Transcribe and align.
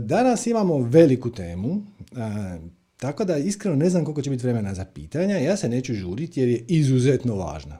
Danas 0.00 0.46
imamo 0.46 0.78
veliku 0.78 1.30
temu, 1.30 1.82
tako 2.96 3.24
da 3.24 3.36
iskreno 3.36 3.76
ne 3.76 3.90
znam 3.90 4.04
koliko 4.04 4.22
će 4.22 4.30
biti 4.30 4.42
vremena 4.42 4.74
za 4.74 4.84
pitanja. 4.84 5.36
Ja 5.36 5.56
se 5.56 5.68
neću 5.68 5.94
žuriti 5.94 6.40
jer 6.40 6.48
je 6.48 6.64
izuzetno 6.68 7.34
važna. 7.34 7.78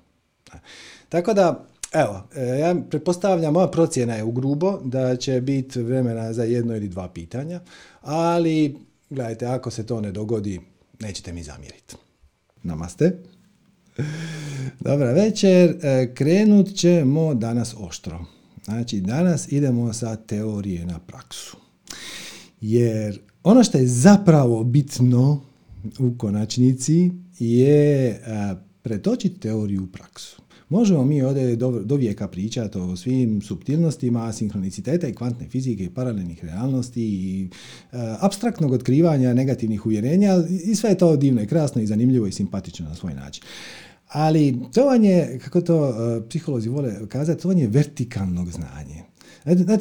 Tako 1.09 1.35
da, 1.35 1.67
evo, 1.93 2.23
e, 2.37 2.59
ja 2.59 2.77
pretpostavljam, 2.91 3.53
moja 3.53 3.69
procjena 3.69 4.15
je 4.15 4.25
u 4.25 4.33
grubo 4.33 4.81
da 4.85 5.17
će 5.17 5.41
biti 5.41 5.83
vremena 5.83 6.33
za 6.33 6.45
jedno 6.45 6.77
ili 6.77 6.89
dva 6.89 7.09
pitanja, 7.09 7.61
ali 8.01 8.77
gledajte, 9.11 9.47
ako 9.47 9.71
se 9.71 9.87
to 9.87 10.01
ne 10.01 10.13
dogodi, 10.13 10.61
nećete 11.01 11.33
mi 11.33 11.43
zamjeriti. 11.43 11.97
Namaste. 12.63 13.19
Dobra 14.81 15.13
večer, 15.13 15.77
e, 15.83 16.15
krenut 16.15 16.75
ćemo 16.75 17.35
danas 17.35 17.75
oštro. 17.79 18.25
Znači, 18.65 19.01
danas 19.01 19.53
idemo 19.53 19.93
sa 19.93 20.17
teorije 20.17 20.87
na 20.87 20.99
praksu. 20.99 21.57
Jer 22.61 23.21
ono 23.45 23.65
što 23.65 23.79
je 23.79 23.87
zapravo 23.87 24.65
bitno 24.65 25.41
u 25.99 26.19
konačnici 26.19 27.11
je 27.39 28.21
pretočiti 28.83 29.41
teoriju 29.41 29.83
u 29.83 29.87
praksu. 29.87 30.43
Možemo 30.69 31.05
mi 31.05 31.23
ovdje 31.23 31.57
do, 31.57 31.97
vijeka 31.97 32.29
pričati 32.29 32.79
o 32.79 32.97
svim 32.97 33.43
subtilnostima 33.43 34.33
sinhroniciteta 34.33 35.09
i 35.09 35.15
kvantne 35.15 35.49
fizike 35.49 35.85
i 35.85 35.91
paralelnih 35.91 36.45
realnosti 36.45 37.03
i 37.03 37.49
abstraktnog 38.21 38.73
otkrivanja 38.73 39.35
negativnih 39.35 39.87
uvjerenja 39.87 40.45
i 40.65 40.75
sve 40.75 40.91
je 40.91 40.99
to 40.99 41.17
divno 41.17 41.43
i 41.43 41.47
krasno 41.47 41.83
i 41.83 41.87
zanimljivo 41.87 42.27
i 42.27 42.33
simpatično 42.33 42.89
na 42.89 42.95
svoj 42.95 43.15
način. 43.15 43.45
Ali 44.09 44.59
to 44.75 44.85
vam 44.85 45.05
je, 45.05 45.39
kako 45.45 45.61
to 45.61 45.95
psiholozi 46.29 46.69
vole 46.69 47.09
kazati, 47.09 47.43
to 47.43 47.49
vam 47.49 47.59
je 47.59 47.67
vertikalnog 47.69 48.51
znanje. 48.51 49.03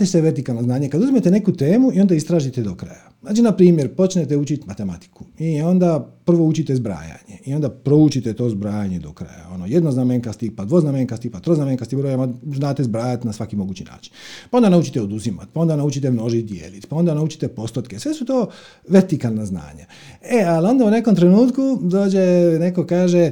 Što 0.06 0.18
je 0.18 0.22
vertikalno 0.22 0.64
znanje? 0.64 0.90
Kad 0.90 1.02
uzmete 1.02 1.32
neku 1.32 1.54
temu 1.54 1.94
i 1.94 2.00
onda 2.00 2.16
istražite 2.16 2.62
do 2.62 2.76
kraja. 2.76 3.10
Znači, 3.22 3.42
na 3.42 3.52
primjer, 3.52 3.96
počnete 3.96 4.38
učiti 4.38 4.68
matematiku 4.68 5.26
i 5.40 5.62
onda 5.62 6.17
prvo 6.28 6.46
učite 6.46 6.76
zbrajanje 6.76 7.38
i 7.46 7.54
onda 7.54 7.70
proučite 7.70 8.34
to 8.34 8.50
zbrajanje 8.50 9.00
do 9.00 9.14
kraja. 9.14 9.48
Ono, 9.54 9.66
jednoznamenkasti, 9.66 10.56
pa 10.56 10.66
dvoznamenkasti, 10.66 11.32
pa 11.32 11.40
troznamenkasti 11.40 11.96
brojeva 11.96 12.28
znate 12.56 12.84
zbrajati 12.84 13.28
na 13.28 13.34
svaki 13.34 13.56
mogući 13.56 13.84
način. 13.84 14.14
Pa 14.50 14.58
onda 14.58 14.70
naučite 14.70 15.02
oduzimati, 15.02 15.50
pa 15.54 15.60
onda 15.60 15.76
naučite 15.76 16.12
množiti 16.12 16.54
dijeliti, 16.54 16.88
pa 16.88 16.96
onda 16.96 17.14
naučite 17.14 17.48
postotke. 17.48 18.00
Sve 18.00 18.14
su 18.14 18.26
to 18.26 18.50
vertikalna 18.88 19.46
znanja. 19.46 19.86
E, 20.22 20.44
ali 20.48 20.68
onda 20.68 20.86
u 20.86 20.90
nekom 20.90 21.16
trenutku 21.16 21.80
dođe 21.82 22.20
neko 22.60 22.86
kaže, 22.86 23.20
e, 23.20 23.32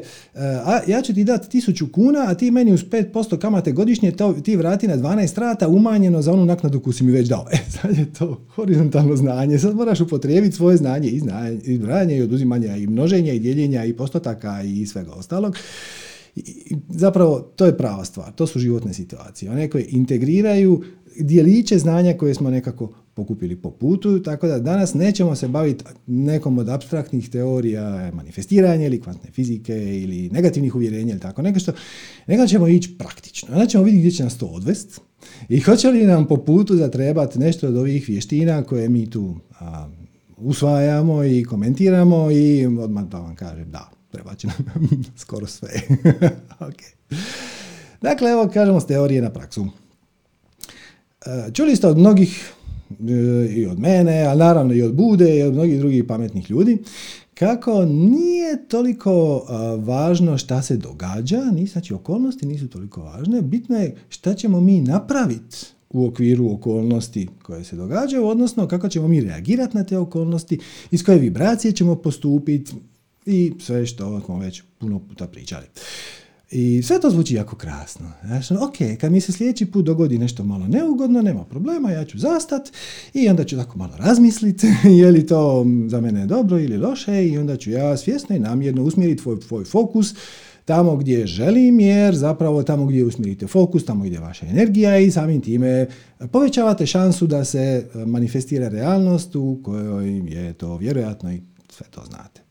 a 0.65 0.79
ja 0.87 1.01
ću 1.01 1.13
ti 1.13 1.23
dati 1.23 1.49
tisuću 1.49 1.87
kuna, 1.91 2.25
a 2.27 2.33
ti 2.33 2.51
meni 2.51 2.73
uz 2.73 2.85
5% 2.85 3.37
kamate 3.37 3.71
godišnje 3.71 4.11
to, 4.11 4.33
ti 4.33 4.55
vrati 4.55 4.87
na 4.87 4.97
12 4.97 5.39
rata 5.39 5.67
umanjeno 5.67 6.21
za 6.21 6.33
onu 6.33 6.45
naknadu 6.45 6.79
koju 6.79 6.93
si 6.93 7.03
mi 7.03 7.11
već 7.11 7.27
dao. 7.27 7.45
E, 7.51 7.57
sad 7.71 7.97
je 7.97 8.13
to 8.13 8.41
horizontalno 8.55 9.15
znanje. 9.15 9.59
Sad 9.59 9.75
moraš 9.75 10.01
upotrijebiti 10.01 10.55
svoje 10.55 10.77
znanje 10.77 11.09
i, 11.09 11.19
znanje, 11.19 11.59
i 11.63 11.75
zbrajanje 11.75 12.17
i 12.17 12.21
oduzimanja 12.21 12.84
i 12.85 12.91
množenja 12.91 13.33
i 13.33 13.39
dijeljenja 13.39 13.85
i 13.85 13.93
postotaka 13.93 14.63
i 14.63 14.85
svega 14.85 15.11
ostalog. 15.11 15.57
I 16.35 16.75
zapravo 16.89 17.39
to 17.39 17.65
je 17.65 17.77
prava 17.77 18.05
stvar, 18.05 18.31
to 18.31 18.47
su 18.47 18.59
životne 18.59 18.93
situacije. 18.93 19.51
One 19.51 19.69
koje 19.69 19.85
integriraju 19.89 20.83
dijeliće 21.19 21.77
znanja 21.77 22.13
koje 22.13 22.33
smo 22.33 22.49
nekako 22.49 22.93
pokupili 23.13 23.55
po 23.55 23.71
putu, 23.71 24.19
tako 24.19 24.47
da 24.47 24.59
danas 24.59 24.93
nećemo 24.93 25.35
se 25.35 25.47
baviti 25.47 25.83
nekom 26.07 26.57
od 26.57 26.69
abstraktnih 26.69 27.29
teorija 27.29 28.11
manifestiranja 28.13 28.85
ili 28.85 29.01
kvantne 29.01 29.31
fizike 29.31 29.73
ili 29.73 30.29
negativnih 30.29 30.75
uvjerenja 30.75 31.11
ili 31.11 31.19
tako 31.19 31.41
nešto, 31.41 31.71
nego 32.27 32.47
ćemo 32.47 32.67
ići 32.67 32.97
praktično. 32.97 33.53
Onda 33.53 33.65
ćemo 33.65 33.83
vidjeti 33.83 33.99
gdje 33.99 34.11
će 34.11 34.23
nas 34.23 34.37
to 34.37 34.45
odvest 34.45 35.01
i 35.49 35.59
hoće 35.59 35.87
li 35.87 36.05
nam 36.05 36.27
po 36.27 36.37
putu 36.37 36.75
zatrebati 36.75 37.39
nešto 37.39 37.67
od 37.67 37.77
ovih 37.77 38.09
vještina 38.09 38.63
koje 38.63 38.89
mi 38.89 39.09
tu 39.09 39.35
a, 39.59 39.87
usvajamo 40.45 41.23
i 41.23 41.43
komentiramo 41.43 42.31
i 42.31 42.65
odmah 42.65 43.03
da 43.03 43.19
vam 43.19 43.35
kažem 43.35 43.71
da, 43.71 43.89
treba 44.11 44.35
će 44.35 44.47
nam 44.47 44.89
skoro 45.23 45.47
sve. 45.47 45.69
okay. 46.67 46.93
Dakle, 48.01 48.31
evo 48.31 48.49
kažemo 48.53 48.79
s 48.79 48.87
teorije 48.87 49.21
na 49.21 49.29
praksu. 49.29 49.67
E, 51.25 51.51
čuli 51.53 51.75
ste 51.75 51.87
od 51.87 51.97
mnogih 51.97 52.53
e, 52.89 53.53
i 53.55 53.65
od 53.65 53.79
mene, 53.79 54.25
a 54.25 54.35
naravno 54.35 54.73
i 54.73 54.81
od 54.81 54.93
Bude 54.93 55.37
i 55.37 55.43
od 55.43 55.53
mnogih 55.53 55.79
drugih 55.79 56.03
pametnih 56.03 56.51
ljudi, 56.51 56.77
kako 57.33 57.85
nije 57.85 58.67
toliko 58.67 59.45
e, 59.49 59.53
važno 59.77 60.37
šta 60.37 60.61
se 60.61 60.77
događa, 60.77 61.41
ni 61.51 61.67
znači 61.67 61.93
okolnosti 61.93 62.45
nisu 62.45 62.67
toliko 62.67 63.01
važne, 63.01 63.41
bitno 63.41 63.77
je 63.77 63.95
šta 64.09 64.33
ćemo 64.33 64.61
mi 64.61 64.81
napraviti 64.81 65.74
u 65.95 66.07
okviru 66.07 66.51
okolnosti 66.51 67.27
koje 67.43 67.63
se 67.63 67.75
događaju, 67.75 68.27
odnosno 68.27 68.67
kako 68.67 68.89
ćemo 68.89 69.07
mi 69.07 69.21
reagirati 69.21 69.77
na 69.77 69.83
te 69.83 69.97
okolnosti, 69.97 70.59
iz 70.91 71.03
koje 71.03 71.19
vibracije 71.19 71.71
ćemo 71.71 71.95
postupiti 71.95 72.73
i 73.25 73.53
sve 73.59 73.85
što 73.85 74.21
smo 74.21 74.39
već 74.39 74.63
puno 74.79 74.99
puta 74.99 75.27
pričali. 75.27 75.65
I 76.51 76.83
sve 76.83 76.99
to 76.99 77.09
zvuči 77.09 77.35
jako 77.35 77.55
krasno. 77.55 78.11
Znači, 78.25 78.53
ok, 78.53 78.99
kad 78.99 79.11
mi 79.11 79.21
se 79.21 79.31
sljedeći 79.31 79.65
put 79.65 79.85
dogodi 79.85 80.17
nešto 80.17 80.43
malo 80.43 80.67
neugodno, 80.67 81.21
nema 81.21 81.43
problema, 81.43 81.91
ja 81.91 82.05
ću 82.05 82.17
zastat 82.17 82.69
i 83.13 83.29
onda 83.29 83.43
ću 83.43 83.55
tako 83.55 83.77
malo 83.77 83.97
razmisliti 83.97 84.67
je 85.01 85.11
li 85.11 85.25
to 85.25 85.65
za 85.87 86.01
mene 86.01 86.25
dobro 86.25 86.59
ili 86.59 86.77
loše 86.77 87.27
i 87.27 87.37
onda 87.37 87.57
ću 87.57 87.71
ja 87.71 87.97
svjesno 87.97 88.35
i 88.35 88.39
namjerno 88.39 88.83
usmjeriti 88.83 89.23
tvoj, 89.23 89.39
tvoj 89.39 89.65
fokus 89.65 90.15
tamo 90.65 90.95
gdje 90.95 91.27
želim, 91.27 91.79
jer 91.79 92.15
zapravo 92.15 92.63
tamo 92.63 92.85
gdje 92.85 93.05
usmjerite 93.05 93.47
fokus, 93.47 93.85
tamo 93.85 94.05
je 94.05 94.19
vaša 94.19 94.45
energija 94.45 94.97
i 94.97 95.11
samim 95.11 95.41
time 95.41 95.87
povećavate 96.31 96.85
šansu 96.85 97.27
da 97.27 97.45
se 97.45 97.85
manifestira 98.05 98.67
realnost 98.67 99.35
u 99.35 99.59
kojoj 99.63 100.21
je 100.27 100.53
to 100.53 100.77
vjerojatno 100.77 101.33
i 101.33 101.41
sve 101.69 101.87
to 101.91 102.01
znate. 102.05 102.45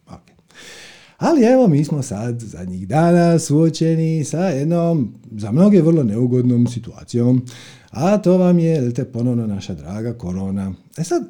Ali 1.19 1.45
evo, 1.45 1.69
mi 1.69 1.85
smo 1.85 2.03
sad 2.03 2.41
zadnjih 2.41 2.89
dana 2.89 3.39
suočeni 3.39 4.25
sa 4.25 4.39
jednom, 4.39 5.15
za 5.37 5.53
mnoge 5.53 5.83
vrlo 5.83 6.03
neugodnom 6.03 6.67
situacijom, 6.67 7.43
a 7.91 8.19
to 8.19 8.39
vam 8.39 8.59
je, 8.59 8.95
te 8.95 9.05
ponovno 9.05 9.47
naša 9.47 9.75
draga 9.75 10.13
korona. 10.19 10.75
E 10.99 11.05
sad, 11.05 11.23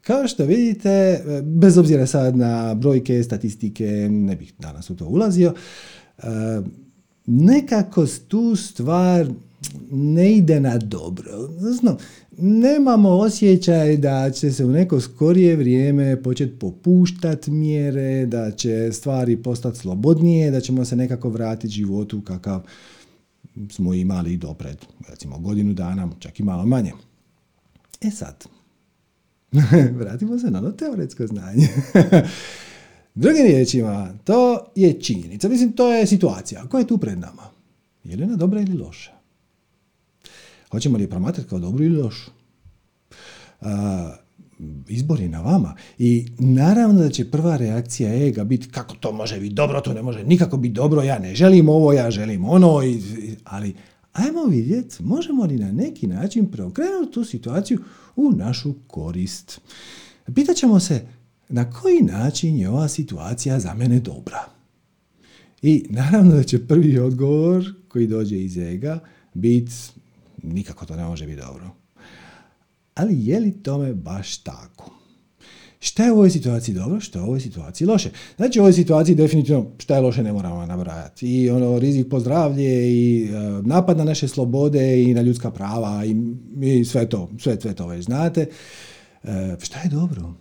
kao 0.00 0.28
što 0.28 0.44
vidite, 0.44 1.24
bez 1.42 1.78
obzira 1.78 2.06
sad 2.06 2.36
na 2.36 2.74
brojke, 2.74 3.22
statistike, 3.22 4.08
ne 4.10 4.36
bih 4.36 4.54
danas 4.58 4.90
u 4.90 4.96
to 4.96 5.06
ulazio, 5.06 5.48
e, 5.48 5.54
nekako 7.26 8.06
tu 8.28 8.56
stvar 8.56 9.28
ne 9.90 10.32
ide 10.32 10.60
na 10.60 10.78
dobro. 10.78 11.32
Odnosno, 11.36 11.96
nemamo 12.38 13.10
osjećaj 13.10 13.96
da 13.96 14.30
će 14.30 14.52
se 14.52 14.64
u 14.64 14.70
neko 14.70 15.00
skorije 15.00 15.56
vrijeme 15.56 16.22
početi 16.22 16.58
popuštati 16.58 17.50
mjere, 17.50 18.26
da 18.26 18.50
će 18.50 18.92
stvari 18.92 19.36
postati 19.36 19.78
slobodnije, 19.78 20.50
da 20.50 20.60
ćemo 20.60 20.84
se 20.84 20.96
nekako 20.96 21.28
vratiti 21.28 21.74
životu 21.74 22.20
kakav 22.20 22.62
smo 23.70 23.94
imali 23.94 24.36
do 24.36 24.54
pred, 24.54 24.76
recimo, 25.08 25.38
godinu 25.38 25.74
dana, 25.74 26.08
čak 26.18 26.40
i 26.40 26.42
malo 26.42 26.66
manje. 26.66 26.92
E 28.00 28.10
sad, 28.10 28.44
vratimo 30.00 30.38
se 30.38 30.50
na 30.50 30.58
ono 30.58 30.70
teoretsko 30.72 31.26
znanje. 31.26 31.68
Drugim 33.18 33.46
riječima, 33.46 34.12
to 34.24 34.66
je 34.74 35.00
činjenica. 35.00 35.48
Mislim, 35.48 35.72
to 35.72 35.92
je 35.92 36.06
situacija. 36.06 36.66
Koja 36.68 36.80
je 36.80 36.86
tu 36.86 36.98
pred 36.98 37.18
nama? 37.18 37.42
Je 38.04 38.16
li 38.16 38.22
ona 38.22 38.36
dobra 38.36 38.60
ili 38.60 38.78
loša? 38.78 39.12
Hoćemo 40.70 40.96
li 40.96 41.04
je 41.04 41.10
promatrati 41.10 41.48
kao 41.48 41.58
dobru 41.58 41.84
ili 41.84 42.02
lošu? 42.02 42.30
izbor 44.88 45.20
je 45.20 45.28
na 45.28 45.40
vama. 45.40 45.74
I 45.98 46.26
naravno 46.38 47.00
da 47.00 47.10
će 47.10 47.30
prva 47.30 47.56
reakcija 47.56 48.26
ega 48.26 48.44
biti 48.44 48.68
kako 48.68 48.94
to 48.94 49.12
može 49.12 49.40
biti 49.40 49.54
dobro, 49.54 49.80
to 49.80 49.92
ne 49.92 50.02
može 50.02 50.24
nikako 50.24 50.56
biti 50.56 50.74
dobro, 50.74 51.02
ja 51.02 51.18
ne 51.18 51.34
želim 51.34 51.68
ovo, 51.68 51.92
ja 51.92 52.10
želim 52.10 52.44
ono, 52.44 52.80
ali 53.44 53.74
ajmo 54.12 54.44
vidjeti 54.44 55.02
možemo 55.02 55.44
li 55.44 55.58
na 55.58 55.72
neki 55.72 56.06
način 56.06 56.50
preokrenuti 56.50 57.12
tu 57.12 57.24
situaciju 57.24 57.78
u 58.16 58.32
našu 58.32 58.74
korist. 58.86 59.60
Pitaćemo 60.34 60.80
se 60.80 61.17
na 61.48 61.70
koji 61.70 62.02
način 62.02 62.56
je 62.56 62.68
ova 62.68 62.88
situacija 62.88 63.60
za 63.60 63.74
mene 63.74 64.00
dobra. 64.00 64.44
I 65.62 65.86
naravno 65.90 66.34
da 66.34 66.42
će 66.42 66.66
prvi 66.66 66.98
odgovor 66.98 67.64
koji 67.88 68.06
dođe 68.06 68.36
iz 68.36 68.56
ega 68.56 69.00
biti 69.34 69.72
nikako 70.42 70.86
to 70.86 70.96
ne 70.96 71.04
može 71.04 71.26
biti 71.26 71.40
dobro. 71.40 71.70
Ali 72.94 73.26
je 73.26 73.40
li 73.40 73.62
tome 73.62 73.94
baš 73.94 74.36
tako? 74.36 74.90
Šta 75.80 76.04
je 76.04 76.12
u 76.12 76.14
ovoj 76.14 76.30
situaciji 76.30 76.74
dobro, 76.74 77.00
šta 77.00 77.18
je 77.18 77.22
u 77.22 77.26
ovoj 77.26 77.40
situaciji 77.40 77.86
loše? 77.86 78.10
Znači 78.36 78.58
u 78.58 78.62
ovoj 78.62 78.72
situaciji 78.72 79.14
definitivno 79.14 79.66
šta 79.78 79.94
je 79.94 80.00
loše 80.00 80.22
ne 80.22 80.32
moramo 80.32 80.66
nabrajati. 80.66 81.28
I 81.28 81.50
ono, 81.50 81.78
rizik 81.78 82.08
po 82.10 82.20
zdravlje 82.20 82.92
i 82.92 83.24
e, 83.24 83.32
napad 83.62 83.96
na 83.96 84.04
naše 84.04 84.28
slobode 84.28 85.02
i 85.02 85.14
na 85.14 85.22
ljudska 85.22 85.50
prava 85.50 86.02
i, 86.62 86.84
sve 86.84 87.08
to, 87.08 87.30
sve, 87.38 87.60
sve 87.60 87.74
to 87.74 87.86
već 87.86 88.04
znate. 88.04 88.46
E, 89.24 89.56
šta 89.60 89.80
je 89.80 89.88
dobro? 89.88 90.34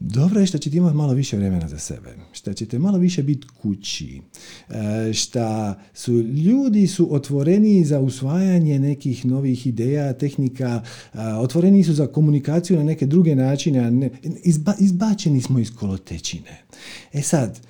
Dobro 0.00 0.40
je 0.40 0.46
što 0.46 0.58
ćete 0.58 0.76
imati 0.76 0.96
malo 0.96 1.12
više 1.12 1.36
vremena 1.36 1.68
za 1.68 1.78
sebe, 1.78 2.16
što 2.32 2.52
ćete 2.52 2.78
malo 2.78 2.98
više 2.98 3.22
biti 3.22 3.46
kući, 3.62 4.20
e, 4.68 5.12
što 5.12 5.74
su 5.94 6.12
ljudi 6.22 6.86
su 6.86 7.14
otvoreni 7.14 7.84
za 7.84 8.00
usvajanje 8.00 8.78
nekih 8.78 9.26
novih 9.26 9.66
ideja, 9.66 10.12
tehnika, 10.12 10.82
e, 11.14 11.18
otvoreni 11.18 11.84
su 11.84 11.92
za 11.92 12.06
komunikaciju 12.06 12.76
na 12.76 12.84
neke 12.84 13.06
druge 13.06 13.34
načine, 13.34 14.10
izbačeni 14.78 15.42
smo 15.42 15.58
iz 15.58 15.70
kolotečine. 15.74 16.62
E 17.12 17.22
sad, 17.22 17.60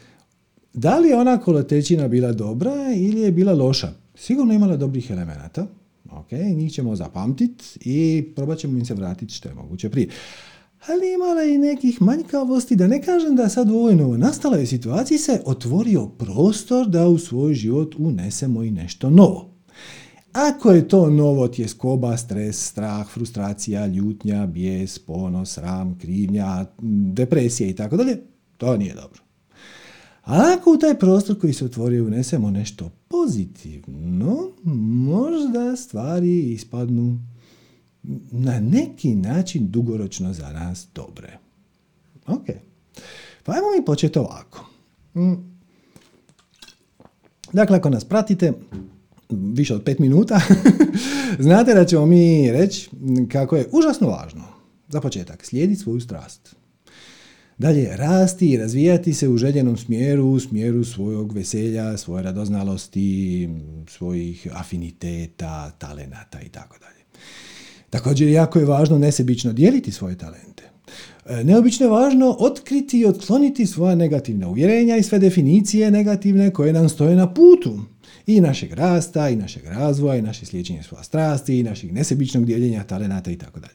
da 0.75 0.98
li 0.98 1.08
je 1.08 1.16
ona 1.16 1.38
kolotečina 1.38 2.08
bila 2.08 2.32
dobra 2.32 2.75
ili 2.96 3.20
je 3.20 3.32
bila 3.32 3.52
loša? 3.52 3.92
Sigurno 4.14 4.54
imala 4.54 4.76
dobrih 4.76 5.10
elemenata, 5.10 5.66
njih 6.56 6.72
ćemo 6.72 6.96
zapamtiti 6.96 7.64
i 7.80 8.26
probat 8.36 8.58
ćemo 8.58 8.78
im 8.78 8.84
se 8.84 8.94
vratiti 8.94 9.34
što 9.34 9.48
je 9.48 9.54
moguće 9.54 9.90
prije 9.90 10.08
ali 10.86 11.14
imala 11.14 11.42
i 11.42 11.58
nekih 11.58 12.02
manjkavosti, 12.02 12.76
da 12.76 12.86
ne 12.86 13.02
kažem 13.02 13.36
da 13.36 13.48
sad 13.48 13.70
u 13.70 13.75
ovoj 13.75 13.94
novo 13.94 14.16
nastaloj 14.16 14.66
situaciji 14.66 15.19
se 15.19 15.42
otvorio 15.44 16.06
prostor 16.06 16.88
da 16.88 17.08
u 17.08 17.19
svoj 17.19 17.54
život 17.54 17.94
unesemo 17.98 18.62
i 18.62 18.70
nešto 18.70 19.10
novo. 19.10 19.50
Ako 20.32 20.70
je 20.70 20.88
to 20.88 21.10
novo 21.10 21.48
tjeskoba, 21.48 22.16
stres, 22.16 22.66
strah, 22.66 23.08
frustracija, 23.08 23.86
ljutnja, 23.86 24.46
bijes, 24.46 24.98
ponos, 24.98 25.52
sram, 25.52 25.98
krivnja, 25.98 26.66
depresija 27.12 27.69
i 27.69 27.75
tako 27.75 27.96
dalje, 27.96 28.22
to 28.56 28.76
nije 28.76 28.94
dobro. 28.94 29.22
A 30.25 30.54
ako 30.58 30.72
u 30.72 30.76
taj 30.76 30.98
prostor 30.98 31.40
koji 31.40 31.52
se 31.52 31.64
otvorio 31.64 32.04
unesemo 32.06 32.50
nešto 32.50 32.90
pozitivno, 33.08 34.50
možda 35.04 35.76
stvari 35.76 36.52
ispadnu 36.52 37.19
na 38.31 38.60
neki 38.60 39.14
način 39.14 39.70
dugoročno 39.70 40.32
za 40.32 40.52
nas 40.52 40.87
dobre. 40.94 41.38
Ok. 42.26 42.46
Pa 43.44 43.52
ajmo 43.52 43.66
mi 43.78 43.84
početi 43.84 44.19
ovako. 44.19 44.66
Mm. 45.14 45.34
Dakle, 47.52 47.76
ako 47.76 47.90
nas 47.90 48.05
pratite 48.05 48.52
više 49.31 49.75
od 49.75 49.82
pet 49.82 49.99
minuta, 49.99 50.40
znate 51.38 51.75
da 51.75 51.84
ćemo 51.84 52.06
mi 52.06 52.52
reći 52.52 52.90
kako 53.32 53.56
je 53.56 53.69
užasno 53.72 54.08
važno 54.08 54.44
za 54.88 55.00
početak 55.00 55.44
slijediti 55.44 55.81
svoju 55.81 56.00
strast. 56.00 56.54
Dalje, 57.58 57.96
rasti 57.96 58.50
i 58.50 58.56
razvijati 58.56 59.14
se 59.14 59.28
u 59.28 59.37
željenom 59.37 59.76
smjeru, 59.76 60.26
u 60.26 60.40
smjeru 60.40 60.84
svojog 60.84 61.32
veselja, 61.32 61.96
svoje 61.96 62.22
radoznalosti, 62.22 63.49
svojih 63.88 64.49
afiniteta, 64.52 65.70
talenata 65.78 66.40
i 66.40 66.49
tako 66.49 66.78
dalje. 66.78 66.98
Također, 67.90 68.29
jako 68.29 68.58
je 68.58 68.64
važno 68.64 68.99
nesebično 68.99 69.52
dijeliti 69.52 69.93
svoje 69.93 70.19
talente. 70.19 70.62
E, 71.26 71.44
neobično 71.44 71.87
je 71.87 71.90
važno 71.90 72.37
otkriti 72.38 73.00
i 73.00 73.06
otkloniti 73.06 73.67
svoja 73.67 73.94
negativna 73.94 74.49
uvjerenja 74.49 74.96
i 74.96 75.02
sve 75.02 75.19
definicije 75.19 75.90
negativne 75.90 76.50
koje 76.50 76.73
nam 76.73 76.88
stoje 76.88 77.17
na 77.17 77.35
putu 77.35 77.81
i 78.26 78.40
našeg 78.40 78.73
rasta, 78.73 79.29
i 79.29 79.37
našeg 79.37 79.64
razvoja, 79.67 80.17
i 80.17 80.23
naše 80.23 80.46
sliječenje 80.46 80.82
svoja 80.82 81.02
strasti, 81.02 81.58
i 81.58 81.62
našeg 81.62 81.93
nesebičnog 81.93 82.44
dijeljenja 82.44 82.85
talenata 82.85 83.31
i 83.31 83.37
tako 83.37 83.61
dalje. 83.61 83.75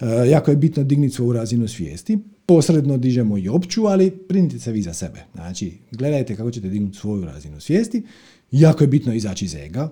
E, 0.00 0.30
jako 0.30 0.50
je 0.50 0.56
bitno 0.56 0.84
digniti 0.84 1.14
svoju 1.14 1.32
razinu 1.32 1.68
svijesti, 1.68 2.18
posredno 2.46 2.96
dižemo 2.96 3.38
i 3.38 3.48
opću, 3.48 3.86
ali 3.86 4.12
brinite 4.28 4.58
se 4.58 4.72
vi 4.72 4.82
za 4.82 4.92
sebe. 4.92 5.20
Znači, 5.34 5.72
gledajte 5.90 6.36
kako 6.36 6.50
ćete 6.50 6.68
dignuti 6.68 6.98
svoju 6.98 7.24
razinu 7.24 7.60
svijesti. 7.60 8.02
Jako 8.50 8.84
je 8.84 8.88
bitno 8.88 9.14
izaći 9.14 9.44
iz 9.44 9.54
ega, 9.54 9.90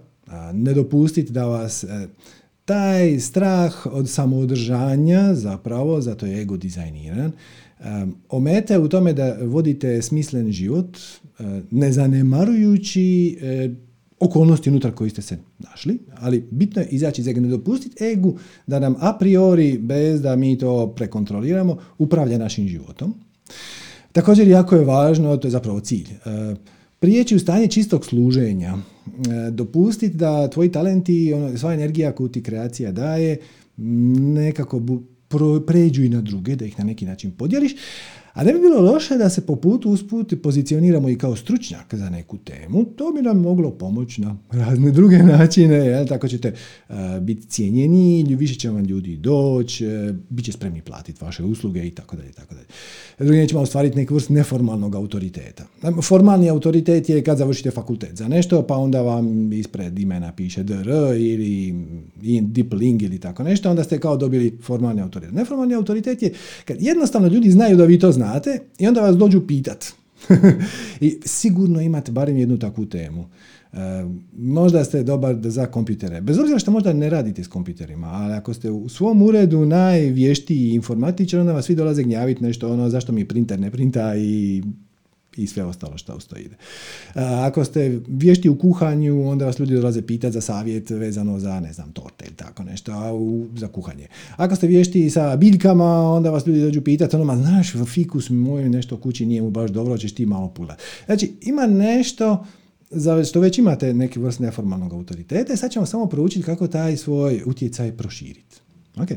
ne 0.52 0.74
dopustiti 0.74 1.32
da 1.32 1.44
vas 1.44 1.84
e, 1.84 2.08
taj 2.64 3.20
strah 3.20 3.86
od 3.86 4.08
samoodržanja 4.08 5.34
zapravo, 5.34 6.00
zato 6.00 6.26
je 6.26 6.42
ego 6.42 6.56
dizajniran, 6.56 7.32
omete 8.28 8.78
u 8.78 8.88
tome 8.88 9.12
da 9.12 9.36
vodite 9.42 10.02
smislen 10.02 10.52
život, 10.52 10.98
ne 11.70 11.92
zanemarujući 11.92 13.38
okolnosti 14.20 14.70
unutar 14.70 14.92
koji 14.92 15.10
ste 15.10 15.22
se 15.22 15.38
našli, 15.58 15.98
ali 16.16 16.48
bitno 16.50 16.82
je 16.82 16.88
izaći 16.88 17.20
iz 17.20 17.26
ega, 17.28 17.40
ne 17.40 17.48
dopustiti 17.48 18.04
egu 18.04 18.38
da 18.66 18.78
nam 18.78 18.94
a 18.98 19.16
priori, 19.18 19.78
bez 19.78 20.22
da 20.22 20.36
mi 20.36 20.58
to 20.58 20.92
prekontroliramo, 20.96 21.76
upravlja 21.98 22.38
našim 22.38 22.68
životom. 22.68 23.14
Također 24.12 24.48
jako 24.48 24.76
je 24.76 24.84
važno, 24.84 25.36
to 25.36 25.48
je 25.48 25.52
zapravo 25.52 25.80
cilj, 25.80 26.08
prijeći 26.98 27.36
u 27.36 27.38
stanje 27.38 27.66
čistog 27.66 28.04
služenja, 28.04 28.76
dopustiti 29.50 30.16
da 30.16 30.48
tvoji 30.48 30.72
talenti, 30.72 31.32
ono, 31.32 31.58
sva 31.58 31.74
energija 31.74 32.12
koju 32.12 32.28
ti 32.28 32.42
kreacija 32.42 32.92
daje, 32.92 33.38
nekako 33.76 34.82
pređu 35.66 36.04
i 36.04 36.08
na 36.08 36.20
druge, 36.20 36.56
da 36.56 36.64
ih 36.64 36.78
na 36.78 36.84
neki 36.84 37.06
način 37.06 37.30
podijeliš, 37.30 37.72
a 38.32 38.44
ne 38.44 38.52
bi 38.52 38.60
bilo 38.60 38.80
loše 38.80 39.16
da 39.16 39.30
se 39.30 39.46
po 39.46 39.56
putu 39.56 39.90
usput 39.90 40.34
pozicioniramo 40.42 41.08
i 41.08 41.18
kao 41.18 41.36
stručnjak 41.36 41.94
za 41.94 42.10
neku 42.10 42.38
temu. 42.38 42.84
To 42.84 43.12
bi 43.12 43.22
nam 43.22 43.40
moglo 43.40 43.70
pomoći 43.70 44.20
na 44.20 44.36
razne 44.50 44.90
druge 44.90 45.18
načine. 45.36 45.76
Jel? 45.76 46.06
Tako 46.06 46.28
ćete 46.28 46.52
uh, 46.88 46.94
biti 47.20 47.46
cijenjeni, 47.46 48.34
više 48.34 48.54
će 48.54 48.70
vam 48.70 48.84
ljudi 48.84 49.16
doći, 49.16 49.86
uh, 49.86 50.16
bit 50.28 50.44
će 50.44 50.52
spremni 50.52 50.82
platiti 50.82 51.24
vaše 51.24 51.44
usluge 51.44 51.86
i 51.86 51.90
tako 51.90 52.16
dalje. 52.16 52.32
Tako 52.32 52.54
dalje. 52.54 53.48
Ćemo 53.48 53.60
ostvariti 53.60 53.96
neku 53.96 54.14
vrst 54.14 54.28
neformalnog 54.28 54.94
autoriteta. 54.94 55.64
Formalni 56.02 56.50
autoritet 56.50 57.08
je 57.08 57.24
kad 57.24 57.38
završite 57.38 57.70
fakultet 57.70 58.16
za 58.16 58.28
nešto, 58.28 58.62
pa 58.62 58.76
onda 58.76 59.02
vam 59.02 59.52
ispred 59.52 59.98
imena 59.98 60.32
piše 60.32 60.62
DR 60.62 60.88
ili 61.16 61.74
Ling 62.72 63.02
ili 63.02 63.18
tako 63.18 63.42
nešto, 63.42 63.70
onda 63.70 63.84
ste 63.84 64.00
kao 64.00 64.16
dobili 64.16 64.58
formalni 64.62 65.02
autoritet. 65.02 65.34
Neformalni 65.34 65.74
autoritet 65.74 66.22
je 66.22 66.32
kad 66.64 66.82
jednostavno 66.82 67.28
ljudi 67.28 67.50
znaju 67.50 67.76
da 67.76 67.84
vi 67.84 67.98
to 67.98 68.12
znate 68.12 68.19
i 68.78 68.88
onda 68.88 69.00
vas 69.00 69.16
dođu 69.16 69.46
pitat. 69.46 69.84
I 71.00 71.18
sigurno 71.24 71.80
imate 71.80 72.12
barem 72.12 72.36
jednu 72.36 72.58
takvu 72.58 72.86
temu. 72.86 73.28
E, 73.72 73.76
možda 74.38 74.84
ste 74.84 75.02
dobar 75.02 75.36
za 75.44 75.66
kompjutere. 75.66 76.20
Bez 76.20 76.38
obzira 76.38 76.58
što 76.58 76.70
možda 76.70 76.92
ne 76.92 77.10
radite 77.10 77.44
s 77.44 77.48
kompjuterima, 77.48 78.06
ali 78.06 78.34
ako 78.34 78.54
ste 78.54 78.70
u 78.70 78.88
svom 78.88 79.22
uredu 79.22 79.66
najvještiji 79.66 80.70
informatičar, 80.70 81.40
onda 81.40 81.52
vas 81.52 81.64
svi 81.64 81.74
dolaze 81.74 82.02
gnjaviti 82.02 82.44
nešto 82.44 82.72
ono 82.72 82.88
zašto 82.88 83.12
mi 83.12 83.28
printer 83.28 83.60
ne 83.60 83.70
printa 83.70 84.16
i 84.16 84.62
i 85.36 85.46
sve 85.46 85.64
ostalo 85.64 85.98
što 85.98 86.16
uz 86.16 86.26
to 86.26 86.36
ide. 86.36 86.56
Ako 87.14 87.64
ste 87.64 88.00
vješti 88.08 88.48
u 88.48 88.58
kuhanju, 88.58 89.28
onda 89.28 89.46
vas 89.46 89.58
ljudi 89.58 89.74
dolaze 89.74 90.02
pitati 90.02 90.32
za 90.32 90.40
savjet 90.40 90.90
vezano 90.90 91.38
za, 91.38 91.60
ne 91.60 91.72
znam, 91.72 91.92
torte 91.92 92.24
ili 92.26 92.36
tako 92.36 92.62
nešto, 92.62 92.92
za 93.56 93.68
kuhanje. 93.68 94.06
Ako 94.36 94.56
ste 94.56 94.66
vješti 94.66 95.10
sa 95.10 95.36
biljkama, 95.36 96.10
onda 96.10 96.30
vas 96.30 96.46
ljudi 96.46 96.60
dođu 96.60 96.80
pitati, 96.82 97.16
ono, 97.16 97.24
ma 97.24 97.36
znaš, 97.36 97.72
fikus 97.86 98.30
moj 98.30 98.68
nešto 98.68 98.96
kući 98.96 99.26
nije 99.26 99.42
mu 99.42 99.50
baš 99.50 99.70
dobro, 99.70 99.98
ćeš 99.98 100.14
ti 100.14 100.26
malo 100.26 100.48
pula. 100.48 100.76
Znači, 101.06 101.32
ima 101.42 101.66
nešto 101.66 102.44
za 102.90 103.24
što 103.24 103.40
već 103.40 103.58
imate 103.58 103.94
neki 103.94 104.18
vrst 104.18 104.40
neformalnog 104.40 104.92
autoriteta 104.92 105.56
sad 105.56 105.72
ćemo 105.72 105.86
samo 105.86 106.06
proučiti 106.06 106.42
kako 106.42 106.66
taj 106.66 106.96
svoj 106.96 107.42
utjecaj 107.46 107.92
proširiti. 107.92 108.56
Okay. 108.96 109.16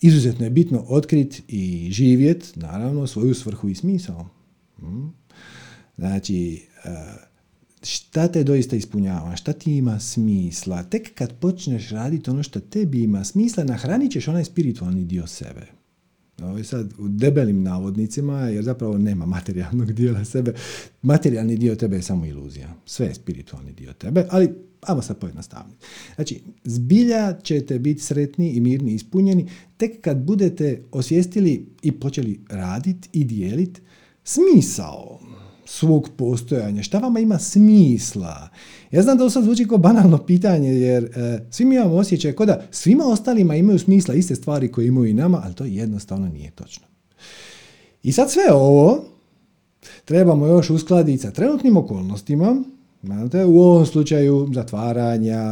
Izuzetno 0.00 0.44
je 0.44 0.50
bitno 0.50 0.84
otkriti 0.88 1.42
i 1.48 1.88
živjeti, 1.92 2.60
naravno, 2.60 3.06
svoju 3.06 3.34
svrhu 3.34 3.68
i 3.68 3.74
smisao. 3.74 4.39
Hmm? 4.80 5.14
Znači, 5.96 6.66
e, 6.84 6.90
šta 7.82 8.28
te 8.28 8.44
doista 8.44 8.76
ispunjava, 8.76 9.36
šta 9.36 9.52
ti 9.52 9.76
ima 9.76 10.00
smisla. 10.00 10.82
Tek 10.82 11.14
kad 11.14 11.38
počneš 11.38 11.90
raditi 11.90 12.30
ono 12.30 12.42
što 12.42 12.60
tebi 12.60 13.02
ima 13.02 13.24
smisla, 13.24 13.64
nahranit 13.64 14.12
ćeš 14.12 14.28
onaj 14.28 14.44
spiritualni 14.44 15.04
dio 15.04 15.26
sebe. 15.26 15.66
Ovo 16.42 16.58
je 16.58 16.64
sad 16.64 16.92
u 16.98 17.08
debelim 17.08 17.62
navodnicima, 17.62 18.40
jer 18.40 18.64
zapravo 18.64 18.98
nema 18.98 19.26
materijalnog 19.26 19.92
dijela 19.98 20.24
sebe. 20.24 20.54
Materijalni 21.02 21.56
dio 21.56 21.74
tebe 21.74 21.96
je 21.96 22.02
samo 22.02 22.26
iluzija. 22.26 22.74
Sve 22.84 23.06
je 23.06 23.14
spiritualni 23.14 23.72
dio 23.72 23.92
tebe, 23.92 24.26
ali 24.30 24.50
ajmo 24.80 25.02
sad 25.02 25.18
pojednostaviti. 25.18 25.76
Znači, 26.14 26.40
zbilja 26.64 27.38
ćete 27.42 27.78
biti 27.78 28.02
sretni 28.02 28.50
i 28.50 28.60
mirni 28.60 28.94
ispunjeni 28.94 29.48
tek 29.76 30.00
kad 30.00 30.16
budete 30.16 30.82
osvijestili 30.92 31.66
i 31.82 31.92
počeli 31.92 32.40
raditi 32.48 33.08
i 33.12 33.24
dijeliti 33.24 33.80
smisao 34.30 35.18
svog 35.64 36.08
postojanja, 36.16 36.82
šta 36.82 36.98
vama 36.98 37.20
ima 37.20 37.38
smisla. 37.38 38.48
Ja 38.90 39.02
znam 39.02 39.18
da 39.18 39.24
to 39.24 39.30
sad 39.30 39.44
zvuči 39.44 39.68
kao 39.68 39.78
banalno 39.78 40.18
pitanje, 40.18 40.68
jer 40.68 41.04
e, 41.04 41.38
svi 41.50 41.64
mi 41.64 41.74
imamo 41.74 41.94
osjećaj 41.94 42.32
kao 42.32 42.46
da 42.46 42.62
svima 42.70 43.04
ostalima 43.04 43.56
imaju 43.56 43.78
smisla 43.78 44.14
iste 44.14 44.34
stvari 44.34 44.72
koje 44.72 44.86
imaju 44.86 45.06
i 45.06 45.14
nama, 45.14 45.42
ali 45.44 45.54
to 45.54 45.64
jednostavno 45.64 46.28
nije 46.28 46.50
točno. 46.50 46.86
I 48.02 48.12
sad 48.12 48.30
sve 48.30 48.52
ovo 48.52 49.04
trebamo 50.04 50.46
još 50.46 50.70
uskladiti 50.70 51.18
sa 51.18 51.30
trenutnim 51.30 51.76
okolnostima, 51.76 52.62
Znate, 53.02 53.44
u 53.44 53.60
ovom 53.60 53.86
slučaju 53.86 54.48
zatvaranja, 54.54 55.42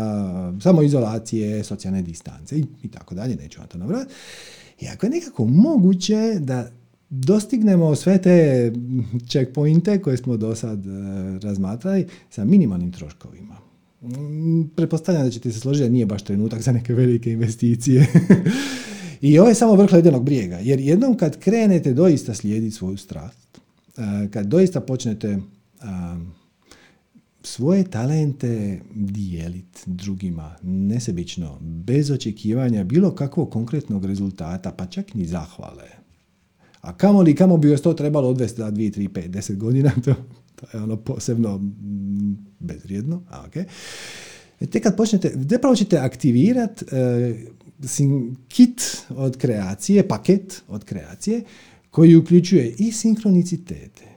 samoizolacije, 0.62 1.64
socijalne 1.64 2.02
distance 2.02 2.58
i, 2.58 2.64
i 2.82 2.88
tako 2.88 3.14
dalje, 3.14 3.36
neću 3.36 3.60
vam 3.60 3.68
to 3.68 3.78
nabrati. 3.78 4.14
I 4.80 4.86
ako 4.88 5.06
je 5.06 5.10
nekako 5.10 5.44
moguće 5.44 6.36
da 6.38 6.70
dostignemo 7.10 7.94
sve 7.94 8.22
te 8.22 8.72
checkpointe 9.28 10.02
koje 10.02 10.16
smo 10.16 10.36
do 10.36 10.54
sad 10.54 10.86
e, 10.86 10.90
razmatrali 11.42 12.06
sa 12.30 12.44
minimalnim 12.44 12.92
troškovima. 12.92 13.56
Mm, 14.02 14.62
pretpostavljam 14.76 15.24
da 15.24 15.30
ćete 15.30 15.52
se 15.52 15.60
složiti 15.60 15.84
da 15.84 15.92
nije 15.92 16.06
baš 16.06 16.22
trenutak 16.22 16.62
za 16.62 16.72
neke 16.72 16.94
velike 16.94 17.32
investicije. 17.32 18.06
I 19.20 19.38
ovo 19.38 19.48
je 19.48 19.54
samo 19.54 19.74
vrh 19.74 19.92
ledenog 19.92 20.24
brijega, 20.24 20.58
jer 20.58 20.80
jednom 20.80 21.16
kad 21.16 21.38
krenete 21.38 21.94
doista 21.94 22.34
slijediti 22.34 22.76
svoju 22.76 22.96
strast, 22.96 23.60
kad 24.30 24.46
doista 24.46 24.80
počnete 24.80 25.38
svoje 27.42 27.84
talente 27.84 28.80
dijeliti 28.94 29.80
drugima 29.86 30.56
nesebično, 30.62 31.58
bez 31.60 32.10
očekivanja 32.10 32.84
bilo 32.84 33.14
kakvog 33.14 33.50
konkretnog 33.50 34.04
rezultata, 34.04 34.72
pa 34.72 34.86
čak 34.86 35.14
ni 35.14 35.26
zahvale. 35.26 35.97
A 36.80 36.96
kamo 36.96 37.22
li, 37.22 37.34
kamo 37.34 37.56
bi 37.56 37.70
vas 37.70 37.80
to 37.80 37.94
trebalo 37.94 38.28
odvesti 38.28 38.60
za 38.60 38.70
2, 38.70 38.98
3, 38.98 39.08
5, 39.08 39.28
10 39.28 39.56
godina, 39.56 39.92
to, 40.04 40.14
to 40.54 40.66
je 40.76 40.82
ono 40.82 40.96
posebno 40.96 41.58
mm, 41.58 42.36
bezvrijedno. 42.58 43.22
A, 43.30 43.46
okay. 43.48 43.64
E, 44.60 44.66
te 44.66 44.80
kad 44.80 44.96
počnete, 44.96 45.32
zapravo 45.50 45.76
ćete 45.76 45.98
aktivirati 45.98 46.84
e, 46.92 47.34
kit 48.48 49.02
od 49.10 49.36
kreacije, 49.36 50.08
paket 50.08 50.62
od 50.68 50.84
kreacije, 50.84 51.42
koji 51.90 52.16
uključuje 52.16 52.74
i 52.78 52.92
sinkronicitete, 52.92 54.07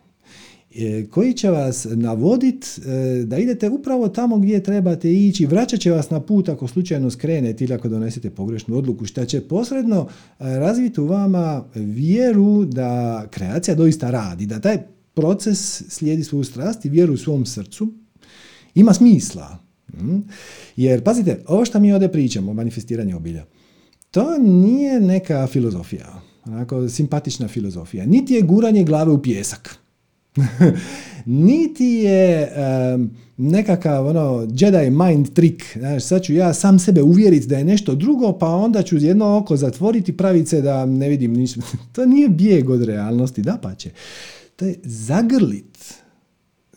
koji 1.09 1.33
će 1.33 1.49
vas 1.49 1.87
navoditi 1.89 2.67
e, 2.85 3.23
da 3.25 3.37
idete 3.37 3.69
upravo 3.69 4.07
tamo 4.07 4.37
gdje 4.37 4.63
trebate 4.63 5.13
ići, 5.13 5.45
vraćat 5.45 5.79
će 5.79 5.91
vas 5.91 6.09
na 6.09 6.19
put 6.19 6.49
ako 6.49 6.67
slučajno 6.67 7.11
skrenete 7.11 7.63
ili 7.63 7.73
ako 7.73 7.89
donesete 7.89 8.29
pogrešnu 8.29 8.77
odluku, 8.77 9.05
što 9.05 9.25
će 9.25 9.41
posredno 9.41 10.07
e, 10.07 10.43
razviti 10.45 11.01
u 11.01 11.05
vama 11.05 11.65
vjeru 11.75 12.65
da 12.65 13.25
kreacija 13.31 13.75
doista 13.75 14.11
radi, 14.11 14.45
da 14.45 14.59
taj 14.59 14.77
proces 15.13 15.83
slijedi 15.89 16.23
svoju 16.23 16.43
strast 16.43 16.85
i 16.85 16.89
vjeru 16.89 17.13
u 17.13 17.17
svom 17.17 17.45
srcu, 17.45 17.93
ima 18.75 18.93
smisla. 18.93 19.57
Hm? 19.91 20.19
Jer, 20.75 21.03
pazite, 21.03 21.43
ovo 21.47 21.65
što 21.65 21.79
mi 21.79 21.93
ovdje 21.93 22.11
pričamo 22.11 22.53
manifestiranju 22.53 23.17
obilja, 23.17 23.45
to 24.11 24.37
nije 24.37 24.99
neka 24.99 25.47
filozofija, 25.47 26.21
onako 26.45 26.89
simpatična 26.89 27.47
filozofija, 27.47 28.05
niti 28.05 28.33
je 28.33 28.41
guranje 28.41 28.83
glave 28.83 29.11
u 29.11 29.21
pjesak. 29.21 29.80
niti 31.25 31.85
je 31.85 32.51
um, 32.95 33.09
nekakav 33.38 34.07
ono 34.07 34.47
Jedi 34.57 34.89
mind 34.89 35.33
trick, 35.33 35.77
znaš, 35.77 36.03
sad 36.03 36.23
ću 36.23 36.33
ja 36.33 36.53
sam 36.53 36.79
sebe 36.79 37.01
uvjeriti 37.01 37.47
da 37.47 37.57
je 37.57 37.65
nešto 37.65 37.95
drugo, 37.95 38.38
pa 38.39 38.47
onda 38.47 38.83
ću 38.83 38.97
jedno 38.97 39.38
oko 39.38 39.57
zatvoriti, 39.57 40.17
praviti 40.17 40.50
se 40.50 40.61
da 40.61 40.85
ne 40.85 41.09
vidim 41.09 41.33
ništa. 41.33 41.61
to 41.93 42.05
nije 42.05 42.29
bijeg 42.29 42.69
od 42.69 42.83
realnosti, 42.83 43.41
da 43.41 43.59
pa 43.61 43.75
će. 43.75 43.89
To 44.55 44.65
je 44.65 44.75
zagrlit 44.83 46.00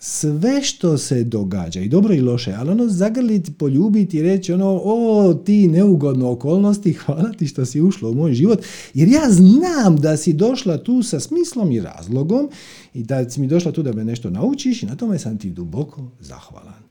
sve 0.07 0.63
što 0.63 0.99
se 0.99 1.25
događa, 1.25 1.81
i 1.81 1.89
dobro 1.89 2.15
i 2.15 2.21
loše, 2.21 2.55
ali 2.59 2.71
ono 2.71 2.89
zagrliti, 2.89 3.53
poljubiti 3.53 4.17
i 4.17 4.23
reći 4.23 4.53
ono, 4.53 4.81
o 4.85 5.35
ti 5.35 5.69
neugodno 5.69 6.31
okolnosti, 6.31 6.93
hvala 7.05 7.33
ti 7.33 7.47
što 7.47 7.65
si 7.65 7.81
ušla 7.81 8.09
u 8.11 8.15
moj 8.15 8.35
život, 8.35 8.65
jer 8.95 9.09
ja 9.09 9.31
znam 9.31 9.97
da 9.97 10.17
si 10.17 10.33
došla 10.33 10.79
tu 10.79 11.03
sa 11.03 11.21
smislom 11.21 11.73
i 11.73 11.81
razlogom 11.81 12.51
i 12.95 13.03
da 13.03 13.31
si 13.31 13.41
mi 13.41 13.47
došla 13.47 13.73
tu 13.73 13.83
da 13.83 13.93
me 13.93 14.05
nešto 14.05 14.31
naučiš 14.31 14.83
i 14.83 14.87
na 14.87 14.97
tome 14.97 15.19
sam 15.19 15.39
ti 15.39 15.51
duboko 15.51 16.11
zahvalan. 16.21 16.83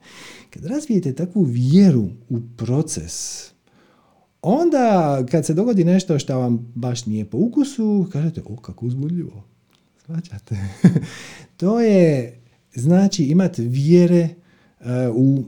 Kad 0.49 0.65
razvijete 0.65 1.13
takvu 1.13 1.43
vjeru 1.43 2.07
u 2.29 2.39
proces, 2.57 3.45
onda 4.41 5.19
kad 5.31 5.45
se 5.45 5.53
dogodi 5.53 5.83
nešto 5.83 6.19
što 6.19 6.37
vam 6.37 6.71
baš 6.75 7.05
nije 7.05 7.25
po 7.25 7.37
ukusu, 7.37 8.07
kažete, 8.11 8.41
o 8.45 8.55
kako 8.55 8.85
uzbudljivo. 8.85 9.43
Svaćate? 10.05 10.57
to 11.57 11.79
je 11.79 12.39
znači 12.75 13.23
imati 13.23 13.61
vjere 13.61 14.29
uh, 14.79 14.85
u 15.15 15.43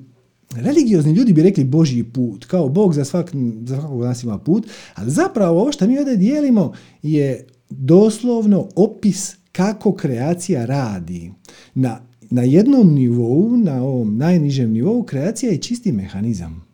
religiozni 0.55 1.13
ljudi 1.13 1.33
bi 1.33 1.43
rekli 1.43 1.63
Božji 1.63 2.03
put, 2.03 2.45
kao 2.45 2.69
Bog 2.69 2.93
za, 2.93 3.05
svak, 3.05 3.31
za 3.65 3.79
svakog 3.79 4.01
nas 4.01 4.23
ima 4.23 4.37
put, 4.37 4.67
ali 4.95 5.11
zapravo 5.11 5.61
ovo 5.61 5.71
što 5.71 5.87
mi 5.87 5.97
ovdje 5.97 6.17
dijelimo 6.17 6.73
je 7.01 7.47
doslovno 7.69 8.69
opis 8.75 9.35
kako 9.51 9.93
kreacija 9.93 10.65
radi. 10.65 11.31
Na, 11.73 12.01
na 12.29 12.41
jednom 12.43 12.93
nivou, 12.93 13.57
na 13.57 13.83
ovom 13.83 14.17
najnižem 14.17 14.71
nivou, 14.71 15.03
kreacija 15.03 15.51
je 15.51 15.57
čisti 15.57 15.91
mehanizam. 15.91 16.65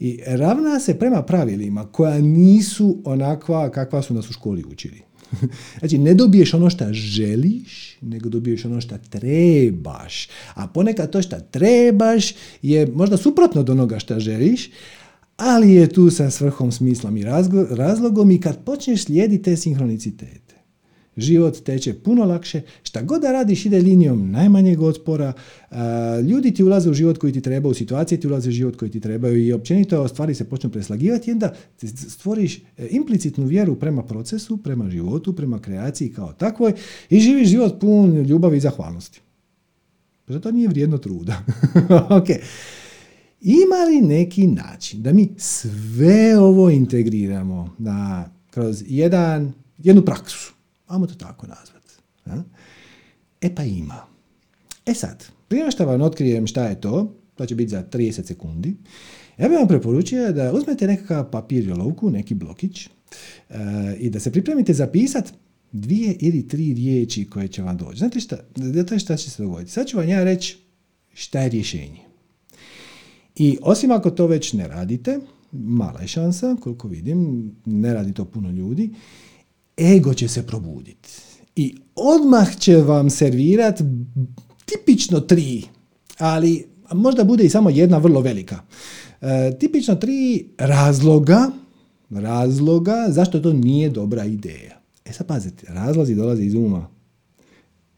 I 0.00 0.20
ravna 0.26 0.80
se 0.80 0.98
prema 0.98 1.22
pravilima 1.22 1.86
koja 1.86 2.20
nisu 2.20 2.98
onakva 3.04 3.70
kakva 3.70 4.02
su 4.02 4.14
nas 4.14 4.30
u 4.30 4.32
školi 4.32 4.64
učili. 4.72 5.02
Znači, 5.78 5.98
ne 5.98 6.14
dobiješ 6.14 6.54
ono 6.54 6.70
što 6.70 6.92
želiš, 6.92 7.96
nego 8.00 8.28
dobiješ 8.28 8.64
ono 8.64 8.80
što 8.80 8.98
trebaš. 9.10 10.28
A 10.54 10.66
ponekad 10.66 11.10
to 11.10 11.22
što 11.22 11.36
trebaš 11.50 12.34
je 12.62 12.86
možda 12.86 13.16
suprotno 13.16 13.60
od 13.60 13.70
onoga 13.70 13.98
što 13.98 14.20
želiš, 14.20 14.70
ali 15.36 15.72
je 15.72 15.88
tu 15.88 16.10
sa 16.10 16.30
svrhom, 16.30 16.72
smislom 16.72 17.16
i 17.16 17.24
razlogom 17.70 18.30
i 18.30 18.40
kad 18.40 18.64
počneš 18.64 19.04
slijediti 19.04 19.42
te 19.42 19.56
sinhronicitete 19.56 20.43
život 21.16 21.60
teče 21.60 21.94
puno 21.94 22.24
lakše, 22.24 22.60
šta 22.82 23.02
god 23.02 23.22
da 23.22 23.32
radiš 23.32 23.66
ide 23.66 23.78
linijom 23.78 24.30
najmanjeg 24.30 24.82
otpora, 24.82 25.32
ljudi 26.28 26.54
ti 26.54 26.64
ulaze 26.64 26.90
u 26.90 26.94
život 26.94 27.18
koji 27.18 27.32
ti 27.32 27.40
treba, 27.40 27.68
u 27.68 27.74
situacije 27.74 28.20
ti 28.20 28.26
ulaze 28.26 28.48
u 28.48 28.52
život 28.52 28.76
koji 28.76 28.90
ti 28.90 29.00
trebaju 29.00 29.46
i 29.46 29.52
općenito 29.52 30.08
stvari 30.08 30.34
se 30.34 30.44
počnu 30.44 30.70
preslagivati 30.70 31.30
i 31.30 31.32
onda 31.32 31.54
stvoriš 32.08 32.56
e, 32.56 32.62
implicitnu 32.90 33.46
vjeru 33.46 33.76
prema 33.76 34.02
procesu, 34.02 34.56
prema 34.56 34.90
životu, 34.90 35.36
prema 35.36 35.58
kreaciji 35.58 36.12
kao 36.12 36.32
takvoj 36.32 36.72
i 37.10 37.20
živiš 37.20 37.48
život 37.48 37.80
pun 37.80 38.22
ljubavi 38.22 38.56
i 38.56 38.60
zahvalnosti. 38.60 39.20
Zato 40.28 40.50
nije 40.50 40.68
vrijedno 40.68 40.98
truda. 40.98 41.42
ok. 42.20 42.26
Ima 43.40 43.76
li 43.88 44.06
neki 44.06 44.46
način 44.46 45.02
da 45.02 45.12
mi 45.12 45.28
sve 45.36 46.38
ovo 46.38 46.70
integriramo 46.70 47.74
na, 47.78 48.30
kroz 48.50 48.82
jedan, 48.86 49.52
jednu 49.78 50.02
praksu? 50.02 50.53
Ajmo 50.86 51.06
to 51.06 51.14
tako 51.14 51.46
nazvat. 51.46 51.84
E 53.40 53.54
pa 53.54 53.62
ima. 53.62 54.06
E 54.86 54.94
sad, 54.94 55.24
prije 55.48 55.70
što 55.70 55.86
vam 55.86 56.02
otkrijem 56.02 56.46
šta 56.46 56.64
je 56.64 56.80
to, 56.80 57.14
to 57.34 57.46
će 57.46 57.54
biti 57.54 57.70
za 57.70 57.84
30 57.92 58.26
sekundi, 58.26 58.76
ja 59.38 59.48
bih 59.48 59.58
vam 59.58 59.68
preporučio 59.68 60.32
da 60.32 60.52
uzmete 60.52 60.86
nekakav 60.86 61.30
papir 61.30 61.68
i 61.68 61.72
olovku, 61.72 62.10
neki 62.10 62.34
blokić, 62.34 62.86
uh, 62.86 63.56
i 63.98 64.10
da 64.10 64.20
se 64.20 64.32
pripremite 64.32 64.74
zapisati 64.74 65.32
dvije 65.72 66.16
ili 66.20 66.48
tri 66.48 66.74
riječi 66.74 67.30
koje 67.30 67.48
će 67.48 67.62
vam 67.62 67.76
doći. 67.76 67.98
Znate 67.98 68.20
šta, 68.20 68.36
znate 68.56 68.98
šta 68.98 69.16
će 69.16 69.30
se 69.30 69.42
dogoditi? 69.42 69.70
Sad 69.70 69.86
ću 69.86 69.96
vam 69.96 70.08
ja 70.08 70.24
reći 70.24 70.58
šta 71.14 71.40
je 71.40 71.48
rješenje. 71.48 72.00
I 73.36 73.58
osim 73.62 73.90
ako 73.90 74.10
to 74.10 74.26
već 74.26 74.52
ne 74.52 74.68
radite, 74.68 75.18
mala 75.52 76.00
je 76.00 76.08
šansa, 76.08 76.56
koliko 76.60 76.88
vidim, 76.88 77.50
ne 77.64 77.94
radi 77.94 78.12
to 78.12 78.24
puno 78.24 78.50
ljudi, 78.50 78.90
ego 79.78 80.14
će 80.14 80.28
se 80.28 80.46
probuditi. 80.46 81.08
I 81.56 81.74
odmah 81.94 82.56
će 82.58 82.76
vam 82.76 83.10
servirat 83.10 83.80
tipično 84.64 85.20
tri, 85.20 85.62
ali 86.18 86.66
možda 86.92 87.24
bude 87.24 87.44
i 87.44 87.50
samo 87.50 87.70
jedna 87.70 87.98
vrlo 87.98 88.20
velika. 88.20 88.60
E, 89.20 89.58
tipično 89.58 89.94
tri 89.94 90.46
razloga, 90.58 91.50
razloga 92.10 93.06
zašto 93.08 93.40
to 93.40 93.52
nije 93.52 93.90
dobra 93.90 94.24
ideja. 94.24 94.80
E 95.04 95.12
sad 95.12 95.26
pazite, 95.26 95.66
razlozi 95.68 96.14
dolaze 96.14 96.44
iz 96.44 96.54
uma. 96.54 96.94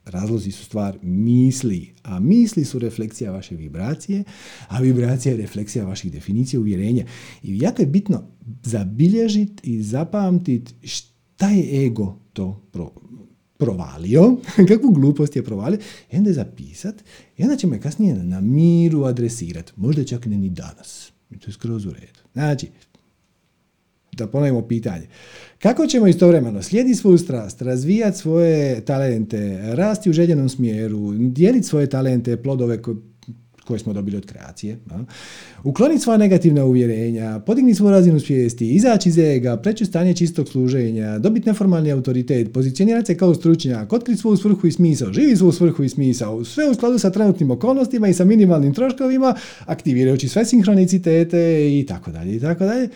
Razlozi 0.04 0.50
su 0.50 0.64
stvar 0.64 0.98
misli, 1.02 1.92
a 2.02 2.20
misli 2.20 2.64
su 2.64 2.78
refleksija 2.78 3.32
vaše 3.32 3.56
vibracije, 3.56 4.24
a 4.68 4.80
vibracija 4.80 5.32
je 5.32 5.38
refleksija 5.38 5.84
vaših 5.84 6.12
definicija, 6.12 6.60
uvjerenja. 6.60 7.04
I 7.42 7.58
jako 7.58 7.82
je 7.82 7.86
bitno 7.86 8.22
zabilježiti 8.62 9.70
i 9.70 9.82
zapamtiti 9.82 10.74
taj 11.36 11.86
ego 11.86 12.18
to 12.32 12.62
pro, 12.72 12.90
provalio, 13.58 14.36
kakvu 14.68 14.90
glupost 14.90 15.36
je 15.36 15.44
provalio, 15.44 15.78
i 16.12 16.16
onda 16.16 16.30
je 16.30 16.34
zapisat, 16.34 16.94
i 17.36 17.42
onda 17.42 17.56
ćemo 17.56 17.74
je 17.74 17.80
kasnije 17.80 18.14
na 18.14 18.40
miru 18.40 19.04
adresirati. 19.04 19.72
Možda 19.76 20.04
čak 20.04 20.26
ne 20.26 20.38
ni 20.38 20.50
danas. 20.50 21.12
I 21.30 21.38
to 21.38 21.48
je 21.48 21.52
skroz 21.52 21.86
u 21.86 21.90
redu. 21.90 22.20
Znači, 22.32 22.68
da 24.12 24.26
ponovimo 24.26 24.62
pitanje. 24.62 25.06
Kako 25.58 25.86
ćemo 25.86 26.06
istovremeno 26.06 26.62
slijediti 26.62 26.94
svoju 26.94 27.18
strast, 27.18 27.62
razvijati 27.62 28.18
svoje 28.18 28.84
talente, 28.84 29.60
rasti 29.74 30.10
u 30.10 30.12
željenom 30.12 30.48
smjeru, 30.48 31.12
dijeliti 31.12 31.66
svoje 31.66 31.88
talente, 31.88 32.42
plodove 32.42 32.82
koje 32.82 32.96
koje 33.66 33.78
smo 33.78 33.92
dobili 33.92 34.16
od 34.16 34.26
kreacije. 34.26 34.78
Ukloniti 35.64 36.02
sva 36.02 36.16
negativna 36.16 36.64
uvjerenja, 36.64 37.40
podigni 37.46 37.74
svoju 37.74 37.90
razinu 37.90 38.20
svijesti, 38.20 38.70
izaći 38.70 39.08
iz 39.08 39.18
ega, 39.18 39.56
preći 39.56 39.84
stanje 39.84 40.14
čistog 40.14 40.48
služenja, 40.48 41.18
dobiti 41.18 41.48
neformalni 41.48 41.92
autoritet, 41.92 42.52
pozicionirati 42.52 43.06
se 43.06 43.16
kao 43.16 43.34
stručnjak, 43.34 43.92
otkriti 43.92 44.20
svoju 44.20 44.36
svrhu 44.36 44.66
i 44.66 44.72
smisao, 44.72 45.12
živi 45.12 45.36
svoju 45.36 45.52
svrhu 45.52 45.84
i 45.84 45.88
smisao, 45.88 46.44
sve 46.44 46.70
u 46.70 46.74
skladu 46.74 46.98
sa 46.98 47.10
trenutnim 47.10 47.50
okolnostima 47.50 48.08
i 48.08 48.14
sa 48.14 48.24
minimalnim 48.24 48.74
troškovima, 48.74 49.34
aktivirajući 49.64 50.28
sve 50.28 50.44
sinhronicitete 50.44 51.68
i 51.78 51.86
tako 51.88 52.10
dalje 52.10 52.36
i 52.36 52.40
tako 52.40 52.64
dalje. 52.64 52.88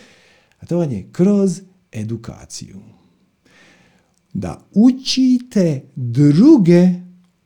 A 0.61 0.67
to 0.67 0.79
vam 0.79 0.93
je 0.93 1.09
kroz 1.13 1.61
edukaciju. 1.93 2.77
Da 4.33 4.61
učite 4.75 5.83
druge 5.95 6.89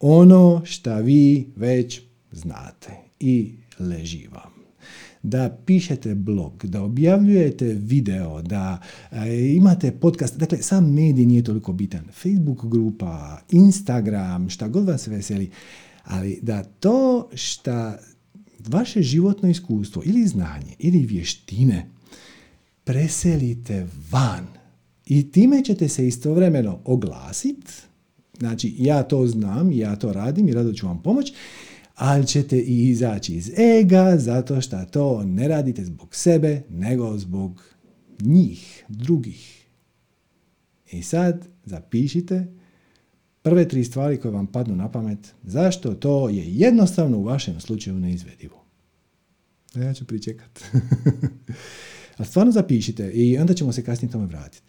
ono 0.01 0.63
što 0.65 0.97
vi 0.97 1.47
već 1.57 2.01
znate 2.33 3.04
i 3.21 3.55
leži 3.79 4.29
vam. 4.33 4.55
da 5.23 5.59
pišete 5.67 6.15
blog, 6.15 6.67
da 6.67 6.83
objavljujete 6.83 7.67
video, 7.67 8.43
da 8.43 8.81
e, 9.13 9.55
imate 9.57 9.93
podcast, 9.93 10.37
dakle 10.37 10.59
sam 10.63 10.95
medij 10.95 11.27
nije 11.27 11.45
toliko 11.45 11.73
bitan. 11.73 12.05
Facebook 12.13 12.67
grupa, 12.67 13.41
Instagram, 13.51 14.51
šta 14.51 14.69
god 14.69 14.87
vas 14.87 15.07
veseli, 15.07 15.51
ali 16.05 16.39
da 16.43 16.65
to 16.65 17.29
šta 17.35 17.99
vaše 18.69 19.03
životno 19.03 19.49
iskustvo 19.49 20.03
ili 20.05 20.27
znanje 20.27 20.75
ili 20.79 21.07
vještine 21.07 21.87
preselite 22.85 23.87
van 24.11 24.47
i 25.07 25.31
time 25.31 25.65
ćete 25.65 25.89
se 25.89 26.07
istovremeno 26.07 26.79
oglasiti, 26.85 27.73
znači 28.39 28.75
ja 28.79 29.03
to 29.03 29.27
znam, 29.27 29.73
ja 29.73 29.97
to 29.97 30.13
radim 30.13 30.49
i 30.49 30.53
rado 30.53 30.73
ću 30.73 30.87
vam 30.87 31.03
pomoći, 31.03 31.33
ali 31.95 32.27
ćete 32.27 32.59
i 32.59 32.89
izaći 32.89 33.35
iz 33.35 33.51
ega 33.59 34.17
zato 34.19 34.61
što 34.61 34.85
to 34.85 35.25
ne 35.25 35.49
radite 35.49 35.85
zbog 35.85 36.15
sebe, 36.15 36.63
nego 36.71 37.19
zbog 37.19 37.63
njih, 38.21 38.85
drugih. 38.89 39.67
I 40.93 41.03
sad 41.03 41.49
zapišite 41.65 42.47
prve 43.43 43.69
tri 43.69 43.85
stvari 43.85 44.21
koje 44.21 44.33
vam 44.33 44.47
padnu 44.47 44.77
na 44.77 44.91
pamet, 44.91 45.35
zašto 45.43 45.95
to 45.95 46.29
je 46.29 46.55
jednostavno 46.55 47.19
u 47.19 47.25
vašem 47.25 47.61
slučaju 47.61 48.01
neizvedivo. 48.01 48.65
Ja 49.75 49.95
ću 49.95 50.05
pričekat. 50.05 50.61
Ali 52.17 52.29
stvarno 52.29 52.53
zapišite 52.53 53.11
i 53.11 53.39
onda 53.39 53.55
ćemo 53.55 53.73
se 53.73 53.85
kasnije 53.85 54.13
tome 54.13 54.27
vratiti. 54.27 54.67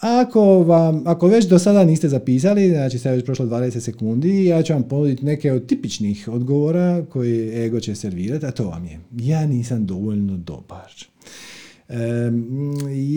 Ako, 0.00 0.62
vam, 0.62 1.02
ako 1.06 1.26
već 1.26 1.44
do 1.44 1.58
sada 1.58 1.84
niste 1.84 2.08
zapisali, 2.08 2.70
znači 2.70 2.98
sad 2.98 3.12
je 3.12 3.16
već 3.16 3.24
prošlo 3.24 3.46
20 3.46 3.80
sekundi, 3.80 4.44
ja 4.44 4.62
ću 4.62 4.72
vam 4.72 4.82
ponuditi 4.82 5.24
neke 5.24 5.52
od 5.52 5.66
tipičnih 5.66 6.28
odgovora 6.28 7.04
koje 7.10 7.66
ego 7.66 7.80
će 7.80 7.94
servirati, 7.94 8.46
a 8.46 8.50
to 8.50 8.68
vam 8.68 8.84
je, 8.84 9.00
ja 9.18 9.46
nisam 9.46 9.86
dovoljno 9.86 10.36
dobar. 10.36 10.92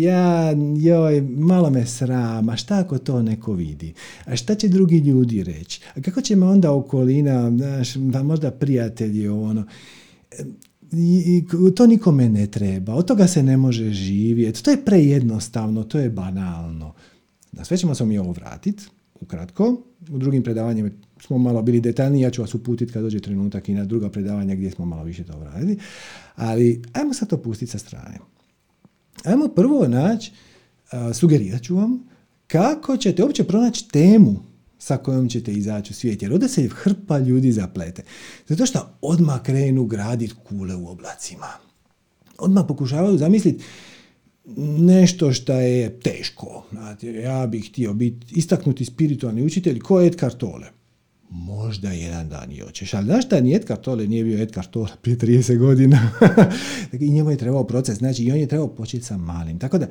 ja, 0.01 0.51
joj, 0.77 1.21
malo 1.21 1.69
me 1.69 1.86
srama, 1.86 2.55
šta 2.55 2.79
ako 2.79 2.98
to 2.98 3.21
neko 3.21 3.53
vidi? 3.53 3.93
A 4.25 4.36
šta 4.36 4.55
će 4.55 4.67
drugi 4.67 4.98
ljudi 4.98 5.43
reći? 5.43 5.81
A 5.95 6.01
kako 6.01 6.21
će 6.21 6.36
me 6.36 6.45
onda 6.45 6.74
okolina, 6.74 7.51
znaš, 7.57 7.95
možda 8.24 8.51
prijatelji, 8.51 9.27
ono, 9.27 9.65
i, 10.91 11.43
to 11.75 11.88
nikome 11.88 12.29
ne 12.29 12.48
treba, 12.48 12.93
od 12.93 13.08
toga 13.08 13.27
se 13.27 13.43
ne 13.43 13.58
može 13.58 13.89
živjeti, 13.91 14.63
to 14.63 14.72
je 14.72 14.86
prejednostavno, 14.86 15.84
to 15.84 16.00
je 16.00 16.10
banalno. 16.10 16.93
Na 17.51 17.65
sve 17.65 17.77
ćemo 17.77 17.96
se 17.96 18.05
mi 18.05 18.17
ovo 18.17 18.31
vratiti, 18.31 18.84
ukratko. 19.22 19.81
U 20.10 20.17
drugim 20.17 20.43
predavanjima 20.43 20.89
smo 21.22 21.38
malo 21.38 21.62
bili 21.62 21.81
detaljniji, 21.81 22.22
ja 22.22 22.29
ću 22.29 22.41
vas 22.41 22.53
uputiti 22.53 22.93
kad 22.93 23.03
dođe 23.03 23.19
trenutak 23.19 23.69
i 23.69 23.74
na 23.74 23.86
druga 23.86 24.10
predavanja 24.10 24.55
gdje 24.55 24.72
smo 24.72 24.86
malo 24.86 25.03
više 25.03 25.24
to 25.24 25.39
vratili. 25.39 25.77
Ali 26.36 26.81
ajmo 26.93 27.13
sad 27.13 27.29
to 27.29 27.38
pustiti 27.38 27.72
sa 27.72 27.79
strane. 27.79 28.19
Ajmo 29.24 29.48
prvo 29.48 29.88
naći, 29.88 30.31
sugerirat 31.13 31.62
ću 31.62 31.75
vam, 31.75 32.03
kako 32.48 32.98
ćete 32.98 33.24
uopće 33.24 33.43
pronaći 33.43 33.89
temu 33.89 34.49
sa 34.79 34.98
kojom 34.98 35.29
ćete 35.29 35.51
izaći 35.51 35.91
u 35.91 35.95
svijet. 35.95 36.21
Jer 36.21 36.33
ovdje 36.33 36.50
se 36.50 36.69
hrpa 36.71 37.17
ljudi 37.17 37.51
zaplete. 37.51 38.03
Zato 38.48 38.65
što 38.65 38.98
odmah 39.01 39.41
krenu 39.41 39.86
graditi 39.86 40.33
kule 40.43 40.75
u 40.75 40.88
oblacima. 40.88 41.48
Odmah 42.38 42.65
pokušavaju 42.67 43.17
zamisliti 43.17 43.63
nešto 44.77 45.33
što 45.33 45.53
je 45.53 46.00
teško. 46.00 46.65
Ja 47.24 47.48
bih 47.48 47.69
htio 47.69 47.93
biti 47.93 48.27
istaknuti 48.36 48.86
spiritualni 48.86 49.43
učitelj 49.43 49.79
ko 49.79 50.01
je 50.01 50.07
Edgar 50.07 50.33
Tolle. 50.33 50.67
Možda 51.29 51.91
jedan 51.91 52.29
dan 52.29 52.51
i 52.51 52.59
hoćeš. 52.59 52.93
Ali 52.93 53.05
znaš 53.05 53.25
šta, 53.25 53.41
ni 53.41 53.55
Edgar 53.55 53.77
Tolle 53.77 54.07
nije 54.07 54.24
bio 54.24 54.41
Edgar 54.41 54.65
Tolle 54.65 54.89
prije 55.01 55.17
30 55.17 55.57
godina. 55.57 56.12
I 57.00 57.09
njemu 57.09 57.31
je 57.31 57.38
trebao 57.38 57.63
proces. 57.63 57.98
Znači, 57.98 58.24
i 58.24 58.31
on 58.31 58.38
je 58.38 58.48
trebao 58.48 58.67
početi 58.67 59.05
sa 59.05 59.17
malim. 59.17 59.59
Tako 59.59 59.77
da, 59.77 59.88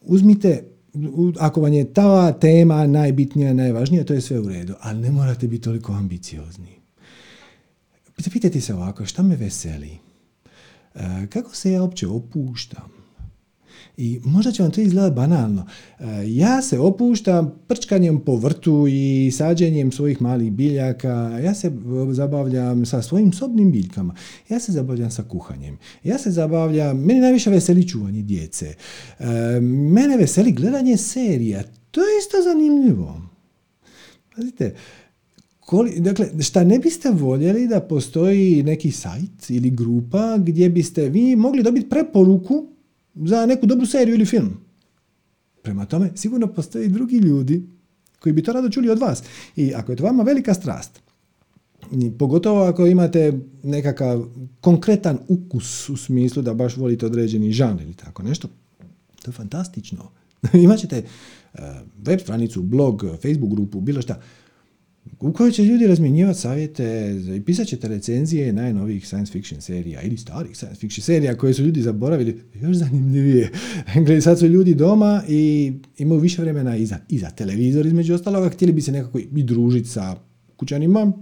uzmite 0.00 0.64
ako 1.38 1.60
vam 1.60 1.72
je 1.72 1.92
ta 1.92 2.32
tema 2.32 2.86
najbitnija, 2.86 3.54
najvažnija, 3.54 4.04
to 4.04 4.14
je 4.14 4.20
sve 4.20 4.40
u 4.40 4.48
redu, 4.48 4.74
ali 4.80 5.00
ne 5.00 5.10
morate 5.10 5.48
biti 5.48 5.62
toliko 5.62 5.92
ambiciozni. 5.92 6.80
Zapitajte 8.18 8.60
se 8.60 8.74
ovako, 8.74 9.06
šta 9.06 9.22
me 9.22 9.36
veseli? 9.36 9.98
E, 10.94 11.26
kako 11.26 11.54
se 11.54 11.72
ja 11.72 11.82
uopće 11.82 12.08
opuštam? 12.08 12.99
I 13.96 14.20
možda 14.24 14.52
će 14.52 14.62
vam 14.62 14.72
to 14.72 14.80
izgledati 14.80 15.14
banalno. 15.14 15.66
E, 15.98 16.04
ja 16.26 16.62
se 16.62 16.78
opuštam 16.78 17.54
prčkanjem 17.66 18.20
po 18.20 18.36
vrtu 18.36 18.86
i 18.88 19.30
sađenjem 19.36 19.92
svojih 19.92 20.22
malih 20.22 20.52
biljaka. 20.52 21.38
Ja 21.44 21.54
se 21.54 21.72
zabavljam 22.10 22.86
sa 22.86 23.02
svojim 23.02 23.32
sobnim 23.32 23.72
biljkama. 23.72 24.14
Ja 24.48 24.60
se 24.60 24.72
zabavljam 24.72 25.10
sa 25.10 25.22
kuhanjem. 25.22 25.78
Ja 26.04 26.18
se 26.18 26.30
zabavljam, 26.30 26.98
meni 26.98 27.20
najviše 27.20 27.50
veseli 27.50 27.88
čuvanje 27.88 28.22
djece. 28.22 28.74
E, 29.18 29.24
mene 29.60 30.16
veseli 30.16 30.52
gledanje 30.52 30.96
serija. 30.96 31.62
To 31.90 32.00
je 32.00 32.18
isto 32.20 32.36
zanimljivo. 32.42 33.20
Pazite, 34.36 34.74
dakle, 35.98 36.28
šta 36.42 36.64
ne 36.64 36.78
biste 36.78 37.10
voljeli 37.10 37.68
da 37.68 37.80
postoji 37.80 38.62
neki 38.62 38.90
sajt 38.90 39.50
ili 39.50 39.70
grupa 39.70 40.38
gdje 40.38 40.70
biste 40.70 41.08
vi 41.08 41.36
mogli 41.36 41.62
dobiti 41.62 41.88
preporuku 41.88 42.66
za 43.14 43.46
neku 43.46 43.66
dobru 43.66 43.86
seriju 43.86 44.14
ili 44.14 44.26
film. 44.26 44.56
Prema 45.62 45.86
tome, 45.86 46.10
sigurno 46.14 46.46
postoji 46.46 46.88
drugi 46.88 47.16
ljudi 47.16 47.62
koji 48.18 48.32
bi 48.32 48.42
to 48.42 48.52
rado 48.52 48.70
čuli 48.70 48.90
od 48.90 48.98
vas. 48.98 49.22
I 49.56 49.74
ako 49.74 49.92
je 49.92 49.96
to 49.96 50.04
vama 50.04 50.22
velika 50.22 50.54
strast, 50.54 51.00
pogotovo 52.18 52.62
ako 52.62 52.86
imate 52.86 53.38
nekakav 53.62 54.24
konkretan 54.60 55.18
ukus 55.28 55.88
u 55.88 55.96
smislu 55.96 56.42
da 56.42 56.54
baš 56.54 56.76
volite 56.76 57.06
određeni 57.06 57.52
žanr 57.52 57.82
ili 57.82 57.94
tako 57.94 58.22
nešto, 58.22 58.48
to 59.22 59.30
je 59.30 59.32
fantastično. 59.32 60.10
Imaćete 60.64 61.02
uh, 61.54 61.60
web 62.06 62.20
stranicu, 62.20 62.62
blog, 62.62 63.04
Facebook 63.22 63.50
grupu, 63.50 63.80
bilo 63.80 64.02
šta 64.02 64.20
u 65.20 65.32
kojoj 65.32 65.52
će 65.52 65.64
ljudi 65.64 65.86
razmjenjivati 65.86 66.38
savjete 66.38 67.16
i 67.36 67.40
pisat 67.40 67.66
ćete 67.66 67.88
recenzije 67.88 68.52
najnovijih 68.52 69.06
science 69.06 69.32
fiction 69.32 69.60
serija 69.60 70.02
ili 70.02 70.16
starih 70.16 70.56
science 70.56 70.80
fiction 70.80 71.02
serija 71.02 71.36
koje 71.36 71.54
su 71.54 71.62
ljudi 71.62 71.82
zaboravili. 71.82 72.40
Još 72.62 72.76
zanimljivije. 72.76 73.50
Gledaj, 73.94 74.20
sad 74.20 74.38
su 74.38 74.46
ljudi 74.46 74.74
doma 74.74 75.22
i 75.28 75.72
imaju 75.98 76.20
više 76.20 76.42
vremena 76.42 76.76
i 76.76 76.86
za, 76.86 76.98
i 77.08 77.18
za 77.18 77.30
televizor 77.30 77.86
između 77.86 78.14
ostaloga. 78.14 78.48
Htjeli 78.48 78.72
bi 78.72 78.80
se 78.80 78.92
nekako 78.92 79.18
i 79.18 79.42
družiti 79.42 79.88
sa 79.88 80.16
kućanima. 80.56 81.12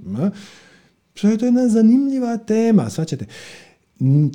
To 1.20 1.28
je 1.28 1.38
to 1.38 1.44
jedna 1.44 1.68
zanimljiva 1.68 2.36
tema, 2.36 2.90
svačate. 2.90 3.26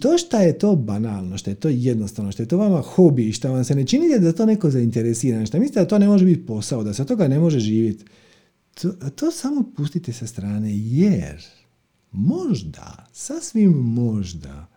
To 0.01 0.17
što 0.17 0.39
je 0.39 0.57
to 0.57 0.75
banalno, 0.75 1.37
što 1.37 1.49
je 1.49 1.55
to 1.55 1.69
jednostavno, 1.69 2.31
što 2.31 2.43
je 2.43 2.47
to 2.47 2.57
vama 2.57 2.81
hobi, 2.81 3.31
što 3.31 3.51
vam 3.51 3.63
se 3.63 3.75
ne 3.75 3.85
čini 3.85 4.19
da 4.19 4.31
to 4.31 4.45
neko 4.45 4.69
zainteresira, 4.69 5.45
što 5.45 5.59
mislite 5.59 5.79
da 5.79 5.87
to 5.87 5.99
ne 5.99 6.07
može 6.07 6.25
biti 6.25 6.45
posao, 6.45 6.83
da 6.83 6.93
se 6.93 7.05
toga 7.05 7.27
ne 7.27 7.39
može 7.39 7.59
živjeti 7.59 8.05
to, 8.81 8.91
to 9.15 9.31
samo 9.31 9.63
pustite 9.75 10.13
sa 10.13 10.27
strane 10.27 10.77
jer 10.77 11.43
možda, 12.11 13.05
sasvim 13.13 13.71
možda, 13.71 14.67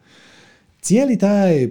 cijeli 0.81 1.19
taj 1.19 1.71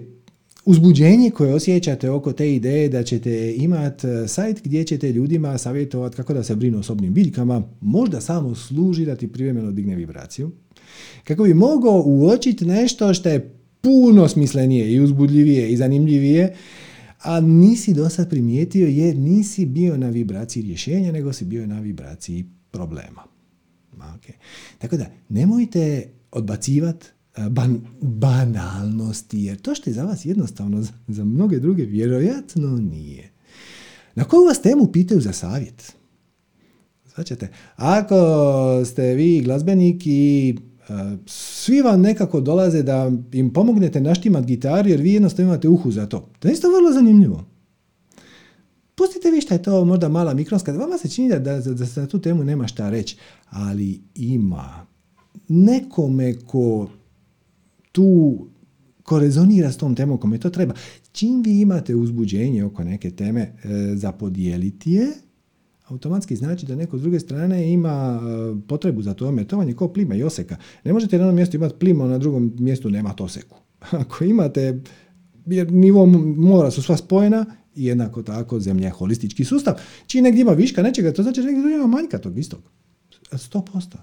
uzbuđenje 0.64 1.30
koje 1.30 1.54
osjećate 1.54 2.10
oko 2.10 2.32
te 2.32 2.54
ideje 2.54 2.88
da 2.88 3.02
ćete 3.02 3.54
imati 3.56 4.06
e, 4.06 4.28
sajt 4.28 4.60
gdje 4.64 4.84
ćete 4.84 5.12
ljudima 5.12 5.58
savjetovati 5.58 6.16
kako 6.16 6.34
da 6.34 6.42
se 6.42 6.56
brinu 6.56 6.78
osobnim 6.78 7.14
biljkama, 7.14 7.62
možda 7.80 8.20
samo 8.20 8.54
služi 8.54 9.04
da 9.04 9.16
ti 9.16 9.32
privremeno 9.32 9.70
digne 9.70 9.94
vibraciju, 9.94 10.50
kako 11.24 11.44
bi 11.44 11.54
mogao 11.54 12.02
uočiti 12.06 12.64
nešto 12.64 13.14
što 13.14 13.28
je 13.28 13.56
puno 13.80 14.28
smislenije 14.28 14.92
i 14.92 15.00
uzbudljivije 15.00 15.68
i 15.68 15.76
zanimljivije 15.76 16.54
a 17.26 17.40
nisi 17.40 17.94
do 17.94 18.08
sad 18.08 18.30
primijetio 18.30 18.88
jer 18.88 19.16
nisi 19.16 19.66
bio 19.66 19.96
na 19.96 20.08
vibraciji 20.08 20.62
rješenja, 20.62 21.12
nego 21.12 21.32
si 21.32 21.44
bio 21.44 21.66
na 21.66 21.80
vibraciji 21.80 22.46
problema. 22.70 23.22
Okay. 23.96 24.32
Tako 24.78 24.96
da, 24.96 25.06
nemojte 25.28 26.10
odbacivati 26.30 27.06
ban, 27.50 27.80
banalnosti, 28.00 29.42
jer 29.42 29.60
to 29.60 29.74
što 29.74 29.90
je 29.90 29.94
za 29.94 30.04
vas 30.04 30.24
jednostavno, 30.24 30.86
za, 31.08 31.24
mnoge 31.24 31.58
druge 31.58 31.84
vjerojatno 31.84 32.68
nije. 32.68 33.30
Na 34.14 34.24
koju 34.24 34.44
vas 34.44 34.62
temu 34.62 34.92
pitaju 34.92 35.20
za 35.20 35.32
savjet? 35.32 35.92
Znači, 37.14 37.34
ako 37.76 38.16
ste 38.84 39.14
vi 39.14 39.40
glazbenik 39.40 40.02
i 40.06 40.56
svi 41.26 41.82
vam 41.82 42.00
nekako 42.00 42.40
dolaze 42.40 42.82
da 42.82 43.12
im 43.32 43.52
pomognete 43.52 44.00
naštimat 44.00 44.44
gitaru 44.44 44.88
jer 44.88 45.00
vi 45.00 45.12
jednostavno 45.12 45.52
imate 45.52 45.68
uhu 45.68 45.90
za 45.90 46.06
to. 46.06 46.28
To 46.38 46.48
je 46.48 46.52
isto 46.52 46.68
vrlo 46.68 46.92
zanimljivo. 46.92 47.44
Pustite 48.94 49.30
vi 49.30 49.40
šta 49.40 49.54
je 49.54 49.62
to 49.62 49.84
možda 49.84 50.08
mala 50.08 50.34
mikronska, 50.34 50.72
vama 50.72 50.98
se 50.98 51.08
čini 51.08 51.28
da, 51.28 51.38
da, 51.38 51.60
da 51.60 51.86
se 51.86 52.00
na 52.00 52.06
tu 52.06 52.18
temu 52.18 52.44
nema 52.44 52.66
šta 52.66 52.90
reći, 52.90 53.16
ali 53.50 54.00
ima 54.14 54.86
nekome 55.48 56.34
ko 56.46 56.88
tu 57.92 58.38
ko 59.02 59.18
rezonira 59.18 59.72
s 59.72 59.76
tom 59.76 59.94
temom, 59.94 60.18
kome 60.18 60.38
to 60.38 60.50
treba. 60.50 60.74
Čim 61.12 61.42
vi 61.42 61.60
imate 61.60 61.94
uzbuđenje 61.94 62.64
oko 62.64 62.84
neke 62.84 63.10
teme 63.10 63.40
e, 63.40 63.68
za 63.94 64.12
podijeliti 64.12 64.92
je, 64.92 65.06
automatski 65.88 66.36
znači 66.36 66.66
da 66.66 66.76
neko 66.76 66.98
s 66.98 67.02
druge 67.02 67.20
strane 67.20 67.72
ima 67.72 68.20
e, 68.22 68.60
potrebu 68.68 69.02
za 69.02 69.14
tome. 69.14 69.44
To 69.44 69.56
vam 69.56 69.68
je 69.68 69.76
kao 69.76 69.92
plima 69.92 70.14
i 70.14 70.22
oseka. 70.22 70.56
Ne 70.84 70.92
možete 70.92 71.18
na 71.18 71.22
jednom 71.22 71.36
mjestu 71.36 71.56
imati 71.56 71.74
plima, 71.78 72.04
a 72.04 72.08
na 72.08 72.18
drugom 72.18 72.52
mjestu 72.58 72.90
nemati 72.90 73.22
oseku. 73.22 73.56
Ako 74.02 74.24
imate, 74.24 74.80
jer 75.46 75.72
nivo 75.72 76.06
mora 76.36 76.70
su 76.70 76.82
sva 76.82 76.96
spojena, 76.96 77.44
jednako 77.74 78.22
tako 78.22 78.60
zemlja 78.60 78.86
je 78.86 78.90
holistički 78.90 79.44
sustav. 79.44 79.74
Čiji 80.06 80.22
negdje 80.22 80.42
ima 80.42 80.52
viška 80.52 80.82
nečega, 80.82 81.12
to 81.12 81.22
znači 81.22 81.42
negdje 81.42 81.74
ima 81.74 81.86
manjka 81.86 82.18
tog 82.18 82.38
istog. 82.38 82.60
100%. 83.32 83.96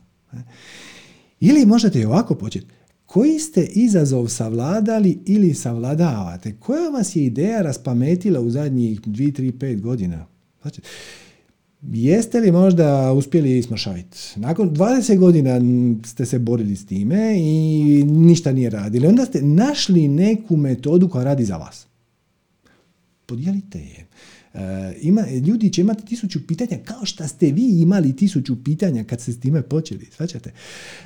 Ili 1.39 1.65
možete 1.65 1.99
i 1.99 2.05
ovako 2.05 2.35
početi. 2.35 2.67
Koji 3.05 3.39
ste 3.39 3.63
izazov 3.63 4.27
savladali 4.27 5.19
ili 5.25 5.53
savladavate? 5.53 6.55
Koja 6.59 6.89
vas 6.89 7.15
je 7.15 7.25
ideja 7.25 7.61
raspametila 7.61 8.39
u 8.39 8.49
zadnjih 8.49 9.01
2, 9.01 9.41
3, 9.41 9.51
5 9.51 9.81
godina? 9.81 10.25
Znači, 10.61 10.81
Jeste 11.91 12.39
li 12.39 12.51
možda 12.51 13.13
uspjeli 13.13 13.63
smršaviti? 13.63 14.17
Nakon 14.35 14.69
20 14.69 15.17
godina 15.17 15.61
ste 16.05 16.25
se 16.25 16.39
borili 16.39 16.75
s 16.75 16.85
time 16.85 17.35
i 17.37 18.03
ništa 18.07 18.51
nije 18.51 18.69
radili. 18.69 19.07
Onda 19.07 19.25
ste 19.25 19.41
našli 19.41 20.07
neku 20.07 20.57
metodu 20.57 21.09
koja 21.09 21.23
radi 21.23 21.45
za 21.45 21.57
vas. 21.57 21.87
Podijelite 23.25 23.79
je. 23.79 24.05
E, 24.53 24.93
ima, 25.01 25.21
ljudi 25.47 25.69
će 25.69 25.81
imati 25.81 26.05
tisuću 26.05 26.47
pitanja 26.47 26.77
kao 26.85 27.05
što 27.05 27.27
ste 27.27 27.51
vi 27.51 27.81
imali 27.81 28.15
tisuću 28.15 28.63
pitanja 28.63 29.03
kad 29.03 29.21
ste 29.21 29.31
s 29.31 29.39
time 29.39 29.61
počeli. 29.61 30.05
Svačate? 30.15 30.51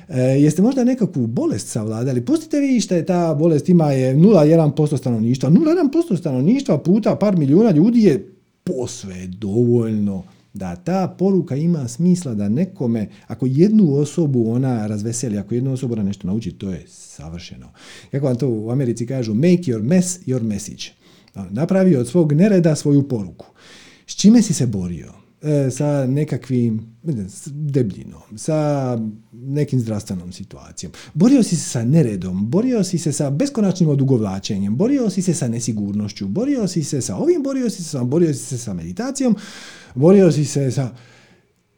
E, 0.08 0.20
jeste 0.20 0.62
možda 0.62 0.84
nekakvu 0.84 1.26
bolest 1.26 1.68
savladali? 1.68 2.24
Pustite 2.24 2.60
vi 2.60 2.80
što 2.80 2.94
je 2.94 3.06
ta 3.06 3.34
bolest 3.34 3.68
ima 3.68 3.90
je 3.90 4.16
0,1% 4.16 4.98
stanovništva. 4.98 5.50
0,1% 5.50 6.18
stanovništva 6.18 6.78
puta 6.78 7.16
par 7.16 7.36
milijuna 7.36 7.70
ljudi 7.70 8.02
je 8.02 8.32
posve 8.64 9.26
dovoljno 9.26 10.24
da 10.54 10.76
ta 10.76 11.14
poruka 11.18 11.56
ima 11.56 11.88
smisla 11.88 12.34
da 12.34 12.48
nekome, 12.48 13.08
ako 13.26 13.46
jednu 13.46 13.94
osobu 13.94 14.50
ona 14.50 14.86
razveseli, 14.86 15.38
ako 15.38 15.54
jednu 15.54 15.72
osobu 15.72 15.92
ona 15.92 16.02
nešto 16.02 16.26
nauči, 16.26 16.52
to 16.52 16.70
je 16.70 16.84
savršeno. 16.88 17.72
Kako 18.10 18.26
vam 18.26 18.36
to 18.36 18.48
u 18.48 18.70
Americi 18.70 19.06
kažu, 19.06 19.34
make 19.34 19.62
your 19.62 19.82
mess 19.82 20.18
your 20.26 20.42
message. 20.42 20.84
Napravi 21.50 21.96
od 21.96 22.08
svog 22.08 22.32
nereda 22.32 22.74
svoju 22.74 23.08
poruku. 23.08 23.46
S 24.06 24.14
čime 24.14 24.42
si 24.42 24.54
se 24.54 24.66
borio? 24.66 25.27
E, 25.42 25.70
sa 25.70 26.06
nekakvim 26.06 26.96
debljinom, 27.46 28.38
sa 28.38 28.98
nekim 29.32 29.80
zdravstvenom 29.80 30.32
situacijom. 30.32 30.92
Borio 31.14 31.42
si 31.42 31.56
se 31.56 31.70
sa 31.70 31.84
neredom, 31.84 32.50
borio 32.50 32.84
si 32.84 32.98
se 32.98 33.12
sa 33.12 33.30
beskonačnim 33.30 33.88
odugovlačenjem, 33.88 34.76
borio 34.76 35.10
si 35.10 35.22
se 35.22 35.34
sa 35.34 35.48
nesigurnošću, 35.48 36.26
borio 36.26 36.68
si 36.68 36.84
se 36.84 37.00
sa 37.00 37.16
ovim, 37.16 37.42
borio 37.42 37.70
si 37.70 37.84
se 37.84 37.90
sa, 37.90 38.04
borio 38.04 38.34
si 38.34 38.44
se 38.44 38.58
sa 38.58 38.74
meditacijom, 38.74 39.36
borio 39.94 40.32
si 40.32 40.44
se 40.44 40.70
sa... 40.70 40.90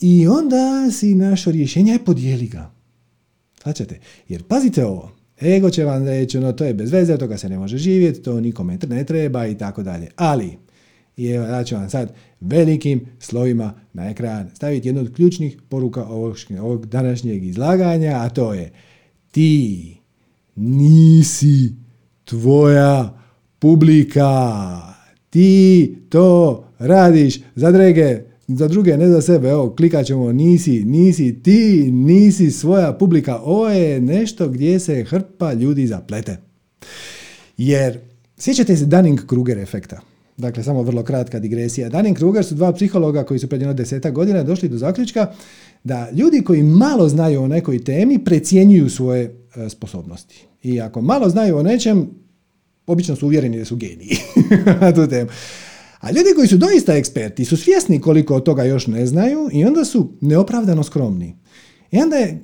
I 0.00 0.28
onda 0.28 0.90
si 0.90 1.14
našo 1.14 1.50
rješenje, 1.50 1.92
je 1.92 2.04
podijeli 2.04 2.46
ga. 2.46 2.70
Značite, 3.62 4.00
jer 4.28 4.42
pazite 4.42 4.84
ovo, 4.84 5.12
ego 5.42 5.70
će 5.70 5.84
vam 5.84 6.06
reći, 6.06 6.40
no 6.40 6.52
to 6.52 6.64
je 6.64 6.74
bez 6.74 6.90
veze, 6.92 7.18
toga 7.18 7.38
se 7.38 7.48
ne 7.48 7.58
može 7.58 7.78
živjeti, 7.78 8.22
to 8.22 8.40
nikome 8.40 8.78
ne 8.88 9.04
treba 9.04 9.46
i 9.46 9.58
tako 9.58 9.82
dalje. 9.82 10.08
Ali, 10.16 10.56
i 11.16 11.28
evo, 11.28 11.46
da 11.46 11.64
ću 11.64 11.74
vam 11.74 11.90
sad 11.90 12.12
velikim 12.40 13.00
slovima 13.18 13.74
na 13.92 14.10
ekran 14.10 14.50
staviti 14.54 14.88
jednu 14.88 15.00
od 15.00 15.14
ključnih 15.14 15.58
poruka 15.68 16.04
ovog, 16.04 16.36
ovog 16.60 16.86
današnjeg 16.86 17.44
izlaganja, 17.44 18.16
a 18.16 18.28
to 18.28 18.54
je 18.54 18.72
ti 19.30 19.96
nisi 20.56 21.72
tvoja 22.24 23.18
publika. 23.58 24.80
Ti 25.30 25.96
to 26.08 26.64
radiš 26.78 27.40
za 27.54 27.70
druge, 27.70 28.22
za 28.48 28.68
druge, 28.68 28.96
ne 28.96 29.08
za 29.08 29.22
sebe. 29.22 29.48
Evo, 29.48 29.74
klikat 29.76 30.06
ćemo 30.06 30.32
nisi, 30.32 30.84
nisi 30.84 31.42
ti, 31.42 31.90
nisi 31.92 32.50
svoja 32.50 32.92
publika. 32.92 33.38
Ovo 33.38 33.68
je 33.68 34.00
nešto 34.00 34.48
gdje 34.48 34.80
se 34.80 35.04
hrpa 35.04 35.52
ljudi 35.52 35.86
zaplete. 35.86 36.36
Jer, 37.56 37.98
sjećate 38.38 38.76
se 38.76 38.86
Dunning-Kruger 38.86 39.62
efekta? 39.62 40.00
Dakle, 40.40 40.62
samo 40.62 40.82
vrlo 40.82 41.02
kratka 41.02 41.38
digresija. 41.38 41.88
Dunning 41.88 42.16
Kruger 42.16 42.44
su 42.44 42.54
dva 42.54 42.72
psihologa 42.72 43.24
koji 43.24 43.40
su 43.40 43.48
pred 43.48 43.60
jedno 43.60 43.74
deseta 43.74 44.10
godina 44.10 44.42
došli 44.42 44.68
do 44.68 44.78
zaključka 44.78 45.32
da 45.84 46.10
ljudi 46.10 46.42
koji 46.42 46.62
malo 46.62 47.08
znaju 47.08 47.42
o 47.42 47.48
nekoj 47.48 47.84
temi 47.84 48.24
precjenjuju 48.24 48.90
svoje 48.90 49.22
e, 49.56 49.68
sposobnosti. 49.68 50.46
I 50.62 50.80
ako 50.80 51.00
malo 51.00 51.28
znaju 51.28 51.56
o 51.56 51.62
nečem, 51.62 52.10
obično 52.86 53.16
su 53.16 53.26
uvjereni 53.26 53.58
da 53.58 53.64
su 53.64 53.76
geniji 53.76 54.16
na 54.80 54.94
tu 54.94 55.06
temu. 55.06 55.30
A 56.00 56.10
ljudi 56.10 56.28
koji 56.36 56.48
su 56.48 56.56
doista 56.56 56.94
eksperti 56.94 57.44
su 57.44 57.56
svjesni 57.56 58.00
koliko 58.00 58.34
od 58.34 58.42
toga 58.42 58.64
još 58.64 58.86
ne 58.86 59.06
znaju 59.06 59.48
i 59.52 59.64
onda 59.64 59.84
su 59.84 60.12
neopravdano 60.20 60.82
skromni. 60.82 61.36
I 61.90 61.98
onda 61.98 62.16
je, 62.16 62.42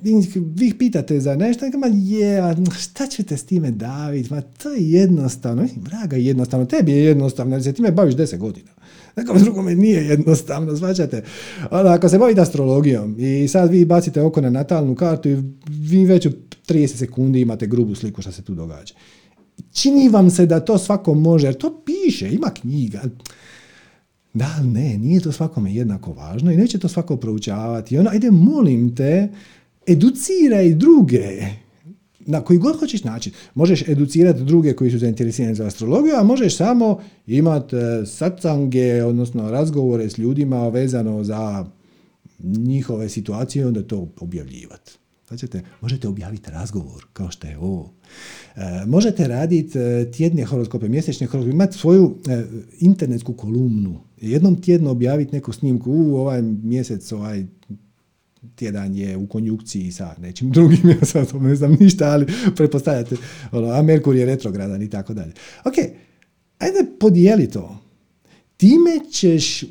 vi 0.55 0.67
ih 0.67 0.75
pitate 0.75 1.19
za 1.19 1.35
nešto, 1.35 1.65
i 1.65 1.69
ma 1.69 1.87
je, 1.87 2.55
šta 2.79 3.07
ćete 3.07 3.37
s 3.37 3.45
time 3.45 3.71
daviti, 3.71 4.33
ma 4.33 4.41
to 4.41 4.71
je 4.71 4.91
jednostavno, 4.91 5.67
vraga 5.77 6.15
jednostavno, 6.15 6.65
tebi 6.65 6.91
je 6.91 7.03
jednostavno, 7.03 7.55
jer 7.55 7.63
se 7.63 7.73
time 7.73 7.91
baviš 7.91 8.15
deset 8.15 8.39
godina. 8.39 8.71
Nekom 9.15 9.39
drugome 9.43 9.75
nije 9.75 10.05
jednostavno, 10.05 10.77
svačate. 10.77 11.23
Onda, 11.71 11.93
ako 11.93 12.09
se 12.09 12.17
bavite 12.17 12.41
astrologijom 12.41 13.15
i 13.19 13.47
sad 13.47 13.71
vi 13.71 13.85
bacite 13.85 14.21
oko 14.21 14.41
na 14.41 14.49
natalnu 14.49 14.95
kartu 14.95 15.29
i 15.29 15.43
vi 15.67 16.05
već 16.05 16.25
u 16.25 16.31
30 16.67 16.87
sekundi 16.87 17.41
imate 17.41 17.67
grubu 17.67 17.95
sliku 17.95 18.21
što 18.21 18.31
se 18.31 18.41
tu 18.41 18.55
događa. 18.55 18.93
Čini 19.71 20.09
vam 20.09 20.29
se 20.29 20.45
da 20.45 20.59
to 20.59 20.77
svako 20.77 21.13
može, 21.13 21.47
jer 21.47 21.57
to 21.57 21.83
piše, 21.85 22.29
ima 22.29 22.49
knjiga. 22.61 23.01
Da, 24.37 24.61
ne, 24.63 24.97
nije 24.97 25.19
to 25.19 25.31
svakome 25.31 25.73
jednako 25.73 26.13
važno 26.13 26.51
i 26.51 26.57
neće 26.57 26.79
to 26.79 26.87
svako 26.87 27.17
proučavati. 27.17 27.95
I 27.95 27.97
ono, 27.97 28.09
ajde, 28.09 28.31
molim 28.31 28.95
te, 28.95 29.29
educiraj 29.87 30.73
druge 30.73 31.41
na 32.25 32.41
koji 32.41 32.59
god 32.59 32.79
hoćeš 32.79 33.03
način. 33.03 33.33
Možeš 33.55 33.87
educirati 33.87 34.43
druge 34.43 34.73
koji 34.73 34.91
su 34.91 34.97
zainteresirani 34.97 35.55
za 35.55 35.65
astrologiju, 35.65 36.15
a 36.15 36.23
možeš 36.23 36.57
samo 36.57 36.99
imati 37.27 37.75
e, 37.75 38.05
satsange, 38.05 39.03
odnosno 39.03 39.51
razgovore 39.51 40.09
s 40.09 40.17
ljudima 40.17 40.69
vezano 40.69 41.23
za 41.23 41.65
njihove 42.43 43.09
situacije 43.09 43.61
i 43.61 43.65
onda 43.65 43.83
to 43.83 44.07
objavljivati. 44.19 44.91
Znači, 45.27 45.47
možete 45.81 46.07
objaviti 46.07 46.51
razgovor 46.51 47.05
kao 47.13 47.31
što 47.31 47.47
je 47.47 47.57
ovo. 47.57 47.93
E, 48.55 48.61
možete 48.85 49.27
raditi 49.27 49.79
e, 49.79 50.11
tjedne 50.11 50.45
horoskope, 50.45 50.89
mjesečne 50.89 51.27
horoskope, 51.27 51.53
imati 51.53 51.77
svoju 51.77 52.17
internetsku 52.79 53.33
kolumnu. 53.33 53.99
Jednom 54.21 54.61
tjedno 54.61 54.91
objaviti 54.91 55.35
neku 55.35 55.53
snimku, 55.53 55.91
u 55.91 56.15
ovaj 56.15 56.41
mjesec, 56.41 57.11
ovaj 57.11 57.45
tjedan 58.55 58.95
je 58.95 59.17
u 59.17 59.27
konjukciji 59.27 59.91
sa 59.91 60.15
nečim 60.19 60.51
drugim, 60.51 60.89
ja 60.99 61.05
sad 61.05 61.41
ne 61.41 61.55
znam 61.55 61.77
ništa, 61.79 62.05
ali 62.05 62.25
pretpostavljate, 62.55 63.15
ono, 63.51 63.67
a 63.67 63.81
Merkur 63.81 64.15
je 64.15 64.25
retrogradan 64.25 64.81
i 64.81 64.89
tako 64.89 65.13
dalje. 65.13 65.33
Ok, 65.65 65.73
ajde 66.59 66.85
podijeli 66.99 67.49
to. 67.49 67.77
Time 68.57 69.11
ćeš 69.11 69.63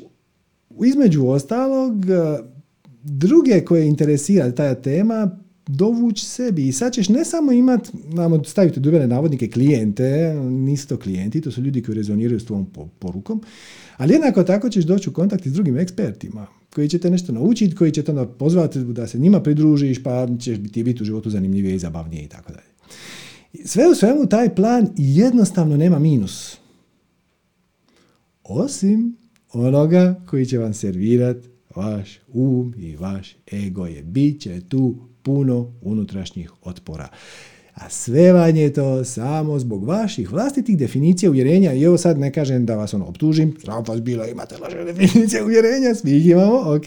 između 0.85 1.27
ostalog 1.27 2.05
druge 3.03 3.65
koje 3.65 3.87
interesira 3.87 4.51
ta 4.51 4.75
tema 4.75 5.39
dovući 5.67 6.25
sebi 6.25 6.67
i 6.67 6.71
sad 6.71 6.93
ćeš 6.93 7.09
ne 7.09 7.25
samo 7.25 7.51
imat, 7.51 7.89
namo 8.09 8.43
staviti 8.43 8.79
dubene 8.79 9.07
navodnike 9.07 9.49
klijente, 9.49 10.33
nisu 10.43 10.87
to 10.87 10.97
klijenti, 10.97 11.41
to 11.41 11.51
su 11.51 11.61
ljudi 11.61 11.83
koji 11.83 11.95
rezoniraju 11.95 12.39
s 12.39 12.45
tvojom 12.45 12.67
porukom, 12.99 13.41
ali 13.97 14.13
jednako 14.13 14.43
tako 14.43 14.69
ćeš 14.69 14.85
doći 14.85 15.09
u 15.09 15.13
kontakt 15.13 15.47
s 15.47 15.53
drugim 15.53 15.77
ekspertima 15.77 16.47
koji 16.75 16.89
će 16.89 16.99
te 16.99 17.09
nešto 17.09 17.31
naučiti, 17.31 17.75
koji 17.75 17.91
će 17.91 18.03
te 18.03 18.11
onda 18.11 18.25
pozvati 18.25 18.79
da 18.79 19.07
se 19.07 19.19
njima 19.19 19.41
pridružiš, 19.41 20.03
pa 20.03 20.27
ćeš 20.39 20.57
ti 20.71 20.83
biti 20.83 21.03
u 21.03 21.05
životu 21.05 21.29
zanimljivije 21.29 21.75
i 21.75 21.79
zabavnije 21.79 22.23
i 22.23 22.27
tako 22.27 22.53
dalje. 22.53 22.67
Sve 23.65 23.89
u 23.91 23.95
svemu 23.95 24.25
taj 24.25 24.55
plan 24.55 24.87
jednostavno 24.97 25.77
nema 25.77 25.99
minus. 25.99 26.57
Osim 28.43 29.17
onoga 29.53 30.21
koji 30.29 30.45
će 30.45 30.57
vam 30.57 30.73
servirati 30.73 31.49
vaš 31.75 32.19
um 32.33 32.73
i 32.77 32.95
vaš 32.95 33.35
ego 33.53 33.85
je. 33.85 34.03
Bit 34.03 34.41
će 34.41 34.61
tu 34.69 34.95
puno 35.27 35.71
unutrašnjih 35.81 36.51
otpora. 36.63 37.09
A 37.73 37.89
sve 37.89 38.33
vam 38.33 38.55
je 38.55 38.73
to 38.73 39.03
samo 39.03 39.59
zbog 39.59 39.83
vaših 39.83 40.31
vlastitih 40.31 40.77
definicija 40.77 41.29
uvjerenja. 41.29 41.73
I 41.73 41.85
ovo 41.85 41.97
sad 41.97 42.19
ne 42.19 42.31
kažem 42.33 42.65
da 42.65 42.75
vas 42.75 42.93
ono 42.93 43.05
optužim, 43.05 43.55
sram 43.61 43.83
vas 43.87 44.01
bilo, 44.01 44.25
imate 44.25 44.57
lažne 44.57 44.83
definicije 44.83 45.43
uvjerenja, 45.43 45.95
svi 45.95 46.17
ih 46.17 46.27
imamo, 46.27 46.75
ok. 46.75 46.85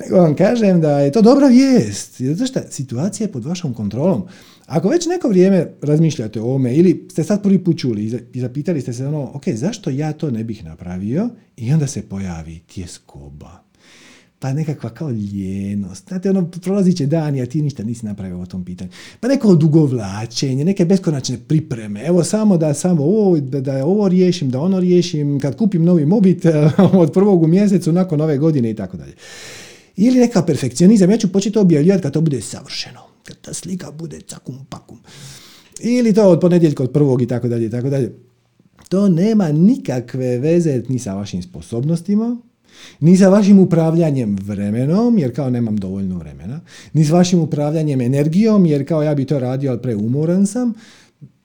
Nego 0.00 0.16
vam 0.16 0.36
kažem 0.36 0.80
da 0.80 1.00
je 1.00 1.12
to 1.12 1.22
dobra 1.22 1.46
vijest. 1.46 2.22
Zato 2.22 2.46
što 2.46 2.60
situacija 2.70 3.26
je 3.26 3.32
pod 3.32 3.44
vašom 3.44 3.74
kontrolom. 3.74 4.22
Ako 4.66 4.88
već 4.88 5.06
neko 5.06 5.28
vrijeme 5.28 5.72
razmišljate 5.82 6.40
o 6.40 6.44
ovome 6.44 6.74
ili 6.74 7.06
ste 7.10 7.24
sad 7.24 7.42
prvi 7.42 7.64
put 7.64 7.78
čuli 7.78 8.20
i 8.32 8.40
zapitali 8.40 8.80
ste 8.80 8.92
se 8.92 9.06
ono, 9.06 9.30
ok, 9.34 9.48
zašto 9.48 9.90
ja 9.90 10.12
to 10.12 10.30
ne 10.30 10.44
bih 10.44 10.64
napravio? 10.64 11.28
I 11.56 11.72
onda 11.72 11.86
se 11.86 12.02
pojavi 12.02 12.60
tjeskoba 12.74 13.67
pa 14.38 14.52
nekakva 14.52 14.90
kao 14.90 15.10
ljenost. 15.10 16.08
Znate, 16.08 16.30
ono, 16.30 16.50
prolazit 16.50 16.96
će 16.96 17.06
dan, 17.06 17.40
a 17.40 17.46
ti 17.46 17.62
ništa 17.62 17.84
nisi 17.84 18.06
napravio 18.06 18.40
o 18.40 18.46
tom 18.46 18.64
pitanju. 18.64 18.90
Pa 19.20 19.28
neko 19.28 19.48
odugovlačenje, 19.48 20.64
neke 20.64 20.84
beskonačne 20.84 21.38
pripreme. 21.48 22.04
Evo 22.06 22.24
samo 22.24 22.56
da 22.56 22.74
samo 22.74 23.04
ovo, 23.04 23.40
da 23.40 23.84
ovo 23.84 24.08
riješim, 24.08 24.50
da 24.50 24.60
ono 24.60 24.80
riješim, 24.80 25.40
kad 25.40 25.56
kupim 25.56 25.84
novi 25.84 26.06
mobitel 26.06 26.70
od 27.02 27.12
prvog 27.12 27.42
u 27.42 27.46
mjesecu, 27.46 27.92
nakon 27.92 28.20
ove 28.20 28.38
godine 28.38 28.70
i 28.70 28.74
tako 28.74 28.96
dalje. 28.96 29.14
Ili 29.96 30.20
neka 30.20 30.42
perfekcionizam, 30.42 31.10
ja 31.10 31.16
ću 31.16 31.32
početi 31.32 31.58
objavljivati 31.58 32.02
kad 32.02 32.12
to 32.12 32.20
bude 32.20 32.40
savršeno. 32.40 33.00
Kad 33.24 33.36
ta 33.40 33.54
slika 33.54 33.90
bude 33.90 34.20
cakum 34.20 34.58
pakum. 34.68 34.98
Ili 35.80 36.14
to 36.14 36.28
od 36.28 36.40
ponedjeljka 36.40 36.82
od 36.82 36.92
prvog 36.92 37.22
i 37.22 37.26
tako 37.26 37.48
dalje 37.48 37.66
i 37.66 37.70
tako 37.70 37.90
dalje. 37.90 38.12
To 38.88 39.08
nema 39.08 39.52
nikakve 39.52 40.38
veze 40.38 40.82
ni 40.88 40.98
sa 40.98 41.14
vašim 41.14 41.42
sposobnostima, 41.42 42.36
ni 43.00 43.16
sa 43.16 43.28
vašim 43.28 43.58
upravljanjem 43.58 44.36
vremenom, 44.42 45.18
jer 45.18 45.34
kao 45.34 45.50
nemam 45.50 45.76
dovoljno 45.76 46.18
vremena, 46.18 46.60
ni 46.92 47.04
s 47.04 47.10
vašim 47.10 47.40
upravljanjem 47.40 48.00
energijom, 48.00 48.66
jer 48.66 48.88
kao 48.88 49.02
ja 49.02 49.14
bi 49.14 49.24
to 49.24 49.38
radio, 49.38 49.70
ali 49.70 49.82
preumoran 49.82 50.46
sam, 50.46 50.74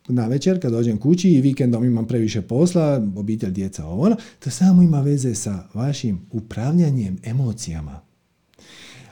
na 0.07 0.27
večer 0.27 0.61
kad 0.61 0.71
dođem 0.71 0.97
kući 0.97 1.29
i 1.29 1.41
vikendom 1.41 1.83
imam 1.83 2.07
previše 2.07 2.41
posla, 2.41 3.07
obitelj, 3.15 3.51
djeca, 3.51 3.85
ovo 3.85 4.03
ono, 4.03 4.15
to 4.39 4.49
samo 4.49 4.81
ima 4.81 5.01
veze 5.01 5.35
sa 5.35 5.63
vašim 5.73 6.21
upravljanjem 6.31 7.17
emocijama. 7.23 8.01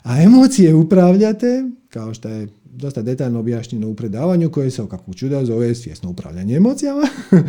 A 0.04 0.22
emocije 0.22 0.76
upravljate, 0.76 1.70
kao 1.90 2.14
što 2.14 2.30
je 2.30 2.48
dosta 2.74 3.02
detaljno 3.02 3.40
objašnjeno 3.40 3.90
u 3.90 3.96
predavanju 3.96 4.52
koje 4.52 4.72
se, 4.72 4.88
kako 4.90 5.14
čuda, 5.14 5.46
zove 5.46 5.76
svjesno 5.76 6.10
upravljanje 6.10 6.56
emocijama. 6.56 7.08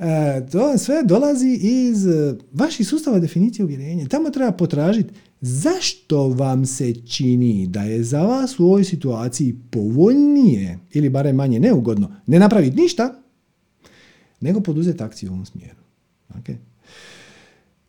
E, 0.00 0.46
to 0.52 0.78
sve 0.78 1.02
dolazi 1.04 1.58
iz 1.62 2.06
e, 2.06 2.34
vaših 2.52 2.86
sustava 2.86 3.18
definicije 3.18 3.64
uvjerenja. 3.64 4.08
Tamo 4.08 4.30
treba 4.30 4.52
potražiti 4.52 5.14
zašto 5.40 6.28
vam 6.28 6.66
se 6.66 6.94
čini 6.94 7.66
da 7.66 7.82
je 7.82 8.04
za 8.04 8.22
vas 8.22 8.60
u 8.60 8.64
ovoj 8.64 8.84
situaciji 8.84 9.56
povoljnije 9.70 10.78
ili 10.92 11.08
barem 11.08 11.36
manje 11.36 11.60
neugodno 11.60 12.14
ne 12.26 12.38
napraviti 12.38 12.76
ništa, 12.76 13.22
nego 14.40 14.60
poduzeti 14.60 15.02
akciju 15.02 15.30
u 15.30 15.32
ovom 15.32 15.46
smjeru. 15.46 15.80
Okay? 16.34 16.56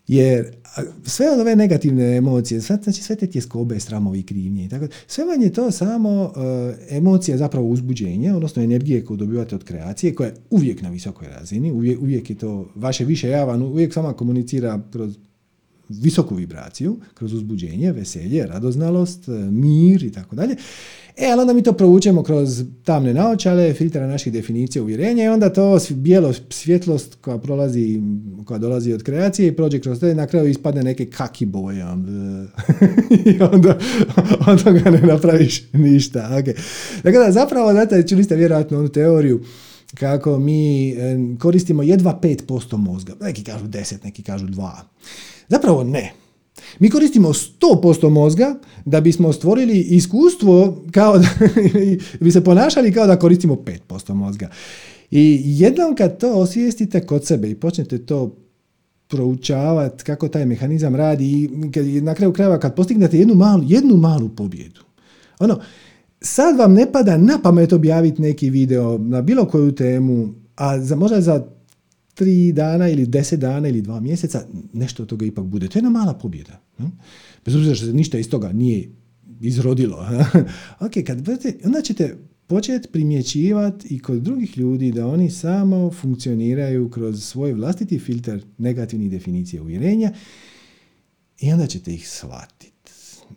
Jer 0.07 0.55
sve 1.05 1.41
ove 1.41 1.55
negativne 1.55 2.17
emocije, 2.17 2.59
znači 2.59 3.03
sve 3.03 3.15
te 3.15 3.27
tjeskobe, 3.27 3.79
stramovi, 3.79 4.23
krivnje 4.23 4.65
i 4.65 4.69
tako, 4.69 4.87
sve 5.07 5.25
vam 5.25 5.41
je 5.41 5.53
to 5.53 5.71
samo 5.71 6.23
uh, 6.23 6.31
emocija 6.89 7.37
zapravo 7.37 7.67
uzbuđenja, 7.67 8.35
odnosno 8.35 8.63
energije 8.63 9.05
koju 9.05 9.17
dobivate 9.17 9.55
od 9.55 9.63
kreacije, 9.63 10.15
koja 10.15 10.27
je 10.27 10.35
uvijek 10.49 10.81
na 10.81 10.89
visokoj 10.89 11.27
razini, 11.27 11.71
uvijek, 11.71 12.01
uvijek 12.01 12.29
je 12.29 12.35
to 12.35 12.71
vaše 12.75 13.05
više 13.05 13.29
javan, 13.29 13.61
uvijek 13.61 13.93
sama 13.93 14.13
komunicira 14.13 14.81
kroz 14.91 15.17
visoku 15.89 16.35
vibraciju, 16.35 16.97
kroz 17.13 17.33
uzbuđenje, 17.33 17.91
veselje, 17.91 18.47
radoznalost, 18.47 19.27
mir 19.51 20.03
i 20.03 20.11
tako 20.11 20.35
dalje. 20.35 20.55
E, 21.17 21.27
ali 21.31 21.41
onda 21.41 21.53
mi 21.53 21.63
to 21.63 21.73
provučemo 21.73 22.23
kroz 22.23 22.63
tamne 22.83 23.13
naočale, 23.13 23.73
filtra 23.73 24.07
naših 24.07 24.33
definicija 24.33 24.83
uvjerenja 24.83 25.23
i 25.23 25.27
onda 25.27 25.53
to 25.53 25.79
bijelo 25.89 26.33
svjetlost 26.49 27.17
koja 27.21 27.37
prolazi, 27.37 28.01
koja 28.45 28.57
dolazi 28.57 28.93
od 28.93 29.03
kreacije 29.03 29.47
i 29.47 29.55
prođe 29.55 29.79
kroz 29.79 29.99
to 29.99 30.07
i 30.07 30.15
na 30.15 30.27
kraju 30.27 30.49
ispadne 30.49 30.83
neke 30.83 31.05
kaki 31.05 31.45
boje. 31.45 31.85
I 33.25 33.41
onda, 33.51 33.77
onda 34.47 34.71
ga 34.71 34.89
ne 34.89 35.01
napraviš 35.01 35.71
ništa. 35.73 36.29
Okay. 36.31 36.55
Dakle, 37.03 37.25
da, 37.25 37.31
zapravo, 37.31 37.71
znate, 37.71 38.07
čuli 38.07 38.23
ste 38.23 38.35
vjerojatno 38.35 38.79
onu 38.79 38.89
teoriju 38.89 39.43
kako 39.93 40.39
mi 40.39 40.89
e, 40.89 41.17
koristimo 41.39 41.83
jedva 41.83 42.19
5% 42.23 42.77
mozga. 42.77 43.13
Neki 43.21 43.43
kažu 43.43 43.65
10, 43.65 43.95
neki 44.03 44.23
kažu 44.23 44.47
2. 44.47 44.71
Zapravo 45.49 45.83
ne. 45.83 46.13
Mi 46.79 46.89
koristimo 46.89 47.29
100% 47.29 48.09
mozga 48.09 48.55
da 48.85 49.01
bismo 49.01 49.33
stvorili 49.33 49.79
iskustvo 49.79 50.83
kao 50.91 51.17
da 51.17 51.27
bi 52.19 52.31
se 52.31 52.43
ponašali 52.43 52.93
kao 52.93 53.07
da 53.07 53.19
koristimo 53.19 53.55
5% 53.89 54.13
mozga. 54.13 54.49
I 55.11 55.41
jednom 55.45 55.95
kad 55.95 56.17
to 56.17 56.33
osvijestite 56.33 57.05
kod 57.05 57.25
sebe 57.25 57.49
i 57.49 57.55
počnete 57.55 57.97
to 57.97 58.35
proučavati 59.07 60.03
kako 60.03 60.27
taj 60.27 60.45
mehanizam 60.45 60.95
radi 60.95 61.25
i 61.25 61.49
kad, 61.71 61.85
na 61.85 62.13
kraju 62.13 62.33
krajeva 62.33 62.59
kad 62.59 62.75
postignete 62.75 63.17
jednu 63.17 63.35
malu, 63.35 63.63
jednu 63.67 63.97
malu 63.97 64.29
pobjedu. 64.29 64.81
Ono, 65.39 65.59
sad 66.21 66.57
vam 66.57 66.73
ne 66.73 66.91
pada 66.91 67.17
na 67.17 67.39
pamet 67.43 67.73
objaviti 67.73 68.21
neki 68.21 68.49
video 68.49 68.97
na 68.97 69.21
bilo 69.21 69.45
koju 69.45 69.71
temu, 69.71 70.33
a 70.55 70.79
za, 70.79 70.95
možda 70.95 71.21
za 71.21 71.45
tri 72.15 72.51
dana 72.53 72.89
ili 72.89 73.05
deset 73.05 73.39
dana 73.39 73.67
ili 73.67 73.81
dva 73.81 73.99
mjeseca, 73.99 74.45
nešto 74.73 75.03
od 75.03 75.09
toga 75.09 75.25
ipak 75.25 75.45
bude. 75.45 75.67
To 75.67 75.77
je 75.77 75.79
jedna 75.79 75.89
mala 75.89 76.13
pobjeda. 76.13 76.61
Bez 77.45 77.55
obzira 77.55 77.75
što 77.75 77.85
se 77.85 77.93
ništa 77.93 78.17
iz 78.17 78.29
toga 78.29 78.51
nije 78.53 78.89
izrodilo. 79.41 80.07
ok, 80.85 80.91
kad 81.07 81.21
budete, 81.21 81.57
onda 81.65 81.81
ćete 81.81 82.17
početi 82.47 82.87
primjećivati 82.87 83.95
i 83.95 83.99
kod 83.99 84.21
drugih 84.21 84.57
ljudi 84.57 84.91
da 84.91 85.07
oni 85.07 85.29
samo 85.29 85.91
funkcioniraju 85.91 86.89
kroz 86.89 87.23
svoj 87.23 87.53
vlastiti 87.53 87.99
filter 87.99 88.43
negativnih 88.57 89.11
definicija 89.11 89.61
uvjerenja 89.61 90.11
i 91.39 91.51
onda 91.51 91.67
ćete 91.67 91.93
ih 91.93 92.09
shvatiti. 92.09 92.71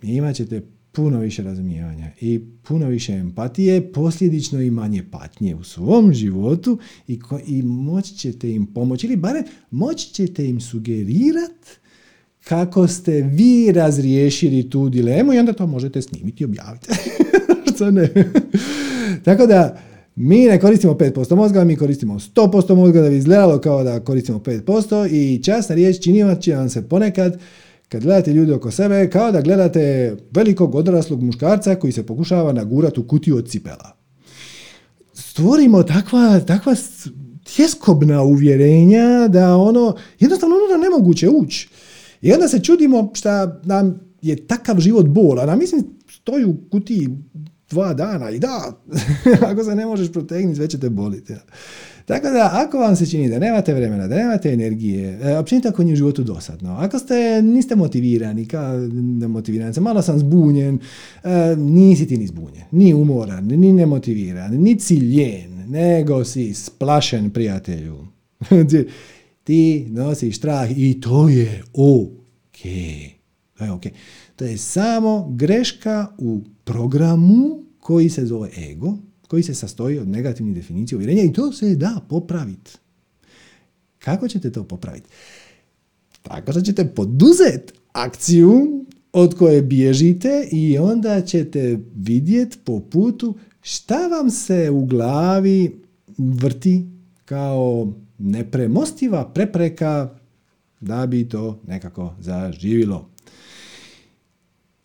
I 0.03 0.15
imat 0.15 0.37
ćete 0.37 0.63
puno 0.93 1.19
više 1.19 1.43
razumijevanja 1.43 2.11
i 2.21 2.41
puno 2.63 2.89
više 2.89 3.13
empatije, 3.13 3.93
posljedično 3.93 4.63
i 4.63 4.71
manje 4.71 5.05
patnje 5.11 5.55
u 5.55 5.65
svom 5.65 6.13
životu 6.13 6.79
i, 7.07 7.21
ko, 7.21 7.41
i 7.47 7.63
moći 7.63 8.15
ćete 8.15 8.51
im 8.51 8.67
pomoći 8.67 9.07
ili 9.07 9.17
barem 9.17 9.45
moći 9.71 10.15
ćete 10.15 10.49
im 10.49 10.61
sugerirati 10.61 11.69
kako 12.45 12.87
ste 12.87 13.13
vi 13.23 13.73
razriješili 13.73 14.71
tu 14.71 14.89
dilemu 14.89 15.33
i 15.33 15.39
onda 15.39 15.53
to 15.53 15.67
možete 15.67 16.03
snimiti 16.03 16.43
i 16.43 16.45
objaviti. 16.45 16.89
Što 17.75 17.91
ne? 17.91 18.09
Tako 19.25 19.47
da, 19.47 19.79
mi 20.17 20.45
ne 20.45 20.61
koristimo 20.61 20.93
5% 20.93 21.35
mozga, 21.35 21.65
mi 21.65 21.77
koristimo 21.77 22.15
100% 22.15 22.75
mozga 22.75 23.01
da 23.01 23.11
bi 23.11 23.17
izgledalo 23.17 23.59
kao 23.59 23.85
da 23.85 24.01
koristimo 24.01 24.39
5% 24.39 25.09
i 25.13 25.43
časna 25.43 25.75
riječ 25.75 26.03
čini 26.03 26.41
će 26.41 26.55
vam 26.55 26.69
se 26.69 26.89
ponekad 26.89 27.41
kad 27.89 28.03
gledate 28.03 28.33
ljude 28.33 28.55
oko 28.55 28.71
sebe, 28.71 29.11
kao 29.11 29.33
da 29.33 29.41
gledate 29.41 30.17
velikog 30.31 30.75
odraslog 30.75 31.23
muškarca 31.23 31.75
koji 31.75 31.93
se 31.93 32.07
pokušava 32.07 32.53
nagurati 32.53 33.01
u 33.01 33.07
kutiju 33.07 33.37
od 33.37 33.49
cipela. 33.49 33.97
Stvorimo 35.13 35.83
takva, 35.83 36.41
takva 36.41 36.75
tjeskobna 37.57 38.23
uvjerenja 38.23 39.29
da 39.29 39.57
ono, 39.57 39.97
jednostavno 40.19 40.57
ono 40.57 40.79
da 40.79 40.89
nemoguće 40.89 41.29
ući. 41.29 41.69
I 42.23 42.33
onda 42.33 42.49
se 42.49 42.61
čudimo 42.61 43.11
šta 43.15 43.61
nam 43.65 44.01
je 44.23 44.47
takav 44.47 44.81
život 44.81 45.07
bol, 45.07 45.41
a 45.41 45.47
nam 45.47 45.59
mislim 45.59 45.85
stoji 46.11 46.45
u 46.45 46.57
kutiji 46.71 47.09
dva 47.71 47.95
dana 47.95 48.31
i 48.31 48.39
da, 48.39 48.73
ako 49.51 49.65
se 49.65 49.75
ne 49.75 49.87
možeš 49.87 50.13
protegnuti, 50.13 50.57
sve 50.57 50.69
će 50.69 50.81
te 50.81 50.91
boliti. 50.91 51.35
Tako 52.09 52.31
da, 52.31 52.51
ako 52.53 52.79
vam 52.79 52.97
se 52.97 53.07
čini 53.07 53.29
da 53.29 53.39
nemate 53.39 53.75
vremena, 53.75 54.09
da 54.09 54.17
nemate 54.17 54.53
energije, 54.53 55.19
e, 55.23 55.39
općenito 55.39 55.69
ako 55.69 55.83
je 55.83 55.93
u 55.93 55.97
životu 55.97 56.23
dosadno, 56.25 56.77
ako 56.79 56.99
ste, 56.99 57.43
niste 57.43 57.77
motivirani, 57.77 58.47
kao 58.47 58.79
nemotivirani, 58.93 59.81
malo 59.81 60.03
sam 60.03 60.19
zbunjen, 60.19 60.79
e, 61.25 61.57
nisi 61.57 62.07
ti 62.07 62.17
ni 62.17 62.27
zbunjen, 62.27 62.65
ni 62.71 62.95
umoran, 62.95 63.47
ni 63.47 63.73
nemotiviran, 63.73 64.55
ni 64.55 64.79
ciljen, 64.79 65.65
nego 65.67 66.25
si 66.25 66.55
splašen 66.55 67.31
prijatelju. 67.31 68.07
ti 69.45 69.87
nosiš 69.91 70.37
strah 70.37 70.79
i 70.79 71.01
to 71.01 71.29
je 71.29 71.63
ok. 71.73 72.63
To 73.59 73.65
je 73.65 73.73
ok. 73.73 73.83
To 74.37 74.45
je 74.45 74.59
samo 74.59 75.29
greška 75.37 76.07
u 76.19 76.41
programu 76.65 77.63
koji 77.81 78.09
se 78.09 78.27
zove 78.27 78.51
ego, 78.71 78.97
koji 79.29 79.43
se 79.43 79.55
sastoji 79.55 79.99
od 79.99 80.09
negativnih 80.09 80.55
definicija 80.55 80.97
uvjerenja 80.97 81.23
i 81.23 81.33
to 81.33 81.53
se 81.53 81.75
da 81.75 82.01
popraviti. 82.09 82.71
Kako 83.99 84.29
ćete 84.29 84.53
to 84.53 84.65
popraviti? 84.65 85.09
Tako 86.23 86.53
da 86.53 86.61
ćete 86.61 86.95
poduzeti 86.95 87.73
akciju 87.93 88.85
od 89.13 89.35
koje 89.35 89.63
bježite 89.63 90.49
i 90.53 90.79
onda 90.79 91.23
ćete 91.23 91.79
vidjeti 91.95 92.59
po 92.65 92.81
putu 92.81 93.35
šta 93.63 94.07
vam 94.07 94.31
se 94.31 94.71
u 94.71 94.85
glavi 94.85 95.83
vrti 96.19 96.87
kao 97.25 97.93
nepremostiva 98.19 99.31
prepreka 99.35 100.19
da 100.81 101.07
bi 101.07 101.29
to 101.29 101.61
nekako 101.67 102.15
zaživilo. 102.21 103.09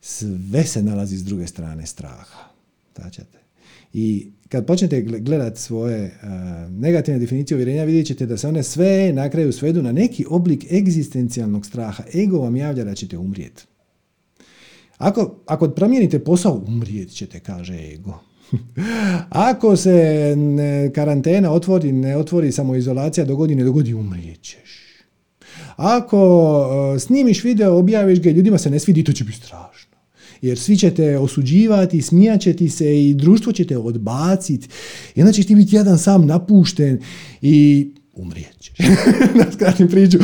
Sve 0.01 0.63
se 0.63 0.84
nalazi 0.84 1.17
s 1.17 1.23
druge 1.23 1.47
strane 1.47 1.86
straha. 1.86 2.39
Tačate. 2.93 3.42
I 3.93 4.27
kad 4.49 4.65
počnete 4.65 5.01
gledati 5.01 5.62
svoje 5.62 6.06
uh, 6.06 6.71
negativne 6.71 7.19
definicije 7.19 7.56
uvjerenja, 7.56 7.84
vidjet 7.84 8.08
ćete 8.08 8.25
da 8.25 8.38
se 8.38 8.47
one 8.47 8.63
sve 8.63 9.13
na 9.13 9.29
kraju 9.29 9.51
svedu 9.51 9.82
na 9.82 9.91
neki 9.91 10.25
oblik 10.29 10.71
egzistencijalnog 10.71 11.65
straha. 11.65 12.03
Ego 12.15 12.39
vam 12.39 12.56
javlja 12.56 12.84
da 12.84 12.95
ćete 12.95 13.17
umrijeti. 13.17 13.63
Ako, 14.97 15.36
ako 15.45 15.69
promijenite 15.69 16.19
posao, 16.19 16.63
umrijet 16.67 17.10
ćete, 17.10 17.39
kaže 17.39 17.93
ego. 17.93 18.19
Ako 19.29 19.75
se 19.75 20.36
karantena 20.95 21.51
otvori, 21.51 21.91
ne 21.91 22.17
otvori 22.17 22.51
samoizolacija 22.51 23.25
do 23.25 23.36
godine, 23.36 23.63
dogodi 23.63 23.93
umrijet 23.93 24.41
ćeš. 24.41 24.84
Ako 25.75 26.17
uh, 26.93 27.01
snimiš 27.01 27.43
video, 27.43 27.77
objaviš 27.77 28.21
ga, 28.21 28.29
ljudima 28.29 28.58
se 28.58 28.69
ne 28.69 28.79
svidi, 28.79 29.03
to 29.03 29.13
će 29.13 29.23
biti 29.23 29.38
strašno. 29.38 29.83
Jer 30.43 30.60
svi 30.60 30.77
ćete 30.77 31.17
osuđivati, 31.17 32.01
smijat 32.01 32.41
će 32.41 32.53
ti 32.53 32.69
se 32.69 33.03
i 33.03 33.13
društvo 33.13 33.51
će 33.51 33.67
te 33.67 33.77
odbaciti. 33.77 34.67
I 35.15 35.21
onda 35.21 35.32
ćeš 35.32 35.45
ti 35.45 35.56
biti 35.56 35.75
jedan 35.75 35.97
sam 35.97 36.25
napušten 36.25 36.99
i 37.41 37.88
umrijećeš. 38.13 38.77
na 39.39 39.51
skratim 39.51 39.88
priču, 39.88 40.17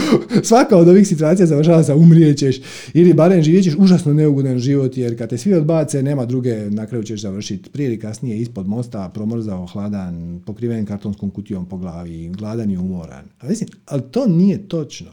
svaka 0.43 0.77
od 0.77 0.87
ovih 0.87 1.07
situacija 1.07 1.45
završava 1.45 1.83
sa 1.83 1.95
umrijećeš 1.95 2.55
ili 2.93 3.13
barem 3.13 3.43
živjet 3.43 3.63
ćeš 3.63 3.75
užasno 3.77 4.13
neugodan 4.13 4.59
život 4.59 4.97
jer 4.97 5.17
kad 5.17 5.29
te 5.29 5.37
svi 5.37 5.53
odbace 5.53 6.03
nema 6.03 6.25
druge, 6.25 6.55
na 6.69 6.85
kraju 6.85 7.03
ćeš 7.03 7.21
završiti 7.21 7.69
prije 7.69 7.87
ili 7.87 7.99
kasnije 7.99 8.39
ispod 8.39 8.67
mosta, 8.67 9.11
promrzao, 9.13 9.65
hladan, 9.65 10.41
pokriven 10.45 10.85
kartonskom 10.85 11.29
kutijom 11.29 11.65
po 11.65 11.77
glavi, 11.77 12.29
gladan 12.29 12.71
i 12.71 12.77
umoran. 12.77 13.25
Ali, 13.39 13.49
mislim, 13.49 13.69
ali 13.85 14.01
to 14.11 14.27
nije 14.27 14.67
točno. 14.67 15.11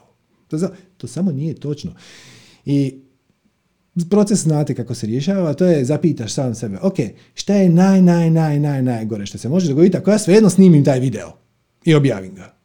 To, 0.48 0.58
to 0.96 1.06
samo 1.06 1.32
nije 1.32 1.54
točno. 1.54 1.94
I 2.64 3.05
proces 4.10 4.38
znate 4.38 4.74
kako 4.74 4.94
se 4.94 5.06
rješava, 5.06 5.54
to 5.54 5.64
je 5.64 5.84
zapitaš 5.84 6.32
sam 6.32 6.54
sebe, 6.54 6.78
ok, 6.82 6.96
šta 7.34 7.54
je 7.54 7.68
naj, 7.68 8.02
naj, 8.02 8.30
naj, 8.30 8.60
naj, 8.60 8.82
najgore 8.82 9.26
što 9.26 9.38
se 9.38 9.48
može 9.48 9.68
dogoditi 9.68 9.96
ako 9.96 10.10
ja 10.10 10.18
svejedno 10.18 10.50
snimim 10.50 10.84
taj 10.84 11.00
video 11.00 11.32
i 11.84 11.94
objavim 11.94 12.34
ga. 12.34 12.56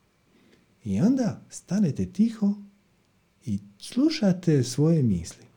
I 0.83 1.01
onda 1.01 1.45
stanete 1.49 2.05
tiho 2.05 2.53
i 3.45 3.59
slušate 3.79 4.63
svoje 4.63 5.03
misli. 5.03 5.50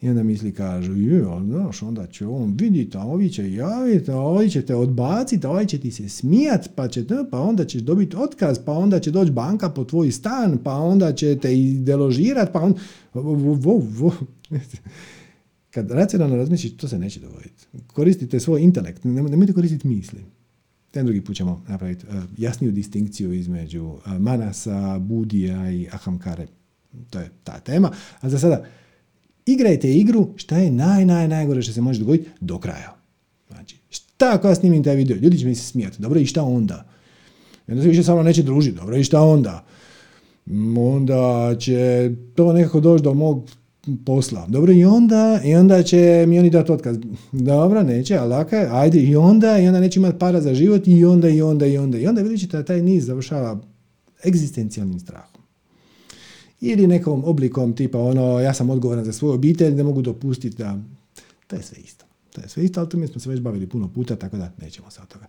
I 0.00 0.08
onda 0.08 0.22
misli 0.22 0.52
kažu, 0.52 0.92
je, 0.96 1.24
znaš, 1.44 1.82
onda 1.82 2.06
će 2.06 2.26
on 2.26 2.56
vidjeti, 2.58 2.96
a 2.96 3.00
ovi 3.00 3.30
će 3.30 3.52
javiti, 3.52 4.10
a 4.10 4.16
ovi 4.16 4.50
će 4.50 4.62
te 4.62 4.74
odbaciti, 4.74 5.46
a 5.46 5.50
ovi 5.50 5.66
će 5.66 5.78
ti 5.78 5.90
se 5.90 6.08
smijat, 6.08 6.68
pa, 6.74 6.88
će, 6.88 7.04
pa 7.30 7.40
onda 7.40 7.64
ćeš 7.64 7.82
dobiti 7.82 8.16
otkaz, 8.16 8.58
pa 8.64 8.72
onda 8.72 9.00
će 9.00 9.10
doći 9.10 9.30
banka 9.30 9.70
po 9.70 9.84
tvoj 9.84 10.10
stan, 10.10 10.58
pa 10.64 10.74
onda 10.74 11.12
će 11.12 11.38
te 11.38 11.58
i 11.58 11.78
deložirati, 11.78 12.52
pa 12.52 12.60
on... 12.60 12.74
Kad 15.70 15.90
racionalno 15.90 16.36
razmišljiš, 16.36 16.76
to 16.76 16.88
se 16.88 16.98
neće 16.98 17.20
dogoditi. 17.20 17.66
Koristite 17.86 18.40
svoj 18.40 18.60
intelekt, 18.60 19.04
nemojte 19.04 19.52
koristiti 19.52 19.88
misli. 19.88 20.24
Ten 20.90 21.06
drugi 21.06 21.20
put 21.20 21.36
ćemo 21.36 21.64
napraviti 21.68 22.06
uh, 22.06 22.14
jasniju 22.38 22.72
distinkciju 22.72 23.32
između 23.32 23.84
uh, 23.84 24.00
Manasa, 24.18 24.98
Budija 24.98 25.70
i 25.70 25.88
Ahamkare. 25.92 26.46
To 27.10 27.18
je 27.18 27.30
ta 27.44 27.60
tema. 27.60 27.90
A 28.20 28.28
za 28.28 28.38
sada, 28.38 28.64
igrajte 29.46 29.92
igru 29.92 30.28
šta 30.36 30.58
je 30.58 30.70
naj, 30.70 31.04
naj, 31.04 31.28
najgore 31.28 31.62
što 31.62 31.72
se 31.72 31.80
može 31.80 32.00
dogoditi 32.00 32.30
do 32.40 32.58
kraja. 32.58 32.96
Znači, 33.48 33.76
šta 33.90 34.30
ako 34.34 34.48
ja 34.48 34.54
snimim 34.54 34.84
taj 34.84 34.96
video? 34.96 35.16
Ljudi 35.16 35.38
će 35.38 35.46
mi 35.46 35.54
se 35.54 35.64
smijati. 35.64 36.02
Dobro, 36.02 36.20
i 36.20 36.26
šta 36.26 36.42
onda? 36.42 36.86
I 37.68 37.70
onda 37.70 37.82
se 37.82 37.88
više 37.88 38.02
samo 38.02 38.22
neće 38.22 38.42
družiti. 38.42 38.76
Dobro, 38.76 38.96
i 38.96 39.04
šta 39.04 39.22
onda? 39.22 39.64
Onda 40.78 41.54
će 41.58 42.10
to 42.34 42.52
nekako 42.52 42.80
doći 42.80 43.04
do 43.04 43.14
mog 43.14 43.50
posla. 44.06 44.46
Dobro, 44.48 44.72
i 44.72 44.84
onda, 44.84 45.40
i 45.44 45.54
onda 45.54 45.82
će 45.82 46.24
mi 46.28 46.38
oni 46.38 46.50
dati 46.50 46.72
otkaz. 46.72 46.96
Dobro, 47.32 47.82
neće, 47.82 48.16
ali 48.16 48.30
laka, 48.30 48.68
ajde, 48.72 48.98
i 48.98 49.16
onda, 49.16 49.58
i 49.58 49.66
onda 49.66 49.80
neće 49.80 50.00
imati 50.00 50.18
para 50.18 50.40
za 50.40 50.54
život, 50.54 50.82
i 50.86 51.04
onda, 51.04 51.28
i 51.28 51.42
onda, 51.42 51.66
i 51.66 51.78
onda. 51.78 51.98
I 51.98 52.06
onda 52.06 52.22
vidjet 52.22 52.40
ćete 52.40 52.56
da 52.56 52.64
taj 52.64 52.82
niz 52.82 53.06
završava 53.06 53.60
egzistencijalnim 54.26 55.00
strahom. 55.00 55.29
Ili 56.60 56.86
nekom 56.86 57.22
oblikom 57.24 57.72
tipa 57.72 57.98
ono, 57.98 58.40
ja 58.40 58.54
sam 58.54 58.70
odgovoran 58.70 59.04
za 59.04 59.12
svoju 59.12 59.34
obitelj, 59.34 59.74
ne 59.74 59.82
mogu 59.82 60.02
dopustiti 60.02 60.56
da... 60.56 60.78
To 61.46 61.56
je 61.56 61.62
sve 61.62 61.78
isto. 61.84 62.04
To 62.32 62.40
je 62.40 62.48
sve 62.48 62.64
isto, 62.64 62.80
ali 62.80 62.88
tu 62.88 62.98
mi 62.98 63.06
smo 63.06 63.20
se 63.20 63.28
već 63.28 63.40
bavili 63.40 63.66
puno 63.66 63.88
puta, 63.88 64.16
tako 64.16 64.36
da 64.36 64.52
nećemo 64.60 64.90
se 64.90 65.00
od 65.02 65.08
toga. 65.08 65.26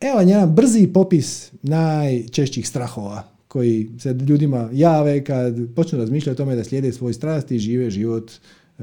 Evo 0.00 0.20
jedan 0.20 0.54
brzi 0.54 0.86
popis 0.86 1.52
najčešćih 1.62 2.68
strahova 2.68 3.24
koji 3.48 3.90
se 3.98 4.12
ljudima 4.12 4.68
jave 4.72 5.24
kad 5.24 5.54
počnu 5.76 5.98
razmišljati 5.98 6.30
o 6.30 6.44
tome 6.44 6.56
da 6.56 6.64
slijede 6.64 6.92
svoj 6.92 7.12
strasti 7.12 7.56
i 7.56 7.58
žive 7.58 7.90
život 7.90 8.32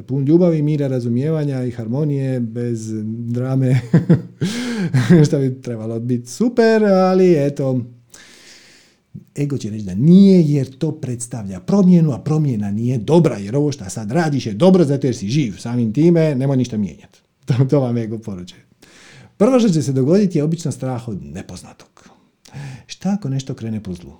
pun 0.08 0.26
ljubavi, 0.26 0.62
mira, 0.62 0.88
razumijevanja 0.88 1.64
i 1.64 1.72
harmonije 1.72 2.40
bez 2.40 2.92
drame, 3.06 3.82
što 5.28 5.40
bi 5.40 5.62
trebalo 5.62 6.00
biti 6.00 6.30
super, 6.30 6.84
ali 6.84 7.46
eto, 7.46 7.82
ego 9.38 9.58
će 9.58 9.70
reći 9.70 9.86
da 9.86 9.96
nije 9.96 10.44
jer 10.44 10.78
to 10.78 10.92
predstavlja 10.92 11.60
promjenu, 11.60 12.12
a 12.12 12.20
promjena 12.20 12.72
nije 12.72 12.98
dobra 12.98 13.38
jer 13.38 13.56
ovo 13.56 13.72
što 13.72 13.90
sad 13.90 14.12
radiš 14.12 14.46
je 14.46 14.54
dobro 14.54 14.86
zato 14.86 15.08
jer 15.08 15.16
si 15.16 15.28
živ, 15.28 15.58
samim 15.58 15.94
time 15.94 16.36
nema 16.36 16.56
ništa 16.56 16.78
mijenjati. 16.78 17.20
To, 17.50 17.66
to 17.70 17.80
vam 17.80 17.98
ego 17.98 18.18
poručuje. 18.18 18.66
Prvo 19.38 19.60
što 19.60 19.70
će 19.70 19.82
se 19.82 19.94
dogoditi 19.94 20.38
je 20.38 20.44
obično 20.44 20.72
strah 20.72 21.08
od 21.08 21.24
nepoznatog. 21.24 22.10
Šta 22.86 23.14
ako 23.14 23.30
nešto 23.30 23.54
krene 23.54 23.84
po 23.84 23.94
zlu? 23.94 24.12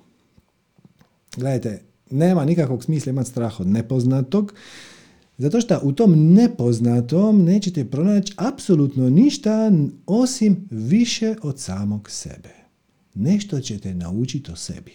Gledajte, 1.36 1.82
nema 2.10 2.44
nikakvog 2.44 2.84
smisla 2.84 3.10
imati 3.10 3.30
strah 3.30 3.60
od 3.60 3.66
nepoznatog, 3.66 4.54
zato 5.38 5.60
što 5.60 5.80
u 5.82 5.92
tom 5.92 6.32
nepoznatom 6.32 7.44
nećete 7.44 7.84
pronaći 7.84 8.32
apsolutno 8.36 9.10
ništa 9.10 9.72
osim 10.06 10.68
više 10.70 11.34
od 11.42 11.58
samog 11.60 12.10
sebe. 12.10 12.59
Nešto 13.14 13.60
ćete 13.60 13.94
naučiti 13.94 14.50
o 14.52 14.56
sebi. 14.56 14.92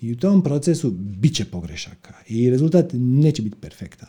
I 0.00 0.12
u 0.12 0.16
tom 0.16 0.42
procesu 0.42 0.90
bit 0.90 1.34
će 1.34 1.44
pogrešaka 1.44 2.14
i 2.28 2.50
rezultat 2.50 2.90
neće 2.92 3.42
biti 3.42 3.56
perfektan. 3.60 4.08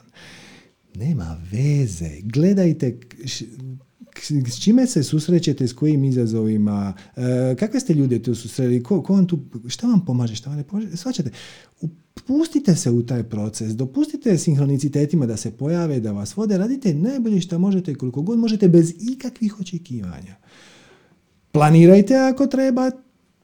Nema 0.96 1.42
veze. 1.52 2.10
Gledajte 2.24 3.00
s 4.48 4.60
čime 4.64 4.88
se 4.88 5.04
susrećete, 5.04 5.68
s 5.68 5.74
kojim 5.74 6.04
izazovima, 6.04 6.94
e, 7.16 7.56
kakve 7.60 7.80
ste 7.80 7.94
ljude 7.94 8.22
tu 8.22 8.36
susreli, 8.36 8.84
ko, 8.84 9.04
ko 9.04 9.14
vam 9.14 9.28
tu, 9.28 9.40
šta 9.68 9.88
vam 9.88 10.06
pomaže, 10.06 10.36
šta 10.36 10.50
vam 10.50 10.58
ne 10.58 10.64
pomaže, 10.64 10.98
svačate, 10.98 11.32
pustite 12.28 12.76
se 12.76 12.92
u 12.92 13.06
taj 13.06 13.24
proces, 13.24 13.76
dopustite 13.76 14.38
sinhronicitetima 14.38 15.26
da 15.26 15.38
se 15.38 15.52
pojave, 15.52 16.00
da 16.00 16.12
vas 16.12 16.36
vode, 16.36 16.58
radite 16.58 16.94
najbolje 16.94 17.42
što 17.42 17.60
možete, 17.60 17.96
koliko 17.96 18.22
god 18.22 18.40
možete, 18.40 18.68
bez 18.68 18.94
ikakvih 19.00 19.60
očekivanja. 19.60 20.36
Planirajte 21.52 22.16
ako 22.16 22.48
treba, 22.48 22.92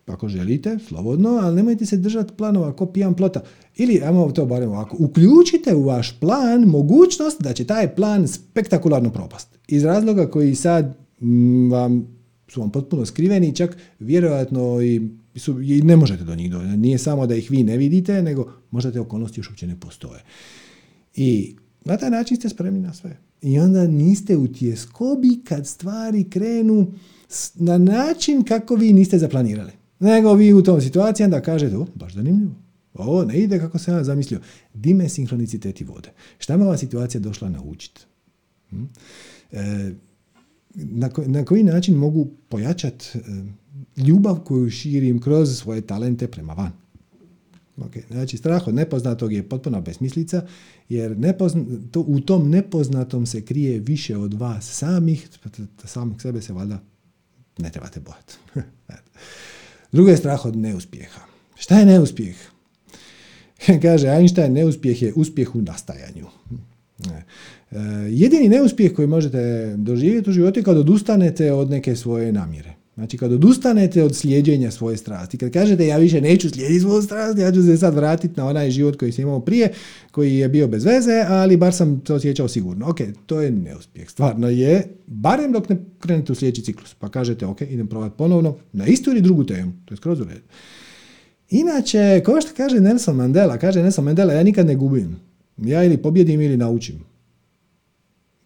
ako 0.06 0.28
želite, 0.28 0.78
slobodno, 0.88 1.30
ali 1.30 1.56
nemojte 1.56 1.86
se 1.86 1.98
držati 1.98 2.34
planova 2.38 2.76
ko 2.76 2.86
pijan 2.86 3.14
plota. 3.14 3.42
Ili, 3.76 4.02
ajmo 4.04 4.32
to 4.32 4.46
barem 4.46 4.70
ovako, 4.70 4.98
uključite 5.00 5.76
u 5.76 5.84
vaš 5.84 6.20
plan 6.20 6.62
mogućnost 6.62 7.42
da 7.42 7.54
će 7.54 7.66
taj 7.66 7.96
plan 7.96 8.28
spektakularno 8.28 9.12
propast. 9.12 9.58
Iz 9.68 9.84
razloga 9.84 10.30
koji 10.30 10.56
sad 10.56 10.98
mm, 11.22 11.72
vam 11.72 12.08
su 12.48 12.62
vam 12.62 12.72
potpuno 12.72 13.06
skriveni, 13.06 13.56
čak 13.56 13.78
vjerojatno 14.00 14.82
i, 14.82 15.02
su, 15.36 15.62
i 15.62 15.82
ne 15.82 15.96
možete 15.96 16.24
do 16.24 16.36
njih 16.36 16.52
doći. 16.52 16.66
Nije 16.66 16.98
samo 16.98 17.28
da 17.28 17.36
ih 17.36 17.52
vi 17.52 17.64
ne 17.64 17.78
vidite, 17.78 18.22
nego 18.22 18.52
možda 18.72 18.92
te 18.92 19.00
okolnosti 19.00 19.40
još 19.40 19.50
uopće 19.50 19.68
ne 19.68 19.80
postoje. 19.80 20.24
I 21.16 21.56
na 21.86 21.98
taj 21.98 22.10
način 22.10 22.38
ste 22.38 22.50
spremni 22.50 22.80
na 22.80 22.94
sve. 22.94 23.18
I 23.42 23.60
onda 23.60 23.88
niste 23.88 24.38
u 24.38 24.48
tjeskobi 24.48 25.40
kad 25.44 25.68
stvari 25.68 26.30
krenu 26.30 26.94
na 27.56 27.78
način 27.78 28.44
kako 28.44 28.76
vi 28.76 28.94
niste 28.94 29.20
zaplanirali. 29.20 29.72
Nego 30.04 30.34
vi 30.34 30.54
u 30.54 30.64
tom 30.64 30.82
situaciji 30.82 31.28
da 31.28 31.42
kažete, 31.42 31.78
o, 31.78 31.88
baš 31.96 32.14
zanimljivo. 32.14 32.52
Ovo 32.94 33.26
ne 33.26 33.40
ide 33.40 33.60
kako 33.60 33.80
sam 33.80 33.96
ja 33.96 34.04
zamislio. 34.04 34.40
Dime 34.74 35.10
sinhroniciteti 35.10 35.84
vode. 35.84 36.10
Šta 36.38 36.58
me 36.58 36.66
ova 36.66 36.78
situacija 36.78 37.22
došla 37.22 37.50
naučiti? 37.50 38.02
Hm? 38.70 38.84
E, 39.52 39.92
na, 40.74 41.10
na 41.26 41.46
koji 41.46 41.64
način 41.64 41.96
mogu 41.96 42.28
pojačati 42.50 43.06
e, 43.16 43.22
ljubav 44.02 44.40
koju 44.40 44.70
širim 44.70 45.22
kroz 45.22 45.58
svoje 45.58 45.82
talente 45.82 46.28
prema 46.28 46.54
van? 46.54 46.72
Okay. 47.78 48.02
Znači, 48.12 48.38
strah 48.38 48.68
od 48.68 48.76
nepoznatog 48.76 49.34
je 49.34 49.50
potpuna 49.50 49.82
besmislica, 49.82 50.46
jer 50.90 51.18
nepozna, 51.18 51.66
to, 51.92 52.02
u 52.02 52.20
tom 52.20 52.50
nepoznatom 52.50 53.26
se 53.26 53.42
krije 53.46 53.80
više 53.80 54.18
od 54.18 54.34
vas 54.34 54.72
samih, 54.72 55.30
samih 55.84 56.22
sebe 56.22 56.42
se 56.42 56.54
valjda 56.54 56.80
ne 57.58 57.72
trebate 57.72 58.00
bojati. 58.00 58.38
Drugo 59.94 60.10
je 60.10 60.18
strah 60.18 60.46
od 60.46 60.56
neuspjeha. 60.56 61.22
Šta 61.56 61.80
je 61.80 61.86
neuspjeh? 61.86 62.36
Kaže 63.82 64.08
Einstein, 64.08 64.54
neuspjeh 64.54 65.02
je 65.02 65.14
uspjeh 65.16 65.56
u 65.56 65.62
nastajanju. 65.62 66.28
E, 67.72 67.78
jedini 68.10 68.50
neuspjeh 68.50 68.94
koji 68.94 69.08
možete 69.08 69.74
doživjeti 69.78 70.30
u 70.30 70.34
životu 70.34 70.60
je 70.60 70.64
kad 70.64 70.78
odustanete 70.78 71.54
od 71.54 71.70
neke 71.70 71.96
svoje 71.96 72.32
namjere. 72.32 72.74
Znači 72.96 73.18
kad 73.18 73.32
odustanete 73.32 74.04
od 74.04 74.16
slijeđenja 74.16 74.72
svoje 74.72 74.98
strasti, 74.98 75.38
kad 75.38 75.52
kažete 75.52 75.88
ja 75.88 75.98
više 75.98 76.22
neću 76.22 76.50
slijediti 76.50 76.80
svoju 76.80 77.02
strast, 77.02 77.40
ja 77.40 77.52
ću 77.52 77.64
se 77.64 77.78
sad 77.78 77.96
vratiti 77.96 78.34
na 78.38 78.48
onaj 78.48 78.72
život 78.72 78.96
koji 78.96 79.12
sam 79.12 79.22
imao 79.22 79.40
prije, 79.40 79.74
koji 80.12 80.38
je 80.38 80.50
bio 80.50 80.68
bez 80.68 80.86
veze, 80.86 81.26
ali 81.28 81.58
bar 81.58 81.74
sam 81.74 82.02
se 82.08 82.14
osjećao 82.14 82.48
sigurno. 82.48 82.90
Ok, 82.90 82.98
to 83.26 83.42
je 83.42 83.52
neuspjeh. 83.52 84.10
Stvarno 84.10 84.50
je, 84.50 84.88
barem 85.08 85.52
dok 85.52 85.70
ne 85.70 85.78
krenete 86.00 86.32
u 86.32 86.36
sljedeći 86.36 86.62
ciklus, 86.62 86.94
pa 86.94 87.10
kažete 87.10 87.46
ok, 87.46 87.62
idem 87.62 87.88
probati 87.88 88.18
ponovno 88.18 88.56
na 88.74 88.86
istu 88.86 89.12
ili 89.12 89.22
drugu 89.22 89.44
temu. 89.44 89.72
To 89.86 89.94
je 89.94 89.98
skroz 89.98 90.20
u 90.20 90.24
redu. 90.24 90.42
Inače, 91.50 92.22
kao 92.26 92.42
što 92.42 92.52
kaže 92.58 92.82
Nelson 92.82 93.16
Mandela, 93.16 93.58
kaže 93.58 93.82
Nelson 93.82 94.06
Mandela, 94.06 94.34
ja 94.34 94.44
nikad 94.44 94.68
ne 94.68 94.76
gubim. 94.76 95.16
Ja 95.58 95.84
ili 95.84 95.98
pobjedim 95.98 96.42
ili 96.42 96.58
naučim. 96.58 97.00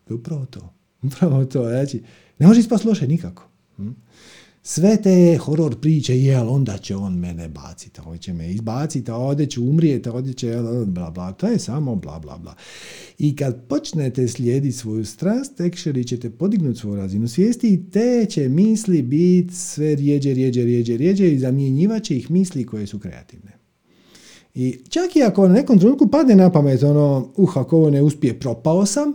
Upravo 0.10 0.45
to. 0.45 0.73
Upravo 1.07 1.45
to. 1.45 1.69
Znači, 1.69 2.03
ne 2.39 2.47
može 2.47 2.60
ispast 2.60 2.86
loše 2.86 3.07
nikako. 3.07 3.49
Hm? 3.76 3.89
Sve 4.70 4.97
te 5.01 5.38
horor 5.38 5.80
priče, 5.80 6.18
jel, 6.20 6.49
onda 6.49 6.78
će 6.78 6.95
on 6.95 7.13
mene 7.13 7.49
baciti, 7.49 8.01
on 8.05 8.18
će 8.18 8.34
me 8.34 8.51
izbaciti, 8.51 9.11
a 9.11 9.15
ovdje 9.15 9.45
će 9.45 9.59
umrijeti, 9.59 10.09
ovdje 10.09 10.34
će, 10.34 10.57
bla, 10.86 11.11
bla, 11.11 11.32
to 11.32 11.47
je 11.47 11.59
samo 11.59 11.95
bla, 11.95 12.20
bla, 12.20 12.38
bla. 12.38 12.55
I 13.18 13.36
kad 13.36 13.68
počnete 13.68 14.28
slijediti 14.28 14.78
svoju 14.78 15.05
strast, 15.05 15.57
tekšeri 15.57 16.03
ćete 16.03 16.30
podignuti 16.30 16.80
svoju 16.80 16.95
razinu 16.95 17.28
svijesti 17.28 17.74
i 17.74 17.89
te 17.91 18.26
će 18.30 18.49
misli 18.49 19.01
biti 19.01 19.55
sve 19.55 19.95
rijeđe, 19.95 20.34
rijeđe, 20.34 20.63
rijeđe, 20.63 20.97
rijeđe 20.97 21.32
i 21.32 21.39
zamjenjivat 21.39 22.03
će 22.03 22.18
ih 22.18 22.32
misli 22.32 22.65
koje 22.65 22.88
su 22.88 22.99
kreativne. 22.99 23.51
I 24.53 24.80
čak 24.89 25.15
i 25.15 25.24
ako 25.24 25.47
na 25.47 25.53
nekom 25.53 25.80
trenutku 25.80 26.07
padne 26.07 26.36
na 26.36 26.51
pamet, 26.51 26.84
ono, 26.84 27.34
uh, 27.36 27.57
ako 27.57 27.78
ovo 27.78 27.89
ne 27.89 28.01
uspije, 28.01 28.39
propao 28.39 28.86
sam, 28.86 29.13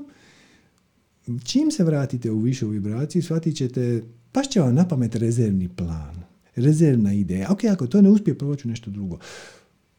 čim 1.45 1.71
se 1.71 1.85
vratite 1.85 2.31
u 2.31 2.39
višu 2.39 2.69
vibraciju, 2.69 3.23
shvatit 3.23 3.57
ćete 3.57 4.03
Baš 4.35 4.49
će 4.49 4.61
vam 4.61 4.75
na 4.75 4.89
pamet 4.89 5.15
rezervni 5.15 5.69
plan, 5.69 6.17
rezervna 6.57 7.13
ideja. 7.13 7.53
Ok, 7.53 7.65
ako 7.65 7.87
to 7.87 8.03
ne 8.03 8.11
uspije, 8.11 8.39
provat 8.39 8.59
ću 8.59 8.69
nešto 8.69 8.91
drugo. 8.91 9.19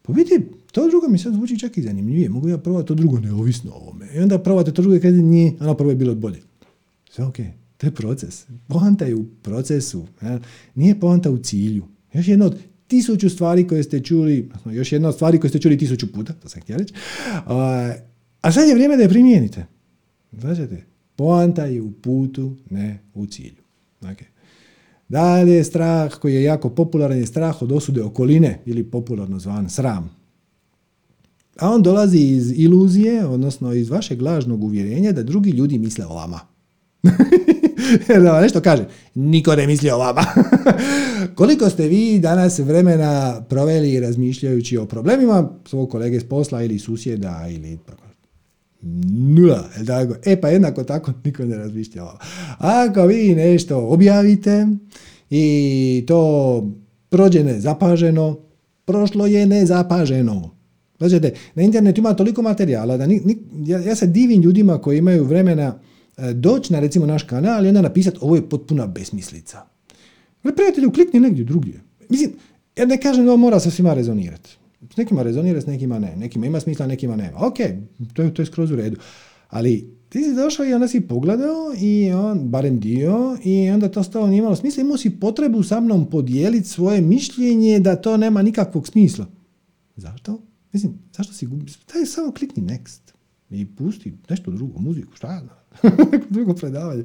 Pa 0.02 0.12
vidi, 0.12 0.46
to 0.72 0.88
drugo 0.88 1.08
mi 1.08 1.18
sad 1.18 1.34
zvuči 1.34 1.58
čak 1.58 1.78
i 1.78 1.82
zanimljivije. 1.82 2.28
Mogu 2.28 2.48
ja 2.48 2.58
probati 2.58 2.88
to 2.88 2.94
drugo 2.94 3.20
neovisno 3.20 3.72
o 3.72 3.76
ovome. 3.76 4.08
I 4.14 4.18
onda 4.18 4.38
probate 4.38 4.72
to 4.72 4.82
drugo 4.82 4.96
i 4.96 5.00
kada 5.00 5.16
nije, 5.16 5.52
ono 5.60 5.74
prvo 5.74 5.90
je 5.90 5.96
bilo 5.96 6.14
bolje. 6.14 6.42
Sve 7.10 7.24
ok, 7.24 7.36
to 7.76 7.86
je 7.86 7.94
proces. 7.94 8.46
Poanta 8.68 9.04
je 9.04 9.14
u 9.14 9.24
procesu. 9.42 10.06
Nije 10.74 11.00
poanta 11.00 11.30
u 11.30 11.38
cilju. 11.38 11.84
Još 12.12 12.28
jedna 12.28 12.46
od 12.46 12.58
tisuću 12.86 13.30
stvari 13.30 13.68
koje 13.68 13.82
ste 13.82 14.00
čuli, 14.00 14.50
još 14.72 14.92
jedna 14.92 15.08
od 15.08 15.14
stvari 15.14 15.40
koje 15.40 15.48
ste 15.48 15.58
čuli 15.58 15.78
tisuću 15.78 16.12
puta, 16.12 16.32
to 16.32 16.48
sam 16.48 16.62
htio 16.62 16.76
reći, 16.76 16.94
a 18.40 18.52
sad 18.52 18.68
je 18.68 18.74
vrijeme 18.74 18.96
da 18.96 19.02
je 19.02 19.08
primijenite. 19.08 19.66
Znači, 20.32 20.62
poanta 21.16 21.64
je 21.64 21.82
u 21.82 21.92
putu, 21.92 22.56
ne 22.70 23.02
u 23.14 23.26
cilju. 23.26 23.63
Okay. 24.04 24.26
Dalje, 25.08 25.64
strah 25.64 26.14
koji 26.14 26.34
je 26.34 26.42
jako 26.42 26.68
popularan 26.68 27.18
je 27.18 27.26
strah 27.26 27.62
od 27.62 27.72
osude 27.72 28.02
okoline 28.02 28.60
ili 28.66 28.84
popularno 28.84 29.38
zvan 29.38 29.70
sram. 29.70 30.10
A 31.58 31.70
on 31.70 31.82
dolazi 31.82 32.18
iz 32.18 32.52
iluzije, 32.56 33.26
odnosno 33.26 33.72
iz 33.72 33.90
vašeg 33.90 34.22
lažnog 34.22 34.64
uvjerenja 34.64 35.12
da 35.12 35.22
drugi 35.22 35.50
ljudi 35.50 35.78
misle 35.78 36.06
o 36.06 36.14
vama. 36.14 36.40
da 38.24 38.40
nešto 38.40 38.60
kaže, 38.60 38.84
niko 39.14 39.56
ne 39.56 39.66
misli 39.66 39.90
o 39.90 39.98
vama. 39.98 40.24
Koliko 41.36 41.70
ste 41.70 41.88
vi 41.88 42.18
danas 42.18 42.58
vremena 42.58 43.42
proveli 43.48 44.00
razmišljajući 44.00 44.76
o 44.76 44.86
problemima 44.86 45.50
svog 45.66 45.90
kolege 45.90 46.20
s 46.20 46.28
posla 46.28 46.62
ili 46.62 46.78
susjeda 46.78 47.46
ili 47.50 47.78
nula, 49.34 49.68
tako? 49.86 50.14
E 50.24 50.40
pa 50.40 50.48
jednako 50.48 50.84
tako 50.84 51.12
niko 51.24 51.44
ne 51.44 51.56
razmišlja 51.56 52.04
Ako 52.58 53.06
vi 53.06 53.34
nešto 53.34 53.78
objavite 53.78 54.66
i 55.30 56.04
to 56.06 56.70
prođe 57.08 57.44
nezapaženo, 57.44 58.38
prošlo 58.84 59.26
je 59.26 59.46
nezapaženo. 59.46 60.54
Znači, 60.98 61.20
na 61.54 61.62
internetu 61.62 62.00
ima 62.00 62.14
toliko 62.14 62.42
materijala 62.42 62.96
da 62.96 63.06
ni, 63.06 63.38
ja, 63.66 63.78
ja 63.78 63.94
se 63.94 64.06
divim 64.06 64.42
ljudima 64.42 64.78
koji 64.78 64.98
imaju 64.98 65.24
vremena 65.24 65.78
e, 66.16 66.32
doći 66.32 66.72
na 66.72 66.80
recimo 66.80 67.06
naš 67.06 67.22
kanal 67.22 67.64
i 67.64 67.68
onda 67.68 67.82
napisati 67.82 68.18
ovo 68.20 68.36
je 68.36 68.48
potpuna 68.48 68.86
besmislica. 68.86 69.62
Ali 70.42 70.54
prijatelju, 70.54 70.92
klikni 70.92 71.20
negdje 71.20 71.44
drugdje. 71.44 71.80
Mislim, 72.08 72.32
ja 72.76 72.86
ne 72.86 73.00
kažem 73.00 73.24
da 73.24 73.30
ovo 73.30 73.36
mora 73.36 73.60
sa 73.60 73.70
svima 73.70 73.94
rezonirati. 73.94 74.58
S 74.92 74.96
nekima 74.96 75.22
rezonira, 75.22 75.60
s 75.60 75.66
nekima 75.66 75.98
ne. 75.98 76.16
Nekima 76.16 76.46
ima 76.46 76.60
smisla, 76.60 76.86
nekima 76.86 77.16
nema. 77.16 77.46
Ok, 77.46 77.56
to 78.12 78.22
je, 78.22 78.34
to 78.34 78.42
je 78.42 78.46
skroz 78.46 78.70
u 78.70 78.76
redu. 78.76 78.96
Ali 79.48 79.94
ti 80.08 80.22
si 80.22 80.34
došao 80.34 80.66
i 80.66 80.74
onda 80.74 80.88
si 80.88 81.00
pogledao 81.00 81.72
i 81.80 82.12
on, 82.12 82.48
barem 82.48 82.80
dio, 82.80 83.36
i 83.44 83.70
onda 83.70 83.88
to 83.88 84.02
stalo 84.02 84.26
nije 84.26 84.38
imalo 84.38 84.56
smisla. 84.56 84.80
Imao 84.80 84.96
si 84.96 85.20
potrebu 85.20 85.62
sa 85.62 85.80
mnom 85.80 86.10
podijeliti 86.10 86.68
svoje 86.68 87.00
mišljenje 87.00 87.80
da 87.80 87.96
to 87.96 88.16
nema 88.16 88.42
nikakvog 88.42 88.88
smisla. 88.88 89.26
Zašto? 89.96 90.42
Mislim, 90.72 90.98
zašto 91.16 91.32
si 91.32 91.46
gubi? 91.46 91.72
Daj 91.94 92.06
samo 92.06 92.32
klikni 92.32 92.62
next 92.62 93.00
i 93.50 93.66
pusti 93.66 94.12
nešto 94.28 94.50
drugo, 94.50 94.80
muziku, 94.80 95.16
šta 95.16 95.32
ja 95.32 95.42
drugo 96.30 96.54
predavanje. 96.54 97.04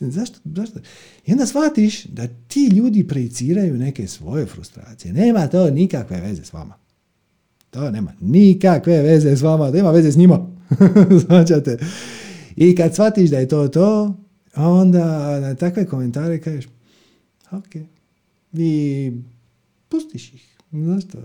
Zašto, 0.00 0.38
zašto? 0.44 0.80
I 1.26 1.32
onda 1.32 1.46
shvatiš 1.46 2.04
da 2.04 2.28
ti 2.48 2.66
ljudi 2.66 3.08
projiciraju 3.08 3.74
neke 3.74 4.06
svoje 4.06 4.46
frustracije. 4.46 5.12
Nema 5.12 5.46
to 5.46 5.70
nikakve 5.70 6.20
veze 6.20 6.44
s 6.44 6.52
vama. 6.52 6.83
To 7.74 7.90
nema 7.90 8.12
nikakve 8.20 9.02
veze 9.02 9.36
s 9.36 9.42
vama, 9.42 9.70
nema 9.70 9.90
veze 9.90 10.12
s 10.12 10.16
njima. 10.16 10.46
Značate. 11.26 11.78
I 12.56 12.76
kad 12.76 12.94
shvatiš 12.94 13.30
da 13.30 13.38
je 13.38 13.48
to 13.48 13.68
to, 13.68 14.16
onda 14.56 15.40
na 15.40 15.54
takve 15.54 15.86
komentare 15.86 16.40
kažeš, 16.40 16.64
ok, 17.50 17.74
vi 18.52 19.12
pustiš 19.88 20.34
ih. 20.34 20.58
Zašto? 20.72 21.18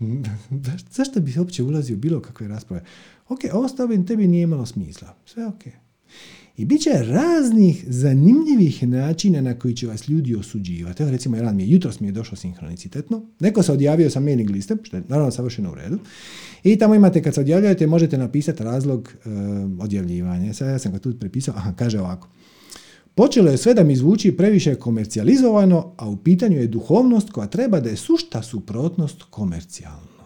Zašto 0.96 1.20
bi 1.20 1.32
se 1.32 1.40
uopće 1.40 1.62
ulazio 1.62 1.96
u 1.96 1.98
bilo 1.98 2.20
kakve 2.20 2.48
rasprave? 2.48 2.84
Ok, 3.28 3.40
ovo 3.52 3.68
tebi 4.06 4.28
nije 4.28 4.42
imalo 4.42 4.66
smisla. 4.66 5.14
Sve 5.26 5.46
ok. 5.46 5.62
I 6.58 6.64
bit 6.64 6.82
će 6.82 6.90
raznih 6.90 7.84
zanimljivih 7.88 8.88
načina 8.88 9.40
na 9.40 9.58
koji 9.58 9.74
će 9.74 9.86
vas 9.86 10.08
ljudi 10.08 10.34
osuđivati. 10.34 11.02
Evo 11.02 11.12
recimo, 11.12 11.36
jedan 11.36 11.56
mi 11.56 11.62
je, 11.62 11.70
jutros 11.70 12.00
mi 12.00 12.08
je 12.08 12.12
došlo 12.12 12.36
sinhronicitetno. 12.36 13.22
Neko 13.40 13.62
se 13.62 13.72
odjavio 13.72 14.10
sa 14.10 14.20
mailing 14.20 14.50
liste, 14.50 14.76
što 14.82 14.96
je 14.96 15.02
naravno 15.08 15.30
savršeno 15.30 15.70
u 15.72 15.74
redu. 15.74 15.98
I 16.64 16.76
tamo 16.76 16.94
imate, 16.94 17.22
kad 17.22 17.34
se 17.34 17.40
odjavljujete, 17.40 17.86
možete 17.86 18.18
napisati 18.18 18.64
razlog 18.64 19.08
e, 19.12 19.28
odjavljivanja. 19.80 20.52
Sad 20.52 20.68
ja 20.68 20.78
sam 20.78 20.92
ga 20.92 20.98
tu 20.98 21.18
prepisao. 21.18 21.54
Aha, 21.56 21.72
kaže 21.76 22.00
ovako. 22.00 22.28
Počelo 23.14 23.50
je 23.50 23.56
sve 23.56 23.74
da 23.74 23.84
mi 23.84 23.96
zvuči 23.96 24.36
previše 24.36 24.74
komercijalizovano, 24.74 25.94
a 25.96 26.08
u 26.08 26.16
pitanju 26.16 26.56
je 26.56 26.66
duhovnost 26.66 27.30
koja 27.30 27.46
treba 27.46 27.80
da 27.80 27.90
je 27.90 27.96
sušta 27.96 28.42
suprotnost 28.42 29.22
komercijalno. 29.22 30.17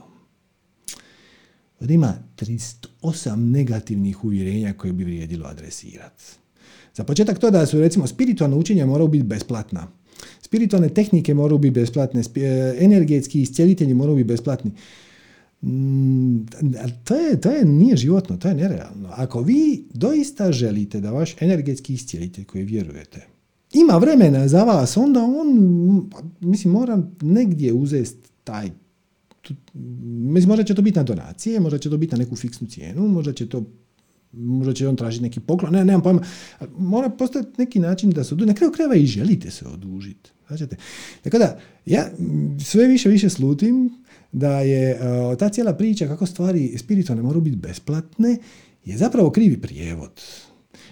Ovdje 1.82 1.94
ima 1.94 2.14
38 2.36 3.36
negativnih 3.36 4.24
uvjerenja 4.24 4.72
koje 4.72 4.92
bi 4.92 5.04
vrijedilo 5.04 5.46
adresirati. 5.46 6.24
Za 6.94 7.04
početak 7.04 7.38
to 7.38 7.50
da 7.50 7.66
su 7.66 7.80
recimo 7.80 8.06
spiritualna 8.06 8.56
učenja 8.56 8.86
moraju 8.86 9.08
biti 9.08 9.24
besplatna. 9.24 9.86
Spiritualne 10.42 10.88
tehnike 10.88 11.34
moraju 11.34 11.58
biti 11.58 11.80
besplatne, 11.80 12.22
e, 12.36 12.76
energetski 12.78 13.42
iscijelitelji 13.42 13.94
moraju 13.94 14.16
biti 14.16 14.28
besplatni. 14.28 14.70
Mm, 15.62 16.36
to, 17.04 17.14
je, 17.14 17.40
to 17.40 17.50
je, 17.50 17.64
nije 17.64 17.96
životno, 17.96 18.36
to 18.36 18.48
je 18.48 18.54
nerealno. 18.54 19.08
Ako 19.10 19.40
vi 19.40 19.84
doista 19.94 20.52
želite 20.52 21.00
da 21.00 21.10
vaš 21.10 21.36
energetski 21.40 21.94
iscijelitelj 21.94 22.44
koji 22.44 22.64
vjerujete 22.64 23.32
ima 23.72 23.96
vremena 23.96 24.48
za 24.48 24.64
vas, 24.64 24.96
onda 24.96 25.22
on, 25.22 26.10
mislim, 26.40 26.72
mora 26.72 27.02
negdje 27.20 27.72
uzeti 27.72 28.30
taj 28.44 28.70
možda 30.46 30.64
će 30.64 30.74
to 30.74 30.82
biti 30.82 30.98
na 30.98 31.02
donacije, 31.02 31.60
možda 31.60 31.78
će 31.78 31.90
to 31.90 31.96
biti 31.96 32.12
na 32.12 32.18
neku 32.18 32.36
fiksnu 32.36 32.68
cijenu, 32.68 33.08
možda 33.08 33.32
će 33.32 33.48
to 33.48 33.64
možda 34.32 34.72
će 34.72 34.88
on 34.88 34.96
tražiti 34.96 35.22
neki 35.22 35.40
poklon, 35.40 35.72
ne, 35.72 35.84
nemam 35.84 36.02
pojma. 36.02 36.22
Mora 36.78 37.08
postati 37.08 37.48
neki 37.58 37.80
način 37.80 38.10
da 38.10 38.24
se 38.24 38.34
oduži. 38.34 38.46
Na 38.46 38.54
kraju 38.54 38.72
krajeva 38.72 38.94
i 38.94 39.06
želite 39.06 39.50
se 39.50 39.66
odužiti. 39.66 40.30
Znači, 40.46 40.66
tako 41.22 41.38
da, 41.38 41.58
ja 41.86 42.10
sve 42.64 42.86
više 42.86 43.08
više 43.08 43.30
slutim 43.30 43.90
da 44.32 44.60
je 44.60 44.94
uh, 44.94 45.38
ta 45.38 45.48
cijela 45.48 45.74
priča 45.74 46.06
kako 46.06 46.26
stvari 46.26 46.78
spiritualne 46.78 47.22
moraju 47.22 47.40
biti 47.40 47.56
besplatne 47.56 48.36
je 48.84 48.96
zapravo 48.96 49.30
krivi 49.30 49.60
prijevod. 49.60 50.20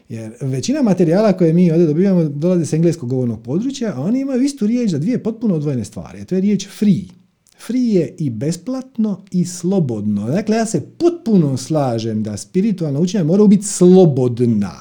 Jer 0.09 0.33
većina 0.41 0.83
materijala 0.83 1.33
koje 1.33 1.53
mi 1.53 1.71
ovdje 1.71 1.87
dobivamo 1.87 2.25
dolaze 2.25 2.67
s 2.67 2.73
engleskog 2.73 3.09
govornog 3.09 3.43
područja, 3.43 3.93
a 3.97 4.01
oni 4.01 4.21
imaju 4.21 4.43
istu 4.43 4.67
riječ 4.67 4.91
za 4.91 4.99
dvije 4.99 5.23
potpuno 5.23 5.55
odvojene 5.55 5.85
stvari. 5.85 6.21
A 6.21 6.25
to 6.25 6.35
je 6.35 6.41
riječ 6.41 6.69
free 6.69 7.20
free 7.67 7.95
je 7.95 8.15
i 8.19 8.31
besplatno 8.31 9.25
i 9.31 9.45
slobodno. 9.45 10.27
Dakle, 10.27 10.57
ja 10.57 10.67
se 10.67 10.87
potpuno 10.99 11.57
slažem 11.57 12.23
da 12.23 12.37
spiritualna 12.37 13.01
učenja 13.01 13.25
moraju 13.25 13.49
biti 13.49 13.67
slobodna. 13.67 14.73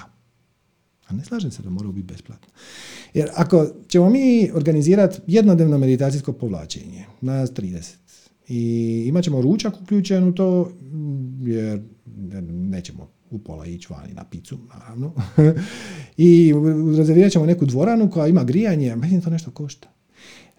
A 1.08 1.14
ne 1.14 1.26
slažem 1.26 1.52
se 1.52 1.62
da 1.62 1.70
moraju 1.70 1.92
biti 1.92 2.14
besplatna. 2.14 2.48
Jer 3.14 3.30
ako 3.36 3.68
ćemo 3.88 4.10
mi 4.10 4.52
organizirati 4.54 5.20
jednodnevno 5.28 5.78
meditacijsko 5.78 6.34
povlačenje 6.34 7.06
na 7.22 7.48
30 7.48 7.96
i 8.48 9.04
imat 9.08 9.24
ćemo 9.24 9.42
ručak 9.42 9.74
uključen 9.82 10.24
u 10.24 10.36
to, 10.36 10.72
jer 11.42 11.82
nećemo 12.50 13.10
u 13.30 13.40
pola 13.40 13.66
ići 13.66 13.88
vani 13.90 14.14
na 14.14 14.24
picu, 14.24 14.58
naravno. 14.74 15.14
I 16.18 16.54
rezervirat 16.98 17.32
ćemo 17.32 17.46
neku 17.46 17.66
dvoranu 17.66 18.10
koja 18.10 18.28
ima 18.28 18.44
grijanje, 18.44 18.96
meni 18.96 19.22
to 19.22 19.30
nešto 19.30 19.52
košta 19.52 19.99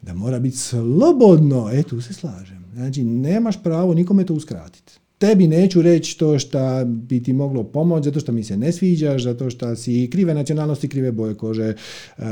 da 0.03 0.15
mora 0.15 0.39
biti 0.39 0.57
slobodno, 0.57 1.71
e 1.73 1.83
tu 1.83 2.01
se 2.01 2.15
slažem. 2.15 2.65
Znači, 2.75 3.05
nemaš 3.05 3.63
pravo 3.63 3.95
nikome 3.95 4.25
to 4.25 4.35
uskratiti. 4.35 4.93
Tebi 5.19 5.47
neću 5.47 5.83
reći 5.83 6.19
to 6.19 6.39
što 6.39 6.85
bi 6.85 7.23
ti 7.23 7.33
moglo 7.33 7.65
pomoći, 7.65 8.05
zato 8.05 8.21
što 8.21 8.33
mi 8.33 8.45
se 8.45 8.57
ne 8.57 8.73
sviđaš, 8.73 9.23
zato 9.23 9.51
što 9.51 9.77
si 9.77 10.09
krive 10.13 10.35
nacionalnosti, 10.35 10.89
krive 10.89 11.13
boje 11.13 11.35
kože, 11.35 11.75
uh, 12.19 12.25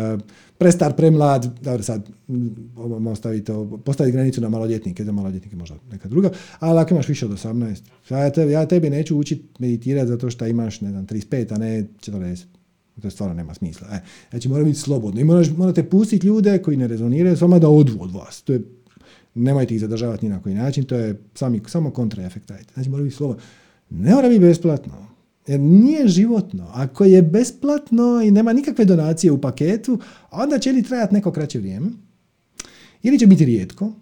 prestar, 0.59 0.97
premlad, 0.97 1.61
dobro 1.61 1.83
sad 1.83 2.09
možemo 2.77 3.15
staviti, 3.15 3.53
postaviti 3.85 4.13
granicu 4.13 4.41
na 4.41 4.49
maloljetnike, 4.49 5.05
za 5.05 5.13
maloljetnike 5.13 5.57
možda 5.57 5.77
neka 5.91 6.09
druga, 6.09 6.31
ali 6.59 6.81
ako 6.81 6.95
imaš 6.95 7.09
više 7.09 7.27
od 7.27 7.33
18, 7.33 7.81
ja 8.11 8.31
tebi, 8.31 8.53
ja 8.53 8.67
tebi 8.67 8.91
neću 8.91 9.19
učiti 9.19 9.45
meditirati 9.59 10.09
zato 10.09 10.31
što 10.31 10.47
imaš, 10.47 10.81
ne 10.81 10.91
znam, 10.91 11.07
35, 11.07 11.55
a 11.55 11.59
ne 11.59 11.87
40. 12.01 12.58
To 13.03 13.11
stvarno 13.11 13.35
nema 13.35 13.55
smisla. 13.55 13.89
E, 13.93 14.01
znači 14.31 14.49
mora 14.49 14.65
biti 14.65 14.79
slobodno 14.79 15.21
i 15.21 15.25
moraš, 15.25 15.51
morate 15.51 15.83
pustiti 15.83 16.27
ljude 16.27 16.59
koji 16.59 16.77
ne 16.77 16.87
rezoniraju 16.87 17.37
s 17.37 17.41
vama 17.41 17.59
da 17.59 17.69
odu 17.69 17.97
od 18.01 18.11
vas. 18.11 18.43
To 18.43 18.53
je, 18.53 18.63
nemojte 19.35 19.75
ih 19.75 19.81
zadržavati 19.81 20.27
ni 20.27 20.35
na 20.35 20.43
koji 20.43 20.55
način, 20.55 20.85
to 20.85 20.95
je 20.95 21.21
sami, 21.35 21.61
samo 21.67 21.91
kontraefekt. 21.91 22.53
Znači 22.75 22.91
mora 22.91 23.03
biti 23.03 23.17
slobodno. 23.17 23.43
Ne 23.91 24.15
mora 24.15 24.29
biti 24.29 24.41
besplatno. 24.41 25.09
Jer 25.47 25.61
nije 25.61 26.09
životno. 26.09 26.71
Ako 26.75 27.05
je 27.05 27.23
besplatno 27.23 28.23
i 28.25 28.31
nema 28.31 28.53
nikakve 28.53 28.85
donacije 28.85 29.33
u 29.33 29.41
paketu, 29.41 29.99
onda 30.31 30.59
će 30.59 30.73
li 30.73 30.83
trajati 30.83 31.15
neko 31.15 31.33
kraće 31.33 31.59
vrijeme, 31.59 31.91
ili 33.03 33.19
će 33.19 33.27
biti 33.27 33.45
rijetko, 33.45 33.93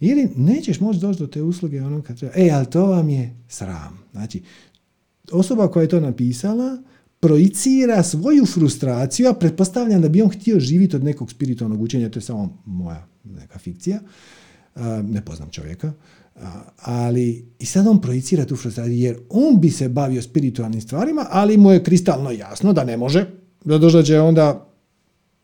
ili 0.00 0.28
nećeš 0.36 0.80
moći 0.80 1.00
doći 1.00 1.20
do 1.20 1.26
te 1.26 1.42
usluge 1.42 1.82
onom 1.82 2.02
kad 2.02 2.18
treba. 2.18 2.34
E, 2.36 2.50
ali 2.50 2.66
to 2.66 2.86
vam 2.86 3.08
je 3.08 3.36
sram. 3.48 3.98
Znači, 4.12 4.42
osoba 5.32 5.68
koja 5.68 5.82
je 5.82 5.88
to 5.88 6.00
napisala 6.00 6.82
projicira 7.20 8.02
svoju 8.02 8.46
frustraciju, 8.46 9.28
a 9.28 9.34
pretpostavljam 9.34 10.02
da 10.02 10.08
bi 10.08 10.22
on 10.22 10.28
htio 10.28 10.60
živjeti 10.60 10.96
od 10.96 11.04
nekog 11.04 11.30
spiritualnog 11.30 11.82
učenja, 11.82 12.10
to 12.10 12.18
je 12.18 12.22
samo 12.22 12.58
moja 12.66 13.06
neka 13.24 13.58
fikcija, 13.58 14.00
ne 15.02 15.24
poznam 15.24 15.50
čovjeka, 15.50 15.92
ali 16.76 17.46
i 17.58 17.66
sad 17.66 17.86
on 17.86 18.00
projicira 18.00 18.44
tu 18.44 18.56
frustraciju, 18.56 18.96
jer 18.96 19.18
on 19.28 19.60
bi 19.60 19.70
se 19.70 19.88
bavio 19.88 20.22
spiritualnim 20.22 20.80
stvarima, 20.80 21.26
ali 21.30 21.56
mu 21.56 21.72
je 21.72 21.84
kristalno 21.84 22.30
jasno 22.30 22.72
da 22.72 22.84
ne 22.84 22.96
može, 22.96 23.26
zato 23.64 24.02
će 24.02 24.20
onda 24.20 24.68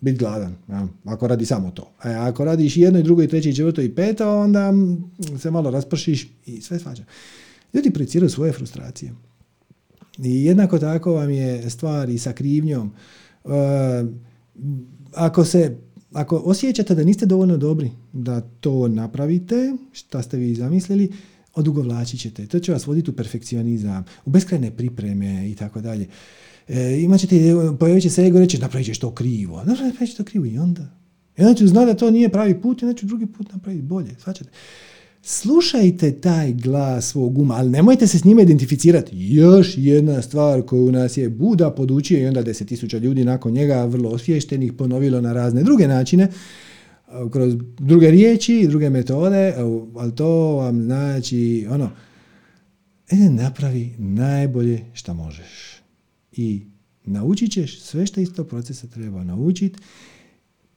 biti 0.01 0.19
gladan, 0.19 0.55
ja, 0.69 0.87
ako 1.05 1.27
radi 1.27 1.47
samo 1.47 1.71
to. 1.71 1.93
A 1.99 2.11
e, 2.11 2.15
ako 2.15 2.45
radiš 2.45 2.77
jedno 2.77 2.99
i 2.99 3.03
drugo 3.03 3.23
i 3.23 3.29
treće 3.29 3.51
i 3.51 3.55
četvrto 3.55 3.83
i 3.83 3.95
peto, 3.95 4.41
onda 4.41 4.73
se 5.39 5.51
malo 5.51 5.71
raspršiš 5.71 6.29
i 6.47 6.61
sve 6.61 6.79
svađa. 6.79 7.05
Ljudi 7.75 7.91
projiciraju 7.91 8.31
svoje 8.31 8.53
frustracije. 8.53 9.13
I 10.19 10.45
jednako 10.45 10.79
tako 10.79 11.13
vam 11.13 11.31
je 11.31 11.71
stvar 11.71 12.11
i 12.11 12.19
sa 12.19 12.33
krivnjom. 12.33 12.93
E, 13.45 13.49
ako 15.15 15.45
se 15.45 15.77
ako 16.15 16.37
osjećate 16.37 16.95
da 16.95 17.05
niste 17.05 17.27
dovoljno 17.27 17.57
dobri 17.57 17.91
da 18.13 18.41
to 18.41 18.89
napravite, 18.89 19.73
šta 19.93 20.23
ste 20.23 20.37
vi 20.37 20.55
zamislili, 20.55 21.13
odugovlačit 21.55 22.21
ćete. 22.21 22.47
To 22.47 22.59
će 22.59 22.73
vas 22.73 22.87
voditi 22.87 23.11
u 23.11 23.15
perfekcionizam, 23.15 24.05
u 24.25 24.31
beskrajne 24.31 24.71
pripreme 24.71 25.51
i 25.51 25.55
tako 25.55 25.81
dalje. 25.81 26.07
E, 26.69 27.01
imat 27.01 27.21
ćete, 27.21 27.37
pojavit 27.81 28.03
će 28.03 28.11
se 28.11 28.27
ego 28.27 28.39
reći, 28.39 28.59
napravit 28.59 28.87
ćeš 28.87 28.99
to 28.99 29.11
krivo. 29.11 29.65
Napravit 29.65 29.99
ćeš 29.99 30.15
to 30.15 30.25
krivo 30.25 30.45
i 30.45 30.59
onda. 30.59 30.99
I 31.39 31.43
onda 31.43 31.55
ću 31.55 31.67
znati 31.67 31.87
da 31.87 31.95
to 31.95 32.11
nije 32.11 32.29
pravi 32.29 32.61
put 32.61 32.83
i 32.83 32.85
onda 32.85 32.99
ću 32.99 33.07
drugi 33.07 33.27
put 33.27 33.53
napraviti 33.53 33.83
bolje. 33.83 34.11
Svačate? 34.19 34.51
Slušajte 35.27 36.13
taj 36.21 36.53
glas 36.53 37.07
svog 37.11 37.39
uma, 37.39 37.55
ali 37.55 37.71
nemojte 37.71 38.07
se 38.07 38.19
s 38.19 38.25
njime 38.25 38.43
identificirati. 38.43 39.11
Još 39.13 39.75
jedna 39.77 40.23
stvar 40.23 40.63
koju 40.63 40.93
nas 40.93 41.17
je 41.17 41.29
Buda 41.29 41.71
podučio 41.71 42.19
i 42.19 42.27
onda 42.27 42.43
deset 42.43 42.69
tisuća 42.69 42.99
ljudi 42.99 43.25
nakon 43.25 43.53
njega 43.53 43.85
vrlo 43.85 44.11
osviještenih 44.11 44.73
ponovilo 44.73 45.21
na 45.21 45.33
razne 45.33 45.63
druge 45.63 45.89
načine, 45.89 46.29
kroz 47.33 47.55
druge 47.79 48.11
riječi, 48.11 48.67
druge 48.69 48.91
metode, 48.91 49.55
ali 49.97 50.15
to 50.15 50.57
vam 50.57 50.83
znači 50.83 51.67
ono, 51.71 51.91
e, 53.11 53.17
napravi 53.17 53.95
najbolje 53.99 54.81
što 54.93 55.15
možeš. 55.15 55.83
I 56.33 56.63
naučit 57.05 57.53
ćeš 57.53 57.81
sve 57.81 58.07
što 58.07 58.21
iz 58.21 58.33
tog 58.33 58.49
procesa 58.49 58.87
treba 58.87 59.25
naučiti 59.25 59.79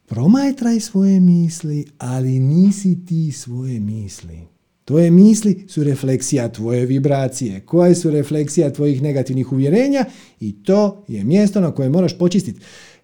Promajtraj 0.09 0.79
svoje 0.79 1.19
misli, 1.19 1.85
ali 1.97 2.39
nisi 2.39 3.05
ti 3.05 3.31
svoje 3.31 3.79
misli. 3.79 4.39
Tvoje 4.85 5.11
misli 5.11 5.65
su 5.67 5.83
refleksija 5.83 6.49
tvoje 6.49 6.85
vibracije, 6.85 7.59
koje 7.59 7.95
su 7.95 8.11
refleksija 8.11 8.73
tvojih 8.73 9.01
negativnih 9.01 9.51
uvjerenja 9.51 10.05
i 10.39 10.63
to 10.63 11.03
je 11.07 11.23
mjesto 11.23 11.61
na 11.61 11.71
koje 11.71 11.89
moraš 11.89 12.17
počistiti. 12.17 12.59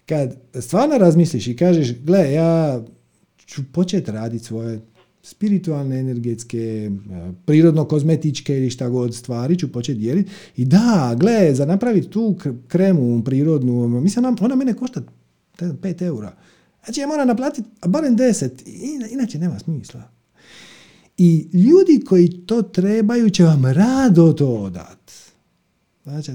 Kad 0.06 0.38
stvarno 0.60 0.98
razmisliš 0.98 1.48
i 1.48 1.56
kažeš, 1.56 1.94
gle, 2.00 2.34
ja 2.34 2.84
ću 3.46 3.62
početi 3.74 4.12
raditi 4.12 4.46
svoje 4.46 4.82
spiritualne, 5.22 6.00
energetske, 6.00 6.92
prirodno-kozmetičke 7.46 8.58
ili 8.58 8.70
šta 8.70 8.90
god 8.90 9.16
stvari 9.16 9.60
ću 9.60 9.72
početi 9.72 10.00
dijeliti. 10.00 10.32
I 10.58 10.66
da, 10.66 11.16
gle, 11.20 11.56
za 11.56 11.66
napraviti 11.66 12.10
tu 12.10 12.38
kremu 12.68 13.24
prirodnu, 13.24 13.88
mislim, 13.88 14.26
ona 14.42 14.56
mene 14.56 14.74
košta 14.74 15.02
5 15.60 16.02
eura. 16.02 16.36
Znači 16.86 17.00
ja 17.00 17.08
moram 17.08 17.28
naplatiti 17.28 17.70
barem 17.86 18.16
deset, 18.16 18.64
inače 19.12 19.40
nema 19.40 19.60
smisla. 19.60 20.04
I 21.18 21.48
ljudi 21.54 22.04
koji 22.06 22.46
to 22.46 22.62
trebaju 22.62 23.30
će 23.30 23.44
vam 23.44 23.66
rado 23.66 24.34
to 24.34 24.70
dat. 24.70 25.12
Znači, 26.04 26.32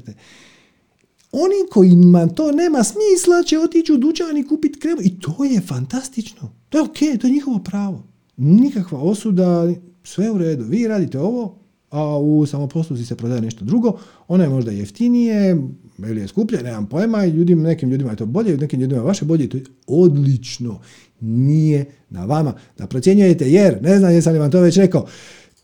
oni 1.32 1.55
kojima 1.70 2.26
to 2.26 2.53
nema 2.53 2.84
smisla 2.84 3.42
će 3.46 3.59
otići 3.59 3.92
u 3.92 3.96
dućan 3.96 4.36
i 4.36 4.46
kupiti 4.46 4.80
kremu 4.80 5.01
i 5.03 5.20
to 5.20 5.44
je 5.44 5.61
fantastično. 5.61 6.53
To 6.68 6.78
je 6.78 6.82
ok, 6.82 7.20
to 7.20 7.26
je 7.26 7.32
njihovo 7.32 7.59
pravo. 7.59 8.07
Nikakva 8.36 8.99
osuda, 8.99 9.74
sve 10.05 10.30
u 10.30 10.38
redu. 10.38 10.64
Vi 10.64 10.88
radite 10.88 11.18
ovo, 11.18 11.57
a 11.91 12.18
u 12.18 12.47
samoposluzi 12.47 13.07
se 13.07 13.16
prodaje 13.16 13.41
nešto 13.41 13.64
drugo. 13.64 13.99
Ono 14.28 14.45
je 14.45 14.51
možda 14.51 14.70
jeftinije, 14.70 15.57
ili 15.99 16.20
je 16.20 16.28
skuplje, 16.28 16.62
nemam 16.62 16.86
pojma, 16.86 17.24
ljudim, 17.26 17.62
nekim 17.62 17.91
ljudima 17.91 18.11
je 18.11 18.16
to 18.16 18.26
bolje, 18.26 18.57
nekim 18.57 18.80
ljudima 18.80 19.01
je 19.01 19.07
vaše 19.07 19.24
bolje, 19.24 19.49
to 19.49 19.57
je 19.57 19.64
odlično. 19.86 20.80
Nije 21.20 21.84
na 22.11 22.24
vama 22.24 22.55
da 22.78 22.86
procjenjujete, 22.86 23.51
jer, 23.51 23.82
ne 23.82 23.99
znam 23.99 24.12
jesam 24.12 24.32
li 24.32 24.39
vam 24.39 24.51
to 24.51 24.61
već 24.61 24.76
rekao, 24.76 25.07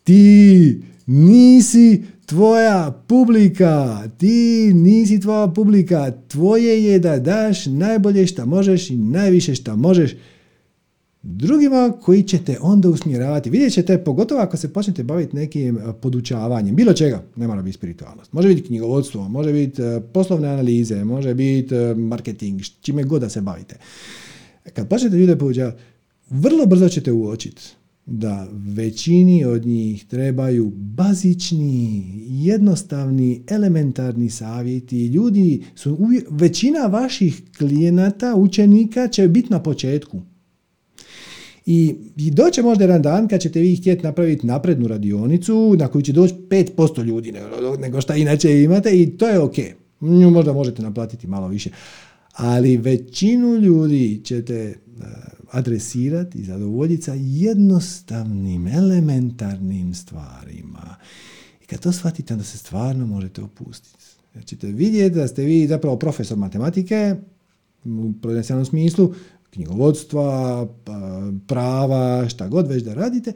ti 0.03 0.81
nisi 1.05 2.03
tvoja 2.25 3.03
publika, 3.07 4.03
ti 4.17 4.71
nisi 4.73 5.19
tvoja 5.19 5.47
publika, 5.47 6.11
tvoje 6.27 6.83
je 6.83 6.99
da 6.99 7.19
daš 7.19 7.65
najbolje 7.65 8.27
što 8.27 8.45
možeš 8.45 8.89
i 8.89 8.97
najviše 8.97 9.55
što 9.55 9.75
možeš 9.75 10.15
drugima 11.25 11.91
koji 12.01 12.23
ćete 12.23 12.57
onda 12.61 12.89
usmjeravati. 12.89 13.49
Vidjet 13.49 13.73
ćete, 13.73 14.03
pogotovo 14.03 14.41
ako 14.41 14.57
se 14.57 14.73
počnete 14.73 15.03
baviti 15.03 15.35
nekim 15.35 15.77
e, 15.77 15.81
podučavanjem, 16.01 16.75
bilo 16.75 16.93
čega, 16.93 17.23
ne 17.35 17.47
mora 17.47 17.61
biti 17.61 17.77
spiritualnost. 17.77 18.33
Može 18.33 18.47
biti 18.47 18.67
knjigovodstvo, 18.67 19.29
može 19.29 19.53
biti 19.53 19.81
e, 19.81 20.01
poslovne 20.13 20.47
analize, 20.47 21.03
može 21.03 21.33
biti 21.33 21.75
e, 21.75 21.95
marketing, 21.95 22.61
čime 22.81 23.03
god 23.03 23.21
da 23.21 23.29
se 23.29 23.41
bavite. 23.41 23.75
Kad 24.73 24.87
počnete 24.89 25.17
ljude 25.17 25.35
podučavati, 25.35 25.81
vrlo 26.29 26.65
brzo 26.65 26.89
ćete 26.89 27.11
uočiti 27.11 27.61
da 28.05 28.47
većini 28.51 29.45
od 29.45 29.65
njih 29.65 30.05
trebaju 30.05 30.71
bazični, 30.75 32.03
jednostavni, 32.27 33.43
elementarni 33.49 34.29
savjeti. 34.29 35.05
Ljudi 35.05 35.63
su, 35.75 35.97
većina 36.29 36.79
vaših 36.79 37.41
klijenata, 37.57 38.35
učenika 38.35 39.07
će 39.07 39.27
biti 39.27 39.49
na 39.49 39.63
početku 39.63 40.21
i, 41.65 41.95
i 42.17 42.31
doće 42.31 42.61
možda 42.61 42.83
jedan 42.83 43.01
dan 43.01 43.27
kad 43.27 43.41
ćete 43.41 43.59
vi 43.59 43.75
htjeti 43.75 44.03
napraviti 44.03 44.47
naprednu 44.47 44.87
radionicu 44.87 45.75
na 45.79 45.87
koju 45.87 46.01
će 46.01 46.13
doći 46.13 46.33
5% 46.33 47.03
ljudi 47.03 47.31
nego, 47.31 47.77
nego 47.77 48.01
šta 48.01 48.15
inače 48.15 48.63
imate 48.63 49.01
i 49.01 49.17
to 49.17 49.27
je 49.27 49.39
ok. 49.39 49.55
Nju 50.01 50.29
možda 50.29 50.53
možete 50.53 50.81
naplatiti 50.81 51.27
malo 51.27 51.47
više. 51.47 51.69
Ali 52.33 52.77
većinu 52.77 53.55
ljudi 53.55 54.21
ćete 54.23 54.55
eh, 54.55 54.75
adresirati 55.51 56.37
i 56.37 56.43
zadovoljiti 56.43 57.03
sa 57.03 57.13
jednostavnim, 57.17 58.67
elementarnim 58.67 59.93
stvarima. 59.93 60.95
I 61.63 61.65
kad 61.65 61.79
to 61.79 61.91
shvatite, 61.91 62.33
onda 62.33 62.43
se 62.43 62.57
stvarno 62.57 63.07
možete 63.07 63.41
opustiti. 63.41 64.05
Jer 64.33 64.45
ćete 64.45 64.67
vidjeti 64.67 65.15
da 65.15 65.27
ste 65.27 65.43
vi 65.43 65.67
zapravo 65.67 65.97
profesor 65.97 66.37
matematike, 66.37 67.15
u 67.85 68.13
prenesenom 68.21 68.65
smislu, 68.65 69.13
knjigovodstva, 69.55 70.67
pa, 70.83 71.21
prava, 71.47 72.29
šta 72.29 72.47
god 72.47 72.67
već 72.67 72.83
da 72.83 72.93
radite, 72.93 73.33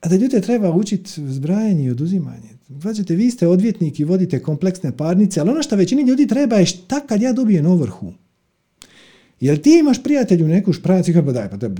a 0.00 0.08
da 0.08 0.16
ljude 0.16 0.40
treba 0.40 0.70
učiti 0.70 1.10
zbrajanje 1.28 1.84
i 1.84 1.90
oduzimanje. 1.90 2.56
Gledajte, 2.68 3.14
vi 3.14 3.30
ste 3.30 3.48
odvjetnik 3.48 4.00
i 4.00 4.04
vodite 4.04 4.42
kompleksne 4.42 4.96
parnice, 4.96 5.40
ali 5.40 5.50
ono 5.50 5.62
što 5.62 5.76
većini 5.76 6.02
ljudi 6.02 6.26
treba 6.26 6.56
je 6.56 6.66
šta 6.66 7.00
kad 7.00 7.22
ja 7.22 7.32
dobijem 7.32 7.66
ovrhu. 7.66 8.12
Jel 9.40 9.56
ti 9.56 9.78
imaš 9.78 10.02
prijatelju 10.02 10.48
neku 10.48 10.72
špracu 10.72 11.10
i 11.10 11.14
pa 11.14 11.20
daj, 11.20 11.50
pa 11.50 11.56
to, 11.56 11.70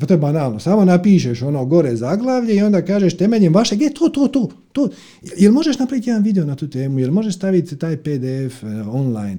pa 0.00 0.06
to 0.06 0.14
je 0.14 0.18
banalno. 0.18 0.60
Samo 0.60 0.84
napišeš 0.84 1.42
ono 1.42 1.64
gore 1.64 1.96
zaglavlje 1.96 2.56
i 2.56 2.62
onda 2.62 2.82
kažeš 2.84 3.16
temeljem 3.16 3.54
vašeg, 3.54 3.82
je 3.82 3.94
to, 3.94 4.08
to, 4.08 4.28
to, 4.28 4.48
to. 4.72 4.88
Jel 5.36 5.52
možeš 5.52 5.78
napraviti 5.78 6.10
jedan 6.10 6.22
video 6.22 6.44
na 6.44 6.56
tu 6.56 6.68
temu? 6.68 6.98
Jel 6.98 7.10
možeš 7.10 7.34
staviti 7.34 7.78
taj 7.78 7.96
PDF 7.96 8.62
eh, 8.62 8.66
online? 8.88 9.38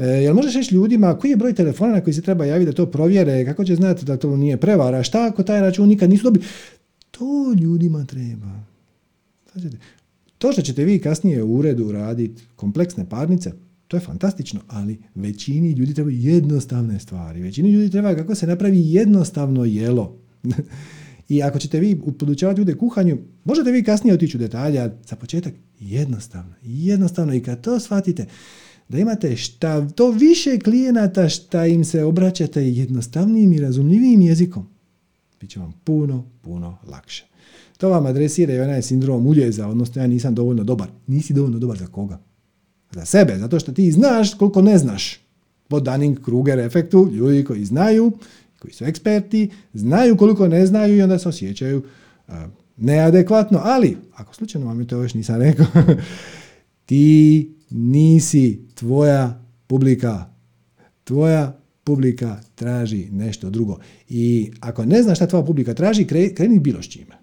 E, 0.00 0.06
jel 0.06 0.34
možeš 0.34 0.54
reći 0.54 0.74
ljudima 0.74 1.18
koji 1.18 1.30
je 1.30 1.36
broj 1.36 1.52
telefona 1.52 1.92
na 1.92 2.00
koji 2.00 2.14
se 2.14 2.22
treba 2.22 2.44
javiti 2.44 2.70
da 2.70 2.76
to 2.76 2.86
provjere, 2.86 3.44
kako 3.44 3.64
će 3.64 3.74
znati 3.76 4.04
da 4.04 4.16
to 4.16 4.36
nije 4.36 4.56
prevara, 4.56 5.02
šta 5.02 5.26
ako 5.26 5.42
taj 5.42 5.60
račun 5.60 5.88
nikad 5.88 6.10
nisu 6.10 6.24
dobili? 6.24 6.44
To 7.10 7.54
ljudima 7.60 8.04
treba. 8.04 8.60
To 10.38 10.52
što 10.52 10.62
ćete 10.62 10.84
vi 10.84 10.98
kasnije 10.98 11.42
u 11.42 11.54
uredu 11.54 11.92
raditi 11.92 12.42
kompleksne 12.56 13.08
parnice, 13.08 13.52
to 13.88 13.96
je 13.96 14.00
fantastično, 14.00 14.60
ali 14.66 14.98
većini 15.14 15.72
ljudi 15.72 15.94
treba 15.94 16.10
jednostavne 16.10 17.00
stvari. 17.00 17.42
Većini 17.42 17.72
ljudi 17.72 17.90
treba 17.90 18.14
kako 18.14 18.34
se 18.34 18.46
napravi 18.46 18.92
jednostavno 18.92 19.64
jelo. 19.64 20.16
I 21.28 21.42
ako 21.42 21.58
ćete 21.58 21.80
vi 21.80 22.00
podučavati 22.18 22.60
ljude 22.60 22.74
kuhanju, 22.74 23.18
možete 23.44 23.70
vi 23.70 23.82
kasnije 23.82 24.14
otići 24.14 24.36
u 24.36 24.40
detalje, 24.40 24.90
za 25.08 25.16
početak 25.16 25.54
jednostavno. 25.80 26.54
Jednostavno 26.62 27.34
i 27.34 27.40
kad 27.40 27.60
to 27.60 27.80
shvatite, 27.80 28.26
da 28.90 28.98
imate 28.98 29.36
šta 29.36 29.88
to 29.88 30.10
više 30.10 30.58
klijenata 30.58 31.28
šta 31.28 31.66
im 31.66 31.84
se 31.84 32.04
obraćate 32.04 32.68
jednostavnijim 32.68 33.52
i 33.52 33.60
razumljivijim 33.60 34.20
jezikom. 34.20 34.66
Biće 35.40 35.60
vam 35.60 35.72
puno, 35.84 36.24
puno 36.42 36.78
lakše. 36.86 37.26
To 37.78 37.88
vam 37.88 38.06
adresira 38.06 38.54
i 38.54 38.60
onaj 38.60 38.82
sindrom 38.82 39.26
uljeza, 39.26 39.68
odnosno 39.68 40.02
ja 40.02 40.06
nisam 40.08 40.34
dovoljno 40.34 40.64
dobar. 40.64 40.88
Nisi 41.06 41.32
dovoljno 41.32 41.58
dobar 41.58 41.78
za 41.78 41.86
koga? 41.86 42.20
Za 42.90 43.04
sebe, 43.04 43.38
zato 43.38 43.60
što 43.60 43.72
ti 43.72 43.92
znaš 43.92 44.34
koliko 44.34 44.62
ne 44.62 44.78
znaš. 44.78 45.20
Po 45.68 45.80
Dunning-Kruger 45.80 46.66
efektu, 46.66 47.10
ljudi 47.12 47.44
koji 47.44 47.64
znaju, 47.64 48.12
koji 48.58 48.72
su 48.72 48.84
eksperti, 48.84 49.50
znaju 49.74 50.16
koliko 50.16 50.48
ne 50.48 50.66
znaju 50.66 50.96
i 50.96 51.02
onda 51.02 51.18
se 51.18 51.28
osjećaju 51.28 51.82
neadekvatno, 52.76 53.60
ali, 53.64 53.96
ako 54.14 54.34
slučajno 54.34 54.66
vam 54.66 54.80
je 54.80 54.86
to 54.86 55.02
još 55.02 55.14
nisam 55.14 55.40
rekao, 55.40 55.66
ti 56.86 57.59
nisi 57.70 58.60
tvoja 58.74 59.44
publika. 59.66 60.26
Tvoja 61.04 61.60
publika 61.84 62.40
traži 62.54 63.08
nešto 63.10 63.50
drugo. 63.50 63.78
I 64.08 64.50
ako 64.60 64.84
ne 64.84 65.02
znaš 65.02 65.18
šta 65.18 65.26
tvoja 65.26 65.44
publika 65.44 65.74
traži, 65.74 66.06
kreni 66.34 66.58
bilo 66.58 66.82
s 66.82 66.88
čime. 66.88 67.18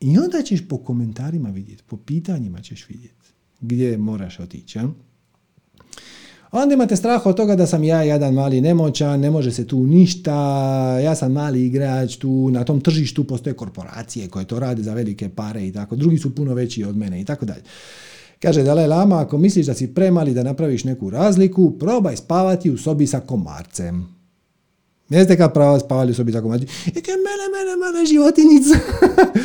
I 0.00 0.18
onda 0.18 0.42
ćeš 0.42 0.68
po 0.68 0.78
komentarima 0.78 1.48
vidjeti, 1.48 1.82
po 1.86 1.96
pitanjima 1.96 2.60
ćeš 2.60 2.88
vidjeti 2.88 3.26
gdje 3.60 3.98
moraš 3.98 4.40
otići. 4.40 4.78
Ja? 4.78 4.88
Onda 6.52 6.74
imate 6.74 6.96
strah 6.96 7.26
od 7.26 7.36
toga 7.36 7.56
da 7.56 7.66
sam 7.66 7.84
ja 7.84 8.02
jedan 8.02 8.34
mali 8.34 8.60
nemoćan, 8.60 9.20
ne 9.20 9.30
može 9.30 9.52
se 9.52 9.66
tu 9.66 9.86
ništa, 9.86 10.32
ja 11.04 11.14
sam 11.14 11.32
mali 11.32 11.66
igrač, 11.66 12.16
tu 12.16 12.50
na 12.50 12.64
tom 12.64 12.80
tržištu 12.80 13.24
postoje 13.24 13.54
korporacije 13.54 14.28
koje 14.28 14.44
to 14.44 14.58
rade 14.58 14.82
za 14.82 14.94
velike 14.94 15.28
pare 15.28 15.66
i 15.66 15.72
tako, 15.72 15.96
drugi 15.96 16.18
su 16.18 16.34
puno 16.34 16.54
veći 16.54 16.84
od 16.84 16.96
mene 16.96 17.20
i 17.20 17.24
tako 17.24 17.44
dalje. 17.44 17.62
Kaže 18.42 18.62
Dalaj 18.62 18.86
Lama, 18.86 19.20
ako 19.20 19.38
misliš 19.38 19.66
da 19.66 19.74
si 19.74 19.94
premali 19.94 20.34
da 20.34 20.42
napraviš 20.42 20.84
neku 20.84 21.10
razliku, 21.10 21.78
probaj 21.78 22.16
spavati 22.16 22.70
u 22.70 22.78
sobi 22.78 23.06
sa 23.06 23.20
komarcem. 23.20 24.08
Jeste 25.08 25.36
kad 25.36 25.54
pravo 25.54 25.78
spavali 25.78 26.10
u 26.10 26.14
sobi 26.14 26.32
sa 26.32 26.40
komarcem? 26.40 26.68
I 26.86 27.00
kaj 27.00 27.14
mene, 27.14 27.46
mene, 27.54 27.76
mene, 27.76 28.06
životinica. 28.06 28.74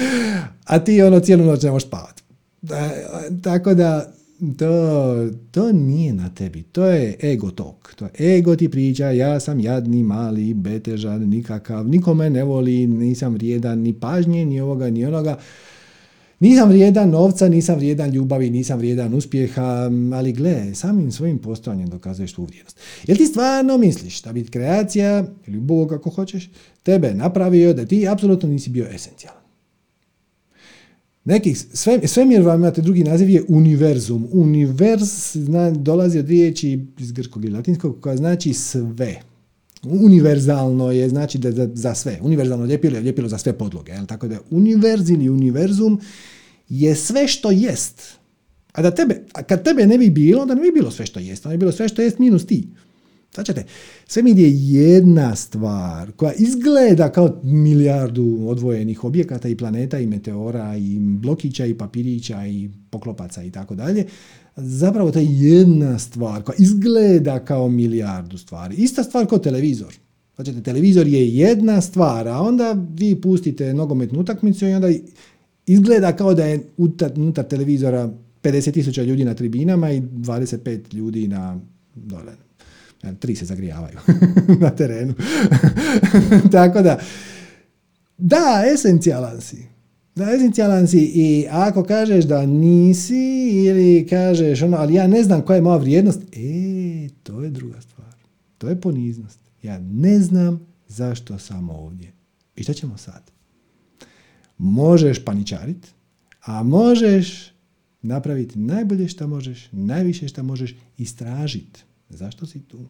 A 0.72 0.80
ti 0.80 1.02
ono 1.02 1.20
cijelu 1.20 1.46
noć 1.46 1.64
ne 1.64 1.72
možeš 1.72 1.88
spavati. 1.88 2.24
Tako 3.43 3.74
da, 3.74 4.14
to, 4.58 4.68
to 5.52 5.72
nije 5.72 6.14
na 6.14 6.30
tebi, 6.30 6.64
to 6.64 6.86
je 6.86 7.18
ego 7.24 7.52
tok. 7.52 7.93
To 7.96 8.08
ego 8.20 8.56
ti 8.56 8.70
priča, 8.70 9.12
ja 9.12 9.39
sam 9.39 9.60
jadni, 9.60 10.04
mali, 10.04 10.54
betežan, 10.54 11.22
nikakav, 11.22 11.88
nikome 11.88 12.30
ne 12.30 12.43
voli, 12.43 12.88
nisam 12.88 13.34
vrijedan 13.34 13.80
ni 13.80 13.93
pažnje, 13.93 14.46
ni 14.46 14.62
ovoga, 14.62 14.89
ni 14.89 15.06
onoga. 15.06 15.38
Nisam 16.40 16.70
vrijedan 16.70 17.10
novca, 17.10 17.50
nisam 17.50 17.76
vrijedan 17.76 18.10
ljubavi, 18.10 18.50
nisam 18.50 18.78
vrijedan 18.78 19.14
uspjeha, 19.14 19.90
ali 20.14 20.34
gle, 20.34 20.76
samim 20.76 21.12
svojim 21.12 21.38
postojanjem 21.38 21.90
dokazuješ 21.90 22.34
tu 22.34 22.46
vrijednost. 22.46 22.80
Jel 23.08 23.18
ti 23.18 23.26
stvarno 23.26 23.78
misliš 23.78 24.22
da 24.22 24.34
bi 24.34 24.46
kreacija, 24.46 25.26
ili 25.48 25.60
Bog 25.60 25.94
ako 25.94 26.10
hoćeš, 26.10 26.50
tebe 26.84 27.14
napravio 27.14 27.74
da 27.74 27.86
ti 27.86 28.08
apsolutno 28.08 28.50
nisi 28.50 28.70
bio 28.70 28.88
esencijalan? 28.96 29.46
Neki, 31.26 31.56
sve, 31.56 32.08
svemir 32.08 32.42
vam 32.42 32.60
imate 32.60 32.82
drugi 32.82 33.04
naziv 33.04 33.30
je 33.30 33.44
univerzum. 33.48 34.28
Univers 34.32 35.36
zna, 35.36 35.72
dolazi 35.72 36.20
od 36.20 36.30
riječi 36.30 36.86
iz 37.00 37.12
grčkog 37.12 37.46
i 37.46 37.50
latinskog 37.50 37.98
koja 38.02 38.18
znači 38.18 38.54
sve. 38.54 39.22
Univerzalno 39.86 40.92
je 40.92 41.10
znači 41.10 41.38
da, 41.38 41.52
da 41.52 41.68
za 41.74 41.96
sve. 41.96 42.20
Univerzalno 42.22 42.66
ljepilo 42.66 42.98
je 42.98 43.04
ljepilo 43.04 43.30
za 43.30 43.38
sve 43.38 43.54
podloge. 43.54 43.92
Jel? 43.92 44.06
Tako 44.06 44.28
da 44.28 44.40
univerz 44.50 45.10
ili 45.10 45.30
univerzum 45.30 46.02
je 46.70 46.96
sve 46.96 47.28
što 47.28 47.52
jest. 47.52 48.02
A 48.72 48.82
da 48.82 48.92
tebe, 48.92 49.24
a 49.34 49.44
kad 49.44 49.64
tebe 49.64 49.88
ne 49.88 49.98
bi 49.98 50.10
bilo, 50.10 50.42
onda 50.42 50.56
ne 50.56 50.62
bi 50.62 50.72
bilo 50.72 50.92
sve 50.92 51.06
što 51.06 51.20
jest. 51.20 51.46
Onda 51.46 51.54
bi 51.54 51.60
bilo 51.60 51.72
sve 51.72 51.88
što 51.88 52.02
jest 52.02 52.20
minus 52.20 52.46
ti. 52.46 52.68
Znači, 53.36 53.52
svemir 54.08 54.40
je 54.40 54.52
jedna 54.54 55.36
stvar 55.36 56.12
koja 56.12 56.34
izgleda 56.34 57.12
kao 57.12 57.40
milijardu 57.44 58.38
odvojenih 58.48 59.04
objekata 59.04 59.48
i 59.48 59.58
planeta 59.58 60.00
i 60.00 60.08
meteora 60.08 60.78
i 60.78 61.00
blokića 61.00 61.66
i 61.66 61.74
papirića 61.74 62.48
i 62.48 62.70
poklopaca 62.90 63.44
i 63.44 63.52
tako 63.52 63.76
dalje. 63.76 64.06
Zapravo 64.56 65.12
to 65.12 65.20
je 65.20 65.26
jedna 65.30 65.99
stvar 65.99 66.43
koja 66.43 66.56
izgleda 66.60 67.39
kao 67.39 67.70
milijardu 67.70 68.38
stvari. 68.38 68.76
Ista 68.76 69.03
stvar 69.03 69.28
kao 69.28 69.38
televizor. 69.38 69.93
Znači, 70.36 70.64
televizor 70.64 71.08
je 71.08 71.36
jedna 71.36 71.82
stvar, 71.82 72.28
a 72.28 72.41
onda 72.41 72.76
vi 72.93 73.22
pustite 73.22 73.74
nogometnu 73.74 74.20
utakmicu 74.20 74.66
i 74.66 74.74
onda 74.74 74.89
izgleda 75.66 76.16
kao 76.16 76.34
da 76.34 76.45
je 76.45 76.64
unutar 77.16 77.45
televizora 77.49 78.10
50.000 78.43 79.03
ljudi 79.03 79.26
na 79.26 79.34
tribinama 79.34 79.91
i 79.91 80.01
25 80.01 80.93
ljudi 80.93 81.28
na 81.28 81.60
dole 81.95 82.45
Tri 83.20 83.36
se 83.36 83.45
zagrijavaju 83.45 83.97
na 84.62 84.70
terenu. 84.70 85.14
Tako 86.51 86.82
da, 86.82 86.99
da, 88.18 88.64
esencijalan 88.74 89.41
si. 89.41 89.75
Esencijalan 90.16 90.88
si 90.88 90.99
i 90.99 91.47
ako 91.49 91.84
kažeš 91.84 92.26
da 92.26 92.45
nisi 92.45 93.49
ili 93.66 94.07
kažeš 94.09 94.61
ono, 94.61 94.78
ali 94.78 94.93
ja 94.93 95.07
ne 95.07 95.24
znam 95.24 95.41
koja 95.41 95.55
je 95.55 95.61
moja 95.61 95.78
vrijednost, 95.78 96.22
e, 96.34 97.09
to 97.24 97.41
je 97.41 97.49
druga 97.49 97.82
stvar. 97.82 98.16
To 98.57 98.70
je 98.70 98.82
poniznost. 98.82 99.39
Ja 99.63 99.80
ne 99.80 100.20
znam 100.20 100.68
zašto 100.88 101.39
sam 101.39 101.70
ovdje. 101.70 102.13
I 102.55 102.63
što 102.63 102.74
ćemo 102.74 102.97
sad? 102.97 103.32
Možeš 104.57 105.26
paničariti, 105.26 105.89
a 106.41 106.63
možeš 106.63 107.53
napraviti 108.01 108.59
najbolje 108.59 109.07
što 109.07 109.28
možeš, 109.28 109.70
najviše 109.72 110.28
što 110.28 110.43
možeš, 110.43 110.76
istražiti 110.97 111.84
zašto 112.09 112.45
si 112.45 112.59
tu, 112.59 112.86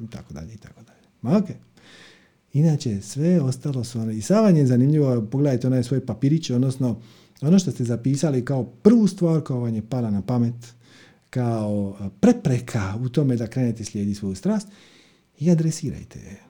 i 0.00 0.06
tako 0.10 0.34
dalje, 0.34 0.54
i 0.54 0.58
tako 0.58 0.82
dalje. 0.82 0.98
Ma 1.22 1.36
ok. 1.36 1.48
Inače, 2.52 3.00
sve 3.00 3.40
ostalo 3.40 3.84
su 3.84 4.00
ono, 4.00 4.12
i 4.12 4.20
sam 4.20 4.56
je 4.56 4.66
zanimljivo, 4.66 5.26
pogledajte 5.30 5.66
onaj 5.66 5.82
svoj 5.82 6.06
papirić, 6.06 6.50
odnosno 6.50 7.00
ono 7.40 7.58
što 7.58 7.70
ste 7.70 7.84
zapisali 7.84 8.44
kao 8.44 8.64
prvu 8.64 9.06
stvar 9.06 9.40
koja 9.40 9.58
vam 9.58 9.74
je 9.74 9.82
pala 9.88 10.10
na 10.10 10.22
pamet, 10.22 10.74
kao 11.30 11.96
prepreka 12.20 12.94
u 13.04 13.08
tome 13.08 13.36
da 13.36 13.46
krenete 13.46 13.84
slijediti 13.84 14.18
svoju 14.18 14.34
strast 14.34 14.68
i 15.38 15.50
adresirajte 15.50 16.18
je. 16.18 16.40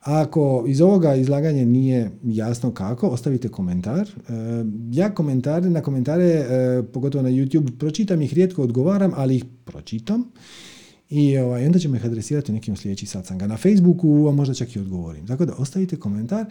Ako 0.00 0.64
iz 0.68 0.80
ovoga 0.80 1.14
izlaganja 1.14 1.64
nije 1.64 2.10
jasno 2.24 2.74
kako, 2.74 3.08
ostavite 3.08 3.48
komentar. 3.48 4.08
E, 4.08 4.32
ja 4.90 5.14
komentare, 5.14 5.70
na 5.70 5.82
komentare, 5.82 6.24
e, 6.24 6.82
pogotovo 6.92 7.22
na 7.22 7.30
YouTube, 7.30 7.78
pročitam 7.78 8.22
ih, 8.22 8.34
rijetko 8.34 8.62
odgovaram, 8.62 9.12
ali 9.16 9.36
ih 9.36 9.44
pročitam 9.64 10.24
i 11.10 11.38
ovaj, 11.38 11.66
onda 11.66 11.78
ćemo 11.78 11.96
ih 11.96 12.04
adresirati 12.04 12.52
nekim 12.52 12.76
sljedećih 12.76 13.10
satsanga. 13.10 13.46
Na 13.46 13.56
Facebooku, 13.56 14.26
a 14.28 14.32
možda 14.32 14.54
čak 14.54 14.76
i 14.76 14.78
odgovorim. 14.78 15.26
Tako 15.26 15.44
da 15.44 15.54
ostavite 15.58 15.96
komentar 15.96 16.46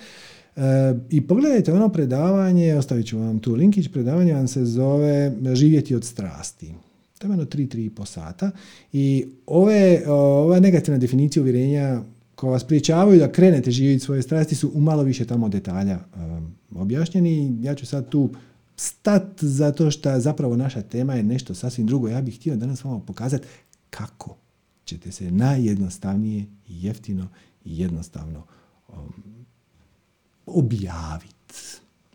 e, 0.56 0.62
i 1.10 1.22
pogledajte 1.22 1.74
ono 1.74 1.90
predavanje, 1.90 2.76
ostavit 2.76 3.08
ću 3.08 3.20
vam 3.20 3.40
tu 3.40 3.54
linkić, 3.54 3.88
predavanje 3.88 4.34
vam 4.34 4.48
se 4.48 4.66
zove 4.66 5.34
Živjeti 5.54 5.96
od 5.96 6.04
strasti. 6.04 6.74
To 7.18 7.28
je 7.28 7.34
ono 7.34 7.46
3-3,5 7.46 8.06
sata 8.06 8.52
i 8.94 9.26
ove, 9.46 10.04
ova 10.08 10.60
negativna 10.60 10.98
definicija 10.98 11.44
uvjerenja 11.44 12.02
koja 12.36 12.52
vas 12.52 12.64
priječavaju 12.64 13.20
da 13.20 13.32
krenete 13.32 13.72
živjeti 13.72 14.06
svoje 14.06 14.22
strasti 14.22 14.56
su 14.56 14.72
u 14.74 14.82
malo 14.82 15.04
više 15.04 15.26
tamo 15.26 15.50
detalja 15.50 16.00
um, 16.16 16.56
objašnjeni. 16.82 17.58
Ja 17.62 17.76
ću 17.76 17.86
sad 17.86 18.10
tu 18.10 18.30
stat 18.76 19.44
zato 19.44 19.92
što 19.92 20.20
zapravo 20.20 20.56
naša 20.56 20.82
tema 20.82 21.16
je 21.16 21.24
nešto 21.24 21.56
sasvim 21.56 21.88
drugo. 21.88 22.08
Ja 22.08 22.22
bih 22.22 22.36
htio 22.36 22.56
danas 22.56 22.84
vam 22.84 23.02
pokazati 23.06 23.48
kako 23.90 24.38
ćete 24.88 25.12
se 25.12 25.32
najjednostavnije 25.32 26.46
i 26.68 26.86
jeftino 26.86 27.28
i 27.66 27.80
jednostavno 27.80 28.44
um, 28.88 29.14
objaviti. 30.46 31.36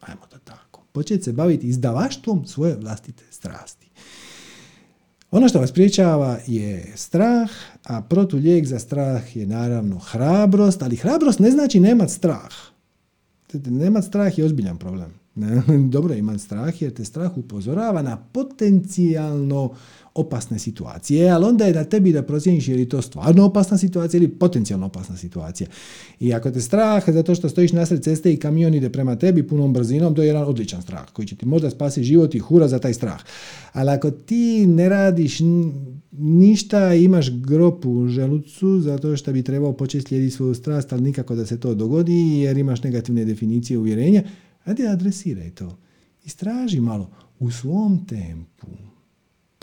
Ajmo 0.00 0.22
da 0.30 0.38
tako. 0.38 0.82
Početi 0.92 1.22
se 1.22 1.32
baviti 1.32 1.66
izdavaštvom 1.66 2.46
svoje 2.46 2.76
vlastite 2.76 3.24
strasti. 3.30 3.88
Ono 5.30 5.48
što 5.48 5.60
vas 5.60 5.72
priječava 5.72 6.38
je 6.46 6.92
strah, 6.96 7.50
a 7.84 8.02
protulijek 8.02 8.66
za 8.66 8.78
strah 8.78 9.36
je 9.36 9.46
naravno 9.46 9.98
hrabrost, 9.98 10.82
ali 10.82 10.96
hrabrost 10.96 11.38
ne 11.38 11.50
znači 11.50 11.80
nemat 11.80 12.10
strah. 12.10 12.52
Nemat 13.52 14.04
strah 14.04 14.38
je 14.38 14.44
ozbiljan 14.44 14.78
problem. 14.78 15.22
Dobro 15.94 16.14
imati 16.14 16.38
strah 16.38 16.82
jer 16.82 16.94
te 16.94 17.04
strah 17.04 17.38
upozorava 17.38 18.02
na 18.02 18.16
potencijalno 18.16 19.74
opasne 20.14 20.58
situacije, 20.58 21.30
ali 21.30 21.44
onda 21.44 21.64
je 21.64 21.74
na 21.74 21.84
tebi 21.84 22.12
da 22.12 22.22
procijeniš 22.22 22.68
je 22.68 22.76
li 22.76 22.88
to 22.88 23.02
stvarno 23.02 23.44
opasna 23.44 23.78
situacija 23.78 24.18
ili 24.18 24.28
potencijalno 24.28 24.86
opasna 24.86 25.16
situacija. 25.16 25.68
I 26.20 26.34
ako 26.34 26.50
te 26.50 26.60
strah 26.60 27.04
zato 27.08 27.34
što 27.34 27.48
stojiš 27.48 27.72
nasred 27.72 28.02
ceste 28.02 28.32
i 28.32 28.36
kamion 28.36 28.74
ide 28.74 28.90
prema 28.90 29.16
tebi 29.16 29.48
punom 29.48 29.72
brzinom, 29.72 30.14
to 30.14 30.22
je 30.22 30.26
jedan 30.26 30.44
odličan 30.44 30.82
strah 30.82 31.10
koji 31.12 31.28
će 31.28 31.36
ti 31.36 31.46
možda 31.46 31.70
spasiti 31.70 32.04
život 32.04 32.34
i 32.34 32.38
hura 32.38 32.68
za 32.68 32.78
taj 32.78 32.94
strah. 32.94 33.20
Ali 33.72 33.90
ako 33.90 34.10
ti 34.10 34.66
ne 34.66 34.88
radiš 34.88 35.38
ništa, 36.12 36.94
imaš 36.94 37.30
gropu 37.30 37.90
u 37.90 38.08
želucu 38.08 38.80
zato 38.80 39.16
što 39.16 39.32
bi 39.32 39.42
trebao 39.42 39.72
početi 39.72 40.06
slijediti 40.06 40.36
svoju 40.36 40.54
strast, 40.54 40.92
ali 40.92 41.02
nikako 41.02 41.34
da 41.34 41.46
se 41.46 41.60
to 41.60 41.74
dogodi 41.74 42.38
jer 42.38 42.58
imaš 42.58 42.82
negativne 42.82 43.24
definicije 43.24 43.78
uvjerenja, 43.78 44.22
ajde 44.64 44.88
adresiraj 44.88 45.50
to. 45.50 45.76
Istraži 46.24 46.80
malo 46.80 47.10
u 47.38 47.50
svom 47.50 48.06
tempu 48.06 48.66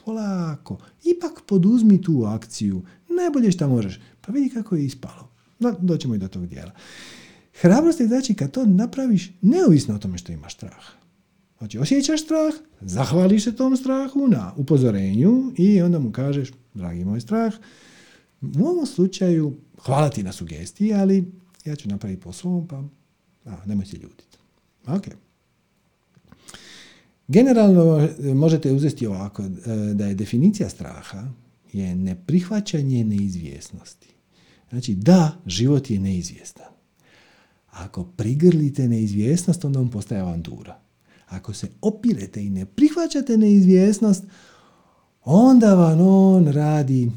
polako, 0.09 0.77
ipak 1.03 1.41
poduzmi 1.45 2.01
tu 2.01 2.23
akciju, 2.25 2.81
najbolje 3.09 3.51
šta 3.51 3.67
možeš, 3.67 3.99
pa 4.21 4.31
vidi 4.31 4.49
kako 4.49 4.75
je 4.75 4.85
ispalo. 4.85 5.29
No, 5.59 5.75
doćemo 5.79 6.15
i 6.15 6.17
do 6.17 6.27
tog 6.27 6.47
dijela. 6.47 6.71
Hrabrost 7.61 7.99
je 7.99 8.07
znači 8.07 8.33
kad 8.33 8.51
to 8.51 8.65
napraviš 8.65 9.31
neovisno 9.41 9.95
o 9.95 9.97
tome 9.97 10.17
što 10.17 10.31
imaš 10.31 10.55
strah. 10.55 10.85
Znači, 11.57 11.77
osjećaš 11.79 12.23
strah, 12.23 12.53
zahvališ 12.81 13.43
se 13.43 13.55
tom 13.55 13.77
strahu 13.77 14.27
na 14.27 14.53
upozorenju 14.57 15.53
i 15.57 15.81
onda 15.81 15.99
mu 15.99 16.11
kažeš, 16.11 16.51
dragi 16.73 17.05
moj 17.05 17.21
strah, 17.21 17.53
u 18.41 18.65
ovom 18.65 18.85
slučaju 18.85 19.57
hvala 19.77 20.09
ti 20.09 20.23
na 20.23 20.31
sugestiji, 20.31 20.93
ali 20.93 21.31
ja 21.65 21.75
ću 21.75 21.89
napraviti 21.89 22.21
po 22.21 22.33
svom, 22.33 22.67
pa 22.67 22.83
a, 23.45 23.57
nemoj 23.65 23.85
se 23.85 23.97
ljutiti. 23.97 24.37
Ok. 24.87 25.28
Generalno 27.29 27.99
e, 27.99 28.33
možete 28.33 28.71
uzeti 28.71 29.07
ovako, 29.07 29.43
e, 29.43 29.49
da 29.93 30.05
je 30.05 30.15
definicija 30.15 30.69
straha 30.69 31.27
je 31.73 31.95
neprihvaćanje 31.95 33.03
neizvjesnosti. 33.03 34.07
Znači, 34.69 34.95
da, 34.95 35.37
život 35.45 35.89
je 35.89 35.99
neizvjestan. 35.99 36.65
Ako 37.71 38.03
prigrlite 38.03 38.87
neizvjesnost, 38.87 39.65
onda 39.65 39.79
on 39.79 39.89
postaje 39.89 40.21
avantura. 40.21 40.79
Ako 41.27 41.53
se 41.53 41.67
opirete 41.81 42.43
i 42.45 42.49
ne 42.49 42.65
prihvaćate 42.65 43.37
neizvjesnost, 43.37 44.23
onda 45.23 45.73
vam 45.73 46.01
on 46.01 46.47
radi 46.47 47.11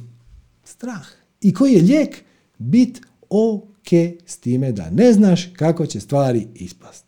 strah. 0.65 1.07
I 1.41 1.55
koji 1.55 1.73
je 1.73 1.83
lijek? 1.83 2.25
Bit 2.59 3.01
ok 3.31 3.93
s 4.27 4.37
time 4.37 4.73
da 4.73 4.91
ne 4.91 5.13
znaš 5.13 5.47
kako 5.57 5.87
će 5.87 6.01
stvari 6.01 6.47
ispast. 6.55 7.05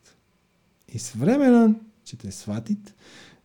I 0.88 0.98
s 0.98 1.14
vremenom 1.14 1.84
ćete 2.04 2.30
shvatiti 2.30 2.92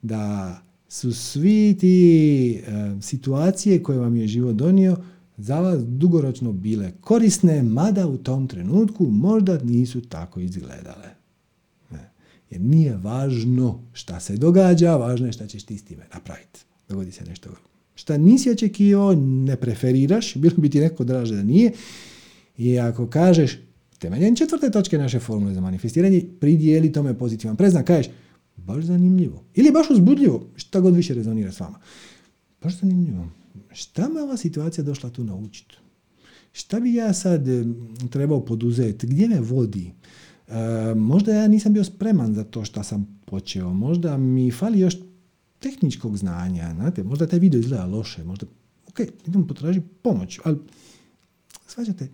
da 0.01 0.55
su 0.88 1.14
svi 1.14 1.78
ti 1.80 2.51
e, 2.51 2.62
situacije 3.01 3.84
koje 3.84 3.99
vam 3.99 4.16
je 4.16 4.28
život 4.28 4.55
donio 4.55 4.97
za 5.38 5.60
vas 5.60 5.84
dugoročno 5.86 6.51
bile 6.51 6.91
korisne, 7.01 7.64
mada 7.64 8.07
u 8.07 8.18
tom 8.18 8.47
trenutku 8.47 9.05
možda 9.05 9.57
nisu 9.64 10.01
tako 10.01 10.39
izgledale. 10.39 11.10
Ne. 11.91 12.12
Jer 12.49 12.62
nije 12.62 12.97
važno 12.97 13.84
šta 13.93 14.20
se 14.20 14.38
događa, 14.38 14.95
važno 14.95 15.26
je 15.26 15.34
šta 15.34 15.47
ćeš 15.47 15.64
ti 15.64 15.78
s 15.78 15.84
time 15.84 16.07
napraviti. 16.14 16.60
Dogodi 16.89 17.12
se 17.12 17.26
nešto 17.26 17.49
šta 17.95 18.18
nisi 18.18 18.51
očekivao, 18.51 19.16
ne 19.16 19.55
preferiraš, 19.55 20.36
bilo 20.41 20.55
bi 20.57 20.70
ti 20.70 20.80
neko 20.80 21.03
draže 21.03 21.36
da 21.36 21.43
nije. 21.43 21.72
I 22.57 22.80
ako 22.80 23.07
kažeš, 23.07 23.60
temeljem 23.99 24.36
četvrte 24.36 24.72
točke 24.72 24.97
naše 24.97 25.20
formule 25.20 25.53
za 25.53 25.62
manifestiranje, 25.62 26.26
pridijeli 26.39 26.91
tome 26.91 27.18
pozitivan 27.18 27.55
preznak, 27.55 27.86
kažeš, 27.88 28.12
baš 28.66 28.84
zanimljivo. 28.84 29.43
Ili 29.55 29.72
baš 29.72 29.89
uzbudljivo, 29.89 30.45
šta 30.55 30.80
god 30.80 30.95
više 30.95 31.14
rezonira 31.14 31.51
s 31.51 31.60
vama. 31.60 31.80
Baš 32.62 32.80
zanimljivo. 32.80 33.28
Šta 33.74 34.10
me 34.10 34.22
ova 34.22 34.38
situacija 34.38 34.84
došla 34.84 35.10
tu 35.10 35.24
naučiti? 35.24 35.76
Šta 36.51 36.80
bi 36.80 36.93
ja 36.93 37.14
sad 37.14 37.45
trebao 38.10 38.45
poduzeti? 38.45 39.07
Gdje 39.07 39.28
me 39.28 39.39
vodi? 39.39 39.91
E, 40.47 40.95
možda 40.95 41.34
ja 41.34 41.47
nisam 41.47 41.74
bio 41.74 41.84
spreman 41.84 42.34
za 42.34 42.43
to 42.43 42.66
što 42.66 42.84
sam 42.84 43.20
počeo. 43.26 43.74
Možda 43.74 44.18
mi 44.18 44.51
fali 44.51 44.80
još 44.80 44.97
tehničkog 45.60 46.18
znanja. 46.18 46.74
Znate, 46.76 47.03
možda 47.03 47.28
taj 47.28 47.39
video 47.39 47.60
izgleda 47.60 47.86
loše. 47.86 48.24
Možda, 48.24 48.45
ok, 48.88 48.99
idem 49.28 49.47
potražiti 49.47 49.88
pomoć. 50.01 50.39
Ali, 50.43 50.57
svađate, 51.68 52.10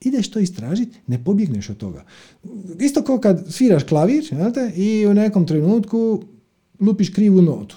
ideš 0.00 0.30
to 0.30 0.38
istražiti, 0.38 0.98
ne 1.06 1.24
pobjegneš 1.24 1.70
od 1.70 1.76
toga. 1.76 2.04
Isto 2.80 3.02
kao 3.02 3.18
kad 3.18 3.46
sviraš 3.50 3.84
klavir 3.84 4.24
znate, 4.24 4.72
i 4.76 5.06
u 5.06 5.14
nekom 5.14 5.46
trenutku 5.46 6.22
lupiš 6.80 7.10
krivu 7.10 7.42
notu. 7.42 7.76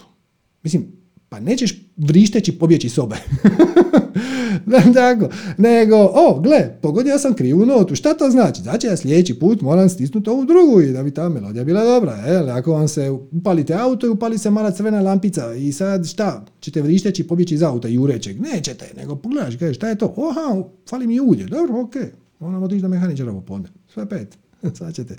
Mislim, 0.63 0.98
pa 1.29 1.39
nećeš 1.39 1.81
vrišteći 1.97 2.51
pobjeći 2.51 2.89
sobe. 2.89 3.15
tako, 4.93 5.29
nego, 5.57 5.95
o, 5.95 6.39
gle, 6.39 6.77
pogodio 6.81 7.19
sam 7.19 7.33
krivu 7.33 7.65
notu. 7.65 7.95
Šta 7.95 8.13
to 8.13 8.29
znači? 8.29 8.61
Znači 8.61 8.87
ja 8.87 8.97
sljedeći 8.97 9.39
put 9.39 9.61
moram 9.61 9.89
stisnuti 9.89 10.29
ovu 10.29 10.45
drugu 10.45 10.81
i 10.81 10.91
da 10.91 11.03
bi 11.03 11.11
ta 11.11 11.29
melodija 11.29 11.63
bila 11.63 11.83
dobra. 11.83 12.13
Jel? 12.13 12.49
Ako 12.49 12.71
vam 12.71 12.87
se 12.87 13.09
upalite 13.09 13.73
auto 13.73 14.07
i 14.07 14.09
upali 14.09 14.37
se 14.37 14.49
mala 14.49 14.71
crvena 14.71 15.01
lampica 15.01 15.53
i 15.53 15.71
sad 15.71 16.07
šta? 16.07 16.45
Ćete 16.59 16.81
vrišteći 16.81 17.27
pobjeći 17.27 17.55
iz 17.55 17.63
auta 17.63 17.87
i 17.87 17.97
urećeg? 17.97 18.41
Nećete, 18.41 18.85
nego 18.97 19.15
pogledaš, 19.15 19.55
kažeš, 19.55 19.77
šta 19.77 19.89
je 19.89 19.97
to? 19.97 20.13
Oha, 20.17 20.63
fali 20.89 21.07
mi 21.07 21.19
ulje. 21.19 21.45
Dobro, 21.45 21.81
ok. 21.81 21.93
Moramo 22.39 22.65
otići 22.65 22.81
do 22.81 22.87
mehaničara 22.87 23.31
popodne. 23.31 23.69
Sve 23.93 24.09
pet. 24.09 24.37
sad 24.77 24.95
ćete. 24.95 25.15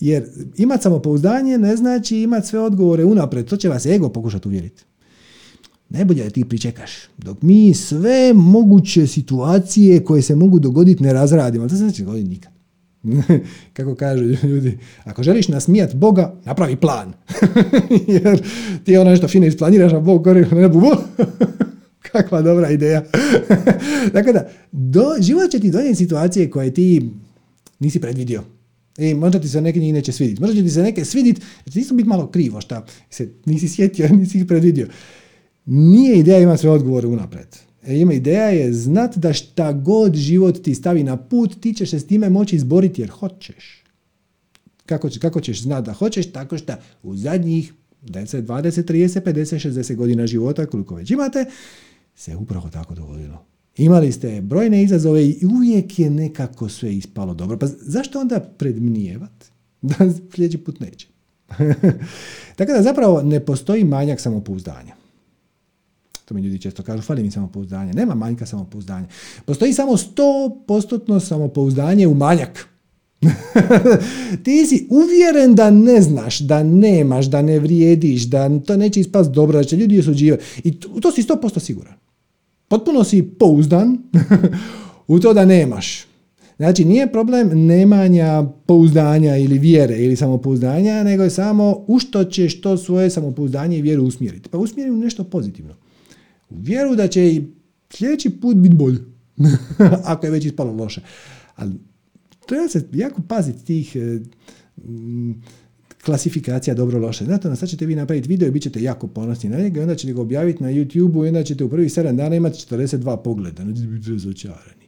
Jer 0.00 0.26
imat 0.56 0.82
samopouzdanje 0.82 1.58
ne 1.58 1.76
znači 1.76 2.18
imati 2.18 2.46
sve 2.46 2.60
odgovore 2.60 3.04
unapred. 3.04 3.46
To 3.46 3.56
će 3.56 3.68
vas 3.68 3.86
ego 3.86 4.08
pokušati 4.08 4.48
uvjeriti. 4.48 4.84
Najbolje 5.88 6.24
da 6.24 6.30
ti 6.30 6.44
pričekaš. 6.44 6.90
Dok 7.18 7.42
mi 7.42 7.74
sve 7.74 8.32
moguće 8.34 9.06
situacije 9.06 10.04
koje 10.04 10.22
se 10.22 10.36
mogu 10.36 10.58
dogoditi 10.58 11.02
ne 11.02 11.12
razradimo. 11.12 11.68
To 11.68 11.76
se 11.76 11.84
neće 11.84 12.04
dogoditi 12.04 12.28
nikad. 12.28 12.52
Kako 13.76 13.94
kažu 13.94 14.24
ljudi, 14.42 14.78
ako 15.04 15.22
želiš 15.22 15.48
nasmijati 15.48 15.96
Boga, 15.96 16.34
napravi 16.44 16.76
plan. 16.76 17.12
Jer 18.08 18.42
ti 18.84 18.96
ono 18.96 19.10
nešto 19.10 19.28
fino 19.28 19.46
isplaniraš, 19.46 19.92
a 19.92 20.00
Bog 20.00 20.24
gori 20.24 20.40
na 20.40 20.60
nebu. 20.60 20.82
Kakva 22.12 22.42
dobra 22.42 22.70
ideja. 22.70 23.04
Dakle 24.12 24.32
da, 24.32 24.48
do, 24.72 25.04
život 25.20 25.50
će 25.50 25.60
ti 25.60 25.70
donijeti 25.70 25.96
situacije 25.96 26.50
koje 26.50 26.74
ti 26.74 27.10
nisi 27.78 28.00
predvidio. 28.00 28.42
I 29.00 29.14
možda 29.14 29.40
ti 29.40 29.48
se 29.48 29.60
neke 29.60 29.80
njih 29.80 29.94
neće 29.94 30.12
svidjeti. 30.12 30.40
Možda 30.40 30.56
će 30.56 30.62
ti 30.62 30.70
se 30.70 30.82
neke 30.82 31.04
svidjeti, 31.04 31.40
jer 31.66 31.72
ti 31.72 31.94
biti 31.94 32.08
malo 32.08 32.30
krivo 32.30 32.60
šta 32.60 32.86
se 33.10 33.32
nisi 33.44 33.68
sjetio, 33.68 34.08
nisi 34.16 34.38
ih 34.38 34.46
predvidio. 34.46 34.88
Nije 35.66 36.18
ideja 36.18 36.38
ima 36.38 36.56
sve 36.56 36.70
odgovore 36.70 37.06
unapred. 37.06 37.56
E, 37.86 37.96
ima 37.96 38.12
ideja 38.12 38.48
je 38.48 38.72
znat 38.72 39.16
da 39.16 39.32
šta 39.32 39.72
god 39.72 40.14
život 40.14 40.62
ti 40.62 40.74
stavi 40.74 41.02
na 41.02 41.16
put, 41.16 41.60
ti 41.60 41.74
ćeš 41.74 41.90
se 41.90 42.00
s 42.00 42.06
time 42.06 42.30
moći 42.30 42.56
izboriti 42.56 43.00
jer 43.00 43.10
hoćeš. 43.10 43.84
Kako, 44.86 45.08
kako 45.20 45.40
ćeš 45.40 45.62
znati 45.62 45.86
da 45.86 45.92
hoćeš? 45.92 46.32
Tako 46.32 46.58
što 46.58 46.72
u 47.02 47.16
zadnjih 47.16 47.72
10, 48.02 48.42
20, 48.42 48.92
30, 48.92 49.20
50, 49.20 49.68
60 49.68 49.94
godina 49.94 50.26
života, 50.26 50.66
koliko 50.66 50.94
već 50.94 51.10
imate, 51.10 51.44
se 52.14 52.36
upravo 52.36 52.68
tako 52.68 52.94
dogodilo. 52.94 53.49
Imali 53.80 54.12
ste 54.12 54.40
brojne 54.40 54.82
izazove 54.82 55.24
i 55.24 55.46
uvijek 55.46 55.98
je 55.98 56.10
nekako 56.10 56.68
sve 56.68 56.94
ispalo 56.94 57.34
dobro. 57.34 57.58
Pa 57.58 57.66
zašto 57.66 58.20
onda 58.20 58.40
predmnijevat 58.40 59.44
da 59.82 59.94
sljedeći 60.34 60.58
put 60.58 60.80
neće? 60.80 61.08
tako 62.56 62.72
da 62.72 62.82
zapravo 62.82 63.22
ne 63.22 63.40
postoji 63.40 63.84
manjak 63.84 64.20
samopouzdanja. 64.20 64.94
To 66.24 66.34
mi 66.34 66.42
ljudi 66.42 66.58
često 66.58 66.82
kažu, 66.82 67.02
fali 67.02 67.22
mi 67.22 67.30
samopouzdanje. 67.30 67.92
Nema 67.92 68.14
manjka 68.14 68.46
samopouzdanja. 68.46 69.06
Postoji 69.44 69.72
samo 69.72 69.92
100% 69.92 71.20
samopouzdanje 71.20 72.06
u 72.06 72.14
manjak. 72.14 72.66
ti 74.44 74.66
si 74.66 74.86
uvjeren 74.90 75.54
da 75.54 75.70
ne 75.70 76.02
znaš, 76.02 76.38
da 76.38 76.62
nemaš, 76.62 77.26
da 77.26 77.42
ne 77.42 77.58
vrijediš, 77.58 78.22
da 78.22 78.58
to 78.58 78.76
neće 78.76 79.00
ispast 79.00 79.30
dobro, 79.30 79.58
da 79.58 79.64
će 79.64 79.76
ljudi 79.76 79.98
osuđivati. 79.98 80.44
I 80.64 80.80
to 80.80 81.12
si 81.12 81.22
100% 81.22 81.58
siguran. 81.58 81.94
Potpuno 82.70 83.04
si 83.04 83.22
pouzdan 83.22 83.98
u 85.08 85.18
to 85.18 85.34
da 85.34 85.44
nemaš. 85.44 86.06
Znači, 86.56 86.84
nije 86.84 87.12
problem 87.12 87.66
nemanja 87.66 88.44
pouzdanja 88.66 89.36
ili 89.36 89.58
vjere 89.58 89.98
ili 89.98 90.16
samopouzdanja, 90.16 91.04
nego 91.04 91.22
je 91.22 91.30
samo 91.30 91.84
u 91.86 91.98
što 91.98 92.24
ćeš 92.24 92.60
to 92.60 92.76
svoje 92.76 93.10
samopouzdanje 93.10 93.78
i 93.78 93.82
vjeru 93.82 94.04
usmjeriti. 94.04 94.48
Pa 94.48 94.58
usmjeri 94.58 94.90
u 94.90 94.96
nešto 94.96 95.24
pozitivno 95.24 95.74
u 96.50 96.56
vjeru 96.58 96.96
da 96.96 97.08
će 97.08 97.26
i 97.26 97.44
sljedeći 97.90 98.30
put 98.30 98.56
biti 98.56 98.74
bolje. 98.74 98.98
Ako 100.12 100.26
je 100.26 100.32
već 100.32 100.44
ispalo 100.44 100.72
loše. 100.72 101.00
Ali 101.56 101.72
treba 102.46 102.68
se 102.68 102.88
jako 102.92 103.22
paziti 103.28 103.64
tih 103.64 103.96
e, 103.96 104.20
klasifikacija 106.04 106.74
dobro 106.74 106.98
loše. 106.98 107.24
Znate, 107.24 107.48
na 107.48 107.56
sad 107.56 107.68
ćete 107.68 107.86
vi 107.86 107.94
napraviti 107.94 108.28
video 108.28 108.48
i 108.48 108.50
bit 108.50 108.62
ćete 108.62 108.82
jako 108.82 109.06
ponosni 109.06 109.50
na 109.50 109.58
njega 109.58 109.80
i 109.80 109.82
onda 109.82 109.94
ćete 109.94 110.12
ga 110.12 110.20
objaviti 110.20 110.62
na 110.62 110.70
YouTube-u 110.70 111.24
i 111.24 111.28
onda 111.28 111.44
ćete 111.44 111.64
u 111.64 111.70
prvih 111.70 111.92
7 111.92 112.16
dana 112.16 112.36
imati 112.36 112.58
42 112.58 113.22
pogleda. 113.22 113.62
Znači, 113.62 113.86
biti 113.86 114.10
razočarani. 114.10 114.86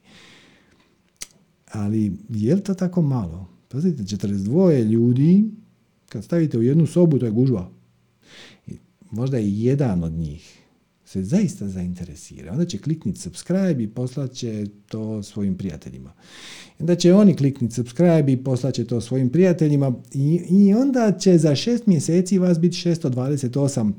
Ali 1.72 2.12
je 2.28 2.54
li 2.54 2.62
to 2.62 2.74
tako 2.74 3.02
malo? 3.02 3.48
Pazite, 3.68 4.02
42 4.02 4.84
ljudi, 4.90 5.44
kad 6.08 6.24
stavite 6.24 6.58
u 6.58 6.62
jednu 6.62 6.86
sobu, 6.86 7.18
to 7.18 7.26
je 7.26 7.32
gužva. 7.32 7.70
možda 9.10 9.38
je 9.38 9.58
jedan 9.58 10.04
od 10.04 10.12
njih 10.12 10.61
se 11.12 11.22
zaista 11.22 11.68
zainteresira, 11.68 12.52
onda 12.52 12.64
će 12.64 12.78
klikniti 12.78 13.20
subscribe 13.20 13.82
i 13.82 13.88
poslat 13.88 14.32
će 14.32 14.66
to 14.88 15.22
svojim 15.22 15.58
prijateljima. 15.58 16.12
Onda 16.78 16.94
će 16.94 17.14
oni 17.14 17.36
klikniti 17.36 17.74
subscribe 17.74 18.32
i 18.32 18.44
poslat 18.44 18.74
će 18.74 18.84
to 18.84 19.00
svojim 19.00 19.30
prijateljima 19.30 19.92
i, 20.14 20.42
i 20.50 20.74
onda 20.74 21.12
će 21.18 21.38
za 21.38 21.54
šest 21.56 21.86
mjeseci 21.86 22.38
vas 22.38 22.60
biti 22.60 22.76
628. 22.76 23.92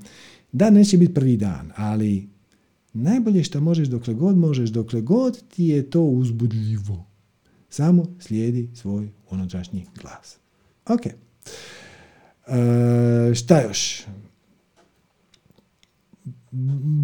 Da, 0.51 0.69
neće 0.69 0.97
biti 0.97 1.13
prvi 1.13 1.37
dan, 1.37 1.71
ali 1.75 2.27
najbolje 2.93 3.43
što 3.43 3.61
možeš 3.61 3.87
dokle 3.87 4.13
god 4.13 4.37
možeš, 4.37 4.69
dokle 4.69 5.01
god 5.01 5.43
ti 5.47 5.65
je 5.65 5.89
to 5.89 6.01
uzbudljivo. 6.01 7.05
Samo 7.69 8.05
slijedi 8.19 8.69
svoj 8.73 9.09
unutrašnji 9.29 9.85
glas. 10.01 10.37
Ok. 10.87 11.05
E, 11.05 11.13
šta 13.35 13.61
još? 13.61 14.05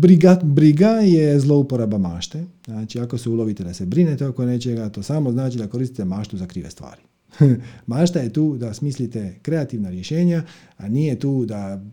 Briga, 0.01 0.39
briga 0.43 0.89
je 0.89 1.39
zlouporaba 1.39 1.97
mašte. 1.97 2.45
Znači, 2.65 2.99
ako 2.99 3.17
se 3.17 3.29
ulovite 3.29 3.63
da 3.63 3.73
se 3.73 3.85
brinete 3.85 4.27
oko 4.27 4.45
nečega, 4.45 4.89
to 4.89 5.03
samo 5.03 5.31
znači 5.31 5.57
da 5.57 5.67
koristite 5.67 6.05
maštu 6.05 6.37
za 6.37 6.47
krive 6.47 6.69
stvari. 6.69 7.01
Mašta 7.87 8.19
je 8.19 8.33
tu 8.33 8.57
da 8.57 8.73
smislite 8.73 9.39
kreativna 9.41 9.89
rješenja, 9.89 10.43
a 10.77 10.87
nije 10.87 11.19
tu 11.19 11.45
da 11.45 11.85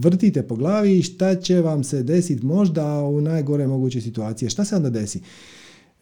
vrtite 0.00 0.42
po 0.42 0.56
glavi 0.56 1.02
šta 1.02 1.34
će 1.34 1.60
vam 1.60 1.84
se 1.84 2.02
desiti 2.02 2.46
možda 2.46 3.02
u 3.02 3.20
najgore 3.20 3.66
moguće 3.66 4.00
situacije. 4.00 4.50
Šta 4.50 4.64
se 4.64 4.76
onda 4.76 4.90
desi? 4.90 5.20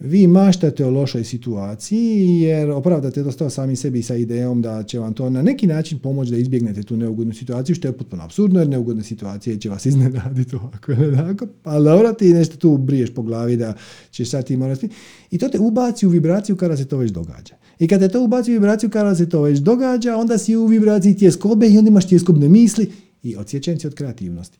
Vi 0.00 0.26
maštate 0.26 0.84
o 0.84 0.90
lošoj 0.90 1.24
situaciji 1.24 2.40
jer 2.40 2.70
opravdate 2.70 3.24
to 3.24 3.50
sami 3.50 3.76
sebi 3.76 4.02
sa 4.02 4.16
idejom 4.16 4.62
da 4.62 4.82
će 4.82 4.98
vam 4.98 5.14
to 5.14 5.30
na 5.30 5.42
neki 5.42 5.66
način 5.66 5.98
pomoći 5.98 6.30
da 6.30 6.36
izbjegnete 6.36 6.82
tu 6.82 6.96
neugodnu 6.96 7.34
situaciju, 7.34 7.74
što 7.74 7.88
je 7.88 7.92
potpuno 7.92 8.22
absurdno 8.22 8.60
jer 8.60 8.68
neugodne 8.68 9.02
situacije 9.02 9.60
će 9.60 9.70
vas 9.70 9.86
iznenaditi 9.90 10.56
ovako 10.56 10.92
ili 10.92 11.06
onako, 11.06 11.46
ali 11.64 11.84
dobro 11.84 12.12
ti 12.12 12.34
nešto 12.34 12.56
tu 12.56 12.76
briješ 12.76 13.14
po 13.14 13.22
glavi 13.22 13.56
da 13.56 13.74
ćeš 14.10 14.30
sad 14.30 14.46
ti 14.46 14.56
morati 14.56 14.88
i 15.30 15.38
to 15.38 15.48
te 15.48 15.58
ubaci 15.58 16.06
u 16.06 16.10
vibraciju 16.10 16.56
kada 16.56 16.76
se 16.76 16.84
to 16.84 16.96
već 16.96 17.10
događa. 17.10 17.54
I 17.78 17.88
kada 17.88 18.08
te 18.08 18.12
to 18.12 18.24
ubaci 18.24 18.50
u 18.50 18.54
vibraciju 18.54 18.90
kada 18.90 19.14
se 19.14 19.28
to 19.28 19.42
već 19.42 19.58
događa, 19.58 20.16
onda 20.16 20.38
si 20.38 20.56
u 20.56 20.66
vibraciji 20.66 21.16
tjeskobe 21.16 21.68
i 21.68 21.78
onda 21.78 21.88
imaš 21.88 22.08
tjeskobne 22.08 22.48
misli 22.48 22.90
i 23.22 23.36
odsječen 23.36 23.80
si 23.80 23.86
od 23.86 23.94
kreativnosti. 23.94 24.58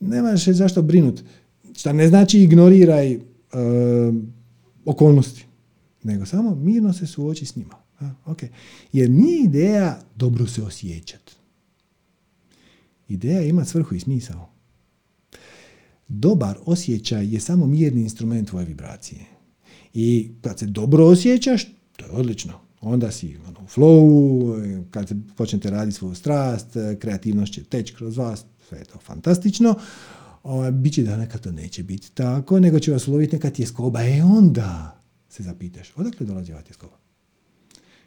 Nemaš 0.00 0.44
zašto 0.44 0.82
brinut. 0.82 1.22
Šta 1.74 1.92
ne 1.92 2.08
znači 2.08 2.40
ignoriraj 2.40 3.18
okolnosti, 4.84 5.44
nego 6.02 6.26
samo 6.26 6.54
mirno 6.54 6.92
se 6.92 7.06
suoči 7.06 7.46
s 7.46 7.56
njima. 7.56 7.74
A, 8.00 8.10
okay. 8.26 8.48
Jer 8.92 9.10
nije 9.10 9.44
ideja 9.44 10.00
dobro 10.16 10.46
se 10.46 10.62
osjećati. 10.62 11.32
Ideja 13.08 13.42
ima 13.42 13.64
svrhu 13.64 13.94
i 13.94 14.00
smisao. 14.00 14.50
Dobar 16.08 16.58
osjećaj 16.66 17.34
je 17.34 17.40
samo 17.40 17.66
mirni 17.66 18.02
instrument 18.02 18.48
tvoje 18.48 18.66
vibracije. 18.66 19.20
I 19.94 20.30
kad 20.40 20.58
se 20.58 20.66
dobro 20.66 21.06
osjećaš, 21.06 21.64
to 21.96 22.04
je 22.04 22.10
odlično. 22.10 22.52
Onda 22.80 23.10
si 23.10 23.36
ono, 23.48 23.60
u 23.60 23.66
flowu, 23.66 24.84
kad 24.90 25.08
se 25.08 25.16
počnete 25.36 25.70
raditi 25.70 25.96
svoju 25.96 26.14
strast, 26.14 26.66
kreativnost 26.98 27.52
će 27.52 27.64
teći 27.64 27.94
kroz 27.94 28.16
vas, 28.16 28.44
sve 28.68 28.78
je 28.78 28.84
to 28.84 28.98
fantastično. 28.98 29.74
Ovaj, 30.42 30.70
Biće 30.70 31.02
da 31.02 31.16
nekad 31.16 31.40
to 31.40 31.52
neće 31.52 31.82
biti 31.82 32.12
tako, 32.12 32.60
nego 32.60 32.78
će 32.78 32.92
vas 32.92 33.08
uloviti 33.08 33.36
neka 33.36 33.50
tjeskoba. 33.50 34.02
E 34.02 34.22
onda 34.22 35.00
se 35.28 35.42
zapitaš, 35.42 35.92
odakle 35.96 36.26
dolazi 36.26 36.52
ova 36.52 36.62
tjeskoba? 36.62 36.96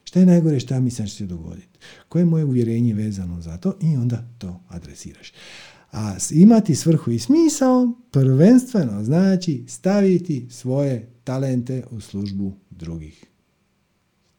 Šta 0.04 0.20
je 0.20 0.26
najgore, 0.26 0.60
šta 0.60 0.80
mislim 0.80 1.08
će 1.08 1.16
se 1.16 1.26
dogoditi? 1.26 1.80
Koje 2.10 2.22
je 2.22 2.26
moje 2.26 2.46
uvjerenje 2.46 2.94
vezano 2.94 3.42
za 3.42 3.58
to? 3.58 3.78
I 3.82 3.98
onda 3.98 4.24
to 4.38 4.62
adresiraš. 4.68 5.34
A 5.92 6.16
imati 6.32 6.76
svrhu 6.76 7.12
i 7.12 7.20
smisao 7.20 7.94
prvenstveno 8.12 9.04
znači 9.04 9.64
staviti 9.68 10.48
svoje 10.50 11.10
talente 11.24 11.84
u 11.92 12.02
službu 12.02 12.54
drugih 12.70 13.26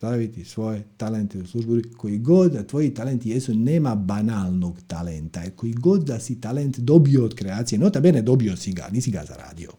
staviti 0.04 0.44
svoje 0.44 0.82
talente 0.96 1.38
u 1.38 1.46
službu. 1.46 1.76
Koji 1.96 2.18
god 2.18 2.52
da 2.52 2.62
tvoji 2.62 2.94
talenti 2.94 3.30
jesu, 3.30 3.54
nema 3.54 3.94
banalnog 3.94 4.80
talenta. 4.86 5.42
Koji 5.56 5.72
god 5.72 6.02
da 6.04 6.20
si 6.20 6.40
talent 6.40 6.78
dobio 6.78 7.24
od 7.24 7.34
kreacije, 7.34 7.78
nota 7.78 8.00
bene 8.00 8.22
dobio 8.22 8.56
si 8.56 8.72
ga, 8.72 8.88
nisi 8.92 9.10
ga 9.10 9.24
zaradio. 9.28 9.70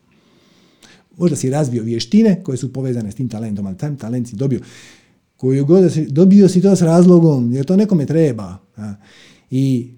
Možda 1.18 1.36
si 1.36 1.50
razvio 1.50 1.84
vještine 1.84 2.44
koje 2.44 2.58
su 2.58 2.74
povezane 2.74 3.12
s 3.12 3.16
tim 3.16 3.30
talentom, 3.30 3.66
ali 3.66 3.78
taj 3.78 3.98
talent 3.98 4.28
si 4.28 4.36
dobio. 4.36 4.60
Koji 5.38 5.62
god 5.62 5.84
da 5.84 5.90
si, 5.90 6.06
dobio 6.06 6.50
si 6.50 6.62
to 6.62 6.76
s 6.76 6.82
razlogom, 6.82 7.52
jer 7.52 7.66
to 7.66 7.76
nekome 7.76 8.06
treba. 8.06 8.58
I 9.52 9.94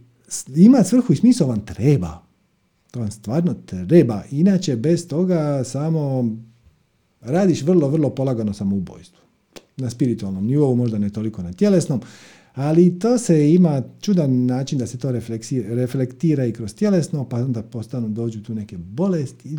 ima 0.55 0.84
svrhu 0.84 1.13
i 1.13 1.15
smisao 1.15 1.47
vam 1.47 1.65
treba. 1.65 2.23
To 2.91 2.99
vam 2.99 3.11
stvarno 3.11 3.53
treba. 3.65 4.23
Inače, 4.32 4.75
bez 4.75 5.07
toga 5.07 5.63
samo 5.63 6.25
radiš 7.21 7.63
vrlo, 7.63 7.89
vrlo 7.89 8.09
polagano 8.09 8.53
samoubojstvo 8.53 9.26
na 9.78 9.89
spiritualnom 9.89 10.45
nivou, 10.45 10.75
možda 10.75 10.97
ne 10.97 11.09
toliko 11.09 11.43
na 11.43 11.53
tjelesnom, 11.53 12.01
ali 12.53 12.99
to 12.99 13.17
se 13.17 13.53
ima 13.53 13.84
čudan 14.01 14.45
način 14.45 14.80
da 14.80 14.88
se 14.88 14.97
to 14.97 15.11
reflektira 15.69 16.45
i 16.45 16.53
kroz 16.53 16.75
tjelesno, 16.75 17.30
pa 17.30 17.38
onda 17.38 17.63
postanu, 17.63 18.09
dođu 18.09 18.43
tu 18.43 18.55
neke 18.55 18.78
bolesti. 18.78 19.57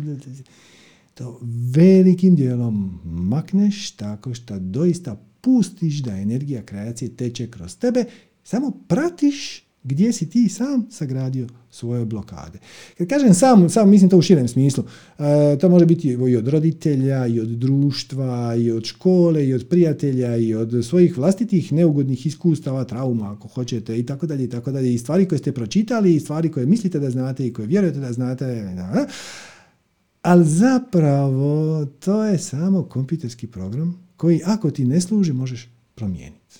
To 1.13 1.39
velikim 1.75 2.35
dijelom 2.35 2.99
makneš 3.03 3.91
tako 3.91 4.33
što 4.33 4.59
doista 4.59 5.17
pustiš 5.41 5.99
da 5.99 6.11
energija 6.11 6.61
kreacije 6.61 7.15
teče 7.15 7.51
kroz 7.51 7.77
tebe, 7.77 8.05
samo 8.43 8.71
pratiš 8.87 9.68
gdje 9.83 10.13
si 10.13 10.29
ti 10.29 10.49
sam 10.49 10.87
sagradio 10.91 11.47
svoje 11.71 12.05
blokade. 12.05 12.59
Kad 12.97 13.07
kažem 13.07 13.33
sam, 13.33 13.69
sam 13.69 13.89
mislim 13.89 14.09
to 14.09 14.17
u 14.17 14.21
širem 14.21 14.47
smislu. 14.47 14.83
E, 15.19 15.57
to 15.57 15.69
može 15.69 15.85
biti 15.85 16.07
i 16.07 16.35
od 16.35 16.47
roditelja, 16.47 17.27
i 17.27 17.39
od 17.39 17.47
društva, 17.47 18.55
i 18.55 18.71
od 18.71 18.85
škole, 18.85 19.47
i 19.47 19.53
od 19.53 19.67
prijatelja, 19.69 20.37
i 20.37 20.55
od 20.55 20.85
svojih 20.85 21.17
vlastitih 21.17 21.73
neugodnih 21.73 22.25
iskustava, 22.25 22.83
trauma, 22.83 23.31
ako 23.31 23.47
hoćete, 23.47 23.99
i 23.99 24.05
tako 24.05 24.27
dalje, 24.27 24.43
i 24.43 24.49
tako 24.49 24.71
dalje. 24.71 24.93
I 24.93 24.97
stvari 24.97 25.25
koje 25.25 25.39
ste 25.39 25.51
pročitali, 25.51 26.15
i 26.15 26.19
stvari 26.19 26.51
koje 26.51 26.65
mislite 26.65 26.99
da 26.99 27.09
znate, 27.09 27.47
i 27.47 27.53
koje 27.53 27.67
vjerujete 27.67 27.99
da 27.99 28.13
znate. 28.13 28.75
Ali 30.21 30.45
zapravo 30.45 31.85
to 31.85 32.23
je 32.23 32.37
samo 32.37 32.83
kompjuterski 32.83 33.47
program 33.47 34.07
koji 34.17 34.41
ako 34.45 34.71
ti 34.71 34.85
ne 34.85 35.01
služi 35.01 35.33
možeš 35.33 35.69
promijeniti. 35.95 36.55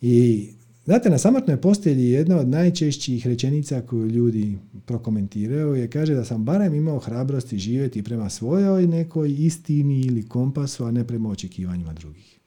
I 0.00 0.48
Znate, 0.84 1.10
na 1.10 1.18
samotnoj 1.18 1.60
postelji 1.60 2.10
jedna 2.10 2.36
od 2.36 2.48
najčešćih 2.48 3.26
rečenica 3.26 3.80
koju 3.80 4.06
ljudi 4.06 4.58
prokomentiraju 4.86 5.74
je 5.74 5.90
kaže 5.90 6.14
da 6.14 6.24
sam 6.24 6.44
barem 6.44 6.74
imao 6.74 6.98
hrabrosti 6.98 7.58
živjeti 7.58 8.02
prema 8.02 8.30
svojoj 8.30 8.86
nekoj 8.86 9.34
istini 9.38 10.00
ili 10.00 10.28
kompasu, 10.28 10.84
a 10.84 10.90
ne 10.90 11.06
prema 11.06 11.28
očekivanjima 11.28 11.92
drugih. 11.92 12.38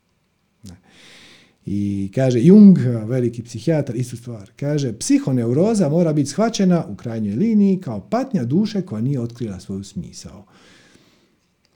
I 1.65 2.11
kaže 2.15 2.39
Jung, 2.41 2.77
veliki 3.05 3.43
psihijatar, 3.43 3.95
istu 3.95 4.17
stvar. 4.17 4.51
Kaže, 4.55 4.93
psihoneuroza 4.93 5.89
mora 5.89 6.13
biti 6.13 6.29
shvaćena 6.29 6.85
u 6.89 6.95
krajnjoj 6.95 7.35
liniji 7.35 7.81
kao 7.81 8.09
patnja 8.09 8.43
duše 8.43 8.81
koja 8.81 9.01
nije 9.01 9.19
otkrila 9.19 9.59
svoju 9.59 9.83
smisao. 9.83 10.45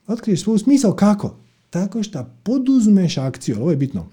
Otkriješ 0.06 0.42
svoju 0.42 0.58
smisao 0.58 0.92
kako? 0.92 1.36
Tako 1.70 2.02
što 2.02 2.36
poduzmeš 2.42 3.18
akciju, 3.18 3.56
ovo 3.60 3.70
je 3.70 3.76
bitno, 3.76 4.08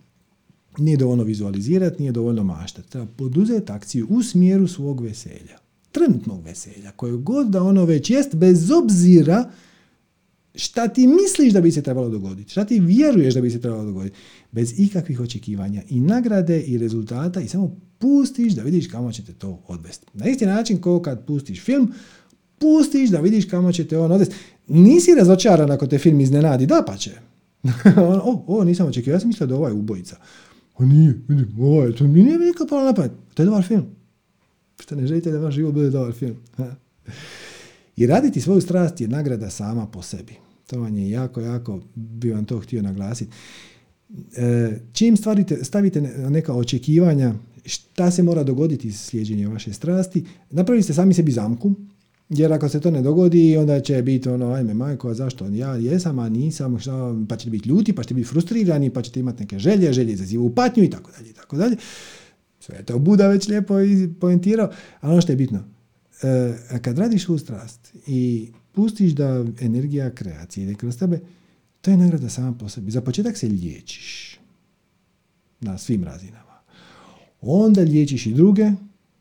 nije 0.80 0.98
dovoljno 0.98 1.24
vizualizirati, 1.24 2.02
nije 2.02 2.12
dovoljno 2.12 2.44
maštati. 2.44 2.90
Treba 2.90 3.06
poduzeti 3.06 3.72
akciju 3.72 4.08
u 4.10 4.24
smjeru 4.24 4.68
svog 4.68 5.02
veselja. 5.02 5.58
Trenutnog 5.92 6.44
veselja, 6.44 6.92
koje 6.92 7.18
god 7.18 7.48
da 7.48 7.64
ono 7.64 7.86
već 7.86 8.10
jest, 8.10 8.36
bez 8.36 8.72
obzira 8.72 9.52
šta 10.56 10.88
ti 10.88 11.08
misliš 11.08 11.54
da 11.54 11.62
bi 11.62 11.72
se 11.72 11.82
trebalo 11.82 12.10
dogoditi, 12.10 12.52
šta 12.52 12.66
ti 12.66 12.80
vjeruješ 12.80 13.34
da 13.34 13.42
bi 13.42 13.52
se 13.52 13.62
trebalo 13.62 13.84
dogoditi, 13.84 14.18
bez 14.52 14.80
ikakvih 14.80 15.20
očekivanja 15.20 15.82
i 15.90 16.00
nagrade 16.00 16.62
i 16.62 16.78
rezultata 16.78 17.42
i 17.42 17.48
samo 17.48 17.78
pustiš 18.00 18.54
da 18.54 18.64
vidiš 18.64 18.88
kamo 18.88 19.12
će 19.12 19.24
te 19.24 19.34
to 19.34 19.64
odvesti. 19.68 20.06
Na 20.14 20.28
isti 20.28 20.46
način 20.46 20.82
kao 20.82 21.02
kad 21.02 21.26
pustiš 21.26 21.62
film, 21.62 21.94
pustiš 22.60 23.10
da 23.10 23.20
vidiš 23.20 23.46
kamo 23.46 23.72
će 23.72 23.88
te 23.88 23.98
on 23.98 24.12
odvesti. 24.12 24.36
Nisi 24.68 25.16
razočaran 25.16 25.72
ako 25.72 25.88
te 25.88 25.98
film 25.98 26.20
iznenadi, 26.20 26.66
da 26.66 26.84
pa 26.88 26.98
će. 26.98 27.12
o, 28.24 28.44
o, 28.48 28.64
nisam 28.64 28.88
očekivao, 28.88 29.16
ja 29.16 29.20
sam 29.20 29.28
mislio 29.28 29.48
da 29.48 29.56
ovaj 29.56 29.72
ubojica. 29.72 30.18
A 30.80 30.86
nije, 30.86 31.20
vidi, 31.28 31.46
ovo 31.60 31.84
je, 31.84 31.96
to 31.96 32.04
mi 32.04 32.24
nije 32.24 32.40
nikad 32.40 32.70
palo 32.70 32.84
na 32.84 32.94
pamet. 32.94 33.12
To 33.34 33.42
je 33.42 33.46
dobar 33.46 33.64
film. 33.64 33.86
Što 34.80 34.96
ne 34.96 35.08
želite 35.08 35.32
da 35.32 35.40
vaš 35.40 35.56
život 35.56 35.74
bude 35.74 35.90
dobar 35.90 36.14
film. 36.14 36.36
I 37.96 38.08
raditi 38.08 38.42
svoju 38.42 38.62
strast 38.62 39.02
je 39.02 39.08
nagrada 39.08 39.50
sama 39.50 39.88
po 39.88 40.02
sebi. 40.02 40.34
To 40.68 40.80
vam 40.80 40.98
je 40.98 41.10
jako, 41.10 41.42
jako, 41.42 41.80
bi 41.96 42.32
vam 42.32 42.46
to 42.46 42.60
htio 42.60 42.82
naglasiti. 42.82 43.32
E, 44.38 44.80
čim 44.94 45.18
stvarite, 45.18 45.64
stavite 45.64 46.02
neka 46.30 46.54
očekivanja 46.54 47.34
šta 47.66 48.12
se 48.12 48.24
mora 48.24 48.44
dogoditi 48.44 48.92
s 48.92 49.06
slijeđenjem 49.06 49.52
vaše 49.52 49.74
strasti, 49.74 50.26
napravili 50.52 50.84
ste 50.84 50.94
sami 50.94 51.14
sebi 51.14 51.32
zamku, 51.32 51.74
jer 52.30 52.54
ako 52.54 52.70
se 52.70 52.80
to 52.80 52.92
ne 52.92 53.02
dogodi, 53.02 53.58
onda 53.58 53.82
će 53.82 54.02
biti 54.02 54.30
ono, 54.30 54.54
ajme 54.54 54.74
majko, 54.74 55.10
a 55.10 55.14
zašto 55.14 55.46
ja 55.48 55.76
jesam, 55.76 56.20
a 56.20 56.30
nisam, 56.30 56.80
šta, 56.80 57.16
pa 57.30 57.38
ćete 57.38 57.50
biti 57.50 57.70
ljuti, 57.70 57.94
pa 57.94 58.04
ćete 58.04 58.14
biti 58.14 58.28
frustrirani, 58.28 58.90
pa 58.90 59.02
ćete 59.02 59.20
imati 59.20 59.44
neke 59.44 59.60
želje, 59.60 59.94
želje 59.94 60.14
izazivu 60.14 60.56
patnju 60.56 60.84
i 60.84 60.90
tako 60.90 61.12
dalje, 61.12 61.30
i 61.30 61.34
tako 61.34 61.58
dalje. 61.58 61.76
Sve 62.60 62.76
je 62.76 62.86
to 62.86 63.00
Buda 63.00 63.28
već 63.28 63.48
lijepo 63.48 63.74
poentirao, 64.20 64.72
ali 65.02 65.14
ono 65.14 65.22
što 65.22 65.32
je 65.32 65.36
bitno, 65.36 65.64
e, 66.24 66.80
kad 66.82 66.98
radiš 66.98 67.30
u 67.30 67.38
strast 67.38 67.94
i 68.08 68.50
pustiš 68.72 69.12
da 69.12 69.46
energija 69.60 70.10
kreacije 70.10 70.64
ide 70.64 70.76
kroz 70.76 70.98
tebe, 70.98 71.20
to 71.82 71.92
je 71.92 71.98
nagrada 71.98 72.30
sama 72.30 72.58
po 72.58 72.70
sebi. 72.70 72.92
Za 72.92 73.02
početak 73.02 73.38
se 73.38 73.48
liječiš 73.48 74.40
na 75.62 75.78
svim 75.78 76.04
razinama. 76.04 76.60
Onda 77.42 77.82
liječiš 77.82 78.26
i 78.26 78.34
druge, 78.34 78.72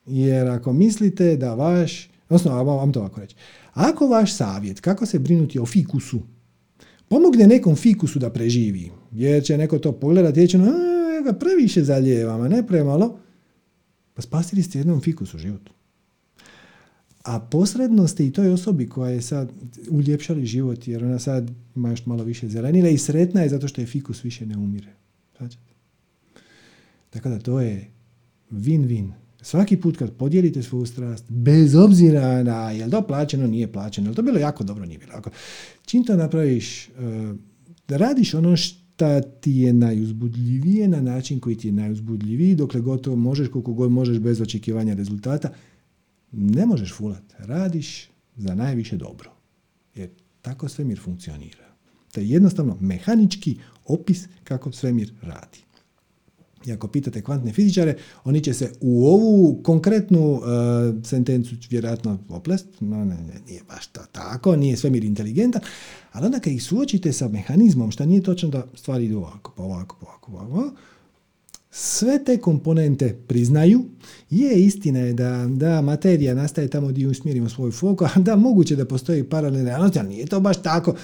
jer 0.07 0.49
ako 0.49 0.73
mislite 0.73 1.37
da 1.37 1.55
vaš 1.55 2.09
Odnosno, 2.29 2.65
vam 2.65 2.93
to 2.93 3.01
ovako 3.01 3.21
reći. 3.21 3.37
Ako 3.73 4.07
vaš 4.07 4.37
savjet 4.37 4.81
kako 4.81 5.07
se 5.07 5.19
brinuti 5.19 5.59
o 5.59 5.67
fikusu 5.67 6.21
pomogne 7.09 7.47
nekom 7.47 7.77
fikusu 7.77 8.19
da 8.19 8.31
preživi, 8.31 8.91
jer 9.13 9.45
će 9.45 9.59
neko 9.59 9.79
to 9.79 9.93
pogledati 9.93 10.43
i 10.43 10.49
će 10.49 10.59
ja 10.59 11.23
ga 11.25 11.33
previše 11.33 11.85
zalijevama, 11.85 12.49
ne 12.49 12.67
premalo, 12.67 13.19
pa 14.15 14.23
spasili 14.23 14.63
ste 14.63 14.79
jednom 14.79 15.01
fikusu 15.01 15.39
život. 15.39 15.71
a 17.29 17.41
posredno 17.41 18.09
ste 18.09 18.27
i 18.27 18.33
toj 18.33 18.53
osobi 18.53 18.89
koja 18.89 19.11
je 19.11 19.23
sad 19.23 19.51
uljepšali 19.91 20.47
život 20.47 20.89
jer 20.89 21.05
ona 21.05 21.19
sad 21.19 21.51
ima 21.77 21.91
još 21.91 22.07
malo 22.07 22.25
više 22.25 22.49
zelenile 22.49 22.95
i 22.95 22.99
sretna 22.99 23.41
je 23.41 23.49
zato 23.49 23.69
što 23.69 23.81
je 23.81 23.87
fikus 23.87 24.25
više 24.25 24.47
ne 24.47 24.57
umire. 24.57 24.93
Tako 27.11 27.29
da 27.29 27.39
to 27.39 27.61
je 27.61 27.91
win-win. 28.51 29.13
Svaki 29.43 29.77
put 29.77 29.97
kad 29.97 30.13
podijelite 30.13 30.63
svoju 30.63 30.87
strast, 30.87 31.25
bez 31.29 31.75
obzira 31.75 32.43
na 32.43 32.71
je 32.71 32.85
li 32.85 32.91
to 32.91 33.03
plaćeno, 33.03 33.47
nije 33.47 33.73
plaćeno, 33.73 34.07
je 34.07 34.11
li 34.11 34.17
to 34.17 34.23
bilo 34.23 34.39
jako 34.39 34.65
dobro, 34.65 34.87
nije 34.87 34.99
bilo 34.99 35.13
jako. 35.13 35.31
Čim 35.87 36.05
to 36.05 36.17
napraviš, 36.17 36.89
da 37.89 37.95
eh, 37.95 37.99
radiš 37.99 38.35
ono 38.35 38.57
šta 38.57 39.21
ti 39.21 39.53
je 39.53 39.73
najuzbudljivije 39.73 40.89
na 40.89 41.01
način 41.01 41.41
koji 41.41 41.57
ti 41.57 41.69
je 41.69 41.73
najuzbudljiviji, 41.73 42.55
dokle 42.55 42.81
gotovo 42.81 43.17
možeš, 43.17 43.49
koliko 43.49 43.73
god 43.73 43.91
možeš 43.91 44.19
bez 44.19 44.41
očekivanja 44.41 44.95
rezultata, 44.95 45.53
ne 46.33 46.67
možeš 46.67 46.93
fulat. 46.93 47.35
Radiš 47.39 48.09
za 48.37 48.55
najviše 48.55 48.97
dobro. 48.97 49.31
Jer 49.95 50.09
tako 50.43 50.69
svemir 50.69 51.01
funkcionira. 51.01 51.69
To 52.13 52.21
je 52.21 52.29
jednostavno 52.29 52.77
mehanički 52.81 53.57
opis 53.85 54.27
kako 54.45 54.73
svemir 54.73 55.13
radi. 55.23 55.59
I 56.67 56.73
ako 56.73 56.89
pitate 56.89 57.23
kvantne 57.23 57.53
fizičare, 57.53 57.97
oni 58.25 58.41
će 58.41 58.55
se 58.55 58.73
u 58.81 59.07
ovu 59.07 59.61
konkretnu 59.63 60.33
uh, 60.33 60.43
sentencu 61.05 61.55
vjerojatno 61.71 62.19
oplest, 62.29 62.67
no 62.81 63.05
ne, 63.05 63.15
ne, 63.15 63.41
nije 63.47 63.61
baš 63.69 63.87
to 63.87 64.01
tako, 64.13 64.57
nije 64.57 64.77
svemir 64.77 65.05
inteligentan, 65.05 65.63
ali 66.13 66.27
onda 66.27 66.41
kad 66.41 66.53
ih 66.53 66.63
suočite 66.63 67.13
sa 67.13 67.29
mehanizmom, 67.29 67.91
što 67.91 68.07
nije 68.07 68.23
točno 68.23 68.49
da 68.49 68.67
stvari 68.75 69.05
idu 69.05 69.17
ovako, 69.17 69.53
pa 69.57 69.63
ovako, 69.63 69.97
pa 70.01 70.07
ovako, 70.07 70.33
pa 70.33 70.39
ovako, 70.39 70.77
sve 71.71 72.25
te 72.25 72.37
komponente 72.37 73.19
priznaju, 73.27 73.85
je 74.31 74.65
istina 74.65 74.99
je 74.99 75.13
da, 75.13 75.47
da 75.51 75.81
materija 75.81 76.35
nastaje 76.35 76.69
tamo 76.69 76.89
gdje 76.89 77.09
usmjerimo 77.09 77.49
svoj 77.49 77.71
fokus, 77.71 78.09
a 78.17 78.21
da 78.21 78.37
moguće 78.37 78.77
da 78.77 78.85
postoji 78.85 79.25
paralelna 79.25 79.65
realnost, 79.65 79.97
ali 79.97 80.09
nije 80.09 80.27
to 80.27 80.41
baš 80.41 80.63
tako. 80.63 80.95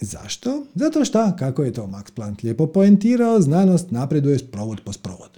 Zašto? 0.00 0.66
Zato 0.74 1.04
što, 1.04 1.36
kako 1.38 1.62
je 1.62 1.72
to 1.72 1.86
Max 1.86 2.10
Planck 2.14 2.42
lijepo 2.42 2.66
poentirao, 2.66 3.40
znanost 3.40 3.90
napreduje 3.90 4.38
sprovod 4.38 4.80
po 4.84 4.92
sprovod. 4.92 5.30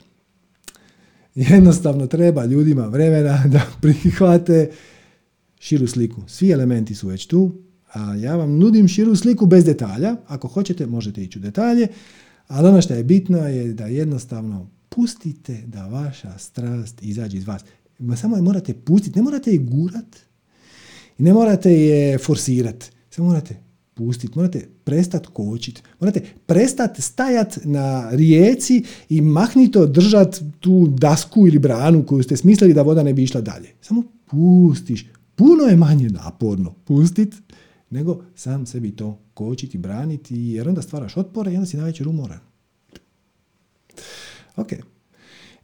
Jednostavno 1.34 2.06
treba 2.06 2.44
ljudima 2.44 2.86
vremena 2.86 3.44
da 3.52 3.62
prihvate 3.80 4.70
širu 5.58 5.86
sliku. 5.86 6.22
Svi 6.26 6.50
elementi 6.50 6.94
su 6.94 7.08
već 7.08 7.26
tu, 7.26 7.52
a 7.92 8.14
ja 8.14 8.36
vam 8.36 8.58
nudim 8.58 8.88
širu 8.88 9.16
sliku 9.16 9.46
bez 9.46 9.64
detalja. 9.64 10.16
Ako 10.26 10.48
hoćete, 10.48 10.86
možete 10.86 11.22
ići 11.22 11.38
u 11.38 11.42
detalje, 11.42 11.88
ali 12.46 12.68
ono 12.68 12.82
što 12.82 12.94
je 12.94 13.04
bitno 13.04 13.38
je 13.38 13.72
da 13.72 13.86
jednostavno 13.86 14.70
pustite 14.88 15.62
da 15.66 15.86
vaša 15.86 16.38
strast 16.38 17.02
izađe 17.02 17.36
iz 17.36 17.46
vas. 17.46 17.62
Samo 18.16 18.36
je 18.36 18.42
morate 18.42 18.74
pustiti, 18.74 19.18
ne 19.18 19.22
morate 19.22 19.50
je 19.50 19.58
gurat 19.58 20.16
ne 21.18 21.32
morate 21.32 21.72
je 21.72 22.18
forsirati. 22.18 22.86
Samo 23.10 23.28
morate 23.28 23.56
pustiti, 23.94 24.32
morate 24.36 24.68
prestati 24.84 25.28
kočiti, 25.32 25.82
morate 26.00 26.20
prestati 26.46 27.02
stajat 27.02 27.58
na 27.64 28.10
rijeci 28.10 28.84
i 29.08 29.20
mahnito 29.20 29.86
držati 29.86 30.40
tu 30.60 30.86
dasku 30.86 31.48
ili 31.48 31.58
branu 31.58 32.06
koju 32.06 32.22
ste 32.22 32.36
smislili 32.36 32.74
da 32.74 32.82
voda 32.82 33.02
ne 33.02 33.14
bi 33.14 33.22
išla 33.22 33.40
dalje. 33.40 33.68
Samo 33.80 34.02
pustiš. 34.30 35.06
Puno 35.34 35.64
je 35.64 35.76
manje 35.76 36.08
naporno 36.08 36.74
pustit 36.84 37.34
nego 37.92 38.24
sam 38.34 38.66
sebi 38.66 38.96
to 38.96 39.18
kočiti, 39.34 39.78
braniti, 39.78 40.36
jer 40.36 40.68
onda 40.68 40.82
stvaraš 40.82 41.16
otpore 41.16 41.52
i 41.52 41.56
onda 41.56 41.66
si 41.66 41.76
najveći 41.76 42.08
umoran. 42.08 42.38
Ok. 44.56 44.72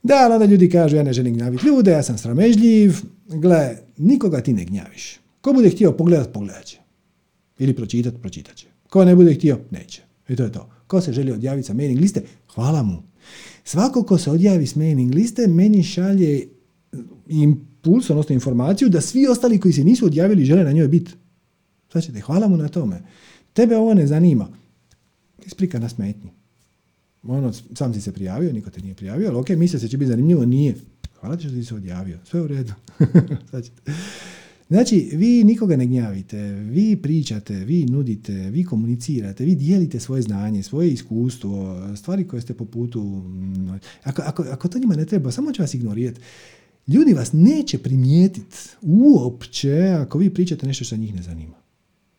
Da, 0.02 0.28
onda 0.32 0.44
ljudi 0.44 0.70
kažu 0.70 0.96
ja 0.96 1.02
ne 1.02 1.12
želim 1.12 1.34
gnjaviti 1.34 1.66
ljude, 1.66 1.90
ja 1.90 2.02
sam 2.02 2.18
sramežljiv. 2.18 2.96
Gle, 3.26 3.76
nikoga 3.96 4.40
ti 4.40 4.52
ne 4.52 4.64
gnjaviš. 4.64 5.20
Ko 5.40 5.52
bude 5.52 5.70
htio 5.70 5.92
pogledat, 5.92 6.32
pogledat 6.32 6.64
će. 6.64 6.78
Ili 7.58 7.74
pročitat, 7.74 8.14
pročitat 8.20 8.56
će. 8.56 8.66
Ko 8.88 9.04
ne 9.04 9.16
bude 9.16 9.34
htio, 9.34 9.60
neće. 9.70 10.02
I 10.28 10.36
to 10.36 10.42
je 10.42 10.52
to. 10.52 10.70
Ko 10.86 11.00
se 11.00 11.12
želi 11.12 11.32
odjaviti 11.32 11.66
sa 11.66 11.74
mailing 11.74 12.00
liste, 12.00 12.22
hvala 12.54 12.82
mu. 12.82 13.02
Svako 13.64 14.02
ko 14.02 14.18
se 14.18 14.30
odjavi 14.30 14.66
s 14.66 14.76
mailing 14.76 15.14
liste, 15.14 15.46
meni 15.46 15.82
šalje 15.82 16.48
impuls, 17.28 18.10
odnosno 18.10 18.34
informaciju 18.34 18.88
da 18.88 19.00
svi 19.00 19.26
ostali 19.26 19.60
koji 19.60 19.72
se 19.72 19.84
nisu 19.84 20.06
odjavili 20.06 20.44
žele 20.44 20.64
na 20.64 20.72
njoj 20.72 20.88
biti. 20.88 21.12
Znači, 21.92 22.20
hvala 22.20 22.48
mu 22.48 22.56
na 22.56 22.68
tome. 22.68 23.02
Tebe 23.52 23.76
ovo 23.76 23.94
ne 23.94 24.06
zanima. 24.06 24.48
Isprika 25.46 25.78
na 25.78 25.88
smetnji. 25.88 26.30
Ono, 27.22 27.52
sam 27.52 27.94
si 27.94 28.00
se 28.00 28.12
prijavio, 28.12 28.52
niko 28.52 28.70
te 28.70 28.80
nije 28.80 28.94
prijavio, 28.94 29.28
ali 29.28 29.38
ok, 29.38 29.48
misle 29.48 29.80
se 29.80 29.88
će 29.88 29.96
biti 29.96 30.10
zanimljivo, 30.10 30.44
nije. 30.44 30.74
Hvala 31.20 31.36
ti 31.36 31.42
što 31.42 31.52
si 31.52 31.64
se 31.64 31.74
odjavio. 31.74 32.18
Sve 32.24 32.40
u 32.40 32.46
redu. 32.46 32.72
Znači, 34.68 35.10
vi 35.12 35.44
nikoga 35.44 35.76
ne 35.76 35.86
gnjavite, 35.86 36.36
vi 36.52 36.96
pričate, 36.96 37.54
vi 37.54 37.84
nudite, 37.84 38.32
vi 38.32 38.64
komunicirate, 38.64 39.44
vi 39.44 39.54
dijelite 39.54 40.00
svoje 40.00 40.22
znanje, 40.22 40.62
svoje 40.62 40.90
iskustvo, 40.90 41.82
stvari 41.96 42.28
koje 42.28 42.42
ste 42.42 42.54
po 42.54 42.64
putu. 42.64 43.22
Ako, 44.02 44.22
ako, 44.24 44.42
ako 44.42 44.68
to 44.68 44.78
njima 44.78 44.96
ne 44.96 45.06
treba, 45.06 45.30
samo 45.30 45.52
će 45.52 45.62
vas 45.62 45.74
ignorirati. 45.74 46.20
Ljudi 46.86 47.12
vas 47.12 47.32
neće 47.32 47.78
primijetiti 47.78 48.56
uopće 48.82 49.88
ako 50.00 50.18
vi 50.18 50.34
pričate 50.34 50.66
nešto 50.66 50.84
što 50.84 50.96
njih 50.96 51.14
ne 51.14 51.22
zanima. 51.22 51.56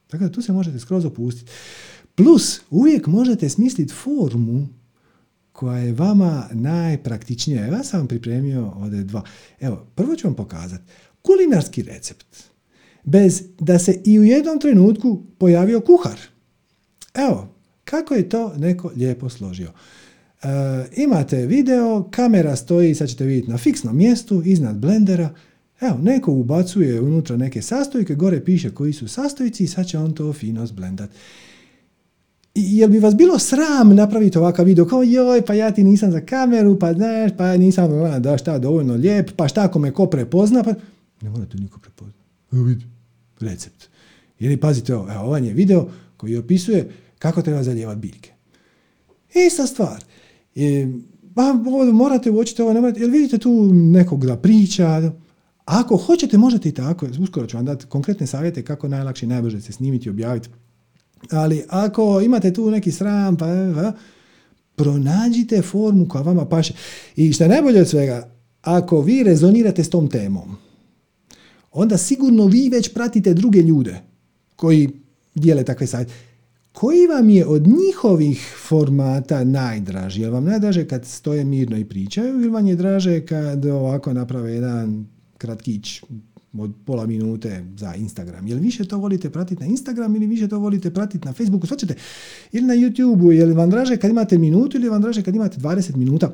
Tako 0.07 0.23
da 0.23 0.31
tu 0.31 0.41
se 0.41 0.53
možete 0.53 0.79
skroz 0.79 1.05
opustiti. 1.05 1.51
Plus, 2.15 2.61
uvijek 2.69 3.07
možete 3.07 3.49
smisliti 3.49 3.93
formu 3.93 4.67
koja 5.51 5.79
je 5.79 5.93
vama 5.93 6.49
najpraktičnija. 6.51 7.65
Ja 7.65 7.83
sam 7.83 7.99
vam 7.99 8.07
pripremio 8.07 8.73
ovdje 8.75 9.03
dva. 9.03 9.23
Evo, 9.59 9.85
prvo 9.95 10.15
ću 10.15 10.27
vam 10.27 10.35
pokazati 10.35 10.83
kulinarski 11.29 11.81
recept 11.81 12.49
bez 13.03 13.43
da 13.59 13.79
se 13.79 14.01
i 14.05 14.19
u 14.19 14.23
jednom 14.23 14.59
trenutku 14.59 15.23
pojavio 15.37 15.81
kuhar. 15.81 16.19
Evo, 17.13 17.47
kako 17.83 18.13
je 18.13 18.29
to 18.29 18.53
neko 18.57 18.91
lijepo 18.95 19.29
složio. 19.29 19.71
E, 20.43 20.47
imate 20.95 21.45
video, 21.45 22.09
kamera 22.11 22.55
stoji, 22.55 22.95
sad 22.95 23.09
ćete 23.09 23.25
vidjeti 23.25 23.51
na 23.51 23.57
fiksnom 23.57 23.97
mjestu, 23.97 24.41
iznad 24.45 24.77
blendera. 24.77 25.29
Evo, 25.81 25.97
neko 26.01 26.31
ubacuje 26.31 27.01
unutra 27.01 27.37
neke 27.37 27.61
sastojke, 27.61 28.15
gore 28.15 28.45
piše 28.45 28.71
koji 28.71 28.93
su 28.93 29.07
sastojci 29.07 29.63
i 29.63 29.67
sad 29.67 29.87
će 29.87 29.97
on 29.97 30.13
to 30.13 30.33
fino 30.33 30.65
zblendat. 30.65 31.09
Jel 32.55 32.89
bi 32.89 32.99
vas 32.99 33.15
bilo 33.15 33.39
sram 33.39 33.95
napraviti 33.95 34.37
ovakav 34.37 34.65
video 34.65 34.85
kao 34.85 35.03
joj 35.03 35.41
pa 35.41 35.53
ja 35.53 35.71
ti 35.71 35.83
nisam 35.83 36.11
za 36.11 36.21
kameru, 36.21 36.79
pa 36.79 36.93
znaš, 36.93 37.31
pa 37.37 37.57
nisam 37.57 37.89
da 38.19 38.37
šta 38.37 38.59
dovoljno 38.59 38.93
lijep, 38.93 39.31
pa 39.35 39.47
šta 39.47 39.63
ako 39.63 39.79
me 39.79 39.91
ko 39.91 40.05
prepozna, 40.05 40.63
pa 40.63 40.73
ne 41.21 41.29
mora 41.29 41.45
to 41.45 41.57
niko 41.57 41.79
prepoznati. 41.79 42.19
Evo 42.51 42.63
vidi, 42.63 42.85
recept. 43.39 43.89
Ili 44.39 44.57
pazite 44.57 44.95
ovo, 44.95 45.11
evo, 45.11 45.23
ovaj 45.23 45.47
je 45.47 45.53
video 45.53 45.89
koji 46.17 46.37
opisuje 46.37 46.91
kako 47.19 47.41
treba 47.41 47.63
zalijevati 47.63 47.99
biljke. 47.99 48.31
Ista 49.47 49.67
stvar. 49.67 50.03
E, 50.55 50.87
pa 51.35 51.53
morate 51.93 52.31
uočiti 52.31 52.61
ovo, 52.61 52.73
ne 52.73 52.81
morate, 52.81 52.99
jel 52.99 53.09
vidite 53.09 53.37
tu 53.37 53.73
nekog 53.73 54.25
da 54.25 54.37
priča, 54.37 55.11
ako 55.65 55.97
hoćete, 55.97 56.37
možete 56.37 56.69
i 56.69 56.71
tako. 56.71 57.07
Uskoro 57.19 57.47
ću 57.47 57.57
vam 57.57 57.65
dati 57.65 57.85
konkretne 57.85 58.27
savjete 58.27 58.63
kako 58.63 58.87
najlakše 58.87 59.25
i 59.25 59.29
najbrže 59.29 59.61
se 59.61 59.71
snimiti 59.71 60.07
i 60.07 60.09
objaviti. 60.09 60.49
Ali 61.31 61.63
ako 61.69 62.21
imate 62.21 62.53
tu 62.53 62.71
neki 62.71 62.91
sram, 62.91 63.37
pa, 63.37 63.45
pa 63.75 63.91
pronađite 64.75 65.61
formu 65.61 66.07
koja 66.07 66.21
vama 66.21 66.45
paše. 66.45 66.73
I 67.15 67.33
što 67.33 67.43
je 67.43 67.49
najbolje 67.49 67.81
od 67.81 67.87
svega, 67.87 68.29
ako 68.61 69.01
vi 69.01 69.23
rezonirate 69.23 69.83
s 69.83 69.89
tom 69.89 70.09
temom, 70.09 70.57
onda 71.71 71.97
sigurno 71.97 72.45
vi 72.45 72.69
već 72.69 72.93
pratite 72.93 73.33
druge 73.33 73.61
ljude 73.61 74.01
koji 74.55 74.89
dijele 75.35 75.63
takve 75.63 75.87
savjete. 75.87 76.13
Koji 76.71 77.07
vam 77.07 77.29
je 77.29 77.45
od 77.45 77.67
njihovih 77.67 78.55
formata 78.67 79.43
najdraži? 79.43 80.21
Je 80.21 80.29
vam 80.29 80.43
najdraže 80.43 80.87
kad 80.87 81.05
stoje 81.05 81.45
mirno 81.45 81.77
i 81.77 81.85
pričaju 81.85 82.33
ili 82.33 82.49
vam 82.49 82.67
je 82.67 82.75
draže 82.75 83.25
kad 83.25 83.65
ovako 83.65 84.13
naprave 84.13 84.53
jedan 84.53 85.05
kratkić 85.37 86.01
od 86.57 86.71
pola 86.85 87.05
minute 87.05 87.65
za 87.77 87.95
Instagram. 87.95 88.47
Jel 88.47 88.59
više 88.59 88.85
to 88.85 88.97
volite 88.97 89.29
pratiti 89.29 89.63
na 89.63 89.67
Instagram 89.67 90.15
ili 90.15 90.27
više 90.27 90.47
to 90.47 90.59
volite 90.59 90.91
pratiti 90.93 91.27
na 91.27 91.33
Facebooku? 91.33 91.67
Ćete? 91.67 91.95
Ili 92.51 92.67
na 92.67 92.73
YouTubeu? 92.73 93.31
Je 93.31 93.45
li 93.45 93.53
vam 93.53 93.69
draže 93.69 93.97
kad 93.97 94.11
imate 94.11 94.37
minutu 94.37 94.77
ili 94.77 94.89
vam 94.89 95.01
draže 95.01 95.23
kad 95.23 95.35
imate 95.35 95.57
20 95.57 95.95
minuta? 95.95 96.33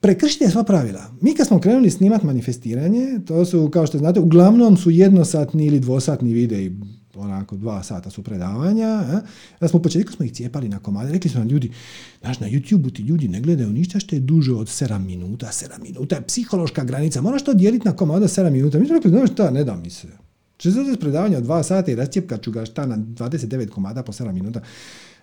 Prekršite 0.00 0.50
sva 0.50 0.64
pravila. 0.64 1.10
Mi 1.20 1.34
kad 1.34 1.46
smo 1.46 1.60
krenuli 1.60 1.90
snimati 1.90 2.26
manifestiranje, 2.26 3.20
to 3.26 3.44
su, 3.44 3.70
kao 3.70 3.86
što 3.86 3.98
znate, 3.98 4.20
uglavnom 4.20 4.76
su 4.76 4.90
jednosatni 4.90 5.66
ili 5.66 5.80
dvosatni 5.80 6.32
videi, 6.32 6.72
onako 7.14 7.56
dva 7.56 7.82
sata 7.82 8.10
su 8.10 8.22
predavanja. 8.22 9.22
Da 9.60 9.68
smo 9.68 9.78
u 9.78 9.82
početku 9.82 10.12
smo 10.12 10.24
ih 10.24 10.32
cijepali 10.32 10.68
na 10.68 10.78
komade, 10.78 11.12
rekli 11.12 11.30
su 11.30 11.38
nam 11.38 11.48
ljudi, 11.48 11.72
znaš, 12.20 12.40
na 12.40 12.46
YouTube 12.46 12.92
ti 12.96 13.02
ljudi 13.02 13.28
ne 13.28 13.40
gledaju 13.40 13.70
ništa 13.70 14.00
što 14.00 14.16
je 14.16 14.20
duže 14.20 14.52
od 14.52 14.66
7 14.66 14.98
minuta, 14.98 15.46
7 15.46 15.82
minuta 15.82 16.16
je 16.16 16.22
psihološka 16.22 16.84
granica, 16.84 17.20
moraš 17.20 17.44
to 17.44 17.54
dijeliti 17.54 17.88
na 17.88 17.96
komada 17.96 18.28
7 18.28 18.50
minuta. 18.50 18.78
Mi 18.78 18.86
smo 18.86 18.94
rekli, 18.94 19.10
znaš 19.10 19.30
šta, 19.32 19.50
ne 19.50 19.64
da 19.64 19.76
mi 19.76 19.90
se. 19.90 20.08
Če 20.56 20.72
se 20.72 20.96
predavanje 21.00 21.36
od 21.36 21.44
2 21.44 21.62
sata 21.62 21.92
i 21.92 21.94
rascijepkat 21.94 22.42
ću 22.42 22.50
ga 22.50 22.64
šta 22.64 22.86
na 22.86 22.96
29 22.96 23.68
komada 23.68 24.02
po 24.02 24.12
7 24.12 24.32
minuta. 24.32 24.60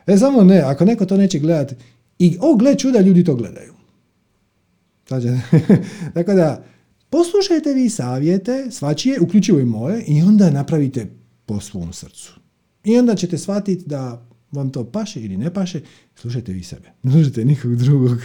E, 0.08 0.18
samo 0.18 0.44
ne, 0.44 0.60
ako 0.60 0.86
neko 0.86 1.06
to 1.06 1.18
neće 1.18 1.40
gledati, 1.40 1.76
i 2.20 2.38
o, 2.42 2.56
gle 2.56 2.76
čuda, 2.76 3.00
ljudi 3.00 3.24
to 3.24 3.36
gledaju. 3.36 3.75
Znači, 5.08 5.28
tako 6.14 6.34
da, 6.34 6.66
Poslušajte 7.16 7.74
vi 7.74 7.90
savjete, 7.90 8.68
svačije, 8.72 9.20
uključivo 9.22 9.60
i 9.60 9.66
moje, 9.66 10.04
i 10.08 10.22
onda 10.22 10.50
napravite 10.50 11.08
po 11.46 11.60
svom 11.60 11.94
srcu. 11.94 12.40
I 12.84 12.98
onda 12.98 13.16
ćete 13.16 13.38
shvatiti 13.38 13.84
da 13.86 14.28
vam 14.52 14.70
to 14.70 14.92
paše 14.92 15.22
ili 15.22 15.38
ne 15.38 15.54
paše, 15.54 15.82
slušajte 16.16 16.54
vi 16.54 16.64
sebe. 16.64 16.92
Ne 17.04 17.12
slušajte 17.12 17.46
nikog 17.46 17.76
drugog. 17.76 18.18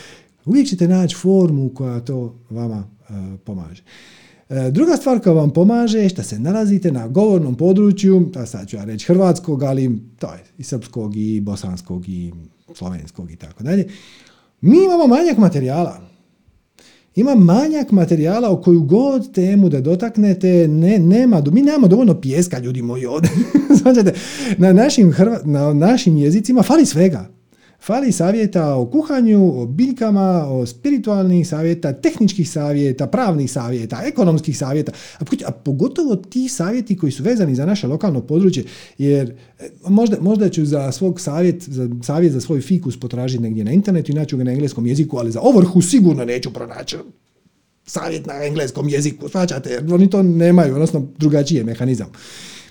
Uvijek 0.46 0.68
ćete 0.68 0.88
naći 0.88 1.16
formu 1.16 1.74
koja 1.74 2.00
to 2.00 2.38
vama 2.50 2.90
uh, 3.00 3.40
pomaže. 3.44 3.82
E, 4.48 4.70
druga 4.70 4.96
stvar 4.96 5.20
koja 5.20 5.32
vam 5.32 5.52
pomaže 5.52 5.98
je 5.98 6.08
što 6.08 6.22
se 6.22 6.38
nalazite 6.38 6.92
na 6.92 7.08
govornom 7.08 7.54
području, 7.54 8.30
da 8.32 8.46
sad 8.46 8.68
ću 8.68 8.76
ja 8.76 8.84
reći 8.84 9.06
hrvatskog, 9.06 9.62
ali 9.62 10.00
to 10.18 10.26
je 10.32 10.44
i 10.58 10.62
srpskog, 10.62 11.16
i 11.16 11.40
bosanskog, 11.40 12.08
i 12.08 12.32
slovenskog 12.74 13.30
i 13.30 13.36
tako 13.36 13.62
dalje. 13.62 13.88
Mi 14.60 14.84
imamo 14.84 15.06
manjak 15.06 15.38
materijala. 15.38 16.08
Ima 17.18 17.34
manjak 17.34 17.92
materijala 17.92 18.50
o 18.50 18.60
koju 18.62 18.82
god 18.82 19.32
temu 19.32 19.68
da 19.68 19.80
dotaknete, 19.80 20.68
ne, 20.68 20.98
nema, 20.98 21.42
mi 21.52 21.62
nemamo 21.62 21.88
dovoljno 21.88 22.20
pjeska, 22.20 22.58
ljudi 22.58 22.82
moji 22.82 23.06
ovdje. 23.06 23.30
na 24.58 24.72
našim, 24.72 25.14
na 25.44 25.74
našim 25.74 26.16
jezicima 26.16 26.62
fali 26.62 26.86
svega. 26.86 27.37
Fali 27.80 28.12
savjeta 28.12 28.74
o 28.74 28.86
kuhanju, 28.86 29.60
o 29.60 29.66
biljkama, 29.66 30.46
o 30.48 30.66
spiritualnih 30.66 31.48
savjeta, 31.48 31.92
tehničkih 31.92 32.50
savjeta, 32.50 33.06
pravnih 33.06 33.52
savjeta, 33.52 34.02
ekonomskih 34.04 34.58
savjeta, 34.58 34.92
a 35.46 35.50
pogotovo 35.50 36.16
ti 36.16 36.48
savjeti 36.48 36.96
koji 36.96 37.12
su 37.12 37.22
vezani 37.22 37.54
za 37.54 37.66
naše 37.66 37.86
lokalno 37.86 38.20
područje, 38.20 38.64
jer 38.98 39.34
e, 39.58 39.68
možda, 39.88 40.16
možda 40.20 40.48
ću 40.48 40.64
za 40.64 40.92
svog 40.92 41.20
savjet, 41.20 41.62
za 41.62 41.88
savjet 42.02 42.32
za 42.32 42.40
svoj 42.40 42.60
fikus 42.60 43.00
potražiti 43.00 43.42
negdje 43.42 43.64
na 43.64 43.72
internetu 43.72 44.12
i 44.12 44.14
naću 44.14 44.36
ga 44.36 44.44
na 44.44 44.52
engleskom 44.52 44.86
jeziku, 44.86 45.18
ali 45.18 45.30
za 45.30 45.40
ovrhu 45.40 45.82
sigurno 45.82 46.24
neću 46.24 46.52
pronaći 46.52 46.96
savjet 47.86 48.26
na 48.26 48.44
engleskom 48.44 48.88
jeziku, 48.88 49.28
svačate, 49.28 49.70
jer 49.70 49.94
oni 49.94 50.10
to 50.10 50.22
nemaju, 50.22 50.74
odnosno 50.74 51.08
drugačiji 51.18 51.58
je 51.58 51.64
mehanizam. 51.64 52.12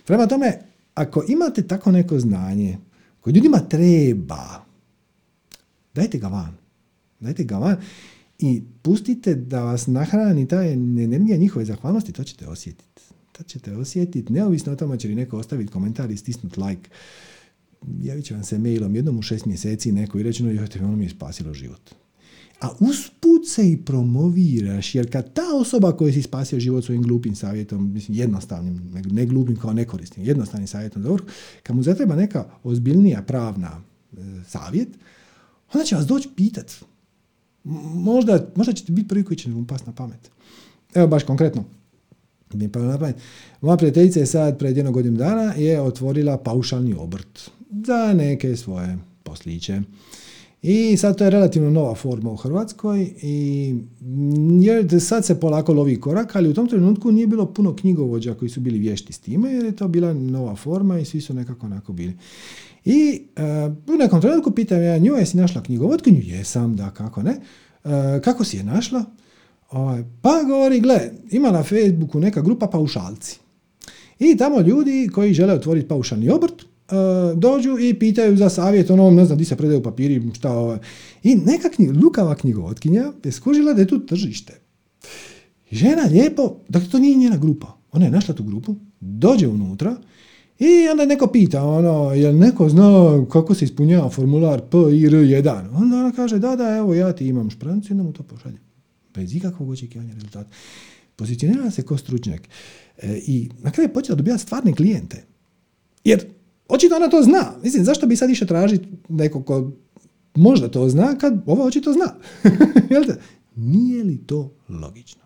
Prema 0.06 0.28
tome, 0.28 0.60
ako 0.94 1.24
imate 1.28 1.62
tako 1.62 1.92
neko 1.92 2.20
znanje 2.20 2.78
koje 3.22 3.34
ljudima 3.34 3.60
treba, 3.60 4.67
Dajte 5.98 6.18
ga 6.18 6.28
van. 6.28 6.54
Dajte 7.20 7.44
ga 7.44 7.58
van 7.58 7.78
i 8.40 8.62
pustite 8.82 9.36
da 9.36 9.64
vas 9.64 9.88
nahrani 9.88 10.48
ta 10.48 10.64
energija 10.64 11.38
njihove 11.38 11.66
zahvalnosti, 11.66 12.12
to 12.12 12.24
ćete 12.24 12.48
osjetiti. 12.48 13.02
To 13.32 13.44
ćete 13.44 13.76
osjetiti, 13.76 14.34
neovisno 14.34 14.74
o 14.74 14.76
tome 14.76 15.00
će 15.00 15.08
li 15.08 15.16
neko 15.16 15.38
ostaviti 15.38 15.72
komentar 15.72 16.12
i 16.12 16.18
stisnuti 16.18 16.60
like. 16.60 16.90
Javit 18.02 18.26
će 18.26 18.34
vam 18.34 18.44
se 18.44 18.60
mailom 18.60 18.96
jednom 18.96 19.20
u 19.20 19.22
šest 19.22 19.46
mjeseci 19.46 19.92
neko 19.92 20.20
i 20.20 20.24
reći, 20.24 20.44
no 20.44 20.52
joj, 20.52 20.68
ono 20.82 20.96
mi 20.96 21.06
je 21.06 21.10
spasilo 21.10 21.54
život. 21.54 21.82
A 22.62 22.70
usput 22.80 23.48
se 23.48 23.72
i 23.72 23.78
promoviraš, 23.78 24.96
jer 24.96 25.12
kad 25.12 25.34
ta 25.34 25.44
osoba 25.62 25.92
koja 25.92 26.14
si 26.14 26.22
spasio 26.22 26.60
život 26.60 26.86
svojim 26.86 27.04
glupim 27.04 27.36
savjetom, 27.36 27.94
mislim 27.94 28.18
jednostavnim, 28.18 28.94
ne 29.12 29.26
glupim 29.26 29.56
kao 29.56 29.74
nekorisnim, 29.74 30.26
jednostavnim 30.26 30.68
savjetom 30.68 31.04
za 31.04 31.18
kad 31.64 31.76
mu 31.76 31.84
zatreba 31.84 32.16
neka 32.16 32.46
ozbiljnija 32.64 33.22
pravna 33.22 33.82
e, 34.14 34.18
savjet, 34.48 34.90
onda 35.74 35.86
će 35.86 35.96
vas 35.96 36.06
doći 36.08 36.30
pitat. 36.36 36.72
Možda, 37.94 38.48
možda 38.56 38.74
ćete 38.74 38.92
biti 38.92 39.08
prvi 39.08 39.24
koji 39.24 39.38
će 39.38 39.52
vam 39.52 39.68
past 39.68 39.86
na 39.86 39.94
pamet. 39.94 40.32
Evo 40.94 41.08
baš 41.08 41.24
konkretno. 41.24 41.64
Mi 42.54 42.72
pa 42.72 42.80
na 42.80 42.98
pamet. 42.98 43.16
Moja 43.62 43.78
prijateljica 43.78 44.20
je 44.20 44.26
sad 44.26 44.60
pred 44.60 44.78
jednog 44.78 44.94
godinu 44.94 45.18
dana 45.18 45.54
je 45.54 45.82
otvorila 45.82 46.38
paušalni 46.38 46.94
obrt 46.94 47.50
za 47.88 48.14
neke 48.14 48.56
svoje 48.56 48.98
posliće. 49.24 49.82
I 50.70 50.98
sad 50.98 51.18
to 51.18 51.24
je 51.24 51.30
relativno 51.30 51.70
nova 51.70 51.96
forma 51.96 52.32
u 52.32 52.36
Hrvatskoj 52.36 53.14
i 53.22 53.76
jer 54.62 55.02
sad 55.02 55.26
se 55.26 55.40
polako 55.40 55.74
lovi 55.74 56.00
korak, 56.00 56.36
ali 56.36 56.50
u 56.50 56.54
tom 56.54 56.68
trenutku 56.68 57.12
nije 57.12 57.28
bilo 57.28 57.46
puno 57.54 57.76
knjigovođa 57.76 58.34
koji 58.34 58.50
su 58.50 58.60
bili 58.60 58.80
vješti 58.80 59.14
s 59.14 59.20
time 59.20 59.52
jer 59.52 59.66
je 59.66 59.76
to 59.76 59.88
bila 59.88 60.14
nova 60.14 60.56
forma 60.56 61.00
i 61.00 61.06
svi 61.06 61.22
su 61.22 61.34
nekako 61.34 61.66
onako 61.66 61.94
bili. 61.94 62.18
I 62.86 63.22
uh, 63.38 63.94
u 63.94 63.98
nekom 63.98 64.22
trenutku 64.22 64.52
pitam 64.52 64.82
ja 64.82 64.98
nju, 64.98 65.14
jesi 65.14 65.38
našla 65.38 65.64
knjigovotkinju? 65.64 66.22
Jesam, 66.24 66.76
da, 66.76 66.90
kako 66.90 67.24
ne. 67.24 67.36
Uh, 67.84 67.92
kako 68.24 68.44
si 68.44 68.58
je 68.58 68.64
našla? 68.64 69.06
Uh, 69.72 69.78
pa 70.22 70.44
govori, 70.48 70.80
gle, 70.80 71.00
ima 71.32 71.52
na 71.52 71.64
Facebooku 71.64 72.20
neka 72.20 72.42
grupa 72.42 72.68
paušalci. 72.68 73.40
I 74.20 74.38
tamo 74.38 74.62
ljudi 74.62 75.10
koji 75.14 75.34
žele 75.34 75.54
otvoriti 75.54 75.88
paušalni 75.88 76.30
obrt, 76.30 76.66
dođu 77.36 77.78
i 77.80 77.94
pitaju 77.94 78.38
za 78.38 78.50
savjet, 78.50 78.90
ono, 78.90 79.12
ne 79.12 79.26
znam, 79.26 79.38
di 79.38 79.46
se 79.46 79.56
predaju 79.56 79.84
papiri, 79.84 80.22
šta 80.36 80.52
ovo. 80.52 80.78
I 81.24 81.36
neka 81.36 81.70
lukava 82.04 82.36
knjigovotkinja 82.36 83.12
je 83.24 83.32
skužila 83.32 83.74
da 83.74 83.82
je 83.82 83.88
tu 83.88 84.06
tržište. 84.06 84.54
Žena 85.72 86.04
lijepo, 86.12 86.56
dakle 86.70 86.90
to 86.90 87.00
nije 87.00 87.16
njena 87.16 87.38
grupa. 87.38 87.78
Ona 87.92 88.06
je 88.06 88.12
našla 88.12 88.36
tu 88.36 88.44
grupu, 88.44 88.76
dođe 89.00 89.48
unutra, 89.48 89.98
i 90.60 90.88
onda 90.92 91.06
neko 91.06 91.28
pita, 91.28 91.64
ono, 91.64 92.14
jel 92.14 92.38
neko 92.38 92.70
zna 92.70 93.26
kako 93.32 93.56
se 93.56 93.66
ispunjava 93.66 94.10
formular 94.10 94.62
P 94.62 94.78
i 94.78 95.06
R 95.06 95.14
1? 95.14 95.68
Onda 95.74 95.98
ona 95.98 96.12
kaže, 96.12 96.40
da, 96.40 96.56
da, 96.56 96.78
evo 96.78 96.94
ja 96.94 97.14
ti 97.14 97.28
imam 97.28 97.50
šprancu 97.50 97.88
i 97.90 97.94
onda 97.94 98.04
mu 98.04 98.14
to 98.14 98.24
pošalje. 98.24 98.58
Bez 99.16 99.36
ikakvog 99.36 99.70
očekivanja 99.70 100.14
rezultata. 100.14 100.50
Pozicionira 101.16 101.72
se 101.72 101.86
kao 101.86 101.98
stručnjak. 101.98 102.42
E, 102.98 103.20
I 103.28 103.50
na 103.60 103.72
kraju 103.72 103.90
je 103.90 103.94
počela 103.94 104.16
dobijati 104.16 104.44
stvarne 104.44 104.74
klijente. 104.74 105.24
Jer 106.04 106.26
očito 106.70 106.96
ona 106.96 107.10
to 107.10 107.24
zna. 107.24 107.54
Mislim, 107.64 107.84
zašto 107.84 108.08
bi 108.08 108.16
sad 108.16 108.30
išao 108.30 108.48
tražiti 108.48 108.88
neko 109.10 109.44
ko 109.44 109.72
možda 110.36 110.68
to 110.68 110.90
zna 110.90 111.18
kad 111.18 111.44
ova 111.46 111.66
očito 111.66 111.94
zna? 111.94 112.16
Jel 112.92 113.06
te? 113.06 113.16
Nije 113.56 114.04
li 114.04 114.18
to 114.18 114.54
logično? 114.70 115.24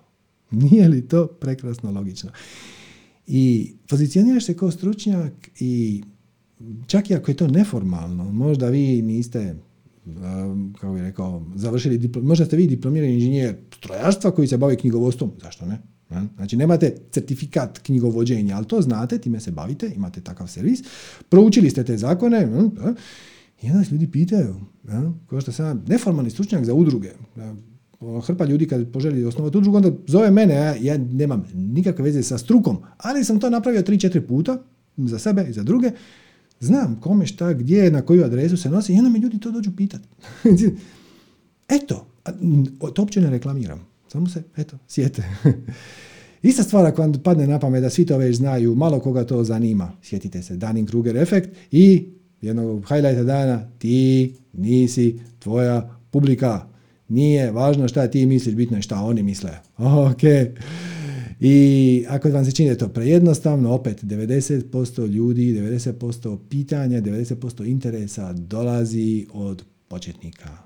Nije 0.51 0.87
li 0.87 1.07
to 1.07 1.27
prekrasno 1.27 1.91
logično? 1.91 2.31
I 3.27 3.73
pozicioniraš 3.87 4.45
se 4.45 4.57
kao 4.57 4.71
stručnjak 4.71 5.33
i 5.59 6.03
čak 6.87 7.09
i 7.09 7.15
ako 7.15 7.31
je 7.31 7.35
to 7.35 7.47
neformalno, 7.47 8.31
možda 8.31 8.69
vi 8.69 9.01
niste 9.01 9.55
um, 10.05 10.73
kako 10.79 10.93
bih 10.93 11.03
rekao, 11.03 11.45
završili 11.55 11.97
diplom, 11.97 12.25
možda 12.25 12.45
ste 12.45 12.57
vi 12.57 12.67
diplomirani 12.67 13.13
inženjer 13.13 13.55
strojarstva 13.77 14.31
koji 14.31 14.47
se 14.47 14.57
bavi 14.57 14.77
knjigovodstvom, 14.77 15.31
zašto 15.41 15.65
ne? 15.65 15.81
Znači 16.35 16.57
nemate 16.57 16.95
certifikat 17.11 17.79
knjigovođenja, 17.79 18.55
ali 18.55 18.65
to 18.65 18.81
znate, 18.81 19.17
time 19.17 19.39
se 19.39 19.51
bavite, 19.51 19.91
imate 19.95 20.21
takav 20.21 20.47
servis, 20.47 20.83
proučili 21.29 21.69
ste 21.69 21.83
te 21.83 21.97
zakone 21.97 22.47
i 23.61 23.71
onda 23.71 23.83
se 23.83 23.91
ljudi 23.91 24.11
pitaju, 24.11 24.55
kao 25.27 25.41
što 25.41 25.51
sam 25.51 25.85
neformalni 25.87 26.29
stručnjak 26.29 26.65
za 26.65 26.73
udruge, 26.73 27.09
hrpa 28.25 28.45
ljudi 28.45 28.67
kad 28.67 28.91
poželi 28.91 29.25
osnovati 29.25 29.57
udrugu, 29.57 29.77
onda 29.77 29.91
zove 30.07 30.31
mene, 30.31 30.77
ja, 30.81 30.97
nemam 30.97 31.45
nikakve 31.53 32.03
veze 32.03 32.23
sa 32.23 32.37
strukom, 32.37 32.77
ali 32.97 33.23
sam 33.23 33.39
to 33.39 33.49
napravio 33.49 33.81
3-4 33.81 34.27
puta 34.27 34.63
za 34.97 35.19
sebe 35.19 35.45
i 35.49 35.53
za 35.53 35.63
druge, 35.63 35.91
znam 36.59 36.99
kome, 37.01 37.25
šta, 37.25 37.53
gdje, 37.53 37.91
na 37.91 38.01
koju 38.01 38.25
adresu 38.25 38.57
se 38.57 38.69
nosi 38.69 38.93
i 38.93 38.97
onda 38.97 39.09
mi 39.09 39.19
ljudi 39.19 39.39
to 39.39 39.51
dođu 39.51 39.71
pitati. 39.77 40.07
eto, 41.77 42.07
to 42.93 43.01
uopće 43.01 43.21
ne 43.21 43.29
reklamiram, 43.29 43.90
samo 44.11 44.29
se, 44.29 44.43
eto, 44.57 44.77
sjete. 44.87 45.23
Ista 46.43 46.63
stvar 46.63 46.85
ako 46.85 47.01
vam 47.01 47.13
padne 47.23 47.47
na 47.47 47.59
pamet 47.59 47.81
da 47.81 47.89
svi 47.89 48.05
to 48.05 48.17
već 48.17 48.37
znaju, 48.37 48.75
malo 48.75 48.99
koga 48.99 49.23
to 49.23 49.43
zanima, 49.43 49.91
sjetite 50.03 50.41
se, 50.41 50.55
Dunning-Kruger 50.55 51.21
efekt 51.21 51.49
i 51.71 52.07
jednog 52.41 52.85
highlighta 52.87 53.23
dana, 53.23 53.69
ti 53.77 54.33
nisi 54.53 55.19
tvoja 55.39 55.97
publika, 56.11 56.65
nije 57.07 57.51
važno 57.51 57.87
šta 57.87 58.07
ti 58.07 58.25
misliš, 58.25 58.55
bitno 58.55 58.77
je 58.77 58.81
šta 58.81 59.01
oni 59.01 59.23
misle. 59.23 59.51
Ok. 59.77 60.23
I 61.39 62.05
ako 62.09 62.29
vam 62.29 62.45
se 62.45 62.51
čini 62.51 62.77
to 62.77 62.87
prejednostavno, 62.87 63.73
opet 63.73 64.03
90% 64.03 65.07
ljudi, 65.07 65.53
90% 65.53 66.37
pitanja, 66.49 67.01
90% 67.01 67.67
interesa 67.67 68.33
dolazi 68.33 69.27
od 69.33 69.63
početnika. 69.87 70.57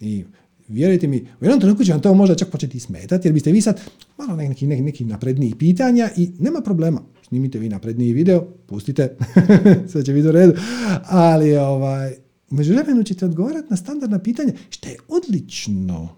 I 0.00 0.24
vjerujte 0.70 1.06
mi, 1.06 1.16
u 1.40 1.44
jednom 1.44 1.60
trenutku 1.60 1.84
će 1.84 1.92
vam 1.92 2.00
to 2.00 2.14
možda 2.14 2.34
čak 2.34 2.48
početi 2.48 2.80
smetati, 2.80 3.28
jer 3.28 3.32
biste 3.32 3.52
vi 3.52 3.60
sad 3.60 3.80
malo 4.18 4.36
neki, 4.36 4.66
neki, 4.66 4.82
neki 4.82 5.04
naprednijih 5.04 5.56
pitanja 5.56 6.10
i 6.16 6.30
nema 6.38 6.60
problema. 6.60 7.02
Snimite 7.28 7.58
vi 7.58 7.68
napredniji 7.68 8.12
video, 8.12 8.46
pustite, 8.66 9.16
sve 9.90 10.04
će 10.04 10.12
biti 10.12 10.28
u 10.28 10.32
redu. 10.32 10.52
Ali 11.04 11.56
ovaj, 11.56 12.12
u 12.50 12.54
međuvremenu 12.54 13.02
ćete 13.02 13.24
odgovarati 13.24 13.66
na 13.70 13.76
standardna 13.76 14.18
pitanja, 14.18 14.52
što 14.70 14.88
je 14.88 14.96
odlično 15.08 16.08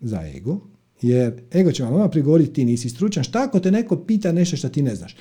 za 0.00 0.22
ego, 0.36 0.60
jer 1.02 1.42
ego 1.54 1.72
će 1.72 1.82
vam 1.82 1.92
odmah 1.92 2.10
prigovoriti 2.10 2.52
ti 2.52 2.64
nisi 2.64 2.88
stručan. 2.88 3.24
Šta 3.24 3.42
ako 3.42 3.60
te 3.60 3.70
neko 3.70 3.96
pita 3.96 4.32
nešto 4.32 4.56
što 4.56 4.68
ti 4.68 4.82
ne 4.82 4.96
znaš? 4.96 5.16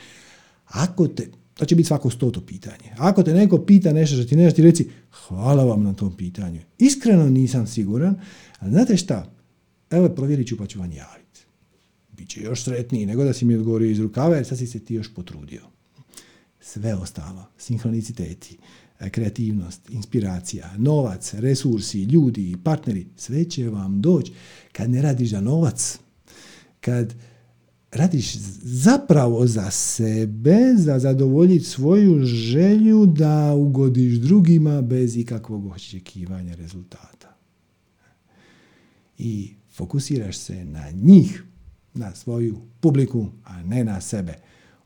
Ako 0.66 1.08
te, 1.08 1.28
to 1.54 1.66
će 1.66 1.76
biti 1.76 1.88
svako 1.88 2.10
stoto 2.10 2.42
pitanje. 2.42 2.94
Ako 2.98 3.24
te 3.24 3.34
neko 3.34 3.58
pita 3.58 3.94
nešto 3.94 4.16
što 4.16 4.26
ti 4.26 4.36
ne 4.36 4.44
znaš, 4.44 4.54
ti 4.54 4.62
reci 4.62 4.88
hvala 5.28 5.64
vam 5.64 5.84
na 5.84 5.94
tom 5.94 6.18
pitanju. 6.18 6.60
Iskreno 6.78 7.30
nisam 7.30 7.68
siguran, 7.68 8.16
ali 8.62 8.72
znate 8.72 8.98
šta? 8.98 9.34
Evo 9.90 10.10
provjerit 10.10 10.48
ću 10.48 10.58
pa 10.58 10.68
ću 10.68 10.80
vam 10.80 10.92
javiti. 10.92 11.46
Biće 12.12 12.42
još 12.42 12.64
sretniji 12.64 13.06
nego 13.06 13.24
da 13.24 13.34
si 13.34 13.46
mi 13.46 13.56
odgovorio 13.56 13.92
iz 13.92 14.00
rukava 14.00 14.36
jer 14.36 14.46
sad 14.46 14.58
si 14.58 14.68
se 14.68 14.80
ti 14.80 14.94
još 14.94 15.14
potrudio. 15.14 15.62
Sve 16.60 16.96
ostalo, 16.96 17.46
sinhroniciteti, 17.58 18.58
E, 19.02 19.10
kreativnost, 19.10 19.90
inspiracija, 19.90 20.74
novac, 20.78 21.34
resursi, 21.34 22.04
ljudi, 22.04 22.56
partneri, 22.64 23.08
sve 23.18 23.46
će 23.46 23.70
vam 23.70 24.02
doći 24.02 24.32
kad 24.72 24.90
ne 24.90 25.02
radiš 25.02 25.30
za 25.30 25.42
novac, 25.42 26.00
kad 26.80 27.14
radiš 27.92 28.36
zapravo 28.64 29.48
za 29.48 29.72
sebe, 29.72 30.58
za 30.78 31.00
zadovoljiti 31.00 31.66
svoju 31.66 32.26
želju 32.26 33.06
da 33.06 33.54
ugodiš 33.54 34.14
drugima 34.14 34.82
bez 34.82 35.18
ikakvog 35.18 35.66
očekivanja 35.66 36.56
rezultata. 36.56 37.31
I 39.24 39.54
fokusiraš 39.74 40.38
se 40.38 40.66
na 40.66 40.84
njih, 40.94 41.44
na 41.94 42.16
svoju 42.16 42.62
publiku, 42.80 43.28
a 43.44 43.64
ne 43.64 43.84
na 43.84 44.02
sebe. 44.02 44.34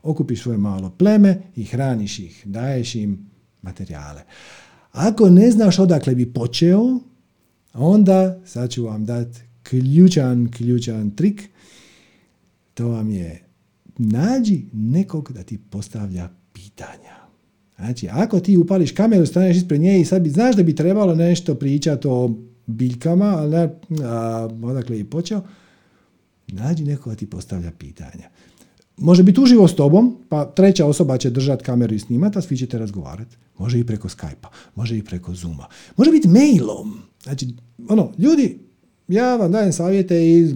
Okupiš 0.02 0.42
svoje 0.42 0.58
malo 0.58 0.90
pleme 0.90 1.42
i 1.56 1.64
hraniš 1.64 2.18
ih, 2.18 2.42
daješ 2.44 2.94
im 2.94 3.30
materijale. 3.62 4.22
Ako 4.92 5.30
ne 5.30 5.50
znaš 5.50 5.78
odakle 5.78 6.14
bi 6.14 6.32
počeo, 6.32 6.98
onda 7.74 8.40
sad 8.44 8.70
ću 8.70 8.84
vam 8.84 9.04
dati 9.04 9.40
ključan, 9.62 10.50
ključan 10.50 11.10
trik. 11.10 11.48
To 12.74 12.88
vam 12.88 13.10
je 13.10 13.42
nađi 13.98 14.64
nekog 14.72 15.32
da 15.32 15.42
ti 15.42 15.58
postavlja 15.70 16.28
pitanja. 16.52 17.16
Znači, 17.76 18.08
ako 18.10 18.40
ti 18.40 18.56
upališ 18.56 18.92
kameru, 18.92 19.26
staneš 19.26 19.56
ispred 19.56 19.80
nje 19.80 20.00
i 20.00 20.04
sad 20.04 20.22
bi, 20.22 20.30
znaš 20.30 20.56
da 20.56 20.62
bi 20.62 20.74
trebalo 20.74 21.14
nešto 21.14 21.54
pričati 21.54 22.08
o 22.08 22.34
biljkama, 22.66 23.24
ali 23.24 23.50
ne, 23.50 23.78
a, 24.04 24.48
odakle 24.62 24.98
je 24.98 25.04
počeo, 25.04 25.42
nađi 26.48 26.84
nekoga 26.84 27.16
ti 27.16 27.26
postavlja 27.26 27.72
pitanja. 27.78 28.28
Može 28.96 29.22
biti 29.22 29.40
uživo 29.40 29.68
s 29.68 29.76
tobom, 29.76 30.16
pa 30.28 30.44
treća 30.44 30.86
osoba 30.86 31.18
će 31.18 31.30
držati 31.30 31.64
kameru 31.64 31.94
i 31.94 31.98
snimati, 31.98 32.38
a 32.38 32.42
svi 32.42 32.56
ćete 32.56 32.78
razgovarati. 32.78 33.36
Može 33.58 33.78
i 33.78 33.84
preko 33.84 34.08
Skype-a, 34.08 34.48
može 34.74 34.98
i 34.98 35.02
preko 35.02 35.34
Zooma. 35.34 35.66
Može 35.96 36.10
biti 36.10 36.28
mailom. 36.28 37.00
Znači, 37.22 37.48
ono, 37.88 38.12
ljudi, 38.18 38.58
ja 39.08 39.36
vam 39.36 39.52
dajem 39.52 39.72
savjete 39.72 40.30
iz 40.30 40.54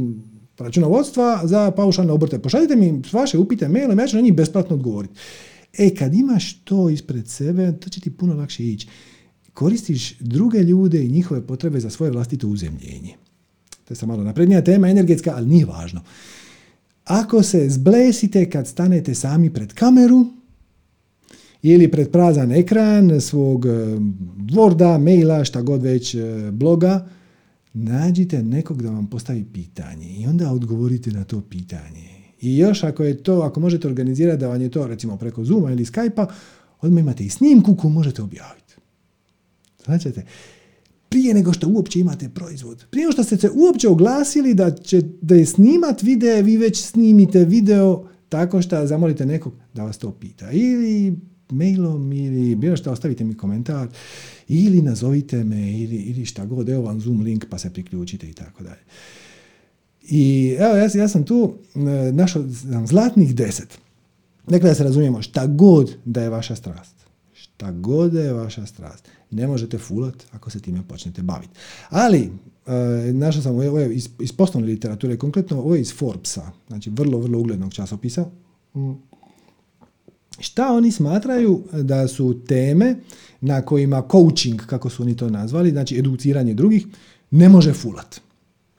računovodstva 0.58 1.40
za 1.44 1.70
paušalne 1.70 2.12
obrte. 2.12 2.38
Pošaljite 2.38 2.76
mi 2.76 3.02
vaše 3.12 3.38
upite 3.38 3.68
mailom, 3.68 3.98
ja 3.98 4.06
ću 4.06 4.16
na 4.16 4.22
njih 4.22 4.34
besplatno 4.34 4.76
odgovoriti. 4.76 5.14
E, 5.78 5.94
kad 5.94 6.14
imaš 6.14 6.64
to 6.64 6.90
ispred 6.90 7.28
sebe, 7.28 7.72
to 7.80 7.90
će 7.90 8.00
ti 8.00 8.10
puno 8.10 8.34
lakše 8.34 8.64
ići. 8.64 8.88
Koristiš 9.60 10.18
druge 10.20 10.58
ljude 10.58 11.04
i 11.04 11.08
njihove 11.08 11.46
potrebe 11.46 11.80
za 11.80 11.90
svoje 11.90 12.12
vlastito 12.12 12.48
uzemljenje. 12.48 13.14
To 13.84 13.92
je 13.92 13.96
sam 13.96 14.08
malo 14.08 14.24
naprednija 14.24 14.64
tema, 14.64 14.88
energetska, 14.88 15.32
ali 15.36 15.46
nije 15.46 15.66
važno. 15.66 16.00
Ako 17.04 17.42
se 17.42 17.68
zblesite 17.68 18.50
kad 18.50 18.66
stanete 18.66 19.14
sami 19.14 19.50
pred 19.52 19.72
kameru, 19.72 20.26
ili 21.62 21.90
pred 21.90 22.10
prazan 22.10 22.52
ekran 22.52 23.20
svog 23.20 23.66
e, 23.66 23.70
Worda, 24.38 24.98
maila, 24.98 25.44
šta 25.44 25.62
god 25.62 25.82
već 25.82 26.14
e, 26.14 26.50
bloga, 26.52 27.08
nađite 27.72 28.42
nekog 28.42 28.82
da 28.82 28.90
vam 28.90 29.06
postavi 29.06 29.44
pitanje 29.52 30.06
i 30.06 30.26
onda 30.26 30.52
odgovorite 30.52 31.10
na 31.10 31.24
to 31.24 31.40
pitanje. 31.40 32.08
I 32.40 32.58
još 32.58 32.84
ako 32.84 33.04
je 33.04 33.22
to, 33.22 33.40
ako 33.40 33.60
možete 33.60 33.88
organizirati 33.88 34.40
da 34.40 34.48
vam 34.48 34.62
je 34.62 34.70
to 34.70 34.86
recimo 34.86 35.16
preko 35.16 35.44
Zooma 35.44 35.72
ili 35.72 35.84
Skype-a, 35.84 36.26
odmah 36.80 37.00
imate 37.00 37.24
i 37.24 37.30
snimku 37.30 37.76
koju 37.76 37.90
možete 37.90 38.22
objaviti. 38.22 38.59
Znači, 39.84 40.10
prije 41.08 41.34
nego 41.34 41.52
što 41.52 41.68
uopće 41.68 42.00
imate 42.00 42.28
proizvod, 42.28 42.84
prije 42.90 43.04
nego 43.04 43.12
što 43.12 43.24
ste 43.24 43.36
se 43.36 43.50
uopće 43.54 43.88
oglasili 43.88 44.54
da, 44.54 44.70
će, 44.70 45.02
da 45.20 45.34
je 45.34 45.46
snimat 45.46 46.02
video, 46.02 46.42
vi 46.42 46.56
već 46.56 46.84
snimite 46.84 47.44
video 47.44 48.04
tako 48.28 48.62
što 48.62 48.86
zamolite 48.86 49.26
nekog 49.26 49.52
da 49.74 49.84
vas 49.84 49.98
to 49.98 50.12
pita. 50.12 50.50
Ili 50.50 51.16
mailom 51.50 52.12
ili 52.12 52.54
bilo 52.54 52.76
što, 52.76 52.92
ostavite 52.92 53.24
mi 53.24 53.36
komentar 53.36 53.88
ili 54.48 54.82
nazovite 54.82 55.44
me 55.44 55.72
ili, 55.72 55.96
ili 55.96 56.26
šta 56.26 56.44
god, 56.44 56.68
evo 56.68 56.82
vam 56.82 57.00
Zoom 57.00 57.20
link 57.20 57.44
pa 57.50 57.58
se 57.58 57.70
priključite 57.70 58.28
i 58.28 58.32
tako 58.32 58.62
dalje. 58.62 58.80
I 60.02 60.56
evo, 60.58 60.76
ja, 60.76 60.88
ja 60.94 61.08
sam 61.08 61.24
tu 61.24 61.54
e, 61.74 61.78
našao 62.12 62.44
zlatnih 62.86 63.34
deset. 63.34 63.78
Dakle, 64.48 64.68
da 64.68 64.74
se 64.74 64.84
razumijemo, 64.84 65.22
šta 65.22 65.46
god 65.46 65.96
da 66.04 66.22
je 66.22 66.28
vaša 66.28 66.56
strast. 66.56 66.94
Šta 67.32 67.72
god 67.72 68.12
da 68.12 68.20
je 68.20 68.32
vaša 68.32 68.66
strast. 68.66 69.08
Ne 69.30 69.46
možete 69.46 69.78
fulat 69.78 70.26
ako 70.32 70.50
se 70.50 70.60
time 70.60 70.82
počnete 70.88 71.22
baviti. 71.22 71.52
Ali, 71.88 72.30
e, 72.66 73.12
našao 73.12 73.42
sam 73.42 73.54
ovo 73.54 73.80
iz, 73.80 74.08
iz 74.20 74.32
poslovne 74.32 74.68
literature, 74.68 75.18
konkretno 75.18 75.58
ovo 75.58 75.74
je 75.74 75.80
iz 75.80 75.94
Forbesa, 75.94 76.50
znači 76.68 76.90
vrlo, 76.90 77.18
vrlo 77.18 77.38
uglednog 77.38 77.72
časopisa. 77.72 78.24
Mm. 78.74 78.92
Šta 80.38 80.72
oni 80.72 80.92
smatraju 80.92 81.62
da 81.72 82.08
su 82.08 82.40
teme 82.46 82.96
na 83.40 83.62
kojima 83.62 84.02
coaching, 84.10 84.66
kako 84.66 84.90
su 84.90 85.02
oni 85.02 85.16
to 85.16 85.30
nazvali, 85.30 85.70
znači 85.70 85.98
educiranje 85.98 86.54
drugih, 86.54 86.86
ne 87.30 87.48
može 87.48 87.72
fulat. 87.72 88.20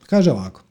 Kaže 0.03 0.31
ovako. 0.31 0.63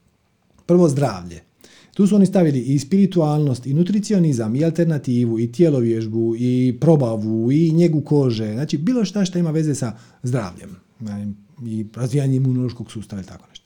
Prvo 0.66 0.88
zdravlje. 0.88 1.49
Tu 1.94 2.06
su 2.06 2.16
oni 2.16 2.26
stavili 2.26 2.60
i 2.60 2.78
spiritualnost, 2.78 3.66
i 3.66 3.74
nutricionizam, 3.74 4.56
i 4.56 4.64
alternativu, 4.64 5.38
i 5.38 5.52
tijelovježbu, 5.52 6.34
i 6.38 6.78
probavu, 6.80 7.52
i 7.52 7.70
njegu 7.72 8.00
kože. 8.00 8.52
Znači, 8.52 8.78
bilo 8.78 9.04
šta 9.04 9.24
što 9.24 9.38
ima 9.38 9.50
veze 9.50 9.74
sa 9.74 9.98
zdravljem 10.22 10.76
i 11.66 11.86
razvijanjem 11.94 12.44
imunološkog 12.44 12.92
sustava 12.92 13.22
i 13.22 13.24
tako 13.24 13.46
nešto. 13.48 13.64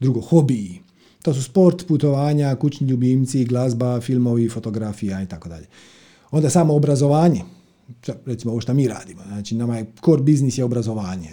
Drugo, 0.00 0.20
hobiji. 0.20 0.80
To 1.22 1.34
su 1.34 1.42
sport, 1.42 1.86
putovanja, 1.86 2.54
kućni 2.54 2.86
ljubimci, 2.86 3.44
glazba, 3.44 4.00
filmovi, 4.00 4.48
fotografija 4.48 5.22
i 5.22 5.26
tako 5.26 5.48
dalje. 5.48 5.66
Onda 6.30 6.50
samo 6.50 6.74
obrazovanje, 6.74 7.42
recimo 8.26 8.52
ovo 8.52 8.60
što 8.60 8.74
mi 8.74 8.88
radimo, 8.88 9.22
znači 9.26 9.54
nama 9.54 9.76
je 9.76 9.86
core 10.04 10.22
biznis 10.22 10.58
je 10.58 10.64
obrazovanje. 10.64 11.30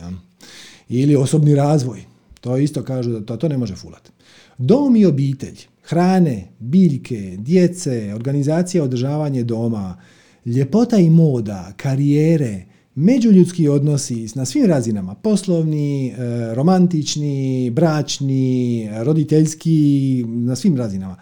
Ili 0.90 1.16
osobni 1.16 1.56
razvoj, 1.56 2.04
to 2.42 2.58
isto 2.58 2.84
kažu 2.84 3.12
da 3.12 3.26
to, 3.26 3.38
to 3.38 3.48
ne 3.48 3.58
može 3.58 3.76
fulati. 3.76 4.12
Dom 4.58 4.96
i 4.96 5.06
obitelj, 5.06 5.60
hrane, 5.84 6.48
biljke, 6.60 7.36
djece, 7.38 8.14
organizacija 8.16 8.84
održavanje 8.84 9.44
doma, 9.44 9.98
ljepota 10.46 10.98
i 10.98 11.10
moda, 11.10 11.74
karijere, 11.78 12.66
međuljudski 12.96 13.68
odnosi 13.68 14.28
na 14.36 14.46
svim 14.46 14.66
razinama, 14.66 15.16
poslovni, 15.16 16.08
e, 16.08 16.14
romantični, 16.54 17.70
bračni, 17.70 18.90
roditeljski, 19.04 20.26
na 20.28 20.56
svim 20.56 20.78
razinama. 20.78 21.16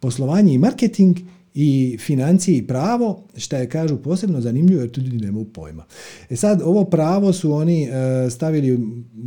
Poslovanje 0.00 0.54
i 0.54 0.58
marketing 0.58 1.18
i 1.54 1.98
financije 2.00 2.56
i 2.58 2.66
pravo, 2.66 3.24
što 3.36 3.56
je 3.56 3.68
kažu 3.68 3.96
posebno 3.96 4.40
zanimljivo 4.40 4.80
jer 4.80 4.90
tu 4.90 5.00
ljudi 5.00 5.26
nemaju 5.26 5.44
pojma. 5.44 5.84
E 6.30 6.36
sad, 6.36 6.62
ovo 6.64 6.84
pravo 6.84 7.32
su 7.32 7.52
oni 7.52 7.84
e, 7.84 7.90
stavili 8.30 8.80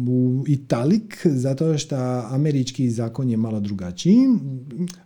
u 0.08 0.44
italik 0.48 1.22
zato 1.26 1.78
što 1.78 1.96
američki 2.30 2.90
zakon 2.90 3.30
je 3.30 3.38
malo 3.38 3.60
drugačiji. 3.60 4.18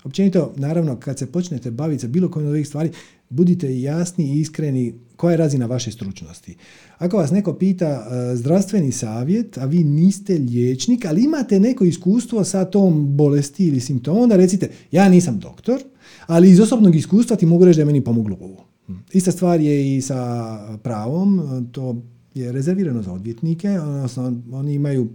Općenito, 0.04 0.54
naravno, 0.56 0.96
kad 0.96 1.20
se 1.20 1.32
počnete 1.32 1.72
baviti 1.72 2.02
sa 2.02 2.08
bilo 2.08 2.32
kojim 2.32 2.48
od 2.48 2.54
ovih 2.54 2.68
stvari, 2.68 2.92
budite 3.30 3.82
jasni 3.82 4.26
i 4.26 4.40
iskreni 4.40 4.94
koja 5.16 5.32
je 5.32 5.38
razina 5.38 5.66
vaše 5.66 5.92
stručnosti. 5.92 6.56
Ako 6.98 7.18
vas 7.18 7.32
neko 7.32 7.54
pita 7.54 7.86
e, 7.86 8.36
zdravstveni 8.36 8.92
savjet, 8.92 9.58
a 9.58 9.66
vi 9.66 9.84
niste 9.84 10.34
liječnik, 10.34 11.06
ali 11.06 11.24
imate 11.24 11.60
neko 11.60 11.86
iskustvo 11.86 12.44
sa 12.44 12.66
tom 12.66 13.18
bolesti 13.18 13.68
ili 13.68 13.80
simptomom, 13.80 14.24
onda 14.24 14.36
recite, 14.36 14.70
ja 14.92 15.10
nisam 15.10 15.40
doktor, 15.40 15.82
ali 16.30 16.50
iz 16.50 16.60
osobnog 16.60 16.96
iskustva 16.96 17.36
ti 17.36 17.46
mogu 17.46 17.66
reći 17.66 17.78
da 17.78 17.82
je 17.82 17.86
meni 17.86 18.04
pomoglo 18.04 18.38
ovo. 18.40 18.66
Ista 19.14 19.32
stvar 19.32 19.62
je 19.62 19.98
i 19.98 20.02
sa 20.02 20.78
pravom, 20.84 21.42
to 21.72 21.96
je 22.34 22.52
rezervirano 22.52 23.02
za 23.02 23.14
odvjetnike, 23.14 23.70
odnosno 23.80 24.42
oni 24.52 24.74
imaju 24.74 25.08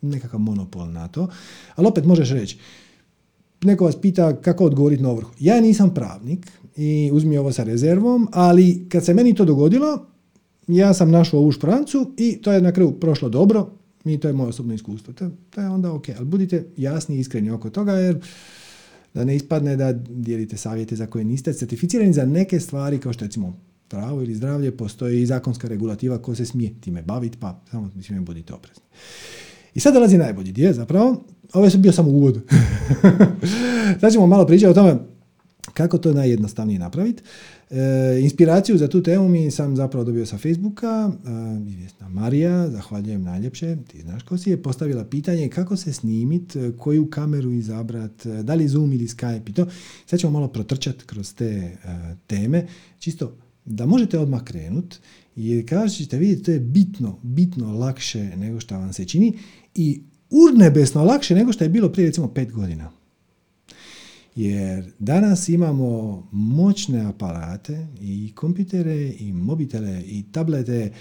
nekakav 0.00 0.40
monopol 0.40 0.92
na 0.92 1.08
to, 1.08 1.28
ali 1.74 1.88
opet 1.88 2.04
možeš 2.04 2.30
reći, 2.30 2.58
neko 3.62 3.84
vas 3.84 3.96
pita 4.00 4.36
kako 4.36 4.64
odgovoriti 4.64 5.02
na 5.02 5.10
ovrhu. 5.10 5.30
Ja 5.40 5.60
nisam 5.60 5.94
pravnik 5.94 6.52
i 6.76 7.10
uzmi 7.12 7.38
ovo 7.38 7.52
sa 7.52 7.64
rezervom, 7.64 8.28
ali 8.32 8.86
kad 8.88 9.04
se 9.04 9.14
meni 9.14 9.34
to 9.34 9.44
dogodilo, 9.44 10.06
ja 10.66 10.94
sam 10.94 11.10
našao 11.10 11.40
ovu 11.40 11.52
šprancu 11.52 12.12
i 12.16 12.36
to 12.42 12.52
je 12.52 12.60
na 12.60 12.72
kraju 12.72 12.92
prošlo 12.92 13.28
dobro 13.28 13.70
i 14.04 14.18
to 14.18 14.28
je 14.28 14.34
moje 14.34 14.48
osobno 14.48 14.74
iskustvo. 14.74 15.12
To, 15.12 15.30
to 15.50 15.60
je 15.60 15.68
onda 15.68 15.92
ok, 15.92 16.08
ali 16.16 16.26
budite 16.26 16.66
jasni 16.76 17.16
i 17.16 17.18
iskreni 17.18 17.50
oko 17.50 17.70
toga 17.70 17.92
jer 17.92 18.20
da 19.14 19.24
ne 19.24 19.36
ispadne 19.36 19.76
da 19.76 19.92
dijelite 19.92 20.56
savjete 20.56 20.96
za 20.96 21.06
koje 21.06 21.24
niste 21.24 21.52
certificirani 21.52 22.12
za 22.12 22.24
neke 22.26 22.60
stvari 22.60 22.98
kao 22.98 23.12
što 23.12 23.24
recimo 23.24 23.56
pravo 23.88 24.22
ili 24.22 24.34
zdravlje, 24.34 24.76
postoji 24.76 25.22
i 25.22 25.26
zakonska 25.26 25.68
regulativa 25.68 26.18
ko 26.18 26.34
se 26.34 26.46
smije 26.46 26.74
time 26.80 27.02
baviti, 27.02 27.38
pa 27.40 27.60
samo 27.70 27.90
mislim 27.94 28.24
budite 28.24 28.54
oprezni. 28.54 28.82
I 29.74 29.80
sad 29.80 29.94
dolazi 29.94 30.18
najbolji 30.18 30.52
dio 30.52 30.72
zapravo, 30.72 31.24
ovo 31.52 31.64
je 31.64 31.70
bio 31.76 31.92
samo 31.92 32.10
uvod. 32.10 32.40
sad 34.00 34.12
ćemo 34.12 34.26
malo 34.26 34.46
pričati 34.46 34.70
o 34.70 34.74
tome 34.74 34.96
kako 35.74 35.98
to 35.98 36.12
najjednostavnije 36.12 36.78
napraviti. 36.78 37.22
E, 37.72 38.20
inspiraciju 38.20 38.78
za 38.78 38.88
tu 38.88 39.02
temu 39.02 39.28
mi 39.28 39.50
sam 39.50 39.76
zapravo 39.76 40.04
dobio 40.04 40.26
sa 40.26 40.38
Facebooka. 40.38 41.12
E, 42.00 42.08
Marija, 42.08 42.70
zahvaljujem 42.70 43.22
najljepše, 43.22 43.76
ti 43.88 44.00
znaš 44.00 44.22
ko 44.22 44.38
si 44.38 44.50
je, 44.50 44.62
postavila 44.62 45.04
pitanje 45.04 45.48
kako 45.48 45.76
se 45.76 45.92
snimit, 45.92 46.56
e, 46.56 46.72
koju 46.78 47.10
kameru 47.10 47.52
izabrat, 47.52 48.26
e, 48.26 48.42
da 48.42 48.54
li 48.54 48.68
Zoom 48.68 48.92
ili 48.92 49.06
Skype 49.06 49.50
i 49.50 49.52
to. 49.52 49.66
Sad 50.06 50.20
ćemo 50.20 50.32
malo 50.32 50.48
protrčati 50.48 51.04
kroz 51.06 51.34
te 51.34 51.44
e, 51.44 51.76
teme, 52.26 52.66
čisto 52.98 53.36
da 53.64 53.86
možete 53.86 54.18
odmah 54.18 54.44
krenut 54.44 54.96
jer 55.36 55.68
kao 55.68 55.88
ćete 55.88 56.18
vidjeti 56.18 56.42
to 56.42 56.50
je 56.50 56.60
bitno, 56.60 57.18
bitno 57.22 57.72
lakše 57.72 58.36
nego 58.36 58.60
što 58.60 58.74
vam 58.74 58.92
se 58.92 59.04
čini 59.04 59.38
i 59.74 60.02
urnebesno 60.30 61.04
lakše 61.04 61.34
nego 61.34 61.52
što 61.52 61.64
je 61.64 61.70
bilo 61.70 61.88
prije 61.88 62.06
recimo 62.06 62.28
pet 62.28 62.52
godina. 62.52 63.01
Jer 64.36 64.92
danas 64.98 65.48
imamo 65.48 66.22
moćne 66.32 67.04
aparate 67.06 67.86
i 68.00 68.32
kompitere 68.34 69.12
i 69.18 69.32
mobitele 69.32 70.02
i 70.06 70.24
tablete. 70.32 70.92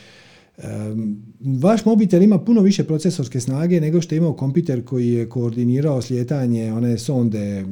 Vaš 1.39 1.85
mobitel 1.85 2.23
ima 2.23 2.39
puno 2.39 2.61
više 2.61 2.83
procesorske 2.83 3.39
snage 3.39 3.81
nego 3.81 4.01
što 4.01 4.15
je 4.15 4.17
imao 4.17 4.33
kompjuter 4.33 4.85
koji 4.85 5.09
je 5.09 5.29
koordinirao 5.29 6.01
slijetanje 6.01 6.73
one 6.73 6.97
sonde 6.97 7.65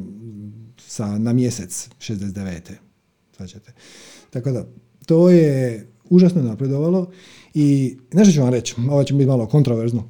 sa, 0.77 1.17
na 1.17 1.33
mjesec 1.33 1.89
69. 1.99 2.59
Svačate. 3.37 3.73
Tako 4.29 4.51
da, 4.51 4.65
to 5.05 5.29
je 5.29 5.87
užasno 6.09 6.41
napredovalo 6.41 7.11
i 7.53 7.97
nešto 8.13 8.33
ću 8.33 8.41
vam 8.41 8.49
reći, 8.49 8.75
ovo 8.89 9.03
će 9.03 9.13
biti 9.13 9.27
malo 9.27 9.47
kontroverzno. 9.47 10.09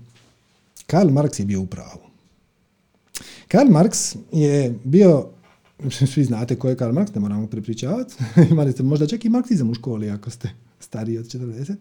Karl 0.87 1.09
Marx 1.09 1.39
je 1.39 1.45
bio 1.45 1.61
u 1.61 1.65
pravu. 1.65 2.01
Karl 3.47 3.69
Marx 3.69 4.17
je 4.31 4.75
bio, 4.83 5.29
svi 5.89 6.23
znate 6.23 6.55
ko 6.55 6.69
je 6.69 6.75
Karl 6.75 6.93
Marx, 6.93 7.15
ne 7.15 7.21
moramo 7.21 7.47
prepričavati, 7.47 8.15
imali 8.51 8.71
ste 8.71 8.83
možda 8.83 9.07
čak 9.07 9.25
i 9.25 9.29
marksizam 9.29 9.69
u 9.69 9.73
školi 9.73 10.09
ako 10.09 10.29
ste 10.29 10.49
stariji 10.79 11.17
od 11.17 11.25
40. 11.25 11.75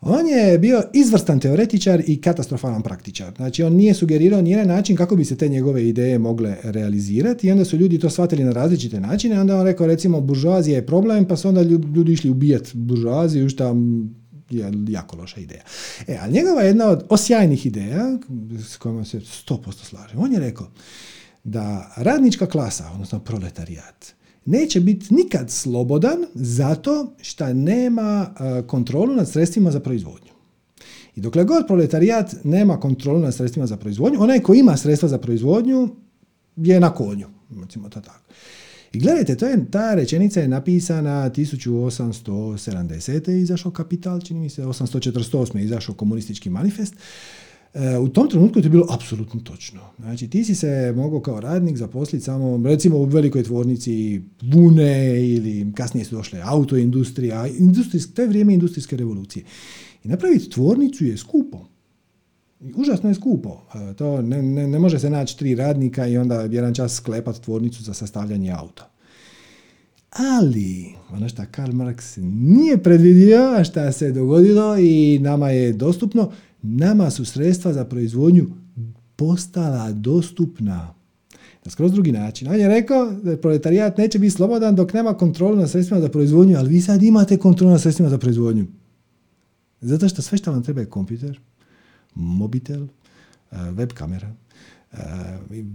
On 0.00 0.28
je 0.28 0.58
bio 0.58 0.82
izvrstan 0.92 1.40
teoretičar 1.40 2.02
i 2.06 2.20
katastrofalan 2.20 2.82
praktičar. 2.82 3.32
Znači, 3.36 3.62
on 3.62 3.72
nije 3.72 3.94
sugerirao 3.94 4.42
nijedan 4.42 4.68
način 4.68 4.96
kako 4.96 5.16
bi 5.16 5.24
se 5.24 5.36
te 5.36 5.48
njegove 5.48 5.88
ideje 5.88 6.18
mogle 6.18 6.56
realizirati 6.62 7.46
i 7.46 7.50
onda 7.50 7.64
su 7.64 7.76
ljudi 7.76 7.98
to 7.98 8.10
shvatili 8.10 8.44
na 8.44 8.52
različite 8.52 9.00
načine. 9.00 9.40
Onda 9.40 9.56
on 9.56 9.66
rekao, 9.66 9.86
recimo, 9.86 10.20
buržoazija 10.20 10.76
je 10.76 10.86
problem, 10.86 11.24
pa 11.24 11.36
su 11.36 11.48
onda 11.48 11.62
ljudi 11.62 12.12
išli 12.12 12.30
ubijati 12.30 12.70
buržoaziju, 12.74 13.48
što 13.48 13.76
je 14.50 14.72
jako 14.88 15.16
loša 15.16 15.40
ideja. 15.40 15.62
E, 16.06 16.18
ali 16.22 16.32
njegova 16.32 16.62
jedna 16.62 16.86
od 16.86 17.04
osjajnih 17.08 17.66
ideja, 17.66 18.18
s 18.68 18.76
kojima 18.76 19.04
se 19.04 19.20
100% 19.20 19.84
slažem, 19.84 20.20
on 20.20 20.32
je 20.32 20.40
rekao 20.40 20.70
da 21.48 21.92
radnička 21.96 22.46
klasa, 22.46 22.90
odnosno 22.92 23.20
proletarijat, 23.20 24.06
neće 24.44 24.80
biti 24.80 25.14
nikad 25.14 25.50
slobodan 25.50 26.18
zato 26.34 27.12
što 27.22 27.54
nema 27.54 28.34
e, 28.40 28.62
kontrolu 28.66 29.14
nad 29.14 29.30
sredstvima 29.30 29.70
za 29.70 29.80
proizvodnju. 29.80 30.32
I 31.16 31.20
dokle 31.20 31.44
god 31.44 31.66
proletarijat 31.66 32.34
nema 32.44 32.80
kontrolu 32.80 33.18
nad 33.18 33.34
sredstvima 33.34 33.66
za 33.66 33.76
proizvodnju, 33.76 34.22
onaj 34.22 34.40
ko 34.40 34.54
ima 34.54 34.76
sredstva 34.76 35.08
za 35.08 35.18
proizvodnju 35.18 35.88
je 36.56 36.80
na 36.80 36.94
konju, 36.94 37.28
recimo 37.62 37.88
to 37.88 38.00
tako. 38.00 38.28
I 38.92 38.98
gledajte, 38.98 39.36
to 39.36 39.46
je, 39.46 39.70
ta 39.70 39.94
rečenica 39.94 40.40
je 40.40 40.48
napisana 40.48 41.30
1870. 41.30 43.30
je 43.30 43.40
izašao 43.40 43.72
Kapital, 43.72 44.20
čini 44.20 44.40
mi 44.40 44.48
se, 44.48 44.62
848. 44.62 45.56
je 45.56 45.64
izašao 45.64 45.94
komunistički 45.94 46.50
manifest. 46.50 46.94
E, 47.74 47.98
u 47.98 48.08
tom 48.08 48.30
trenutku 48.30 48.58
je 48.58 48.62
to 48.62 48.68
bilo 48.68 48.86
apsolutno 48.90 49.40
točno. 49.40 49.80
Znači, 49.98 50.28
ti 50.28 50.44
si 50.44 50.54
se 50.54 50.92
mogao 50.96 51.20
kao 51.20 51.40
radnik 51.40 51.76
zaposliti 51.76 52.24
samo, 52.24 52.68
recimo 52.68 52.98
u 52.98 53.04
velikoj 53.04 53.42
tvornici 53.42 54.22
Vune 54.42 55.26
ili 55.26 55.72
kasnije 55.74 56.04
su 56.04 56.16
došle 56.16 56.40
autoindustrija, 56.44 57.46
industrijsk, 57.46 58.14
to 58.14 58.22
je 58.22 58.28
vrijeme 58.28 58.54
industrijske 58.54 58.96
revolucije. 58.96 59.44
I 60.04 60.08
napraviti 60.08 60.50
tvornicu 60.50 61.04
je 61.04 61.16
skupo. 61.16 61.68
Užasno 62.76 63.08
je 63.08 63.14
skupo. 63.14 63.62
E, 63.74 63.94
to 63.94 64.22
ne, 64.22 64.42
ne, 64.42 64.68
ne 64.68 64.78
može 64.78 64.98
se 64.98 65.10
naći 65.10 65.38
tri 65.38 65.54
radnika 65.54 66.06
i 66.06 66.18
onda 66.18 66.40
jedan 66.40 66.74
čas 66.74 66.94
sklepat 66.94 67.40
tvornicu 67.40 67.82
za 67.82 67.94
sastavljanje 67.94 68.50
auta. 68.50 68.90
Ali, 70.10 70.94
ono 71.12 71.28
što 71.28 71.42
Karl 71.50 71.72
Marx 71.72 72.18
nije 72.22 72.82
predvidio, 72.82 73.54
a 73.58 73.64
šta 73.64 73.92
se 73.92 74.12
dogodilo 74.12 74.78
i 74.78 75.18
nama 75.18 75.50
je 75.50 75.72
dostupno, 75.72 76.32
nama 76.62 77.10
su 77.10 77.24
sredstva 77.24 77.72
za 77.72 77.84
proizvodnju 77.84 78.46
postala 79.16 79.92
dostupna. 79.92 80.94
Na 81.64 81.70
skroz 81.70 81.92
drugi 81.92 82.12
način. 82.12 82.48
On 82.48 82.60
je 82.60 82.68
rekao 82.68 83.10
da 83.10 83.36
proletarijat 83.36 83.98
neće 83.98 84.18
biti 84.18 84.30
slobodan 84.30 84.74
dok 84.74 84.92
nema 84.92 85.14
kontrolu 85.14 85.56
na 85.56 85.66
sredstvima 85.66 86.00
za 86.00 86.08
proizvodnju, 86.08 86.58
ali 86.58 86.68
vi 86.68 86.80
sad 86.80 87.02
imate 87.02 87.36
kontrolu 87.36 87.72
na 87.72 87.78
sredstvima 87.78 88.10
za 88.10 88.18
proizvodnju. 88.18 88.66
Zato 89.80 90.08
što 90.08 90.22
sve 90.22 90.38
što 90.38 90.52
vam 90.52 90.62
treba 90.62 90.80
je 90.80 90.86
kompjuter, 90.86 91.40
mobitel, 92.14 92.82
eh, 92.82 93.56
web 93.70 93.92
kamera, 93.92 94.32
eh, 94.92 94.96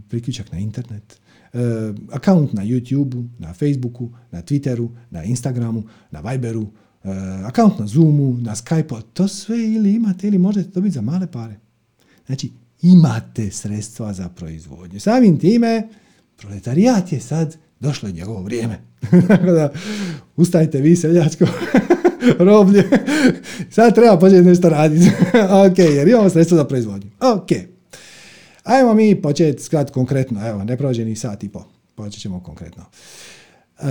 priključak 0.09 0.51
na 0.51 0.59
internet, 0.59 1.19
eh, 1.53 1.59
akaunt 2.11 2.53
na 2.53 2.63
YouTube, 2.63 3.27
na 3.39 3.53
Facebooku, 3.53 4.09
na 4.31 4.41
Twitteru, 4.41 4.89
na 5.09 5.23
Instagramu, 5.23 5.83
na 6.11 6.21
Viberu, 6.21 6.67
akaunt 7.45 7.79
na 7.79 7.87
Zoomu, 7.87 8.37
na 8.41 8.55
Skypeu, 8.55 9.01
to 9.13 9.27
sve 9.27 9.57
ili 9.57 9.93
imate 9.93 10.27
ili 10.27 10.37
možete 10.37 10.69
dobiti 10.69 10.93
za 10.93 11.01
male 11.01 11.31
pare. 11.31 11.55
Znači, 12.25 12.51
imate 12.81 13.51
sredstva 13.51 14.13
za 14.13 14.29
proizvodnju. 14.29 14.99
Samim 14.99 15.39
time, 15.39 15.87
proletarijat 16.37 17.11
je 17.11 17.19
sad 17.19 17.57
došlo 17.83 18.09
je 18.09 18.13
njegovo 18.13 18.41
vrijeme. 18.41 18.79
da, 19.57 19.69
ustajte 20.35 20.81
vi 20.81 20.95
seljačko 20.95 21.45
roblje. 22.49 22.89
Sad 23.69 23.95
treba 23.95 24.19
početi 24.19 24.41
nešto 24.41 24.69
raditi. 24.69 25.11
ok, 25.69 25.79
jer 25.79 26.07
imamo 26.07 26.29
sredstvo 26.29 26.57
za 26.57 26.65
proizvodnju. 26.65 27.09
Ok. 27.19 27.49
Ajmo 28.63 28.93
mi 28.93 29.21
početi 29.21 29.63
skrat 29.63 29.91
konkretno. 29.91 30.47
Evo, 30.47 30.63
ne 30.63 30.77
prođe 30.77 31.05
ni 31.05 31.15
sat 31.15 31.43
i 31.43 31.49
po. 31.49 31.63
Počet 31.95 32.21
ćemo 32.21 32.43
konkretno. 32.43 32.83
Uh, 33.79 33.87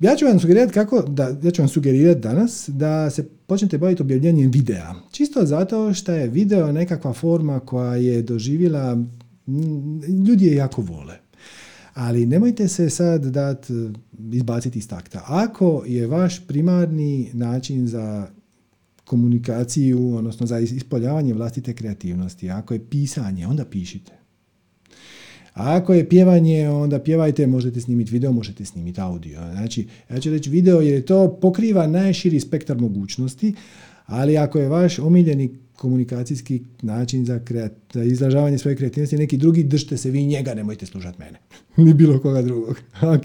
ja 0.00 0.16
ću 0.16 0.24
vam 0.26 0.40
sugerirati 0.40 0.72
kako, 0.72 1.02
da, 1.02 1.36
ja 1.42 1.50
ću 1.50 1.62
vam 1.62 1.68
sugerirati 1.68 2.20
danas 2.20 2.68
da 2.68 3.10
se 3.10 3.28
počnete 3.46 3.78
baviti 3.78 4.02
objavljanjem 4.02 4.50
videa. 4.50 4.94
Čisto 5.10 5.46
zato 5.46 5.94
što 5.94 6.12
je 6.12 6.28
video 6.28 6.72
nekakva 6.72 7.12
forma 7.12 7.60
koja 7.60 7.96
je 7.96 8.22
doživjela, 8.22 9.04
ljudi 10.26 10.46
je 10.46 10.54
jako 10.54 10.82
vole. 10.82 11.18
Ali 11.94 12.26
nemojte 12.26 12.68
se 12.68 12.90
sad 12.90 13.24
dat 13.24 13.66
izbaciti 14.32 14.78
iz 14.78 14.88
takta. 14.88 15.24
Ako 15.26 15.82
je 15.86 16.06
vaš 16.06 16.46
primarni 16.46 17.30
način 17.32 17.88
za 17.88 18.28
komunikaciju, 19.04 20.14
odnosno 20.14 20.46
za 20.46 20.58
ispoljavanje 20.58 21.34
vlastite 21.34 21.74
kreativnosti, 21.74 22.50
ako 22.50 22.74
je 22.74 22.84
pisanje, 22.90 23.46
onda 23.46 23.64
pišite. 23.64 24.15
A 25.56 25.76
ako 25.76 25.94
je 25.94 26.08
pjevanje, 26.08 26.68
onda 26.68 26.98
pjevajte, 26.98 27.46
možete 27.46 27.80
snimiti 27.80 28.12
video, 28.12 28.32
možete 28.32 28.64
snimiti 28.64 29.00
audio. 29.00 29.40
Znači, 29.52 29.86
ja 30.10 30.20
ću 30.20 30.30
reći 30.30 30.50
video 30.50 30.80
jer 30.80 31.04
to 31.04 31.38
pokriva 31.40 31.86
najširi 31.86 32.40
spektar 32.40 32.78
mogućnosti, 32.78 33.54
ali 34.06 34.38
ako 34.38 34.58
je 34.58 34.68
vaš 34.68 34.98
omiljeni 34.98 35.58
komunikacijski 35.76 36.62
način 36.82 37.24
za, 37.24 37.40
za 37.92 38.04
izražavanje 38.04 38.58
svoje 38.58 38.76
kreativnosti 38.76 39.16
neki 39.16 39.36
drugi, 39.36 39.64
držite 39.64 39.96
se 39.96 40.10
vi 40.10 40.26
njega, 40.26 40.54
nemojte 40.54 40.86
slušati 40.86 41.18
mene. 41.18 41.38
Ni 41.86 41.94
bilo 41.94 42.20
koga 42.20 42.42
drugog. 42.42 42.80
ok. 43.16 43.24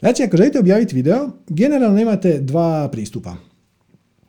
Znači, 0.00 0.22
ako 0.22 0.36
želite 0.36 0.58
objaviti 0.58 0.94
video, 0.94 1.30
generalno 1.48 2.00
imate 2.00 2.40
dva 2.40 2.88
pristupa. 2.92 3.36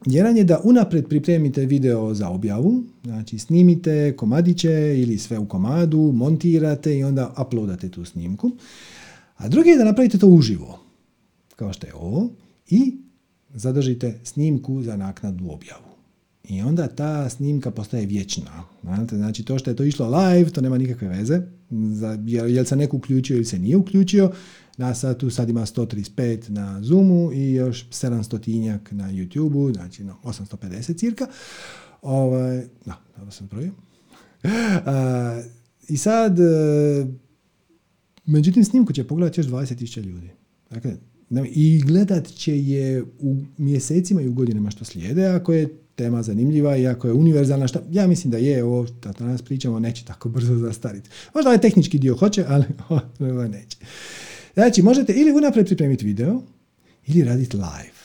Jedan 0.06 0.38
je 0.38 0.44
da 0.44 0.62
unaprijed 0.64 1.08
pripremite 1.08 1.66
video 1.66 2.14
za 2.14 2.30
objavu, 2.30 2.84
znači 3.04 3.40
snimite 3.40 4.14
komadiće 4.18 5.02
ili 5.02 5.18
sve 5.18 5.40
u 5.40 5.48
komadu, 5.48 6.12
montirate 6.16 6.98
i 6.98 7.04
onda 7.04 7.34
uploadate 7.48 7.90
tu 7.90 8.06
snimku. 8.06 8.52
A 9.38 9.48
drugi 9.48 9.70
je 9.70 9.78
da 9.78 9.84
napravite 9.84 10.18
to 10.18 10.28
uživo, 10.28 10.80
kao 11.56 11.74
što 11.74 11.88
je 11.88 11.96
ovo, 11.96 12.30
i 12.70 12.98
zadržite 13.54 14.20
snimku 14.24 14.84
za 14.84 14.98
naknadnu 14.98 15.54
objavu. 15.54 15.86
I 16.44 16.62
onda 16.62 16.88
ta 16.88 17.30
snimka 17.30 17.72
postaje 17.72 18.06
vječna. 18.06 18.64
Znači 19.10 19.44
to 19.44 19.60
što 19.60 19.70
je 19.70 19.76
to 19.76 19.84
išlo 19.84 20.10
live, 20.10 20.50
to 20.50 20.62
nema 20.62 20.78
nikakve 20.78 21.08
veze. 21.08 21.42
Jel 22.26 22.66
se 22.66 22.76
neko 22.76 22.98
uključio 22.98 23.36
ili 23.36 23.46
se 23.46 23.60
nije 23.60 23.78
uključio. 23.78 24.32
Na 24.78 24.96
satu 24.96 25.30
sad 25.30 25.50
ima 25.50 25.62
135 25.62 26.50
na 26.50 26.82
Zoomu 26.82 27.32
i 27.34 27.54
još 27.54 27.90
700 27.90 28.42
tinjak 28.42 28.92
na 28.92 29.12
YouTubeu, 29.12 29.74
znači 29.74 30.04
no, 30.04 30.18
850 30.24 30.98
cirka. 30.98 31.28
Ovaj, 32.02 32.64
da, 32.86 33.02
dobro 33.18 33.32
sam 33.32 33.48
brojio. 33.48 33.72
I 35.88 35.98
sad, 35.98 36.40
e, 36.40 37.06
međutim, 38.26 38.64
snimku 38.64 38.94
će 38.94 39.08
pogledati 39.08 39.40
još 39.40 39.48
20.000 39.48 40.04
ljudi. 40.04 40.30
Dakle, 40.70 40.96
i 41.46 41.82
gledat 41.86 42.28
će 42.28 42.60
je 42.60 43.04
u 43.20 43.38
mjesecima 43.58 44.22
i 44.22 44.28
u 44.28 44.34
godinama 44.34 44.72
što 44.72 44.86
slijede, 44.86 45.26
ako 45.26 45.54
je 45.54 45.78
tema 45.96 46.24
zanimljiva 46.24 46.78
i 46.78 46.88
ako 46.88 47.08
je 47.08 47.14
univerzalna, 47.14 47.68
šta, 47.68 47.82
ja 47.92 48.08
mislim 48.08 48.32
da 48.32 48.38
je 48.38 48.64
ovo, 48.64 48.86
da 49.04 49.12
danas 49.12 49.42
pričamo, 49.42 49.80
neće 49.80 50.06
tako 50.06 50.30
brzo 50.36 50.56
zastariti. 50.56 51.10
Možda 51.34 51.50
ovaj 51.50 51.62
tehnički 51.62 52.00
dio 52.00 52.16
hoće, 52.16 52.46
ali 52.48 52.66
ovo 53.20 53.48
neće. 53.48 53.78
Znači, 54.56 54.82
možete 54.82 55.14
ili 55.14 55.32
unaprijed 55.32 55.68
pripremiti 55.68 56.06
video, 56.06 56.42
ili 57.08 57.24
raditi 57.24 57.58
live. 57.58 57.96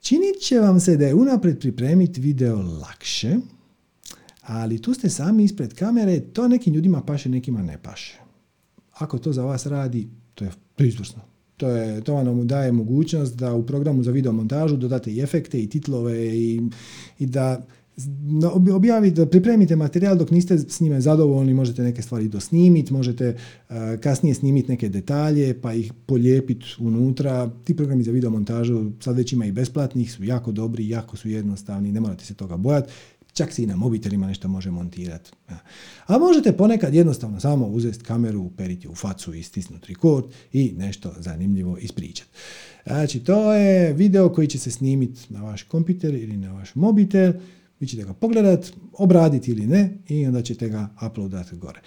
Činit 0.00 0.40
će 0.40 0.58
vam 0.58 0.80
se 0.80 0.96
da 0.96 1.06
je 1.06 1.14
unaprijed 1.14 1.60
pripremiti 1.60 2.20
video 2.20 2.56
lakše, 2.56 3.36
ali 4.42 4.82
tu 4.82 4.94
ste 4.94 5.10
sami 5.10 5.44
ispred 5.44 5.74
kamere, 5.74 6.20
to 6.20 6.48
nekim 6.48 6.74
ljudima 6.74 7.02
paše, 7.02 7.28
nekima 7.28 7.62
ne 7.62 7.78
paše. 7.82 8.18
Ako 8.92 9.18
to 9.18 9.32
za 9.32 9.44
vas 9.44 9.66
radi, 9.66 10.08
to 10.34 10.44
je 10.44 10.50
izvrsno. 10.78 11.22
To, 11.56 11.68
je, 11.68 12.00
to 12.00 12.14
vam 12.14 12.46
daje 12.46 12.72
mogućnost 12.72 13.36
da 13.36 13.54
u 13.54 13.66
programu 13.66 14.02
za 14.02 14.10
video 14.10 14.32
montažu 14.32 14.76
dodate 14.76 15.12
i 15.12 15.20
efekte 15.20 15.62
i 15.62 15.68
titlove 15.68 16.36
i, 16.36 16.60
i 17.18 17.26
da 17.26 17.66
objavite, 18.72 19.26
pripremite 19.26 19.76
materijal 19.76 20.16
dok 20.16 20.30
niste 20.30 20.58
s 20.58 20.80
njime 20.80 21.00
zadovoljni, 21.00 21.54
možete 21.54 21.82
neke 21.82 22.02
stvari 22.02 22.28
dosnimiti, 22.28 22.92
možete 22.92 23.36
uh, 23.68 23.76
kasnije 24.00 24.34
snimiti 24.34 24.68
neke 24.68 24.88
detalje 24.88 25.60
pa 25.60 25.72
ih 25.72 25.92
polijepiti 26.06 26.66
unutra. 26.78 27.50
Ti 27.64 27.76
programi 27.76 28.02
za 28.02 28.10
video 28.10 28.30
montažu 28.30 28.90
sad 29.00 29.16
već 29.16 29.32
ima 29.32 29.46
i 29.46 29.52
besplatnih, 29.52 30.12
su 30.12 30.24
jako 30.24 30.52
dobri, 30.52 30.88
jako 30.88 31.16
su 31.16 31.28
jednostavni, 31.28 31.92
ne 31.92 32.00
morate 32.00 32.24
se 32.24 32.34
toga 32.34 32.56
bojati. 32.56 32.92
Čak 33.32 33.52
se 33.52 33.62
i 33.62 33.66
na 33.66 33.76
mobitelima 33.76 34.26
nešto 34.26 34.48
može 34.48 34.70
montirati. 34.70 35.30
A 36.06 36.18
možete 36.18 36.52
ponekad 36.52 36.94
jednostavno 36.94 37.40
samo 37.40 37.66
uzeti 37.66 38.04
kameru, 38.04 38.40
uperiti 38.40 38.88
u 38.88 38.94
facu 38.94 39.34
i 39.34 39.42
stisnuti 39.42 39.86
record 39.88 40.24
i 40.52 40.72
nešto 40.76 41.12
zanimljivo 41.18 41.78
ispričati. 41.78 42.30
Znači, 42.86 43.20
to 43.20 43.54
je 43.54 43.92
video 43.92 44.28
koji 44.28 44.46
će 44.46 44.58
se 44.58 44.70
snimiti 44.70 45.20
na 45.28 45.42
vaš 45.42 45.62
kompjuter 45.62 46.14
ili 46.14 46.36
na 46.36 46.52
vaš 46.52 46.74
mobitel. 46.74 47.32
Vi 47.80 47.86
ćete 47.86 48.04
ga 48.04 48.12
pogledat, 48.12 48.72
obraditi 48.92 49.50
ili 49.50 49.66
ne 49.66 49.98
i 50.08 50.26
onda 50.26 50.42
ćete 50.42 50.68
ga 50.68 50.88
uploadati 51.06 51.56
gore. 51.56 51.80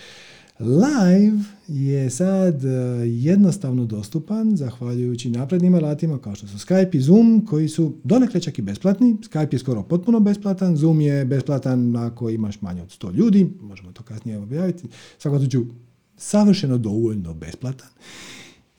Live 0.59 1.43
je 1.67 2.09
sad 2.09 2.65
e, 2.65 2.69
jednostavno 3.05 3.85
dostupan 3.85 4.55
zahvaljujući 4.57 5.29
naprednim 5.29 5.73
alatima 5.73 6.19
kao 6.19 6.35
što 6.35 6.47
su 6.47 6.57
Skype 6.57 6.95
i 6.95 7.01
Zoom 7.01 7.45
koji 7.49 7.69
su 7.69 7.95
donekle 8.03 8.41
čak 8.41 8.59
i 8.59 8.61
besplatni. 8.61 9.13
Skype 9.13 9.53
je 9.53 9.59
skoro 9.59 9.83
potpuno 9.83 10.19
besplatan, 10.19 10.75
Zoom 10.75 11.01
je 11.01 11.25
besplatan 11.25 11.95
ako 11.95 12.29
imaš 12.29 12.61
manje 12.61 12.81
od 12.81 12.89
100 12.89 13.13
ljudi, 13.13 13.49
možemo 13.61 13.91
to 13.91 14.03
kasnije 14.03 14.37
objaviti. 14.37 14.87
Svakako 15.17 15.45
ću 15.45 15.65
savršeno 16.17 16.77
dovoljno 16.77 17.33
besplatan. 17.33 17.89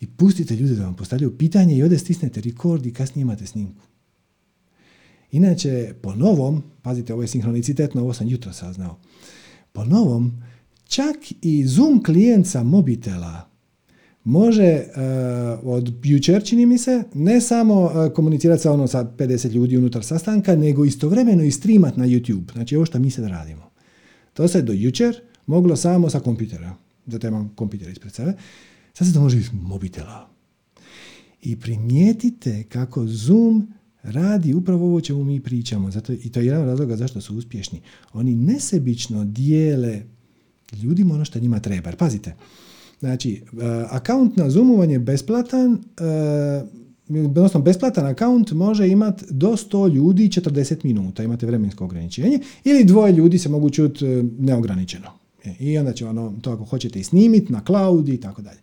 I 0.00 0.06
pustite 0.06 0.56
ljude 0.56 0.74
da 0.74 0.84
vam 0.84 0.96
postavljaju 0.96 1.38
pitanje 1.38 1.76
i 1.76 1.82
ovdje 1.82 1.98
stisnete 1.98 2.40
record 2.40 2.86
i 2.86 2.92
kasnije 2.92 3.22
imate 3.22 3.46
snimku. 3.46 3.82
Inače, 5.32 5.94
po 6.02 6.14
novom, 6.14 6.62
pazite, 6.82 7.12
ovo 7.12 7.22
je 7.22 7.28
sinhronicitetno, 7.28 8.02
ovo 8.02 8.12
sam 8.12 8.28
jutro 8.28 8.52
saznao, 8.52 8.98
po 9.72 9.84
novom, 9.84 10.42
čak 10.84 11.16
i 11.42 11.66
Zoom 11.66 12.02
klijent 12.02 12.46
sa 12.46 12.62
mobitela 12.62 13.48
može 14.24 14.84
uh, 14.86 15.68
od 15.68 15.92
jučer, 16.04 16.44
čini 16.44 16.66
mi 16.66 16.78
se, 16.78 17.04
ne 17.14 17.40
samo 17.40 17.82
uh, 17.82 18.12
komunicirati 18.14 18.62
sa 18.62 18.72
ono 18.72 18.86
sa 18.86 19.04
50 19.18 19.50
ljudi 19.52 19.76
unutar 19.76 20.04
sastanka, 20.04 20.56
nego 20.56 20.84
istovremeno 20.84 21.42
i 21.44 21.50
streamat 21.50 21.96
na 21.96 22.06
YouTube. 22.06 22.52
Znači 22.52 22.76
ovo 22.76 22.86
što 22.86 22.98
mi 22.98 23.10
sad 23.10 23.24
radimo. 23.24 23.70
To 24.34 24.48
se 24.48 24.62
do 24.62 24.72
jučer 24.72 25.20
moglo 25.46 25.76
samo 25.76 26.10
sa 26.10 26.20
kompjutera. 26.20 26.74
Zato 27.06 27.26
imam 27.26 27.52
kompjuter 27.54 27.88
ispred 27.88 28.12
sebe. 28.12 28.32
Sad 28.94 29.06
se 29.06 29.14
to 29.14 29.20
može 29.20 29.38
iz 29.38 29.48
mobitela. 29.52 30.28
I 31.42 31.56
primijetite 31.56 32.64
kako 32.68 33.06
Zoom 33.06 33.72
radi 34.02 34.54
upravo 34.54 34.86
ovo 34.86 35.00
čemu 35.00 35.24
mi 35.24 35.40
pričamo. 35.40 35.90
Zato, 35.90 36.12
I 36.12 36.30
to 36.30 36.40
je 36.40 36.46
jedan 36.46 36.66
razloga 36.66 36.96
zašto 36.96 37.20
su 37.20 37.36
uspješni. 37.36 37.80
Oni 38.12 38.34
nesebično 38.34 39.24
dijele 39.24 40.02
ljudima 40.82 41.14
ono 41.14 41.24
što 41.24 41.40
njima 41.40 41.60
treba. 41.60 41.92
Pazite, 41.92 42.34
znači, 43.00 43.42
uh, 43.52 43.60
akaunt 43.90 44.36
na 44.36 44.50
Zoomu 44.50 44.84
je 44.84 44.98
besplatan, 44.98 45.72
uh, 45.72 45.78
odnosno 47.26 47.60
besplatan 47.60 48.06
akaunt 48.06 48.52
može 48.52 48.88
imati 48.88 49.24
do 49.30 49.48
100 49.48 49.94
ljudi 49.94 50.28
40 50.28 50.84
minuta, 50.84 51.22
imate 51.22 51.46
vremensko 51.46 51.84
ograničenje, 51.84 52.38
ili 52.64 52.84
dvoje 52.84 53.12
ljudi 53.12 53.38
se 53.38 53.48
mogu 53.48 53.70
čuti 53.70 54.04
uh, 54.06 54.24
neograničeno. 54.38 55.08
E, 55.44 55.54
I 55.60 55.78
onda 55.78 55.92
će 55.92 56.06
ono, 56.06 56.34
to 56.42 56.52
ako 56.52 56.64
hoćete 56.64 57.00
i 57.00 57.04
snimiti 57.04 57.52
na 57.52 57.62
cloud 57.66 58.08
i 58.08 58.20
tako 58.20 58.42
dalje. 58.42 58.58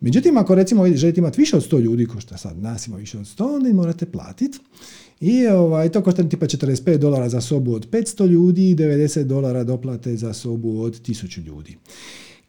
Međutim, 0.00 0.36
ako 0.36 0.54
recimo 0.54 0.86
želite 0.94 1.20
imati 1.20 1.40
više 1.40 1.56
od 1.56 1.70
100 1.70 1.80
ljudi, 1.80 2.06
ko 2.06 2.20
što 2.20 2.36
sad 2.36 2.58
nas 2.58 2.86
ima 2.86 2.96
više 2.96 3.18
od 3.18 3.24
100, 3.24 3.54
onda 3.54 3.68
im 3.68 3.76
morate 3.76 4.06
platiti. 4.06 4.58
I 5.20 5.46
ovaj, 5.46 5.88
to 5.88 6.02
košta 6.02 6.28
tipa 6.28 6.46
45 6.46 6.96
dolara 6.96 7.28
za 7.28 7.40
sobu 7.40 7.74
od 7.74 7.90
500 7.90 8.26
ljudi 8.26 8.70
i 8.70 8.76
90 8.76 9.22
dolara 9.22 9.64
doplate 9.64 10.16
za 10.16 10.32
sobu 10.32 10.80
od 10.80 11.00
1000 11.00 11.44
ljudi. 11.46 11.76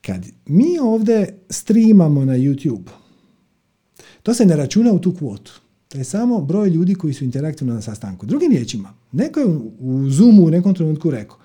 Kad 0.01 0.25
mi 0.45 0.79
ovdje 0.81 1.39
streamamo 1.49 2.25
na 2.25 2.33
YouTube, 2.33 2.89
to 4.23 4.33
se 4.33 4.45
ne 4.45 4.55
računa 4.55 4.93
u 4.93 4.99
tu 4.99 5.15
kvotu. 5.15 5.61
To 5.87 5.97
je 5.97 6.03
samo 6.03 6.41
broj 6.41 6.69
ljudi 6.69 6.95
koji 6.95 7.13
su 7.13 7.23
interaktivni 7.23 7.73
na 7.73 7.81
sastanku. 7.81 8.25
Drugim 8.25 8.51
riječima, 8.51 8.93
neko 9.11 9.39
je 9.39 9.45
u 9.79 10.09
Zoomu 10.09 10.45
u 10.45 10.49
nekom 10.49 10.75
trenutku 10.75 11.11
rekao, 11.11 11.37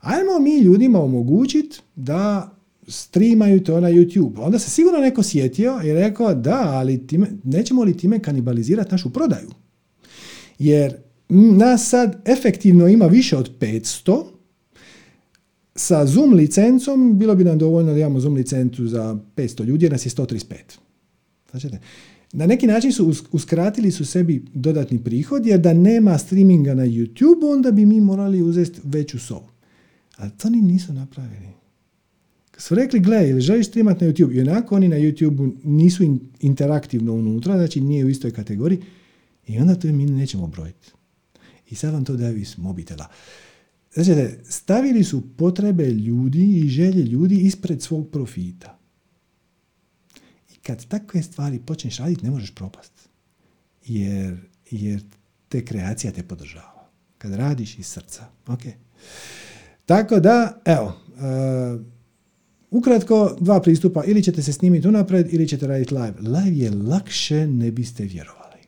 ajmo 0.00 0.38
mi 0.40 0.58
ljudima 0.58 1.00
omogućiti 1.00 1.80
da 1.96 2.50
streamaju 2.88 3.64
to 3.64 3.80
na 3.80 3.88
YouTube. 3.88 4.40
Onda 4.40 4.58
se 4.58 4.70
sigurno 4.70 4.98
neko 4.98 5.22
sjetio 5.22 5.80
i 5.84 5.92
rekao 5.92 6.34
da, 6.34 6.60
ali 6.62 7.06
time, 7.06 7.26
nećemo 7.44 7.84
li 7.84 7.96
time 7.96 8.18
kanibalizirati 8.18 8.92
našu 8.92 9.10
prodaju? 9.10 9.48
Jer 10.58 10.96
nas 11.28 11.88
sad 11.88 12.22
efektivno 12.24 12.88
ima 12.88 13.06
više 13.06 13.36
od 13.36 13.58
500, 13.58 14.24
sa 15.74 16.06
Zoom 16.06 16.32
licencom 16.32 17.18
bilo 17.18 17.34
bi 17.34 17.44
nam 17.44 17.58
dovoljno 17.58 17.92
da 17.92 17.98
imamo 17.98 18.20
Zoom 18.20 18.34
licencu 18.34 18.86
za 18.86 19.16
500 19.36 19.64
ljudi, 19.64 19.88
nas 19.88 20.06
je 20.06 20.10
135. 20.10 20.54
Znači, 21.50 21.68
na 22.32 22.46
neki 22.46 22.66
način 22.66 22.92
su 22.92 23.14
uskratili 23.32 23.90
su 23.90 24.04
sebi 24.04 24.44
dodatni 24.54 25.04
prihod, 25.04 25.46
jer 25.46 25.60
da 25.60 25.72
nema 25.72 26.18
streaminga 26.18 26.74
na 26.74 26.86
YouTube, 26.86 27.52
onda 27.52 27.70
bi 27.70 27.86
mi 27.86 28.00
morali 28.00 28.42
uzeti 28.42 28.80
veću 28.84 29.18
sobu. 29.18 29.48
Ali 30.16 30.30
to 30.30 30.50
ni 30.50 30.62
nisu 30.62 30.92
napravili 30.92 31.61
su 32.62 32.74
rekli, 32.74 33.00
gle, 33.00 33.28
ili 33.28 33.40
želiš 33.40 33.66
streamati 33.66 34.04
na 34.04 34.10
YouTube? 34.10 34.36
I 34.36 34.40
onako 34.40 34.76
oni 34.76 34.88
na 34.88 34.96
YouTube 34.96 35.52
nisu 35.64 36.18
interaktivno 36.40 37.12
unutra, 37.12 37.56
znači 37.56 37.80
nije 37.80 38.04
u 38.04 38.08
istoj 38.08 38.30
kategoriji. 38.30 38.82
I 39.46 39.58
onda 39.58 39.74
to 39.74 39.88
mi 39.88 40.06
nećemo 40.06 40.46
brojiti. 40.46 40.92
I 41.70 41.74
sad 41.74 41.92
vam 41.92 42.04
to 42.04 42.16
daju 42.16 42.36
iz 42.36 42.58
mobitela. 42.58 43.08
Znači, 43.94 44.12
stavili 44.44 45.04
su 45.04 45.36
potrebe 45.36 45.86
ljudi 45.86 46.60
i 46.64 46.68
želje 46.68 47.02
ljudi 47.02 47.36
ispred 47.36 47.82
svog 47.82 48.10
profita. 48.10 48.78
I 50.52 50.54
kad 50.54 50.86
takve 50.86 51.22
stvari 51.22 51.60
počneš 51.66 51.98
raditi, 51.98 52.24
ne 52.24 52.30
možeš 52.30 52.54
propast. 52.54 52.92
Jer, 53.86 54.36
jer 54.70 55.02
te 55.48 55.64
kreacija 55.64 56.12
te 56.12 56.22
podržava. 56.22 56.88
Kad 57.18 57.34
radiš 57.34 57.78
iz 57.78 57.86
srca. 57.86 58.24
Ok. 58.46 58.62
Tako 59.86 60.20
da, 60.20 60.60
evo, 60.64 60.96
uh, 61.16 61.80
Ukratko, 62.72 63.36
dva 63.40 63.60
pristupa, 63.60 64.04
ili 64.04 64.22
ćete 64.22 64.42
se 64.42 64.52
snimiti 64.52 64.88
unapred 64.88 65.34
ili 65.34 65.48
ćete 65.48 65.66
raditi 65.66 65.94
live. 65.94 66.14
Live 66.20 66.56
je 66.56 66.70
lakše, 66.70 67.46
ne 67.46 67.70
biste 67.70 68.04
vjerovali. 68.04 68.60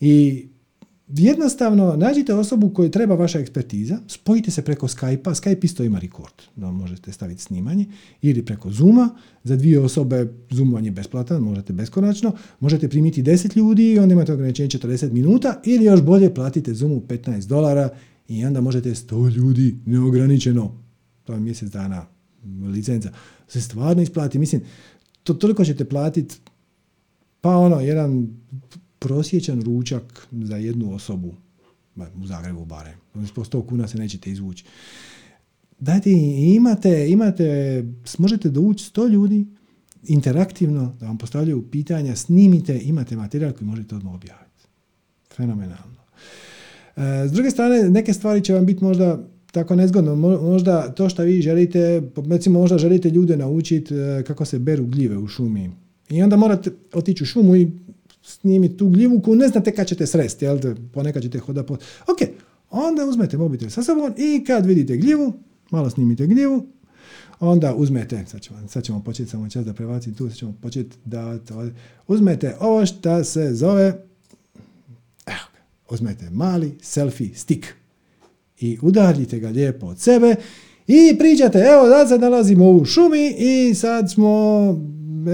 I 0.00 0.46
jednostavno 1.08 1.96
nađite 1.96 2.34
osobu 2.34 2.70
koju 2.70 2.90
treba 2.90 3.14
vaša 3.14 3.38
ekspertiza, 3.38 3.98
spojite 4.06 4.50
se 4.50 4.62
preko 4.62 4.88
Skype-a, 4.88 5.34
Skype 5.34 5.64
isto 5.64 5.84
ima 5.84 5.98
rekord, 5.98 6.34
da 6.56 6.70
možete 6.70 7.12
staviti 7.12 7.42
snimanje, 7.42 7.86
ili 8.22 8.44
preko 8.44 8.70
Zooma, 8.70 9.10
za 9.44 9.56
dvije 9.56 9.80
osobe 9.80 10.32
Zoom 10.50 10.74
vam 10.74 10.84
je 10.84 10.90
besplatan, 10.90 11.42
možete 11.42 11.72
beskonačno, 11.72 12.32
možete 12.60 12.88
primiti 12.88 13.22
10 13.22 13.56
ljudi 13.56 13.92
i 13.92 13.98
onda 13.98 14.12
imate 14.12 14.32
ograničenje 14.32 14.68
40 14.68 15.12
minuta, 15.12 15.60
ili 15.64 15.84
još 15.84 16.02
bolje 16.02 16.34
platite 16.34 16.74
Zoomu 16.74 17.00
15 17.08 17.46
dolara 17.46 17.88
i 18.28 18.44
onda 18.44 18.60
možete 18.60 18.90
100 18.90 19.36
ljudi 19.36 19.76
neograničeno, 19.86 20.82
to 21.24 21.32
je 21.32 21.40
mjesec 21.40 21.68
dana 21.68 22.19
licenca, 22.72 23.12
se 23.48 23.60
stvarno 23.60 24.02
isplati. 24.02 24.38
Mislim, 24.38 24.62
to 25.22 25.34
toliko 25.34 25.64
ćete 25.64 25.84
platiti, 25.84 26.36
pa 27.40 27.56
ono, 27.56 27.80
jedan 27.80 28.28
prosječan 28.98 29.62
ručak 29.62 30.28
za 30.32 30.56
jednu 30.56 30.94
osobu, 30.94 31.34
u 32.22 32.26
Zagrebu 32.26 32.64
barem, 32.64 32.98
po 33.34 33.44
100 33.44 33.66
kuna 33.66 33.88
se 33.88 33.98
nećete 33.98 34.30
izvući. 34.30 34.64
Dajte, 35.78 36.10
imate, 36.54 37.10
imate, 37.10 37.84
možete 38.18 38.50
dovući 38.50 38.90
100 38.94 39.08
ljudi, 39.08 39.46
interaktivno, 40.02 40.96
da 41.00 41.06
vam 41.06 41.18
postavljaju 41.18 41.70
pitanja, 41.70 42.16
snimite, 42.16 42.80
imate 42.82 43.16
materijal 43.16 43.52
koji 43.52 43.68
možete 43.68 43.94
odmah 43.94 44.14
objaviti. 44.14 44.64
Fenomenalno. 45.36 46.00
E, 46.96 47.28
s 47.28 47.32
druge 47.32 47.50
strane, 47.50 47.90
neke 47.90 48.12
stvari 48.12 48.44
će 48.44 48.54
vam 48.54 48.66
biti 48.66 48.84
možda 48.84 49.28
tako 49.52 49.76
nezgodno. 49.76 50.16
Možda 50.16 50.88
to 50.88 51.08
što 51.08 51.22
vi 51.22 51.42
želite, 51.42 52.02
recimo 52.30 52.60
možda 52.60 52.78
želite 52.78 53.10
ljude 53.10 53.36
naučiti 53.36 53.94
e, 53.94 54.22
kako 54.26 54.44
se 54.44 54.58
beru 54.58 54.86
gljive 54.86 55.18
u 55.18 55.28
šumi. 55.28 55.70
I 56.10 56.22
onda 56.22 56.36
morate 56.36 56.70
otići 56.92 57.22
u 57.22 57.26
šumu 57.26 57.56
i 57.56 57.70
snimiti 58.22 58.76
tu 58.76 58.88
gljivu 58.88 59.20
koju 59.20 59.36
ne 59.36 59.48
znate 59.48 59.72
kad 59.72 59.86
ćete 59.86 60.06
sresti, 60.06 60.44
jel? 60.44 60.58
Ponekad 60.92 61.22
ćete 61.22 61.38
hodati 61.38 61.68
po... 61.68 61.74
Ok, 62.12 62.18
onda 62.70 63.04
uzmete 63.04 63.38
mobitel 63.38 63.70
sa 63.70 63.82
sobom 63.82 64.14
i 64.18 64.44
kad 64.44 64.66
vidite 64.66 64.96
gljivu, 64.96 65.32
malo 65.70 65.90
snimite 65.90 66.26
gljivu, 66.26 66.66
onda 67.40 67.74
uzmete, 67.74 68.24
sad 68.26 68.40
ćemo, 68.40 68.68
sad 68.68 68.84
ćemo 68.84 69.02
početi 69.02 69.30
samo 69.30 69.48
čas 69.48 69.64
da 69.64 69.74
prebacim 69.74 70.14
tu, 70.14 70.28
sad 70.28 70.36
ćemo 70.36 70.54
početi 70.62 70.96
da 71.04 71.38
uzmete 72.06 72.56
ovo 72.60 72.86
što 72.86 73.24
se 73.24 73.54
zove, 73.54 73.86
evo, 75.26 75.46
uzmete 75.90 76.30
mali 76.30 76.74
selfie 76.82 77.34
stick 77.34 77.79
i 78.60 78.78
udaljite 78.82 79.38
ga 79.38 79.48
lijepo 79.48 79.86
od 79.86 79.98
sebe 79.98 80.36
i 80.86 81.18
pričate, 81.18 81.58
evo 81.58 81.88
da 81.88 82.06
se 82.08 82.18
nalazimo 82.18 82.70
u 82.70 82.84
šumi 82.84 83.34
i 83.38 83.74
sad 83.74 84.10
smo 84.10 84.30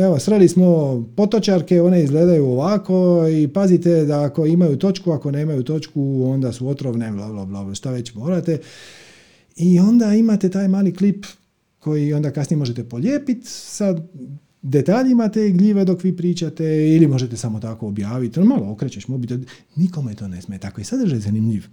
evo, 0.04 0.18
sreli 0.18 0.48
smo 0.48 1.02
potočarke, 1.16 1.82
one 1.82 2.02
izgledaju 2.02 2.46
ovako 2.46 3.24
i 3.28 3.48
pazite 3.48 4.04
da 4.04 4.22
ako 4.22 4.46
imaju 4.46 4.76
točku, 4.76 5.12
ako 5.12 5.30
nemaju 5.30 5.62
točku, 5.62 6.22
onda 6.26 6.52
su 6.52 6.68
otrovne, 6.68 7.12
bla, 7.12 7.32
bla, 7.32 7.44
bla, 7.44 7.74
šta 7.74 7.90
već 7.90 8.14
morate. 8.14 8.58
I 9.56 9.78
onda 9.78 10.14
imate 10.14 10.48
taj 10.48 10.68
mali 10.68 10.94
klip 10.94 11.26
koji 11.78 12.12
onda 12.12 12.30
kasnije 12.30 12.58
možete 12.58 12.84
polijepiti 12.84 13.46
sa 13.46 13.96
detaljima 14.62 15.28
te 15.28 15.50
gljive 15.50 15.84
dok 15.84 16.04
vi 16.04 16.16
pričate 16.16 16.64
ili 16.64 17.06
možete 17.06 17.36
samo 17.36 17.60
tako 17.60 17.86
objaviti. 17.86 18.40
malo 18.40 18.72
okrećeš 18.72 19.08
mobitel, 19.08 19.38
nikome 19.76 20.14
to 20.14 20.28
ne 20.28 20.42
smeta. 20.42 20.68
Ako 20.68 20.80
je 20.80 20.84
sadržaj 20.84 21.18
zanimljiv, 21.18 21.64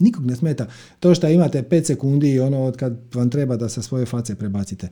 nikog 0.00 0.26
ne 0.26 0.36
smeta 0.36 0.66
to 1.00 1.14
što 1.14 1.28
imate 1.28 1.62
5 1.62 1.84
sekundi 1.84 2.40
ono 2.40 2.62
od 2.62 2.76
kad 2.76 3.14
vam 3.14 3.30
treba 3.30 3.56
da 3.56 3.68
sa 3.68 3.82
svoje 3.82 4.06
face 4.06 4.34
prebacite 4.34 4.88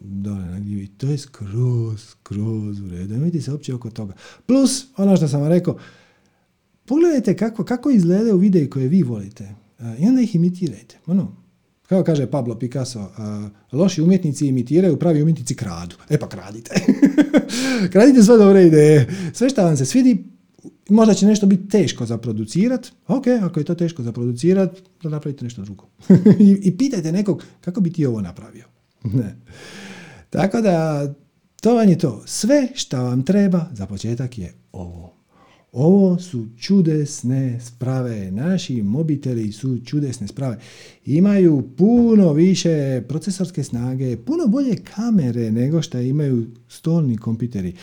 dole 0.00 0.60
gljivi. 0.60 0.86
To 0.86 1.06
je 1.06 1.18
skroz, 1.18 2.00
skroz 2.00 2.80
u 2.80 2.88
redu. 2.90 3.14
Nemojte 3.14 3.40
se 3.40 3.52
uopće 3.52 3.74
oko 3.74 3.90
toga. 3.90 4.14
Plus, 4.46 4.86
ono 4.96 5.16
što 5.16 5.28
sam 5.28 5.40
vam 5.40 5.50
rekao, 5.50 5.78
pogledajte 6.84 7.36
kako, 7.36 7.64
kako 7.64 7.90
izgledaju 7.90 8.36
videi 8.36 8.70
koje 8.70 8.88
vi 8.88 9.02
volite 9.02 9.54
i 9.98 10.06
onda 10.06 10.20
ih 10.20 10.34
imitirajte. 10.34 10.98
Ono, 11.06 11.36
kao 11.86 12.04
kaže 12.04 12.26
Pablo 12.26 12.58
Picasso, 12.58 13.10
loši 13.72 14.02
umjetnici 14.02 14.46
imitiraju, 14.46 14.96
pravi 14.96 15.22
umjetnici 15.22 15.54
kradu. 15.54 15.96
E 16.10 16.18
pa 16.18 16.28
kradite. 16.28 16.74
kradite 17.92 18.22
sve 18.22 18.36
dobre 18.36 18.66
ideje. 18.66 19.08
Sve 19.32 19.48
što 19.48 19.62
vam 19.62 19.76
se 19.76 19.84
svidi, 19.84 20.24
možda 20.88 21.14
će 21.14 21.26
nešto 21.26 21.46
biti 21.46 21.68
teško 21.68 22.06
za 22.06 22.18
producirat. 22.18 22.86
Ok, 23.08 23.26
ako 23.42 23.60
je 23.60 23.64
to 23.64 23.74
teško 23.74 24.02
za 24.02 24.12
producirat, 24.12 24.78
da 25.02 25.08
napravite 25.08 25.44
nešto 25.44 25.62
drugo. 25.62 25.88
I, 26.46 26.58
I 26.62 26.76
pitajte 26.76 27.12
nekog 27.12 27.44
kako 27.60 27.80
bi 27.80 27.92
ti 27.92 28.06
ovo 28.06 28.20
napravio. 28.20 28.64
ne. 29.04 29.36
Tako 30.30 30.60
da, 30.60 31.06
to 31.60 31.74
vam 31.74 31.88
je 31.88 31.98
to. 31.98 32.22
Sve 32.26 32.68
što 32.74 33.02
vam 33.02 33.22
treba 33.22 33.66
za 33.72 33.86
početak 33.86 34.38
je 34.38 34.54
ovo. 34.72 35.16
Ovo 35.72 36.18
su 36.18 36.46
čudesne 36.58 37.60
sprave. 37.60 38.30
Naši 38.30 38.82
mobiteli 38.82 39.52
su 39.52 39.78
čudesne 39.84 40.28
sprave. 40.28 40.58
Imaju 41.04 41.68
puno 41.76 42.32
više 42.32 43.02
procesorske 43.08 43.64
snage, 43.64 44.16
puno 44.16 44.46
bolje 44.46 44.76
kamere 44.76 45.50
nego 45.50 45.82
što 45.82 46.00
imaju 46.00 46.46
stolni 46.68 47.16
kompiteri. 47.16 47.74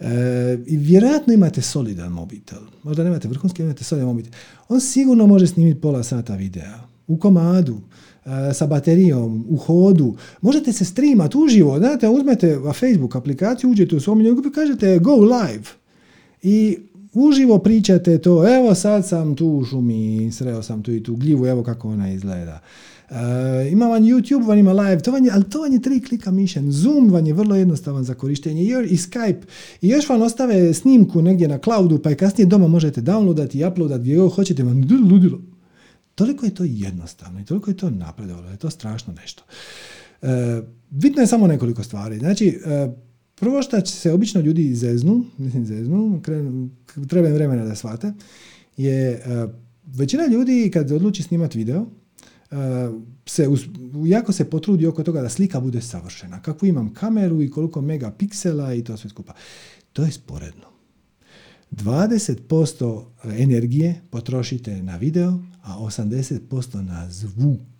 E, 0.00 0.58
I 0.66 0.76
vjerojatno 0.76 1.32
imate 1.32 1.62
solidan 1.62 2.12
mobitel. 2.12 2.58
Možda 2.82 3.04
nemate 3.04 3.28
vrhunski, 3.28 3.62
imate 3.62 3.84
solidan 3.84 4.08
mobitel. 4.08 4.32
On 4.68 4.80
sigurno 4.80 5.26
može 5.26 5.46
snimiti 5.46 5.80
pola 5.80 6.02
sata 6.02 6.34
videa. 6.34 6.80
U 7.06 7.18
komadu 7.18 7.76
e, 8.24 8.54
sa 8.54 8.66
baterijom, 8.66 9.46
u 9.48 9.56
hodu. 9.56 10.16
Možete 10.40 10.72
se 10.72 10.84
streamati 10.84 11.38
uživo. 11.38 11.78
Znate, 11.78 12.08
uzmete 12.08 12.58
Facebook 12.80 13.16
aplikaciju, 13.16 13.70
uđete 13.70 13.96
u 13.96 14.00
svom 14.00 14.20
i 14.20 14.52
kažete 14.54 14.98
go 14.98 15.14
live. 15.14 15.64
I 16.42 16.78
uživo 17.12 17.58
pričate 17.58 18.18
to, 18.18 18.56
evo 18.56 18.74
sad 18.74 19.06
sam 19.06 19.36
tu 19.36 19.46
u 19.46 19.64
šumi, 19.64 20.32
sreo 20.32 20.62
sam 20.62 20.82
tu 20.82 20.92
i 20.92 21.02
tu 21.02 21.16
gljivu, 21.16 21.46
evo 21.46 21.62
kako 21.62 21.88
ona 21.88 22.12
izgleda. 22.12 22.60
Uh, 23.10 23.16
ima 23.72 23.86
vam 23.86 24.02
YouTube, 24.02 24.46
vam 24.46 24.58
ima 24.58 24.72
live, 24.72 25.02
to 25.02 25.12
vam 25.12 25.24
je, 25.24 25.30
ali 25.34 25.44
to 25.44 25.60
vam 25.60 25.72
je 25.72 25.82
tri 25.82 26.00
klika 26.00 26.30
mišen. 26.30 26.72
Zoom 26.72 27.10
vam 27.10 27.26
je 27.26 27.32
vrlo 27.32 27.56
jednostavan 27.56 28.04
za 28.04 28.14
korištenje 28.14 28.62
i, 28.62 28.96
Skype. 28.96 29.42
I 29.82 29.88
još 29.88 30.08
vam 30.08 30.22
ostave 30.22 30.74
snimku 30.74 31.22
negdje 31.22 31.48
na 31.48 31.58
cloudu, 31.58 31.98
pa 31.98 32.10
i 32.10 32.14
kasnije 32.14 32.46
doma 32.46 32.68
možete 32.68 33.00
downloadati 33.00 33.56
i 33.56 33.64
uploadati 33.64 34.00
gdje 34.00 34.16
god 34.16 34.32
hoćete. 34.32 34.62
Vam 34.62 34.88
ludilo. 35.10 35.40
Toliko 36.14 36.46
je 36.46 36.54
to 36.54 36.64
jednostavno 36.64 37.40
i 37.40 37.44
toliko 37.44 37.70
je 37.70 37.76
to 37.76 37.90
napredovalo, 37.90 38.50
je 38.50 38.56
to 38.56 38.70
strašno 38.70 39.12
nešto. 39.12 39.42
Uh, 40.22 40.28
bitno 40.90 41.20
je 41.20 41.26
samo 41.26 41.46
nekoliko 41.46 41.82
stvari. 41.82 42.18
Znači, 42.18 42.58
uh, 42.86 42.92
Prvo 43.40 43.62
što 43.62 43.86
se 43.86 44.12
obično 44.12 44.40
ljudi 44.40 44.74
zeznu, 44.74 45.24
mislim 45.38 45.66
zeznu, 45.66 46.22
treba 47.08 47.28
im 47.28 47.34
vremena 47.34 47.64
da 47.64 47.74
shvate, 47.74 48.12
je 48.76 49.22
uh, 49.44 49.50
većina 49.86 50.26
ljudi 50.26 50.70
kad 50.72 50.92
odluči 50.92 51.22
snimati 51.22 51.58
video, 51.58 51.86
se 53.26 53.48
jako 54.06 54.32
se 54.32 54.50
potrudi 54.50 54.86
oko 54.86 55.02
toga 55.02 55.22
da 55.22 55.28
slika 55.28 55.60
bude 55.60 55.82
savršena. 55.82 56.42
Kakvu 56.42 56.66
imam 56.66 56.94
kameru 56.94 57.42
i 57.42 57.50
koliko 57.50 57.80
megapiksela 57.80 58.74
i 58.74 58.84
to 58.84 58.96
sve 58.96 59.10
skupa. 59.10 59.32
To 59.92 60.04
je 60.04 60.12
sporedno. 60.12 60.66
20% 61.72 63.04
energije 63.38 64.00
potrošite 64.10 64.82
na 64.82 64.96
video, 64.96 65.38
a 65.62 65.78
80% 65.78 66.82
na 66.82 67.10
zvuk. 67.10 67.75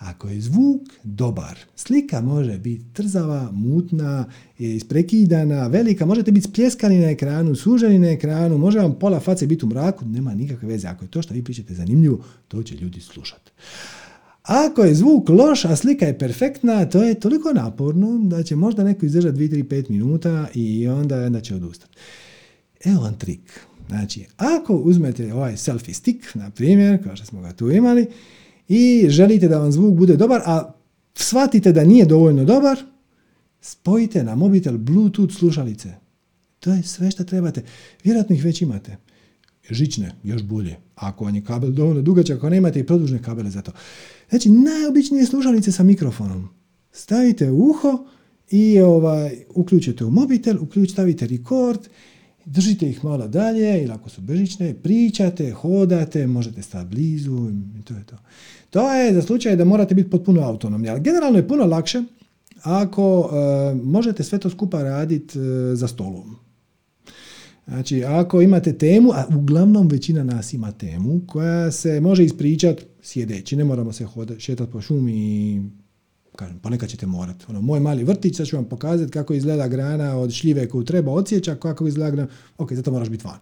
Ako 0.00 0.28
je 0.28 0.40
zvuk 0.40 0.82
dobar, 1.04 1.58
slika 1.76 2.20
može 2.20 2.58
biti 2.58 2.84
trzava, 2.92 3.50
mutna, 3.52 4.24
isprekidana, 4.58 5.66
velika, 5.66 6.06
možete 6.06 6.32
biti 6.32 6.48
spljeskani 6.48 6.98
na 6.98 7.10
ekranu, 7.10 7.54
suženi 7.54 7.98
na 7.98 8.10
ekranu, 8.10 8.58
može 8.58 8.78
vam 8.78 8.98
pola 8.98 9.20
face 9.20 9.46
biti 9.46 9.64
u 9.64 9.68
mraku, 9.68 10.04
nema 10.04 10.34
nikakve 10.34 10.68
veze. 10.68 10.88
Ako 10.88 11.04
je 11.04 11.10
to 11.10 11.22
što 11.22 11.34
vi 11.34 11.44
pričate 11.44 11.74
zanimljivo, 11.74 12.24
to 12.48 12.62
će 12.62 12.74
ljudi 12.74 13.00
slušati. 13.00 13.50
Ako 14.42 14.84
je 14.84 14.94
zvuk 14.94 15.28
loš, 15.28 15.64
a 15.64 15.76
slika 15.76 16.06
je 16.06 16.18
perfektna, 16.18 16.86
to 16.86 17.02
je 17.02 17.20
toliko 17.20 17.52
naporno 17.52 18.18
da 18.18 18.42
će 18.42 18.56
možda 18.56 18.84
neko 18.84 19.06
izdržati 19.06 19.38
2, 19.38 19.50
3, 19.50 19.64
5 19.64 19.90
minuta 19.90 20.48
i 20.54 20.88
onda, 20.88 21.24
onda 21.26 21.40
će 21.40 21.54
odustati. 21.54 21.96
Evo 22.84 23.00
vam 23.00 23.18
trik. 23.18 23.60
Znači, 23.88 24.26
ako 24.36 24.74
uzmete 24.74 25.34
ovaj 25.34 25.56
selfie 25.56 25.94
stick, 25.94 26.34
na 26.34 26.50
primjer, 26.50 27.04
kao 27.04 27.16
što 27.16 27.26
smo 27.26 27.40
ga 27.40 27.52
tu 27.52 27.70
imali, 27.70 28.06
i 28.72 29.06
želite 29.08 29.48
da 29.48 29.58
vam 29.58 29.72
zvuk 29.72 29.94
bude 29.94 30.16
dobar, 30.16 30.42
a 30.44 30.72
shvatite 31.14 31.72
da 31.72 31.84
nije 31.84 32.04
dovoljno 32.04 32.44
dobar, 32.44 32.78
spojite 33.60 34.24
na 34.24 34.34
mobitel 34.34 34.78
Bluetooth 34.78 35.34
slušalice. 35.34 35.94
To 36.60 36.72
je 36.72 36.82
sve 36.82 37.10
što 37.10 37.24
trebate. 37.24 37.62
Vjerojatno 38.04 38.36
ih 38.36 38.44
već 38.44 38.62
imate. 38.62 38.96
Žične, 39.70 40.12
još 40.24 40.42
bolje. 40.42 40.76
Ako 40.94 41.24
vam 41.24 41.34
je 41.34 41.44
kabel 41.44 41.70
dovoljno 41.70 42.02
dugačak, 42.02 42.36
ako 42.36 42.50
nemate 42.50 42.80
i 42.80 42.86
produžne 42.86 43.22
kabele 43.22 43.50
za 43.50 43.62
to. 43.62 43.72
Znači, 44.30 44.50
najobičnije 44.50 45.26
slušalice 45.26 45.72
sa 45.72 45.82
mikrofonom. 45.82 46.48
Stavite 46.92 47.50
uho 47.50 48.06
i 48.50 48.80
ovaj, 48.80 49.44
uključite 49.54 50.04
u 50.04 50.10
mobitel, 50.10 50.56
uključ, 50.60 50.90
stavite 50.90 51.26
record 51.26 51.80
držite 52.44 52.90
ih 52.90 53.04
malo 53.04 53.28
dalje 53.28 53.82
ili 53.82 53.92
ako 53.92 54.10
su 54.10 54.20
bežične, 54.20 54.74
pričate, 54.74 55.50
hodate, 55.50 56.26
možete 56.26 56.62
stati 56.62 56.88
blizu 56.88 57.50
i 57.80 57.82
to 57.82 57.94
je 57.94 58.04
to. 58.04 58.16
To 58.70 58.92
je 58.94 59.14
za 59.14 59.22
slučaj 59.22 59.56
da 59.56 59.64
morate 59.64 59.94
biti 59.94 60.10
potpuno 60.10 60.42
autonomni, 60.42 60.88
ali 60.88 61.00
generalno 61.00 61.38
je 61.38 61.48
puno 61.48 61.64
lakše 61.64 62.02
ako 62.62 63.30
e, 63.32 63.74
možete 63.74 64.22
sve 64.22 64.38
to 64.38 64.50
skupa 64.50 64.82
raditi 64.82 65.38
e, 65.38 65.42
za 65.74 65.88
stolom. 65.88 66.36
Znači, 67.68 68.04
ako 68.04 68.40
imate 68.40 68.78
temu, 68.78 69.12
a 69.12 69.26
uglavnom 69.36 69.88
većina 69.88 70.24
nas 70.24 70.52
ima 70.52 70.72
temu 70.72 71.20
koja 71.26 71.70
se 71.70 72.00
može 72.00 72.24
ispričati 72.24 72.84
sjedeći, 73.02 73.56
ne 73.56 73.64
moramo 73.64 73.92
se 73.92 74.06
šetati 74.38 74.72
po 74.72 74.80
šumi 74.80 75.12
i 75.12 75.60
kažem, 76.36 76.58
ponekad 76.58 76.88
ćete 76.88 77.06
morati. 77.06 77.44
Ono, 77.48 77.60
moj 77.60 77.80
mali 77.80 78.04
vrtić, 78.04 78.36
sad 78.36 78.46
ću 78.46 78.56
vam 78.56 78.64
pokazati 78.64 79.12
kako 79.12 79.34
izgleda 79.34 79.68
grana 79.68 80.16
od 80.16 80.32
šljive 80.32 80.68
koju 80.68 80.84
treba 80.84 81.12
odsjeća, 81.12 81.54
kako 81.54 81.86
izgleda 81.86 82.10
grana, 82.10 82.28
ok, 82.58 82.72
zato 82.72 82.92
moraš 82.92 83.08
biti 83.08 83.24
van. 83.26 83.38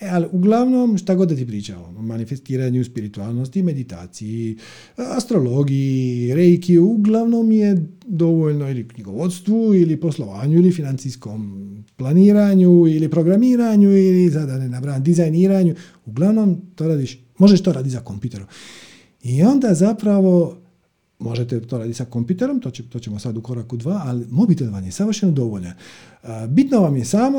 E, 0.00 0.08
ali 0.08 0.26
uglavnom, 0.32 0.98
šta 0.98 1.14
god 1.14 1.28
da 1.28 1.36
ti 1.36 1.46
pričao, 1.46 1.94
o 1.98 2.02
manifestiranju 2.02 2.84
spiritualnosti, 2.84 3.62
meditaciji, 3.62 4.56
astrologiji, 4.96 6.34
reiki, 6.34 6.78
uglavnom 6.78 7.52
je 7.52 7.86
dovoljno 8.06 8.70
ili 8.70 8.88
knjigovodstvu, 8.88 9.74
ili 9.74 10.00
poslovanju, 10.00 10.58
ili 10.58 10.72
financijskom 10.72 11.68
planiranju, 11.96 12.86
ili 12.86 13.08
programiranju, 13.08 13.90
ili 13.90 14.32
sada 14.32 14.58
ne 14.58 14.68
nabram, 14.68 15.02
dizajniranju. 15.02 15.74
Uglavnom, 16.06 16.60
to 16.74 16.88
radiš, 16.88 17.18
možeš 17.38 17.62
to 17.62 17.72
raditi 17.72 17.90
za 17.90 18.00
kompjuterom. 18.00 18.46
I 19.22 19.42
onda 19.42 19.74
zapravo 19.74 20.56
Možete 21.18 21.60
to 21.60 21.78
raditi 21.78 21.96
sa 21.96 22.04
kompjuterom, 22.04 22.60
to, 22.60 22.70
će, 22.70 22.88
to 22.88 22.98
ćemo 22.98 23.18
sad 23.18 23.36
u 23.36 23.42
koraku 23.42 23.76
dva, 23.76 24.02
ali 24.04 24.26
mobitel 24.30 24.70
vam 24.70 24.84
je 24.84 24.92
savršeno 24.92 25.32
dovoljan. 25.32 25.72
Bitno 26.48 26.80
vam 26.80 26.96
je 26.96 27.04
samo, 27.04 27.38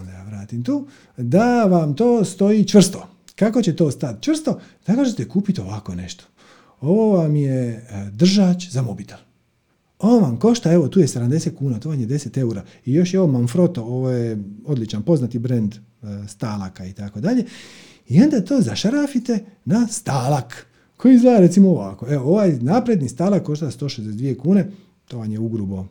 onda 0.00 0.12
ja 0.12 0.24
vratim 0.24 0.62
tu, 0.62 0.86
da 1.16 1.64
vam 1.64 1.96
to 1.96 2.24
stoji 2.24 2.64
čvrsto. 2.64 3.08
Kako 3.36 3.62
će 3.62 3.76
to 3.76 3.90
stati 3.90 4.22
čvrsto? 4.22 4.60
Tako 4.84 5.04
ćete 5.04 5.28
kupiti 5.28 5.60
ovako 5.60 5.94
nešto. 5.94 6.24
Ovo 6.80 7.16
vam 7.16 7.36
je 7.36 7.68
e, 7.68 8.10
držač 8.12 8.68
za 8.68 8.82
mobitel. 8.82 9.18
Ovo 9.98 10.20
vam 10.20 10.38
košta, 10.38 10.72
evo 10.72 10.88
tu 10.88 11.00
je 11.00 11.06
70 11.06 11.54
kuna, 11.54 11.80
to 11.80 11.88
vam 11.88 12.00
je 12.00 12.06
10 12.06 12.38
eura. 12.38 12.64
I 12.84 12.94
još 12.94 13.14
je 13.14 13.20
ovo 13.20 13.32
Manfrotto, 13.32 13.82
ovo 13.82 14.10
je 14.10 14.38
odličan 14.66 15.02
poznati 15.02 15.38
brand 15.38 15.74
e, 15.74 15.78
stalaka 16.28 16.86
i 16.86 16.92
tako 16.92 17.20
dalje. 17.20 17.44
I 18.08 18.22
onda 18.22 18.44
to 18.44 18.60
zašarafite 18.60 19.44
na 19.64 19.86
stalak 19.86 20.66
koji 21.00 21.14
izgleda 21.14 21.40
recimo 21.40 21.70
ovako. 21.70 22.06
Evo, 22.08 22.24
ovaj 22.24 22.52
napredni 22.60 23.08
stalak 23.08 23.42
košta 23.42 23.66
162 23.66 24.38
kune, 24.38 24.70
to 25.08 25.18
vam 25.18 25.32
je 25.32 25.38
ugrubo 25.38 25.86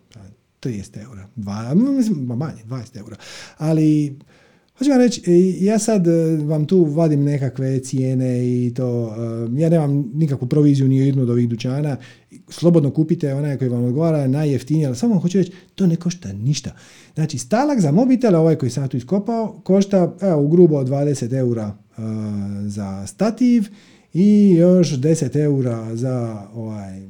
30 0.62 1.04
eura, 1.04 1.28
dva, 1.36 1.74
mislim, 1.74 2.26
manje, 2.26 2.64
20 2.66 2.98
eura. 2.98 3.16
Ali 3.58 4.20
Hoću 4.80 4.92
vam 4.92 5.00
reći, 5.00 5.22
ja 5.60 5.80
sad 5.80 6.08
e, 6.08 6.38
vam 6.44 6.66
tu 6.66 6.84
vadim 6.84 7.24
nekakve 7.24 7.80
cijene 7.80 8.48
i 8.48 8.74
to, 8.76 9.16
e, 9.56 9.62
ja 9.62 9.70
nemam 9.70 10.12
nikakvu 10.14 10.48
proviziju 10.48 10.88
ni 10.88 10.98
jednu 10.98 11.22
od 11.22 11.30
ovih 11.30 11.50
dućana, 11.50 11.98
slobodno 12.50 12.92
kupite 12.92 13.34
onaj 13.34 13.58
koji 13.58 13.70
vam 13.70 13.84
odgovara 13.84 14.28
najjeftinije, 14.28 14.88
ali 14.88 14.96
samo 14.96 15.14
vam 15.14 15.22
hoću 15.22 15.38
reći, 15.38 15.52
to 15.76 15.88
ne 15.88 15.96
košta 15.96 16.34
ništa. 16.34 16.72
Znači, 17.16 17.38
stalak 17.38 17.80
za 17.80 17.92
mobitel, 17.92 18.36
ovaj 18.36 18.56
koji 18.56 18.70
sam 18.70 18.88
tu 18.88 18.98
iskopao, 18.98 19.62
košta 19.64 20.16
evo, 20.22 20.48
grubo 20.48 20.84
20 20.84 21.38
eura 21.38 21.72
e, 21.72 22.02
za 22.68 23.08
stativ 23.08 23.68
i 24.14 24.52
još 24.52 24.90
10 24.90 25.36
eura 25.44 25.96
za 25.96 26.48
ovaj 26.54 27.02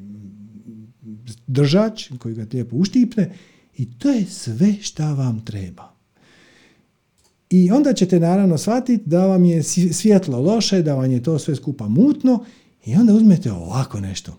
držač 1.47 2.11
koji 2.19 2.35
ga 2.35 2.45
lijepo 2.53 2.75
uštipne 2.75 3.31
i 3.77 3.97
to 3.97 4.09
je 4.09 4.25
sve 4.25 4.73
šta 4.81 5.13
vam 5.13 5.45
treba. 5.45 5.99
I 7.49 7.71
onda 7.71 7.93
ćete 7.93 8.19
naravno 8.19 8.57
shvatiti 8.57 9.03
da 9.05 9.25
vam 9.25 9.45
je 9.45 9.63
svjetlo 9.93 10.41
loše, 10.41 10.81
da 10.81 10.95
vam 10.95 11.11
je 11.11 11.23
to 11.23 11.39
sve 11.39 11.55
skupa 11.55 11.87
mutno 11.87 12.45
i 12.85 12.95
onda 12.95 13.13
uzmete 13.13 13.51
ovako 13.51 13.99
nešto. 13.99 14.37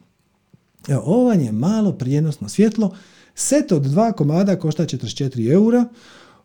Evo, 0.88 1.02
ovo 1.04 1.24
vam 1.24 1.40
je 1.40 1.52
malo 1.52 1.92
prijenosno 1.92 2.48
svjetlo. 2.48 2.96
Set 3.34 3.72
od 3.72 3.82
dva 3.82 4.12
komada 4.12 4.58
košta 4.58 4.82
44 4.82 5.52
eura. 5.52 5.88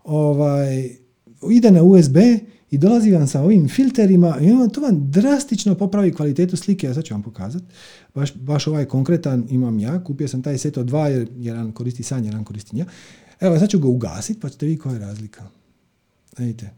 Ovaj, 0.04 0.90
ide 1.52 1.72
na 1.72 1.84
USB 1.84 2.18
i 2.72 2.78
vam 3.12 3.28
sa 3.28 3.42
ovim 3.42 3.70
filterima 3.70 4.38
i 4.42 4.72
to 4.74 4.82
vam 4.82 5.12
drastično 5.12 5.76
popravi 5.76 6.14
kvalitetu 6.14 6.58
slike. 6.58 6.88
Ja 6.88 6.94
sad 6.94 7.04
ću 7.04 7.14
vam 7.14 7.24
pokazati. 7.24 7.66
Baš, 8.16 8.36
baš 8.36 8.68
ovaj 8.68 8.86
konkretan 8.86 9.48
imam 9.50 9.80
ja. 9.80 10.04
Kupio 10.04 10.28
sam 10.28 10.42
taj 10.42 10.58
set 10.58 10.78
od 10.78 10.86
dva 10.86 11.08
jer 11.08 11.30
jedan 11.38 11.72
koristi 11.72 12.04
san, 12.04 12.26
jedan 12.26 12.44
koristi 12.44 12.76
nja. 12.76 12.86
Evo, 13.40 13.60
sad 13.60 13.70
ću 13.70 13.80
ga 13.80 13.88
ugasiti 13.88 14.40
pa 14.40 14.50
ćete 14.50 14.66
vidjeti 14.66 14.82
koja 14.82 14.94
je 14.94 15.00
razlika. 15.00 15.44
Vidite. 16.38 16.70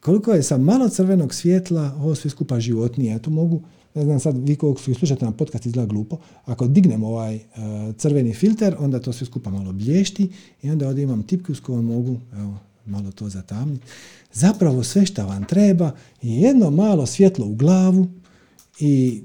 Koliko 0.00 0.32
je 0.32 0.42
sa 0.42 0.58
malo 0.58 0.88
crvenog 0.88 1.34
svjetla 1.34 1.94
ovo 1.96 2.14
sve 2.14 2.30
skupa 2.30 2.60
životnije. 2.60 3.12
Ja 3.12 3.18
tu 3.18 3.30
mogu, 3.30 3.62
ne 3.94 4.04
znam 4.04 4.20
sad, 4.20 4.48
vi 4.48 4.56
kog 4.56 4.80
slušate 4.80 5.24
na 5.24 5.32
podcast 5.32 5.66
izgleda 5.66 5.86
glupo, 5.86 6.18
ako 6.44 6.68
dignem 6.68 7.04
ovaj 7.04 7.36
uh, 7.36 7.40
crveni 7.96 8.34
filter, 8.34 8.76
onda 8.78 9.00
to 9.00 9.12
sve 9.12 9.26
skupa 9.26 9.50
malo 9.50 9.72
blješti 9.72 10.30
i 10.62 10.70
onda 10.70 10.88
ovdje 10.88 11.02
imam 11.02 11.22
tipku 11.22 11.54
s 11.54 11.60
kojom 11.60 11.84
mogu 11.84 12.20
evo, 12.32 12.58
malo 12.88 13.10
to 13.10 13.28
zatamniti. 13.28 13.86
Zapravo 14.32 14.84
sve 14.84 15.06
što 15.06 15.26
vam 15.26 15.44
treba 15.44 15.92
je 16.22 16.40
jedno 16.40 16.70
malo 16.70 17.06
svjetlo 17.06 17.46
u 17.46 17.54
glavu 17.54 18.08
i 18.80 19.22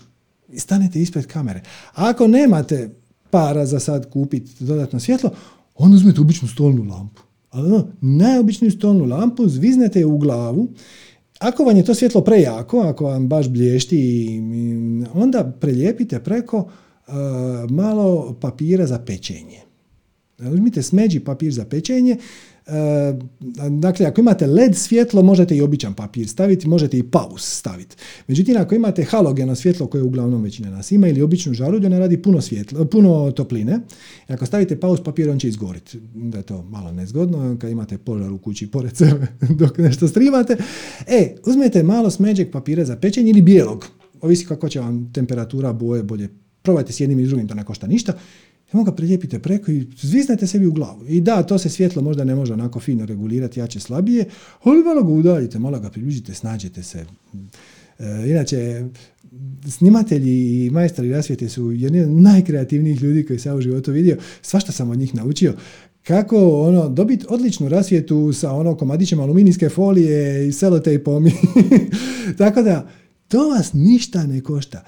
stanete 0.58 1.02
ispred 1.02 1.28
kamere. 1.28 1.62
A 1.94 2.10
ako 2.10 2.28
nemate 2.28 2.90
para 3.30 3.66
za 3.66 3.80
sad 3.80 4.10
kupiti 4.10 4.66
dodatno 4.66 5.00
svjetlo, 5.00 5.32
onda 5.76 5.96
uzmete 5.96 6.22
običnu 6.22 6.48
stolnu 6.48 6.84
lampu 6.84 7.22
ali 7.54 7.68
ono, 7.68 7.88
najobičniju 8.02 8.72
stolnu 8.72 9.06
lampu, 9.06 9.48
zviznete 9.48 10.00
je 10.00 10.06
u 10.06 10.18
glavu, 10.18 10.68
ako 11.40 11.64
vam 11.64 11.78
je 11.78 11.86
to 11.86 11.96
svjetlo 11.96 12.22
prejako, 12.22 12.80
ako 12.80 13.06
vam 13.06 13.28
baš 13.28 13.50
blješti, 13.50 14.42
onda 15.14 15.54
prelijepite 15.60 16.20
preko 16.20 16.58
uh, 16.58 17.14
malo 17.70 18.38
papira 18.42 18.88
za 18.88 19.00
pečenje. 19.00 19.60
Uzmite 20.40 20.82
smeđi 20.82 21.20
papir 21.20 21.54
za 21.54 21.66
pečenje, 21.66 22.18
dakle, 23.70 24.06
ako 24.06 24.22
imate 24.22 24.48
LED 24.48 24.76
svjetlo, 24.76 25.22
možete 25.24 25.56
i 25.56 25.62
običan 25.62 25.94
papir 25.94 26.28
staviti, 26.28 26.68
možete 26.68 26.98
i 26.98 27.04
paus 27.04 27.58
staviti. 27.58 27.96
Međutim, 28.28 28.58
ako 28.58 28.76
imate 28.76 29.04
halogeno 29.04 29.56
svjetlo 29.56 29.88
koje 29.88 30.04
uglavnom 30.04 30.44
većina 30.44 30.70
nas 30.70 30.92
ima 30.92 31.08
ili 31.08 31.22
običnu 31.22 31.54
žarulju, 31.54 31.86
ona 31.86 32.00
radi 32.00 32.22
puno, 32.22 32.42
svjetlo, 32.42 32.86
puno 32.86 33.32
topline. 33.32 33.80
I 34.30 34.34
ako 34.34 34.46
stavite 34.46 34.80
paus 34.80 35.04
papir, 35.04 35.30
on 35.30 35.40
će 35.40 35.48
izgoriti. 35.48 36.00
Da 36.14 36.38
je 36.38 36.44
to 36.44 36.64
malo 36.64 36.92
nezgodno, 36.92 37.58
kad 37.62 37.72
imate 37.72 37.98
požar 37.98 38.32
u 38.32 38.38
kući 38.38 38.68
pored 38.68 38.98
sebe 38.98 39.28
dok 39.60 39.78
nešto 39.78 40.08
streamate. 40.08 40.58
E, 41.08 41.36
uzmete 41.46 41.84
malo 41.84 42.10
smeđeg 42.10 42.52
papira 42.52 42.86
za 42.86 42.96
pečenje 42.96 43.30
ili 43.30 43.42
bijelog. 43.42 43.88
Ovisi 44.22 44.46
kako 44.46 44.70
će 44.70 44.80
vam 44.80 45.14
temperatura 45.14 45.74
boje 45.74 46.04
bolje. 46.04 46.30
Probajte 46.62 46.94
s 46.94 47.00
jednim 47.00 47.20
i 47.20 47.26
drugim, 47.26 47.48
to 47.48 47.56
ne 47.56 47.66
košta 47.66 47.88
ništa 47.88 48.14
samo 48.74 48.84
ga 48.84 48.92
prilijepite 48.92 49.40
preko 49.40 49.72
i 49.72 49.88
zviznete 49.98 50.48
sebi 50.48 50.68
u 50.68 50.72
glavu. 50.72 51.06
I 51.08 51.22
da, 51.22 51.44
to 51.44 51.58
se 51.58 51.70
svjetlo 51.70 52.02
možda 52.02 52.24
ne 52.24 52.36
može 52.36 52.54
onako 52.54 52.80
fino 52.80 53.06
regulirati, 53.06 53.60
jače, 53.60 53.80
slabije, 53.80 54.26
ali 54.64 54.84
malo 54.84 55.04
ga 55.04 55.10
udaljite, 55.10 55.60
malo 55.60 55.80
ga 55.80 55.90
približite, 55.90 56.34
snađete 56.34 56.84
se. 56.84 57.06
E, 58.00 58.30
inače, 58.30 58.86
snimatelji 59.70 60.66
i 60.66 60.70
majstori 60.70 61.12
rasvijete 61.12 61.50
su 61.50 61.72
jedni 61.72 62.00
od 62.00 62.10
najkreativnijih 62.10 63.02
ljudi 63.02 63.26
koji 63.26 63.40
sam 63.40 63.58
u 63.58 63.62
životu 63.62 63.92
vidio. 63.92 64.18
Svašta 64.42 64.72
sam 64.72 64.90
od 64.90 64.98
njih 64.98 65.16
naučio. 65.16 65.54
Kako 66.04 66.62
ono, 66.62 66.90
dobiti 66.90 67.26
odličnu 67.30 67.70
rasvjetu 67.70 68.34
sa 68.34 68.52
ono 68.52 68.76
komadićem 68.76 69.20
aluminijske 69.20 69.70
folije 69.70 70.48
i 70.48 70.52
selotejpom. 70.52 71.26
Tako 72.38 72.62
da, 72.62 72.90
to 73.28 73.50
vas 73.50 73.74
ništa 73.74 74.28
ne 74.28 74.42
košta. 74.42 74.84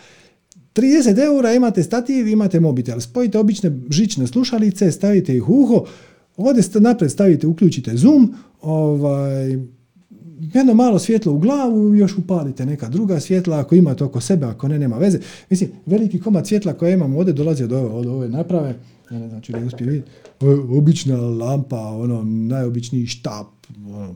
30 0.75 1.25
eura 1.25 1.53
imate 1.53 1.83
stativ, 1.83 2.27
imate 2.27 2.59
mobitel. 2.59 2.99
Spojite 2.99 3.39
obične 3.39 3.79
žične 3.89 4.27
slušalice, 4.27 4.91
stavite 4.91 5.35
ih 5.35 5.49
u 5.49 5.53
uho, 5.53 5.85
ovdje 6.37 6.63
napred 6.79 7.11
stavite, 7.11 7.47
uključite 7.47 7.97
zoom, 7.97 8.33
ovaj, 8.61 9.57
jedno 10.53 10.73
malo 10.73 10.99
svjetlo 10.99 11.33
u 11.33 11.39
glavu, 11.39 11.95
još 11.95 12.17
upalite 12.17 12.65
neka 12.65 12.89
druga 12.89 13.19
svjetla, 13.19 13.59
ako 13.59 13.75
imate 13.75 14.03
oko 14.03 14.21
sebe, 14.21 14.45
ako 14.45 14.67
ne, 14.67 14.79
nema 14.79 14.97
veze. 14.97 15.19
Mislim, 15.49 15.69
veliki 15.85 16.19
komad 16.19 16.47
svjetla 16.47 16.73
koje 16.73 16.93
imamo 16.93 17.17
ovdje 17.17 17.33
dolazi 17.33 17.63
od 17.63 17.71
ove, 17.71 17.89
od 17.89 18.05
ove 18.05 18.29
naprave, 18.29 18.75
ja 19.11 19.19
ne 19.19 19.29
znam 19.29 19.41
ću 19.41 19.53
li 19.53 19.65
uspije 19.65 19.89
vidjeti, 19.89 20.11
obična 20.77 21.17
lampa, 21.17 21.81
ono, 21.81 22.23
najobičniji 22.23 23.05
štap, 23.05 23.47
ono, 23.87 24.15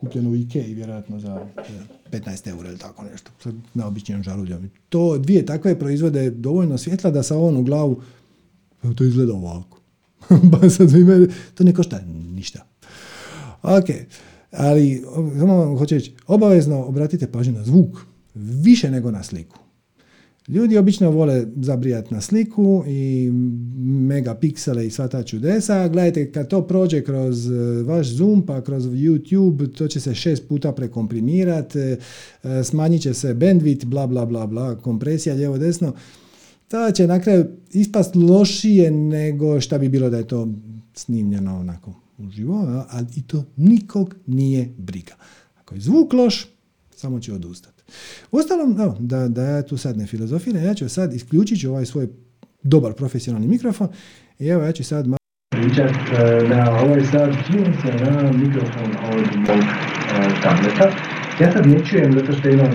kupljen 0.00 0.26
u 0.26 0.36
Ikei, 0.36 0.74
vjerojatno 0.74 1.20
za 1.20 1.46
15 2.12 2.48
eura 2.48 2.68
ili 2.68 2.78
tako 2.78 3.04
nešto, 3.04 3.30
sa 3.42 3.52
naobičnim 3.74 4.22
žaruljom. 4.22 4.70
To 4.88 5.18
dvije 5.18 5.46
takve 5.46 5.78
proizvode 5.78 6.30
dovoljno 6.30 6.78
svjetla 6.78 7.10
da 7.10 7.22
sa 7.22 7.36
ovom 7.36 7.56
u 7.56 7.62
glavu 7.62 8.02
to 8.94 9.04
izgleda 9.04 9.34
ovako. 9.34 9.80
Pa 10.52 10.58
to 11.54 11.64
ne 11.64 11.74
košta 11.74 12.00
ništa. 12.34 12.66
Ok, 13.62 13.86
ali 14.50 15.04
samo 15.38 15.78
hoću 15.78 15.94
reći, 15.94 16.12
obavezno 16.26 16.84
obratite 16.84 17.32
pažnju 17.32 17.52
na 17.52 17.64
zvuk, 17.64 17.98
više 18.34 18.90
nego 18.90 19.10
na 19.10 19.22
sliku. 19.22 19.65
Ljudi 20.48 20.78
obično 20.78 21.10
vole 21.10 21.46
zabrijati 21.56 22.14
na 22.14 22.20
sliku 22.20 22.84
i 22.86 23.30
megapiksele 23.84 24.86
i 24.86 24.90
sva 24.90 25.08
ta 25.08 25.22
čudesa. 25.22 25.88
Gledajte, 25.88 26.32
kad 26.32 26.48
to 26.48 26.66
prođe 26.66 27.04
kroz 27.04 27.50
e, 27.50 27.82
vaš 27.82 28.06
Zoom 28.06 28.46
pa 28.46 28.60
kroz 28.60 28.84
YouTube, 28.84 29.76
to 29.76 29.88
će 29.88 30.00
se 30.00 30.14
šest 30.14 30.48
puta 30.48 30.72
prekomprimirati, 30.72 31.78
e, 31.78 31.96
smanjit 32.64 33.02
će 33.02 33.14
se 33.14 33.34
bandwidth, 33.34 33.84
bla 33.84 34.06
bla 34.06 34.26
bla 34.26 34.46
bla, 34.46 34.76
kompresija 34.76 35.34
lijevo 35.34 35.58
desno. 35.58 35.92
To 36.68 36.90
će 36.90 37.06
na 37.06 37.20
kraju 37.20 37.46
ispast 37.72 38.16
lošije 38.16 38.90
nego 38.90 39.60
šta 39.60 39.78
bi 39.78 39.88
bilo 39.88 40.10
da 40.10 40.16
je 40.16 40.26
to 40.26 40.48
snimljeno 40.94 41.58
onako 41.58 41.94
uživo, 42.18 42.84
ali 42.90 43.06
i 43.16 43.22
to 43.22 43.44
nikog 43.56 44.14
nije 44.26 44.74
briga. 44.78 45.14
Ako 45.60 45.74
je 45.74 45.80
zvuk 45.80 46.12
loš, 46.12 46.48
samo 46.96 47.20
će 47.20 47.32
odustati. 47.32 47.75
Uostalom, 48.30 48.80
evo, 48.80 48.96
da, 49.00 49.28
da 49.28 49.42
ja 49.42 49.62
tu 49.62 49.76
sad 49.76 49.96
ne 49.96 50.06
filozofiram, 50.06 50.64
ja 50.64 50.74
ću 50.74 50.88
sad 50.88 51.14
isključit 51.14 51.60
ću 51.60 51.70
ovaj 51.70 51.86
svoj 51.86 52.08
dobar 52.62 52.92
profesionalni 52.92 53.48
mikrofon 53.48 53.88
i 54.38 54.48
evo 54.48 54.62
ja 54.62 54.72
ću 54.72 54.84
sad 54.84 55.06
malo 55.06 55.16
pričat 55.50 55.90
e, 55.90 56.48
na 56.48 56.80
ovaj 56.80 57.04
sad 57.04 57.30
se 57.82 58.04
na 58.04 58.32
mikrofon 58.32 58.90
od 59.12 59.36
mog 59.36 59.58
e, 59.58 60.42
tableta. 60.42 60.90
Ja 61.40 61.52
sad 61.52 61.66
ne 61.66 61.84
čujem, 61.84 62.12
zato 62.12 62.32
što 62.32 62.48
imam 62.48 62.70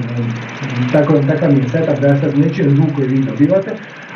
tako, 0.92 1.14
takav 1.28 1.54
mi 1.54 1.60
je 1.60 1.70
setup 1.70 2.00
da 2.02 2.08
ja 2.08 2.22
sad 2.22 2.38
ne 2.38 2.54
čujem 2.54 2.76
zvuk 2.76 2.90
koji 2.96 3.08
vi 3.08 3.26
dobivate, 3.26 3.72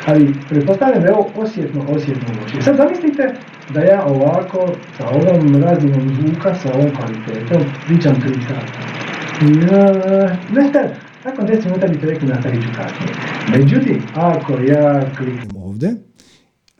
ali 0.06 0.34
pretpostavljam 0.48 1.02
da 1.02 1.08
je 1.08 1.14
ovo 1.14 1.30
osjetno, 1.34 1.84
osjetno 1.88 2.28
loše. 2.42 2.62
Sad 2.62 2.76
zamislite 2.76 3.34
da 3.74 3.80
ja 3.80 4.04
ovako, 4.04 4.72
sa 4.98 5.08
ovom 5.08 5.62
razinom 5.62 6.14
zvuka, 6.14 6.54
sa 6.54 6.68
ovom 6.74 6.90
kvalitetom, 6.96 7.62
pričam 7.86 8.14
3 8.14 8.48
sata. 8.48 8.96
Ne, 9.42 10.94
nakon 11.24 11.46
10 11.46 11.64
minuta 11.64 11.86
bi 11.86 12.00
te 12.00 12.06
rekli 12.06 12.28
ću 12.62 12.68
kasnije. 12.76 13.14
Međutim, 13.58 14.02
ako 14.14 14.52
ja 14.52 15.14
kliknem 15.16 15.56
ovdje, 15.56 15.96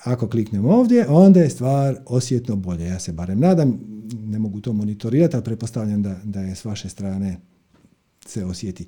ako 0.04 0.28
kliknem 0.28 0.64
ovdje, 0.64 1.06
onda 1.08 1.40
je 1.40 1.50
stvar 1.50 1.96
osjetno 2.06 2.56
bolje. 2.56 2.86
Ja 2.86 2.98
se 2.98 3.12
barem 3.12 3.40
nadam, 3.40 3.80
ne 4.26 4.38
mogu 4.38 4.60
to 4.60 4.72
monitorirati, 4.72 5.36
ali 5.36 5.44
pretpostavljam 5.44 6.02
da, 6.02 6.16
da 6.24 6.40
je 6.40 6.54
s 6.54 6.64
vaše 6.64 6.88
strane 6.88 7.36
se 8.26 8.44
osjeti. 8.44 8.86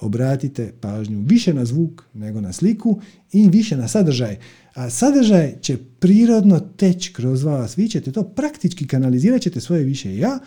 Obratite 0.00 0.72
pažnju 0.80 1.20
više 1.20 1.54
na 1.54 1.64
zvuk 1.64 2.02
nego 2.14 2.40
na 2.40 2.52
sliku 2.52 3.00
i 3.32 3.48
više 3.48 3.76
na 3.76 3.88
sadržaj. 3.88 4.38
A 4.74 4.90
sadržaj 4.90 5.54
će 5.60 5.76
prirodno 5.98 6.60
teći 6.60 7.12
kroz 7.12 7.42
vas. 7.42 7.78
Vi 7.78 7.88
ćete 7.88 8.12
to 8.12 8.22
praktički 8.22 8.86
kanalizirat 8.86 9.40
ćete 9.40 9.60
svoje 9.60 9.84
više 9.84 10.16
ja, 10.16 10.38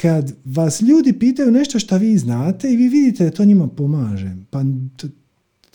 kad 0.00 0.32
vas 0.44 0.82
ljudi 0.82 1.12
pitaju 1.12 1.50
nešto 1.50 1.78
što 1.78 1.98
vi 1.98 2.18
znate 2.18 2.72
i 2.72 2.76
vi 2.76 2.88
vidite 2.88 3.24
da 3.24 3.30
to 3.30 3.44
njima 3.44 3.68
pomaže, 3.68 4.36
pa 4.50 4.64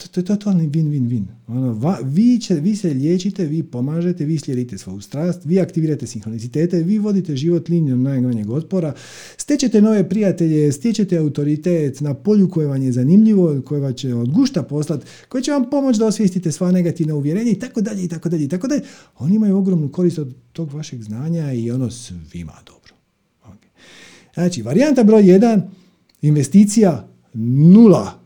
to 0.08 0.20
je 0.20 0.26
totalni 0.26 0.70
win-win-win. 0.70 1.24
Ono, 1.48 2.00
vi, 2.04 2.40
vi 2.62 2.76
se 2.76 2.94
liječite, 2.94 3.46
vi 3.46 3.64
pomažete, 3.64 4.26
vi 4.26 4.38
slijedite 4.38 4.78
svoju 4.78 5.02
strast, 5.02 5.46
vi 5.46 5.60
aktivirate 5.60 6.08
sinhronicitete, 6.08 6.84
vi 6.84 6.98
vodite 6.98 7.36
život 7.36 7.70
linijom 7.70 8.04
najmanjeg 8.04 8.50
otpora, 8.50 8.94
stečete 9.38 9.82
nove 9.82 10.10
prijatelje, 10.10 10.72
stječete 10.72 11.18
autoritet 11.18 12.02
na 12.02 12.14
polju 12.14 12.50
koje 12.50 12.68
vam 12.68 12.82
je 12.82 12.92
zanimljivo, 12.92 13.62
koje 13.66 13.82
vam 13.82 13.94
će 13.94 14.14
od 14.14 14.32
gušta 14.32 14.64
poslati, 14.64 15.06
koje 15.30 15.44
će 15.44 15.52
vam 15.52 15.70
pomoći 15.70 16.00
da 16.00 16.06
osvijestite 16.06 16.52
sva 16.52 16.72
negativna 16.72 17.16
uvjerenja 17.16 17.52
i 17.52 17.60
tako 17.60 17.82
dalje 17.82 18.04
i 18.04 18.08
tako 18.08 18.30
dalje 18.30 18.44
i 18.44 18.50
tako 18.50 18.68
dalje. 18.68 18.82
Oni 19.18 19.36
imaju 19.36 19.58
ogromnu 19.58 19.90
korist 19.90 20.20
od 20.20 20.36
tog 20.54 20.74
vašeg 20.74 21.04
znanja 21.04 21.54
i 21.54 21.72
ono 21.72 21.90
svima 21.92 22.54
dobro. 22.66 22.79
Znači, 24.40 24.62
varijanta 24.62 25.04
broj 25.04 25.24
1, 25.24 25.62
investicija 26.22 27.08
nula 27.34 28.20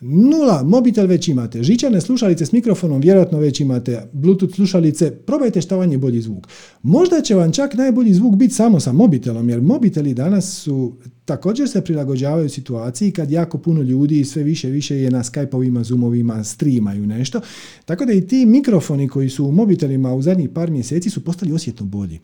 Nula, 0.00 0.62
mobitel 0.62 1.06
već 1.06 1.28
imate, 1.28 1.62
žičane 1.62 2.00
slušalice 2.00 2.46
s 2.46 2.52
mikrofonom 2.52 3.00
vjerojatno 3.00 3.38
već 3.38 3.60
imate, 3.60 4.02
bluetooth 4.12 4.54
slušalice, 4.54 5.10
probajte 5.10 5.60
šta 5.60 5.76
vam 5.76 5.92
je 5.92 5.98
bolji 5.98 6.20
zvuk. 6.20 6.48
Možda 6.82 7.20
će 7.20 7.34
vam 7.34 7.52
čak 7.52 7.74
najbolji 7.74 8.14
zvuk 8.14 8.36
biti 8.36 8.54
samo 8.54 8.80
sa 8.80 8.92
mobitelom, 8.92 9.48
jer 9.50 9.60
mobiteli 9.60 10.14
danas 10.14 10.62
su 10.62 10.96
također 11.24 11.68
se 11.68 11.84
prilagođavaju 11.84 12.48
situaciji 12.48 13.10
kad 13.10 13.30
jako 13.30 13.58
puno 13.58 13.82
ljudi 13.82 14.24
sve 14.24 14.42
više 14.42 14.70
više 14.70 14.96
je 14.96 15.10
na 15.10 15.22
Skype-ovima, 15.22 15.82
Zoomovima, 15.82 16.44
streamaju 16.44 17.06
nešto. 17.06 17.40
Tako 17.84 18.04
da 18.04 18.12
i 18.12 18.26
ti 18.26 18.46
mikrofoni 18.46 19.08
koji 19.08 19.28
su 19.28 19.44
u 19.44 19.52
mobitelima 19.52 20.14
u 20.14 20.22
zadnjih 20.22 20.48
par 20.48 20.70
mjeseci 20.70 21.10
su 21.10 21.24
postali 21.24 21.52
osjetno 21.52 21.86
bolji. 21.86 22.20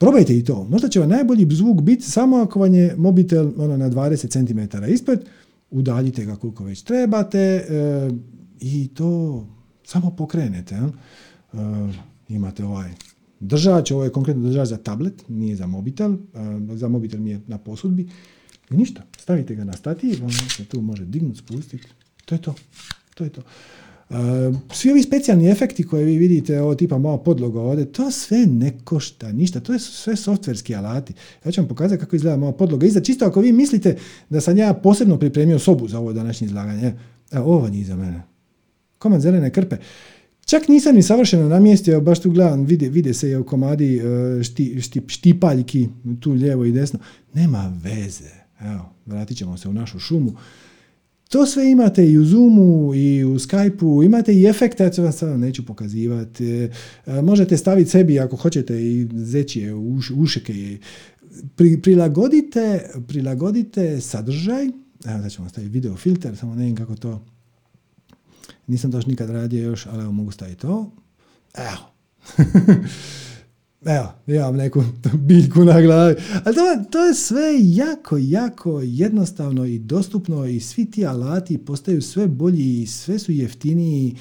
Probajte 0.00 0.36
i 0.36 0.44
to. 0.44 0.64
Možda 0.64 0.88
će 0.88 1.00
vam 1.00 1.08
najbolji 1.08 1.46
zvuk 1.50 1.80
biti 1.80 2.02
samo 2.02 2.36
ako 2.36 2.60
vam 2.60 2.74
je 2.74 2.94
mobitel 2.96 3.52
ono, 3.56 3.76
na 3.76 3.90
20 3.90 4.30
cm 4.30 4.84
ispred, 4.92 5.20
udaljite 5.70 6.24
ga 6.24 6.36
koliko 6.36 6.64
već 6.64 6.82
trebate 6.82 7.38
e, 7.38 7.64
i 8.60 8.88
to 8.94 9.46
samo 9.84 10.10
pokrenete. 10.16 10.74
E, 10.74 10.88
imate 12.28 12.64
ovaj 12.64 12.90
držač, 13.40 13.90
ovo 13.90 14.04
je 14.04 14.12
konkretno 14.12 14.42
držač 14.42 14.68
za 14.68 14.76
tablet, 14.76 15.28
nije 15.28 15.56
za 15.56 15.66
mobitel, 15.66 16.12
e, 16.12 16.16
za 16.76 16.88
mobitel 16.88 17.20
mi 17.20 17.30
je 17.30 17.40
na 17.46 17.58
posudbi. 17.58 18.08
Ništa, 18.70 19.02
stavite 19.18 19.54
ga 19.54 19.64
na 19.64 19.72
stativ, 19.72 20.24
on 20.24 20.32
se 20.32 20.64
tu 20.64 20.80
može 20.80 21.04
dignuti, 21.04 21.38
spustiti, 21.38 21.88
to 22.24 22.34
je 22.34 22.42
to. 22.42 22.54
To 23.14 23.24
je 23.24 23.30
to. 23.30 23.42
Svi 24.72 24.90
ovi 24.90 25.02
specijalni 25.02 25.50
efekti 25.50 25.86
koje 25.86 26.04
vi 26.04 26.18
vidite, 26.18 26.60
ovo 26.60 26.74
tipa 26.74 26.98
malo 26.98 27.18
podloga 27.18 27.60
ovdje, 27.60 27.92
to 27.92 28.10
sve 28.10 28.46
ne 28.46 28.72
košta 28.84 29.32
ništa, 29.32 29.60
to 29.60 29.72
je 29.72 29.78
sve 29.78 30.16
softverski 30.16 30.74
alati. 30.74 31.12
Ja 31.44 31.52
ću 31.52 31.60
vam 31.60 31.68
pokazati 31.68 32.00
kako 32.00 32.16
izgleda 32.16 32.36
moja 32.36 32.52
podloga. 32.52 32.86
Iza 32.86 33.00
čisto 33.00 33.24
ako 33.24 33.40
vi 33.40 33.52
mislite 33.52 33.96
da 34.28 34.40
sam 34.40 34.56
ja 34.56 34.74
posebno 34.74 35.18
pripremio 35.18 35.58
sobu 35.58 35.88
za 35.88 35.98
ovo 35.98 36.12
današnje 36.12 36.44
izlaganje, 36.44 36.92
evo 37.30 37.54
ovo 37.54 37.68
nije 37.68 37.84
za 37.84 37.96
mene. 37.96 38.22
Komad 38.98 39.20
zelene 39.20 39.50
krpe. 39.50 39.76
Čak 40.46 40.68
nisam 40.68 40.94
ni 40.94 41.02
savršeno 41.02 41.48
namjestio, 41.48 42.00
baš 42.00 42.20
tu 42.20 42.30
gledam, 42.30 42.64
vide, 42.64 42.88
vide 42.88 43.14
se 43.14 43.30
i 43.30 43.36
u 43.36 43.44
komadi 43.44 43.96
e, 43.96 44.42
šti, 44.42 44.80
šti, 44.80 45.02
štipaljki, 45.06 45.88
tu 46.20 46.32
lijevo 46.32 46.64
i 46.64 46.72
desno. 46.72 46.98
Nema 47.34 47.78
veze. 47.82 48.30
Evo, 48.60 48.94
vratit 49.06 49.38
ćemo 49.38 49.56
se 49.56 49.68
u 49.68 49.72
našu 49.72 49.98
šumu. 49.98 50.32
To 51.30 51.46
sve 51.46 51.70
imate 51.70 52.10
i 52.10 52.18
u 52.18 52.24
Zoomu 52.24 52.94
i 52.94 53.24
u 53.24 53.34
Skypeu, 53.38 54.04
imate 54.04 54.34
i 54.34 54.46
efekte, 54.46 54.84
ja 54.84 54.90
vam 54.98 55.12
sada 55.12 55.36
neću 55.36 55.66
pokazivati. 55.66 56.68
E, 57.06 57.22
možete 57.22 57.56
staviti 57.56 57.90
sebi 57.90 58.20
ako 58.20 58.36
hoćete 58.36 58.82
i 58.82 59.08
zečije 59.12 59.74
uš, 59.74 60.10
ušike. 60.16 60.78
Pri, 61.56 61.82
prilagodite, 61.82 62.90
prilagodite 63.08 64.00
sadržaj, 64.00 64.64
evo 65.04 65.18
da 65.22 65.28
ćemo 65.28 65.48
staviti 65.48 65.72
video 65.72 65.96
filter, 65.96 66.36
samo 66.36 66.54
ne 66.54 66.62
vidim 66.62 66.76
kako 66.76 66.96
to, 66.96 67.24
nisam 68.66 68.90
to 68.90 68.98
još 68.98 69.06
nikad 69.06 69.30
radio 69.30 69.62
još, 69.62 69.86
ali 69.86 70.02
evo 70.02 70.12
mogu 70.12 70.30
staviti 70.30 70.60
to. 70.60 70.92
Evo. 71.54 71.92
Evo, 73.84 74.12
imam 74.26 74.56
neku 74.56 74.82
biljku 75.28 75.64
na 75.64 75.80
glavi. 75.80 76.14
Ali 76.44 76.54
to, 76.54 76.84
to 76.90 77.04
je 77.04 77.14
sve 77.14 77.54
jako, 77.58 78.18
jako 78.18 78.80
jednostavno 78.80 79.64
i 79.64 79.78
dostupno 79.78 80.46
i 80.46 80.60
svi 80.60 80.90
ti 80.90 81.06
alati 81.06 81.58
postaju 81.58 82.02
sve 82.02 82.26
bolji 82.26 82.82
i 82.82 82.86
sve 82.86 83.18
su 83.18 83.32
jeftiniji 83.32 84.16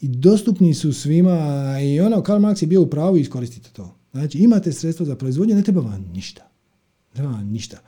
i 0.00 0.08
dostupni 0.08 0.74
su 0.74 0.92
svima 0.92 1.64
i 1.82 2.00
ono, 2.00 2.22
Karl 2.22 2.40
Marx 2.40 2.62
je 2.62 2.66
bio 2.66 2.82
u 2.82 2.90
pravu 2.90 3.16
iskoristite 3.16 3.70
to. 3.72 3.94
Znači, 4.12 4.38
imate 4.38 4.72
sredstvo 4.72 5.06
za 5.06 5.16
proizvodnju, 5.16 5.54
ne 5.54 5.62
treba 5.62 5.80
vam 5.80 6.10
ništa. 6.12 6.42
Ne 6.42 7.14
treba 7.14 7.32
vam 7.32 7.48
ništa. 7.48 7.78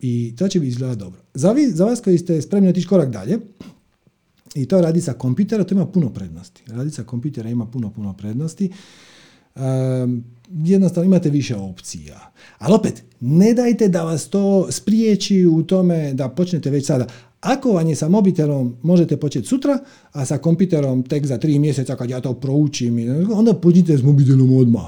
I 0.00 0.34
to 0.38 0.48
će 0.48 0.60
biti 0.60 0.68
izgledati 0.68 0.98
dobro. 0.98 1.20
Za, 1.34 1.52
vi, 1.52 1.66
za 1.66 1.84
vas 1.84 2.00
koji 2.00 2.18
ste 2.18 2.42
spremni 2.42 2.68
otići 2.68 2.86
korak 2.86 3.10
dalje, 3.10 3.38
i 4.54 4.66
to 4.66 4.80
radi 4.80 5.00
sa 5.00 5.12
kompjutera, 5.12 5.64
to 5.64 5.74
ima 5.74 5.86
puno 5.86 6.10
prednosti. 6.10 6.62
Radi 6.66 6.90
sa 6.90 7.04
kompjutera 7.04 7.50
ima 7.50 7.66
puno, 7.66 7.90
puno 7.90 8.12
prednosti 8.12 8.70
jednostavno 10.50 11.06
imate 11.06 11.30
više 11.30 11.56
opcija. 11.56 12.32
Ali 12.58 12.74
opet, 12.74 13.02
ne 13.20 13.54
dajte 13.54 13.88
da 13.88 14.02
vas 14.02 14.28
to 14.28 14.72
spriječi 14.72 15.46
u 15.46 15.62
tome 15.62 16.14
da 16.14 16.28
počnete 16.28 16.70
već 16.70 16.86
sada. 16.86 17.06
Ako 17.40 17.72
vam 17.72 17.88
je 17.88 17.96
sa 17.96 18.08
mobitelom, 18.08 18.76
možete 18.82 19.16
početi 19.16 19.48
sutra, 19.48 19.78
a 20.12 20.24
sa 20.24 20.38
kompiterom 20.38 21.02
tek 21.02 21.26
za 21.26 21.38
tri 21.38 21.58
mjeseca 21.58 21.96
kad 21.96 22.10
ja 22.10 22.20
to 22.20 22.34
proučim, 22.34 22.96
onda 23.32 23.54
počnite 23.54 23.98
s 23.98 24.02
mobitelom 24.02 24.56
odmah. 24.56 24.84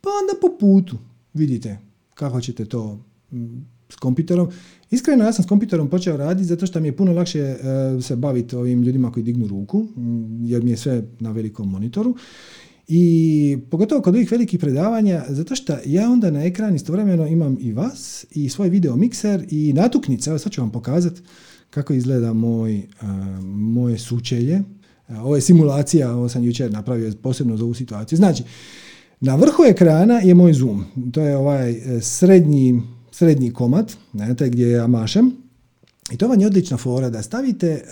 Pa 0.00 0.10
onda 0.10 0.40
po 0.40 0.58
putu 0.60 0.96
vidite 1.34 1.78
kako 2.14 2.40
ćete 2.40 2.64
to 2.64 2.98
s 3.88 3.96
kompiterom. 3.96 4.48
Iskreno, 4.90 5.24
ja 5.24 5.32
sam 5.32 5.44
s 5.44 5.48
kompiterom 5.48 5.90
počeo 5.90 6.16
raditi 6.16 6.44
zato 6.44 6.66
što 6.66 6.80
mi 6.80 6.88
je 6.88 6.96
puno 6.96 7.12
lakše 7.12 7.38
e, 7.38 7.56
se 8.02 8.16
baviti 8.16 8.56
ovim 8.56 8.82
ljudima 8.82 9.12
koji 9.12 9.24
dignu 9.24 9.46
ruku, 9.46 9.86
jer 10.42 10.62
mi 10.62 10.70
je 10.70 10.76
sve 10.76 11.02
na 11.20 11.32
velikom 11.32 11.70
monitoru. 11.70 12.14
I 12.88 13.58
pogotovo 13.70 14.02
kod 14.02 14.14
ovih 14.14 14.30
velikih 14.30 14.60
predavanja, 14.60 15.24
zato 15.28 15.54
što 15.54 15.76
ja 15.86 16.10
onda 16.10 16.30
na 16.30 16.44
ekran 16.44 16.74
istovremeno 16.74 17.26
imam 17.26 17.56
i 17.60 17.72
vas, 17.72 18.26
i 18.30 18.48
svoj 18.48 18.68
video 18.68 18.96
mikser, 18.96 19.46
i 19.50 19.72
natuknice. 19.72 20.30
Evo 20.30 20.38
sad 20.38 20.52
ću 20.52 20.60
vam 20.60 20.72
pokazati 20.72 21.20
kako 21.70 21.92
izgleda 21.94 22.32
moj, 22.32 22.82
moje 23.44 23.98
sučelje. 23.98 24.62
ovo 25.08 25.36
je 25.36 25.40
simulacija, 25.40 26.16
ovo 26.16 26.28
sam 26.28 26.44
jučer 26.44 26.72
napravio 26.72 27.12
posebno 27.22 27.56
za 27.56 27.64
ovu 27.64 27.74
situaciju. 27.74 28.16
Znači, 28.16 28.42
na 29.20 29.34
vrhu 29.34 29.62
ekrana 29.68 30.14
je 30.14 30.34
moj 30.34 30.52
zoom. 30.52 30.84
To 31.12 31.20
je 31.20 31.36
ovaj 31.36 31.70
e, 31.70 32.00
srednji, 32.00 32.82
srednji 33.10 33.52
komad, 33.52 33.92
znate, 34.12 34.48
gdje 34.48 34.70
ja 34.70 34.86
mašem. 34.86 35.32
I 36.12 36.16
to 36.16 36.28
vam 36.28 36.40
je 36.40 36.46
odlična 36.46 36.76
fora 36.76 37.10
da 37.10 37.22
stavite 37.22 37.66
e, 37.66 37.82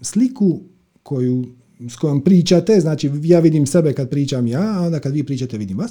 sliku 0.00 0.60
koju 1.02 1.46
s 1.88 1.96
kojom 1.96 2.24
pričate, 2.24 2.80
znači 2.80 3.10
ja 3.22 3.40
vidim 3.40 3.66
sebe 3.66 3.92
kad 3.92 4.10
pričam 4.10 4.46
ja, 4.46 4.78
a 4.78 4.82
onda 4.86 5.00
kad 5.00 5.12
vi 5.12 5.24
pričate 5.24 5.58
vidim 5.58 5.78
vas, 5.78 5.90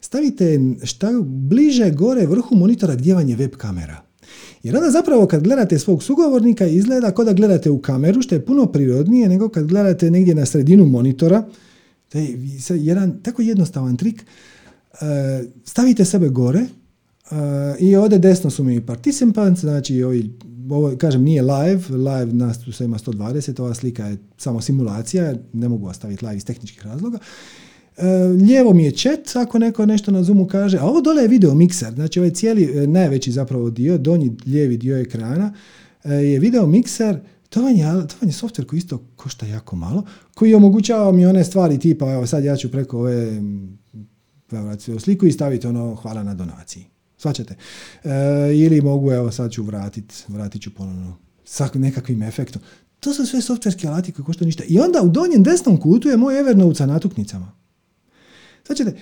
stavite 0.00 0.60
šta 0.82 1.10
bliže 1.24 1.90
gore 1.90 2.26
vrhu 2.26 2.56
monitora 2.56 2.94
gdje 2.94 3.14
vam 3.14 3.28
je 3.28 3.36
web 3.36 3.50
kamera. 3.56 4.02
Jer 4.62 4.76
onda 4.76 4.90
zapravo 4.90 5.26
kad 5.26 5.42
gledate 5.42 5.78
svog 5.78 6.02
sugovornika 6.02 6.66
izgleda 6.66 7.10
kao 7.10 7.24
da 7.24 7.32
gledate 7.32 7.70
u 7.70 7.78
kameru, 7.78 8.22
što 8.22 8.34
je 8.34 8.44
puno 8.44 8.66
prirodnije 8.66 9.28
nego 9.28 9.48
kad 9.48 9.66
gledate 9.66 10.10
negdje 10.10 10.34
na 10.34 10.46
sredinu 10.46 10.86
monitora. 10.86 11.44
To 12.08 12.18
je 12.18 12.38
jedan 12.68 13.22
tako 13.22 13.42
jednostavan 13.42 13.96
trik. 13.96 14.24
E, 15.00 15.44
stavite 15.64 16.04
sebe 16.04 16.28
gore 16.28 16.66
e, 17.30 17.36
i 17.78 17.96
ovdje 17.96 18.18
desno 18.18 18.50
su 18.50 18.64
mi 18.64 18.86
participants, 18.86 19.60
znači 19.60 20.02
ovi 20.02 20.30
ovo, 20.70 20.96
kažem, 20.96 21.22
nije 21.22 21.42
live, 21.42 21.82
live 21.90 22.32
nas 22.32 22.58
tu 22.58 22.84
ima 22.84 22.98
120, 22.98 23.60
ova 23.60 23.74
slika 23.74 24.06
je 24.06 24.16
samo 24.36 24.60
simulacija, 24.60 25.34
ne 25.52 25.68
mogu 25.68 25.86
ostaviti 25.86 26.24
live 26.24 26.36
iz 26.36 26.44
tehničkih 26.44 26.86
razloga. 26.86 27.18
E, 27.96 28.06
lijevo 28.16 28.72
mi 28.72 28.84
je 28.84 28.90
chat, 28.90 29.36
ako 29.36 29.58
neko 29.58 29.86
nešto 29.86 30.10
na 30.10 30.22
Zoomu 30.22 30.46
kaže, 30.46 30.78
a 30.78 30.84
ovo 30.84 31.00
dole 31.00 31.22
je 31.22 31.28
video 31.28 31.54
mikser, 31.54 31.94
znači 31.94 32.20
ovaj 32.20 32.30
cijeli, 32.30 32.82
e, 32.82 32.86
najveći 32.86 33.32
zapravo 33.32 33.70
dio, 33.70 33.98
donji 33.98 34.36
lijevi 34.46 34.76
dio 34.76 34.98
ekrana 34.98 35.52
je 36.04 36.38
video 36.38 36.66
mikser, 36.66 37.20
to 37.48 37.62
vam, 37.62 37.76
je, 37.76 37.84
to 37.84 38.14
vam 38.20 38.28
je 38.28 38.32
software 38.32 38.66
koji 38.66 38.78
isto 38.78 38.98
košta 39.16 39.46
jako 39.46 39.76
malo, 39.76 40.04
koji 40.34 40.54
omogućava 40.54 41.12
mi 41.12 41.26
one 41.26 41.44
stvari 41.44 41.78
tipa, 41.78 42.12
evo 42.12 42.26
sad 42.26 42.44
ja 42.44 42.56
ću 42.56 42.70
preko 42.70 42.98
ove 42.98 43.42
sliku 44.98 45.26
i 45.26 45.32
staviti 45.32 45.66
ono 45.66 45.94
hvala 45.94 46.22
na 46.22 46.34
donaciji. 46.34 46.84
Svačate. 47.26 47.54
E, 48.04 48.10
ili 48.54 48.80
mogu, 48.80 49.12
evo 49.12 49.30
sad 49.30 49.50
ću 49.50 49.62
vratiti, 49.62 50.14
vratit 50.28 50.62
ću 50.62 50.74
ponovno 50.74 51.16
sa 51.44 51.68
nekakvim 51.74 52.22
efektom. 52.22 52.62
To 53.00 53.14
su 53.14 53.26
sve 53.26 53.42
softverski 53.42 53.86
alati 53.86 54.12
koji 54.12 54.26
koštaju 54.26 54.46
ništa. 54.46 54.64
I 54.68 54.80
onda 54.80 55.02
u 55.02 55.08
donjem 55.08 55.42
desnom 55.42 55.80
kutu 55.80 56.08
je 56.08 56.16
moj 56.16 56.40
Evernote 56.40 56.74
sa 56.74 56.86
natuknicama. 56.86 57.52
Svačate, 58.66 58.96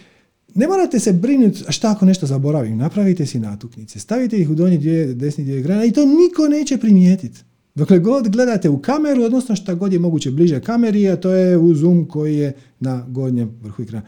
ne 0.55 0.67
morate 0.69 0.99
se 0.99 1.13
brinuti 1.13 1.65
šta 1.69 1.91
ako 1.91 2.05
nešto 2.05 2.27
zaboravim. 2.27 2.79
Napravite 2.79 3.27
si 3.27 3.39
natuknice, 3.39 4.01
stavite 4.01 4.39
ih 4.39 4.51
u 4.51 4.55
donji 4.55 4.79
dio, 4.79 5.15
desni 5.15 5.45
dio 5.45 5.61
ekrana 5.61 5.85
i 5.85 5.93
to 5.93 6.01
niko 6.07 6.49
neće 6.49 6.79
primijetiti. 6.79 7.41
Dokle 7.75 7.99
god 7.99 8.29
gledate 8.29 8.69
u 8.69 8.83
kameru, 8.83 9.23
odnosno 9.23 9.57
šta 9.57 9.75
god 9.75 9.93
je 9.93 9.99
moguće 9.99 10.31
bliže 10.31 10.61
kameri, 10.61 11.09
a 11.09 11.17
to 11.17 11.31
je 11.31 11.59
u 11.59 11.75
zoom 11.75 12.09
koji 12.09 12.37
je 12.37 12.53
na 12.81 13.07
gornjem 13.09 13.51
vrhu 13.63 13.83
ekrana. 13.83 14.07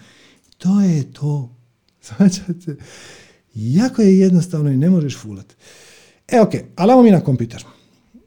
To 0.59 0.81
je 0.81 1.13
to. 1.13 1.57
Svačate. 2.07 2.77
Jako 3.57 4.03
je 4.03 4.19
jednostavno 4.19 4.71
i 4.71 4.77
ne 4.77 4.91
možeš 4.91 5.17
fulat. 5.19 5.57
E, 6.29 6.41
ok, 6.41 6.53
ali 6.77 7.03
mi 7.03 7.11
na 7.11 7.21
kompjuter. 7.21 7.65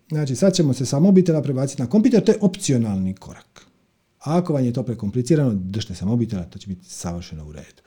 Znači, 0.09 0.35
sad 0.35 0.53
ćemo 0.53 0.73
se 0.73 0.85
sa 0.85 0.99
mobitela 0.99 1.41
prebaciti 1.41 1.81
na 1.81 1.89
kompjuter, 1.89 2.23
to 2.23 2.31
je 2.31 2.37
opcionalni 2.41 3.13
korak. 3.13 3.65
A 4.19 4.37
ako 4.37 4.53
vam 4.53 4.65
je 4.65 4.73
to 4.73 4.83
prekomplicirano, 4.83 5.53
držite 5.53 5.95
se 5.95 6.05
mobitela, 6.05 6.43
to 6.43 6.59
će 6.59 6.67
biti 6.67 6.85
savršeno 6.85 7.45
u 7.45 7.51
redu. 7.51 7.81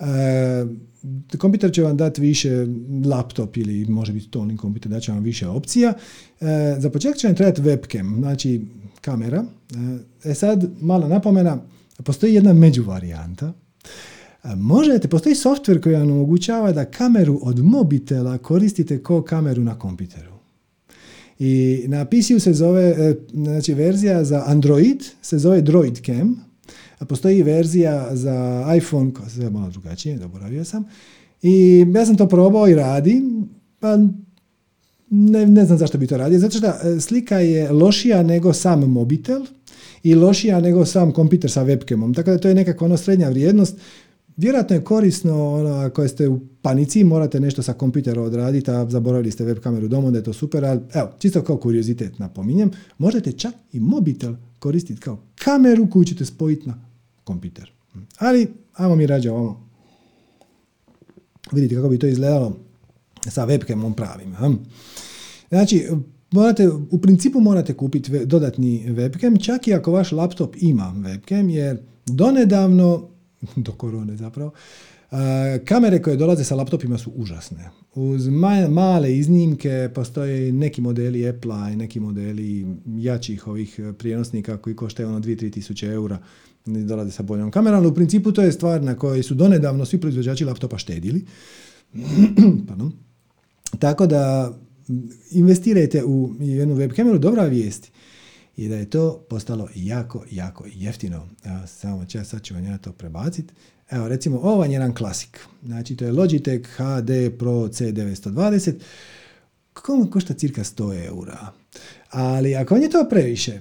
E, 0.00 1.36
kompjuter 1.38 1.72
će 1.72 1.82
vam 1.82 1.96
dati 1.96 2.20
više 2.20 2.66
laptop 3.04 3.56
ili 3.56 3.86
može 3.86 4.12
biti 4.12 4.26
stolni 4.26 4.56
kompjuter, 4.56 4.90
da 4.90 5.00
će 5.00 5.12
vam 5.12 5.22
više 5.22 5.48
opcija. 5.48 5.92
E, 6.40 6.76
za 6.78 6.90
početak 6.90 7.18
će 7.18 7.26
vam 7.26 7.36
trebati 7.36 7.62
webcam, 7.62 8.18
znači 8.18 8.60
kamera. 9.00 9.44
E, 10.24 10.30
e 10.30 10.34
sad, 10.34 10.70
mala 10.80 11.08
napomena, 11.08 11.58
postoji 12.04 12.34
jedna 12.34 12.52
međuvarijanta. 12.52 13.46
E, 13.46 14.13
možete, 14.56 15.08
postoji 15.08 15.34
software 15.34 15.80
koji 15.80 15.94
vam 15.94 16.10
omogućava 16.10 16.72
da 16.72 16.84
kameru 16.84 17.38
od 17.42 17.64
mobitela 17.64 18.38
koristite 18.38 19.02
kao 19.02 19.22
kameru 19.22 19.62
na 19.62 19.78
kompjuteru. 19.78 20.34
I 21.38 21.84
na 21.86 22.04
PC-u 22.04 22.40
se 22.40 22.52
zove, 22.52 22.82
e, 22.82 23.14
znači 23.32 23.74
verzija 23.74 24.24
za 24.24 24.42
Android 24.46 25.02
se 25.22 25.38
zove 25.38 25.62
Droid 25.62 25.98
Cam, 26.06 26.44
a 26.98 27.04
postoji 27.04 27.42
verzija 27.42 28.16
za 28.16 28.66
iPhone 28.76 29.14
koja 29.14 29.28
se 29.28 29.50
malo 29.50 29.70
drugačije, 29.70 30.18
zaboravio 30.18 30.64
sam. 30.64 30.84
I 31.42 31.86
ja 31.94 32.06
sam 32.06 32.16
to 32.16 32.28
probao 32.28 32.68
i 32.68 32.74
radi, 32.74 33.22
pa 33.80 33.98
ne, 35.10 35.46
ne 35.46 35.64
znam 35.64 35.78
zašto 35.78 35.98
bi 35.98 36.06
to 36.06 36.16
radio, 36.16 36.38
zato 36.38 36.58
što 36.58 36.66
e, 36.66 37.00
slika 37.00 37.38
je 37.38 37.72
lošija 37.72 38.22
nego 38.22 38.52
sam 38.52 38.80
mobitel 38.80 39.42
i 40.02 40.14
lošija 40.14 40.60
nego 40.60 40.84
sam 40.86 41.12
kompjuter 41.12 41.50
sa 41.50 41.64
webcamom, 41.64 42.14
tako 42.14 42.30
da 42.30 42.38
to 42.38 42.48
je 42.48 42.54
nekako 42.54 42.84
ono 42.84 42.96
srednja 42.96 43.28
vrijednost. 43.28 43.76
Vjerojatno 44.36 44.76
je 44.76 44.84
korisno 44.84 45.54
ono, 45.54 45.70
ako 45.70 46.08
ste 46.08 46.28
u 46.28 46.40
panici 46.62 47.04
morate 47.04 47.40
nešto 47.40 47.62
sa 47.62 47.72
kompjutera 47.72 48.22
odraditi, 48.22 48.70
a 48.70 48.90
zaboravili 48.90 49.30
ste 49.30 49.44
web 49.44 49.58
kameru 49.58 49.88
doma, 49.88 50.10
da 50.10 50.18
je 50.18 50.24
to 50.24 50.32
super, 50.32 50.64
ali 50.64 50.80
evo, 50.94 51.08
čisto 51.18 51.42
kao 51.42 51.56
kuriozitet 51.56 52.18
napominjem, 52.18 52.70
možete 52.98 53.32
čak 53.32 53.54
i 53.72 53.80
mobitel 53.80 54.34
koristiti 54.58 55.00
kao 55.00 55.18
kameru 55.34 55.90
koju 55.90 56.04
ćete 56.04 56.24
spojiti 56.24 56.68
na 56.68 56.74
kompjuter. 57.24 57.72
Ali, 58.18 58.48
ajmo 58.72 58.96
mi 58.96 59.06
rađe 59.06 59.30
ovamo. 59.30 59.68
Vidite 61.52 61.74
kako 61.74 61.88
bi 61.88 61.98
to 61.98 62.06
izgledalo 62.06 62.56
sa 63.28 63.46
webcamom 63.46 63.94
pravim. 63.94 64.34
Znači, 65.48 65.88
morate, 66.30 66.68
u 66.90 66.98
principu 66.98 67.40
morate 67.40 67.74
kupiti 67.74 68.26
dodatni 68.26 68.84
webcam, 68.88 69.44
čak 69.44 69.68
i 69.68 69.74
ako 69.74 69.92
vaš 69.92 70.12
laptop 70.12 70.56
ima 70.60 70.94
webcam, 70.96 71.48
jer 71.48 71.78
donedavno, 72.06 73.08
do 73.66 73.72
korone 73.72 74.16
zapravo, 74.16 74.52
Kamere 75.64 76.02
koje 76.02 76.16
dolaze 76.16 76.44
sa 76.44 76.54
laptopima 76.54 76.98
su 76.98 77.10
užasne. 77.14 77.70
Uz 77.94 78.28
male 78.68 79.16
iznimke 79.16 79.90
postoje 79.94 80.52
neki 80.52 80.80
modeli 80.80 81.28
Apple 81.28 81.72
i 81.72 81.76
neki 81.76 82.00
modeli 82.00 82.66
jačih 82.86 83.46
ovih 83.46 83.80
prijenosnika 83.98 84.56
koji 84.56 84.76
koštaju 84.76 85.08
ono 85.08 85.20
2-3 85.20 85.52
tisuće 85.52 85.86
eura 85.86 86.18
dolaze 86.64 87.10
sa 87.10 87.22
boljom 87.22 87.50
kamerom, 87.50 87.78
ali 87.78 87.88
u 87.88 87.94
principu 87.94 88.32
to 88.32 88.42
je 88.42 88.52
stvar 88.52 88.82
na 88.82 88.94
kojoj 88.94 89.22
su 89.22 89.34
donedavno 89.34 89.84
svi 89.84 90.00
proizvođači 90.00 90.44
laptopa 90.44 90.78
štedili. 90.78 91.24
Tako 93.78 94.06
da 94.06 94.52
investirajte 95.30 96.04
u 96.04 96.34
jednu 96.40 96.74
web 96.74 96.92
kameru, 96.92 97.18
dobra 97.18 97.44
vijesti 97.44 97.90
i 98.56 98.68
da 98.68 98.76
je 98.76 98.90
to 98.90 99.24
postalo 99.28 99.68
jako, 99.74 100.24
jako 100.30 100.64
jeftino. 100.74 101.28
Samo 101.66 102.04
čas, 102.04 102.28
sad 102.28 102.42
ću 102.42 102.54
vam 102.54 102.64
ja 102.64 102.78
to 102.78 102.92
prebaciti. 102.92 103.54
Evo, 103.90 104.08
recimo, 104.08 104.38
ovo 104.38 104.64
je 104.64 104.72
jedan 104.72 104.94
klasik. 104.94 105.40
Znači, 105.64 105.96
to 105.96 106.04
je 106.04 106.12
Logitech 106.12 106.68
HD 106.68 107.38
Pro 107.38 107.52
C920. 107.52 108.72
Kako 109.72 110.08
košta 110.10 110.34
cirka 110.34 110.64
100 110.64 111.06
eura? 111.06 111.52
Ali 112.10 112.54
ako 112.54 112.74
vam 112.74 112.82
je 112.82 112.90
to 112.90 113.06
previše, 113.10 113.60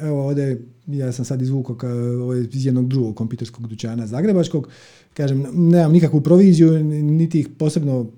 evo 0.00 0.26
ovdje, 0.26 0.62
ja 0.86 1.12
sam 1.12 1.24
sad 1.24 1.42
izvukao 1.42 2.36
iz 2.52 2.66
jednog 2.66 2.88
drugog 2.88 3.16
kompjuterskog 3.16 3.66
dućana 3.66 4.06
zagrebačkog, 4.06 4.68
kažem, 5.14 5.46
nemam 5.52 5.92
nikakvu 5.92 6.20
proviziju, 6.20 6.84
niti 6.84 7.40
ih 7.40 7.48
posebno 7.58 8.10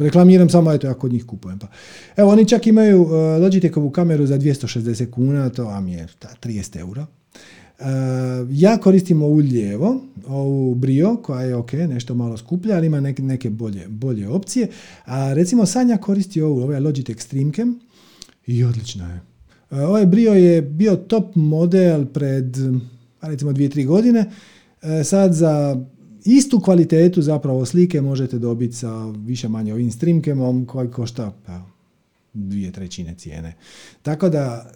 reklamiram 0.00 0.50
samo, 0.50 0.72
eto, 0.72 0.86
ja 0.86 0.94
kod 0.94 1.12
njih 1.12 1.24
kupujem. 1.24 1.58
Pa. 1.58 1.66
Evo, 2.16 2.30
oni 2.30 2.48
čak 2.48 2.66
imaju 2.66 3.02
uh, 3.02 3.10
Logitechovu 3.42 3.90
kameru 3.90 4.26
za 4.26 4.38
260 4.38 5.10
kuna, 5.10 5.48
to 5.50 5.64
vam 5.64 5.88
je 5.88 6.06
30 6.42 6.78
eura. 6.80 7.06
Uh, 7.78 7.86
ja 8.50 8.78
koristim 8.78 9.22
ovu 9.22 9.36
lijevo, 9.36 10.00
ovu 10.26 10.74
Brio, 10.74 11.16
koja 11.16 11.42
je 11.42 11.56
ok, 11.56 11.72
nešto 11.72 12.14
malo 12.14 12.36
skuplja, 12.36 12.76
ali 12.76 12.86
ima 12.86 13.00
neke, 13.00 13.22
neke 13.22 13.50
bolje, 13.50 13.88
bolje 13.88 14.28
opcije. 14.28 14.68
A 15.04 15.32
recimo 15.32 15.66
Sanja 15.66 15.96
koristi 15.96 16.42
ovu, 16.42 16.62
ovaj 16.62 16.80
Logitech 16.80 17.20
Streamcam 17.20 17.78
i 18.46 18.64
odlična 18.64 19.12
je. 19.12 19.20
Uh, 19.70 19.78
ovaj 19.78 20.06
Brio 20.06 20.32
je 20.32 20.62
bio 20.62 20.96
top 20.96 21.34
model 21.34 22.06
pred, 22.06 22.56
recimo, 23.20 23.52
dvije, 23.52 23.70
tri 23.70 23.84
godine. 23.84 24.30
Sad 25.04 25.32
za 25.34 25.84
istu 26.36 26.60
kvalitetu 26.60 27.22
zapravo 27.22 27.66
slike 27.66 28.00
možete 28.00 28.38
dobiti 28.38 28.74
sa 28.74 29.06
više 29.06 29.48
manje 29.48 29.72
ovim 29.72 29.90
streamcamom 29.90 30.66
koji 30.66 30.90
košta 30.90 31.32
pa, 31.46 31.60
dvije 32.34 32.72
trećine 32.72 33.14
cijene. 33.14 33.54
Tako 34.02 34.28
da 34.28 34.70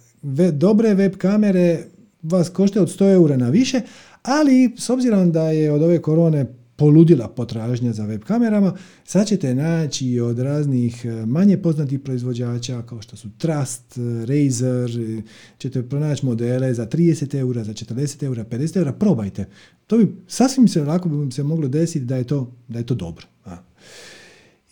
dobre 0.53 0.93
web 0.93 1.15
kamere 1.15 1.83
vas 2.21 2.49
koštaju 2.49 2.83
od 2.83 2.89
100 2.99 3.13
eura 3.13 3.37
na 3.37 3.49
više, 3.49 3.81
ali 4.23 4.71
s 4.77 4.89
obzirom 4.89 5.31
da 5.31 5.49
je 5.49 5.71
od 5.71 5.81
ove 5.81 6.01
korone 6.01 6.45
poludila 6.75 7.27
potražnja 7.27 7.93
za 7.93 8.05
web 8.05 8.23
kamerama, 8.23 8.75
sad 9.03 9.27
ćete 9.27 9.55
naći 9.55 10.19
od 10.19 10.39
raznih 10.39 11.05
e, 11.05 11.25
manje 11.25 11.57
poznatih 11.57 11.99
proizvođača 11.99 12.81
kao 12.81 13.01
što 13.01 13.15
su 13.15 13.29
Trust, 13.37 13.97
Razer, 14.25 14.99
e, 14.99 15.21
ćete 15.57 15.89
pronaći 15.89 16.25
modele 16.25 16.73
za 16.73 16.85
30 16.85 17.35
eura, 17.35 17.63
za 17.63 17.73
40 17.73 18.23
eura, 18.23 18.43
50 18.43 18.77
eura, 18.77 18.93
probajte. 18.93 19.45
To 19.87 19.97
bi 19.97 20.15
sasvim 20.27 20.67
se 20.67 20.83
lako 20.83 21.09
bi 21.09 21.31
se 21.31 21.43
moglo 21.43 21.67
desiti 21.67 22.05
da 22.05 22.15
je 22.15 22.23
to, 22.23 22.51
da 22.67 22.79
je 22.79 22.85
to 22.85 22.95
dobro. 22.95 23.25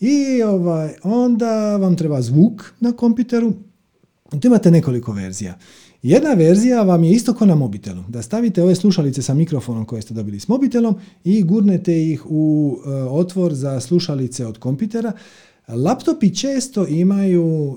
I 0.02 0.42
ovaj, 0.42 0.94
onda 1.02 1.76
vam 1.76 1.96
treba 1.96 2.22
zvuk 2.22 2.72
na 2.80 2.92
kompjuteru. 2.92 3.52
Imate 4.44 4.70
nekoliko 4.70 5.12
verzija. 5.12 5.58
Jedna 6.02 6.34
verzija 6.34 6.82
vam 6.82 7.04
je 7.04 7.12
isto 7.12 7.34
kao 7.34 7.46
na 7.46 7.54
mobitelu. 7.54 8.02
Da 8.08 8.22
stavite 8.22 8.62
ove 8.62 8.74
slušalice 8.74 9.22
sa 9.22 9.34
mikrofonom 9.34 9.84
koje 9.84 10.02
ste 10.02 10.14
dobili 10.14 10.40
s 10.40 10.48
mobitelom 10.48 10.96
i 11.24 11.42
gurnete 11.42 12.02
ih 12.02 12.26
u 12.26 12.76
e, 12.86 12.90
otvor 12.90 13.54
za 13.54 13.80
slušalice 13.80 14.46
od 14.46 14.58
kompitera. 14.58 15.12
Laptopi 15.68 16.34
često 16.34 16.86
imaju 16.86 17.76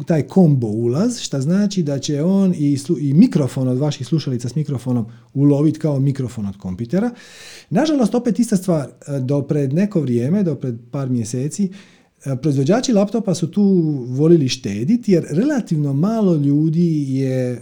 e, 0.00 0.04
taj 0.04 0.22
kombo 0.22 0.66
ulaz, 0.66 1.20
što 1.20 1.40
znači 1.40 1.82
da 1.82 1.98
će 1.98 2.22
on 2.22 2.54
i, 2.54 2.78
i 3.00 3.12
mikrofon 3.12 3.68
od 3.68 3.78
vaših 3.78 4.06
slušalica 4.06 4.48
s 4.48 4.54
mikrofonom 4.54 5.06
uloviti 5.34 5.78
kao 5.78 6.00
mikrofon 6.00 6.46
od 6.46 6.56
kompitera. 6.56 7.10
Nažalost, 7.70 8.14
opet 8.14 8.38
ista 8.38 8.56
stvar, 8.56 8.88
e, 8.88 9.20
do 9.20 9.42
pred 9.42 9.72
neko 9.72 10.00
vrijeme, 10.00 10.42
do 10.42 10.54
pred 10.54 10.74
par 10.90 11.08
mjeseci, 11.08 11.70
proizvođači 12.42 12.92
laptopa 12.92 13.34
su 13.34 13.50
tu 13.50 13.64
volili 14.08 14.48
štediti 14.48 15.12
jer 15.12 15.26
relativno 15.30 15.92
malo 15.92 16.36
ljudi 16.36 17.04
je 17.08 17.52
e, 17.52 17.60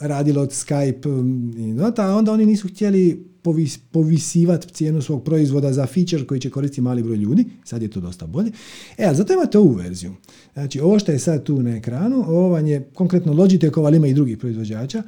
radilo 0.00 0.42
od 0.42 0.50
Skype, 0.50 2.02
a 2.02 2.16
onda 2.16 2.32
oni 2.32 2.46
nisu 2.46 2.68
htjeli 2.68 3.30
povis, 3.42 3.78
povisivati 3.78 4.74
cijenu 4.74 5.02
svog 5.02 5.24
proizvoda 5.24 5.72
za 5.72 5.86
feature 5.86 6.26
koji 6.26 6.40
će 6.40 6.50
koristiti 6.50 6.80
mali 6.80 7.02
broj 7.02 7.16
ljudi. 7.16 7.44
Sad 7.64 7.82
je 7.82 7.90
to 7.90 8.00
dosta 8.00 8.26
bolje. 8.26 8.50
E, 8.98 9.04
a 9.04 9.14
zato 9.14 9.32
imate 9.32 9.58
ovu 9.58 9.72
verziju. 9.72 10.12
Znači, 10.52 10.80
ovo 10.80 10.98
što 10.98 11.12
je 11.12 11.18
sad 11.18 11.44
tu 11.44 11.62
na 11.62 11.76
ekranu, 11.76 12.24
ovo 12.28 12.48
vam 12.48 12.66
je 12.66 12.90
konkretno 12.94 13.32
Logitech, 13.32 13.78
ali 13.78 13.96
ima 13.96 14.06
i 14.06 14.14
drugih 14.14 14.38
proizvođača. 14.38 15.02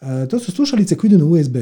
E, 0.00 0.28
to 0.28 0.38
su 0.38 0.52
slušalice 0.52 0.96
koje 0.96 1.08
idu 1.08 1.18
na 1.18 1.24
USB. 1.24 1.56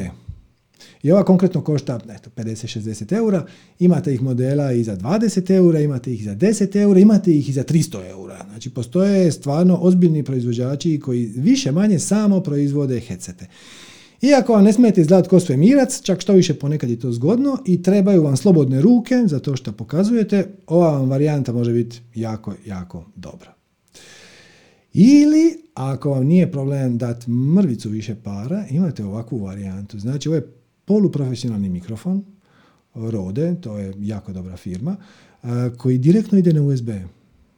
I 1.03 1.13
ova 1.13 1.25
konkretno 1.25 1.61
košta 1.61 2.01
eto, 2.11 2.31
50-60 2.37 3.17
eura, 3.17 3.47
imate 3.79 4.15
ih 4.15 4.23
modela 4.23 4.73
i 4.73 4.85
za 4.85 4.97
20 4.97 5.51
eura, 5.51 5.81
imate 5.81 6.13
ih 6.13 6.25
za 6.25 6.35
10 6.35 6.77
eura, 6.77 7.01
imate 7.01 7.33
ih 7.33 7.49
i 7.49 7.53
za 7.53 7.65
300 7.65 8.11
eura. 8.11 8.47
Znači 8.51 8.71
postoje 8.71 9.33
stvarno 9.33 9.79
ozbiljni 9.81 10.23
proizvođači 10.23 11.01
koji 11.01 11.33
više 11.37 11.73
manje 11.73 11.99
samo 11.99 12.41
proizvode 12.41 13.01
headsete. 13.01 13.47
Iako 14.23 14.53
vam 14.53 14.65
ne 14.65 14.73
smijete 14.73 15.01
izgledati 15.01 15.29
ko 15.29 15.41
svemirac, 15.41 16.03
čak 16.03 16.21
što 16.21 16.33
više 16.33 16.55
ponekad 16.55 16.91
je 16.91 16.99
to 16.99 17.13
zgodno 17.13 17.59
i 17.67 17.83
trebaju 17.83 18.23
vam 18.23 18.37
slobodne 18.37 18.81
ruke 18.81 19.15
za 19.27 19.39
to 19.39 19.57
što 19.57 19.73
pokazujete, 19.73 20.47
ova 20.67 20.91
vam 20.93 21.11
varijanta 21.11 21.53
može 21.53 21.73
biti 21.73 22.01
jako, 22.15 22.55
jako 22.67 23.05
dobra. 23.17 23.55
Ili, 24.95 25.63
ako 25.75 26.11
vam 26.11 26.27
nije 26.27 26.53
problem 26.53 26.99
dati 26.99 27.31
mrvicu 27.31 27.89
više 27.89 28.15
para, 28.15 28.65
imate 28.71 29.05
ovakvu 29.05 29.39
varijantu. 29.39 29.99
Znači, 29.99 30.29
ovo 30.29 30.37
je 30.37 30.62
poluprofesionalni 30.85 31.69
mikrofon, 31.69 32.25
Rode, 32.95 33.57
to 33.61 33.79
je 33.79 33.95
jako 34.01 34.33
dobra 34.33 34.57
firma, 34.57 34.97
koji 35.77 35.99
direktno 35.99 36.39
ide 36.39 36.53
na 36.53 36.63
USB. 36.63 36.91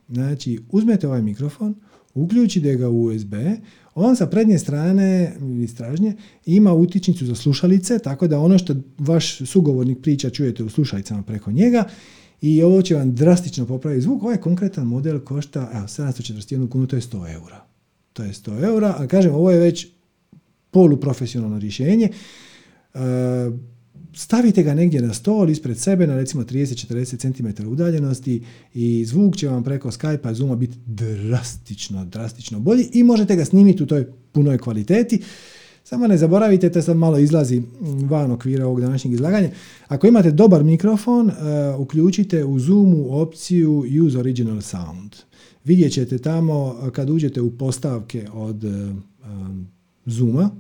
Znači, 0.09 0.60
uzmete 0.70 1.09
ovaj 1.09 1.22
mikrofon, 1.22 1.74
uključite 2.14 2.76
ga 2.76 2.88
u 2.88 3.05
USB, 3.05 3.34
on 3.94 4.16
sa 4.16 4.26
prednje 4.26 4.59
strane 4.59 5.36
istražnje 5.62 6.16
ima 6.46 6.72
utičnicu 6.72 7.26
za 7.26 7.34
slušalice, 7.34 7.98
tako 7.98 8.28
da 8.28 8.38
ono 8.38 8.59
što 8.59 8.74
vaš 8.98 9.38
sugovornik 9.38 10.02
priča 10.02 10.30
čujete 10.30 10.64
u 10.64 10.68
slušalicama 10.68 11.22
preko 11.22 11.52
njega 11.52 11.84
i 12.40 12.62
ovo 12.62 12.82
će 12.82 12.94
vam 12.94 13.14
drastično 13.14 13.66
popraviti 13.66 14.02
zvuk. 14.02 14.22
Ovaj 14.22 14.36
konkretan 14.36 14.86
model 14.86 15.20
košta 15.20 15.70
evo, 15.74 15.86
741 15.86 16.68
kunu, 16.68 16.86
to 16.86 16.96
je 16.96 17.02
100 17.02 17.34
eura. 17.34 17.64
To 18.12 18.22
je 18.22 18.32
100 18.32 18.64
eura, 18.64 18.94
a 18.98 19.06
kažem, 19.06 19.34
ovo 19.34 19.51
je 19.51 19.59
već 19.59 19.86
poluprofesionalno 20.70 21.59
rješenje. 21.59 22.09
E, 22.94 22.98
stavite 24.14 24.62
ga 24.62 24.74
negdje 24.74 25.02
na 25.02 25.14
stol 25.14 25.50
ispred 25.50 25.78
sebe 25.78 26.06
na 26.06 26.16
recimo 26.16 26.42
30-40 26.42 27.56
cm 27.56 27.68
udaljenosti 27.68 28.42
i 28.74 29.04
zvuk 29.04 29.36
će 29.36 29.48
vam 29.48 29.64
preko 29.64 29.90
Skype-a 29.90 30.34
Zooma 30.34 30.56
biti 30.56 30.78
drastično, 30.86 32.04
drastično 32.04 32.60
bolji 32.60 32.88
i 32.92 33.02
možete 33.02 33.36
ga 33.36 33.44
snimiti 33.44 33.82
u 33.82 33.86
toj 33.86 34.06
punoj 34.32 34.58
kvaliteti. 34.58 35.22
Samo 35.84 36.06
ne 36.06 36.16
zaboravite, 36.16 36.72
to 36.72 36.82
sad 36.82 36.96
malo 36.96 37.18
izlazi 37.18 37.62
van 37.80 38.30
okvira 38.30 38.66
ovog 38.66 38.80
današnjeg 38.80 39.14
izlaganja. 39.14 39.50
Ako 39.88 40.06
imate 40.06 40.30
dobar 40.30 40.64
mikrofon, 40.64 41.26
uh, 41.28 41.34
uključite 41.78 42.44
u 42.44 42.58
Zoomu 42.58 43.20
opciju 43.20 43.84
Use 44.06 44.18
Original 44.18 44.60
Sound. 44.60 45.14
Vidjet 45.64 45.92
ćete 45.92 46.18
tamo 46.18 46.76
kad 46.92 47.10
uđete 47.10 47.40
u 47.40 47.50
postavke 47.50 48.26
od 48.32 48.64
Zooma, 50.06 50.50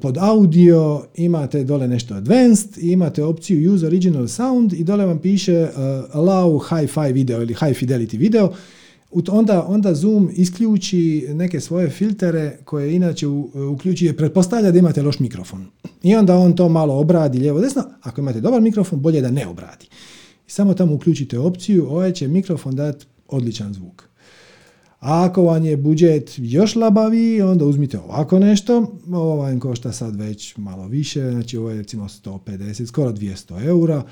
pod 0.00 0.18
audio 0.18 1.04
imate 1.14 1.64
dole 1.64 1.88
nešto 1.88 2.14
advanced, 2.14 2.78
imate 2.78 3.24
opciju 3.24 3.74
use 3.74 3.86
original 3.86 4.28
sound 4.28 4.72
i 4.72 4.84
dole 4.84 5.06
vam 5.06 5.18
piše 5.18 5.62
uh, 5.62 5.70
allow 6.12 6.58
hi-fi 6.58 7.12
video 7.12 7.42
ili 7.42 7.54
high 7.54 7.76
fidelity 7.76 8.18
video. 8.18 8.52
Onda, 9.28 9.66
onda 9.66 9.94
Zoom 9.94 10.30
isključi 10.32 11.26
neke 11.28 11.60
svoje 11.60 11.90
filtere 11.90 12.58
koje 12.64 12.94
inače 12.94 13.26
uključi, 13.72 14.12
pretpostavlja 14.12 14.70
da 14.70 14.78
imate 14.78 15.02
loš 15.02 15.18
mikrofon. 15.18 15.66
I 16.02 16.16
onda 16.16 16.36
on 16.36 16.56
to 16.56 16.68
malo 16.68 16.98
obradi 16.98 17.38
lijevo 17.38 17.60
desno. 17.60 17.82
Ako 18.02 18.20
imate 18.20 18.40
dobar 18.40 18.60
mikrofon, 18.60 19.00
bolje 19.00 19.20
da 19.20 19.30
ne 19.30 19.46
obradi. 19.46 19.86
Samo 20.46 20.74
tamo 20.74 20.94
uključite 20.94 21.38
opciju, 21.38 21.86
ovaj 21.90 22.12
će 22.12 22.28
mikrofon 22.28 22.76
dati 22.76 23.06
odličan 23.28 23.74
zvuk. 23.74 24.08
A 25.00 25.24
ako 25.24 25.42
vam 25.42 25.64
je 25.64 25.76
budžet 25.76 26.34
još 26.36 26.76
labaviji, 26.76 27.42
onda 27.42 27.64
uzmite 27.64 27.98
ovako 27.98 28.38
nešto. 28.38 28.98
Ovo 29.12 29.36
vam 29.36 29.60
košta 29.60 29.92
sad 29.92 30.16
već 30.16 30.56
malo 30.56 30.86
više, 30.86 31.30
znači 31.30 31.56
ovo 31.56 31.70
je 31.70 31.76
recimo 31.76 32.08
150, 32.08 32.86
skoro 32.86 33.12
200 33.12 33.66
eura. 33.66 34.02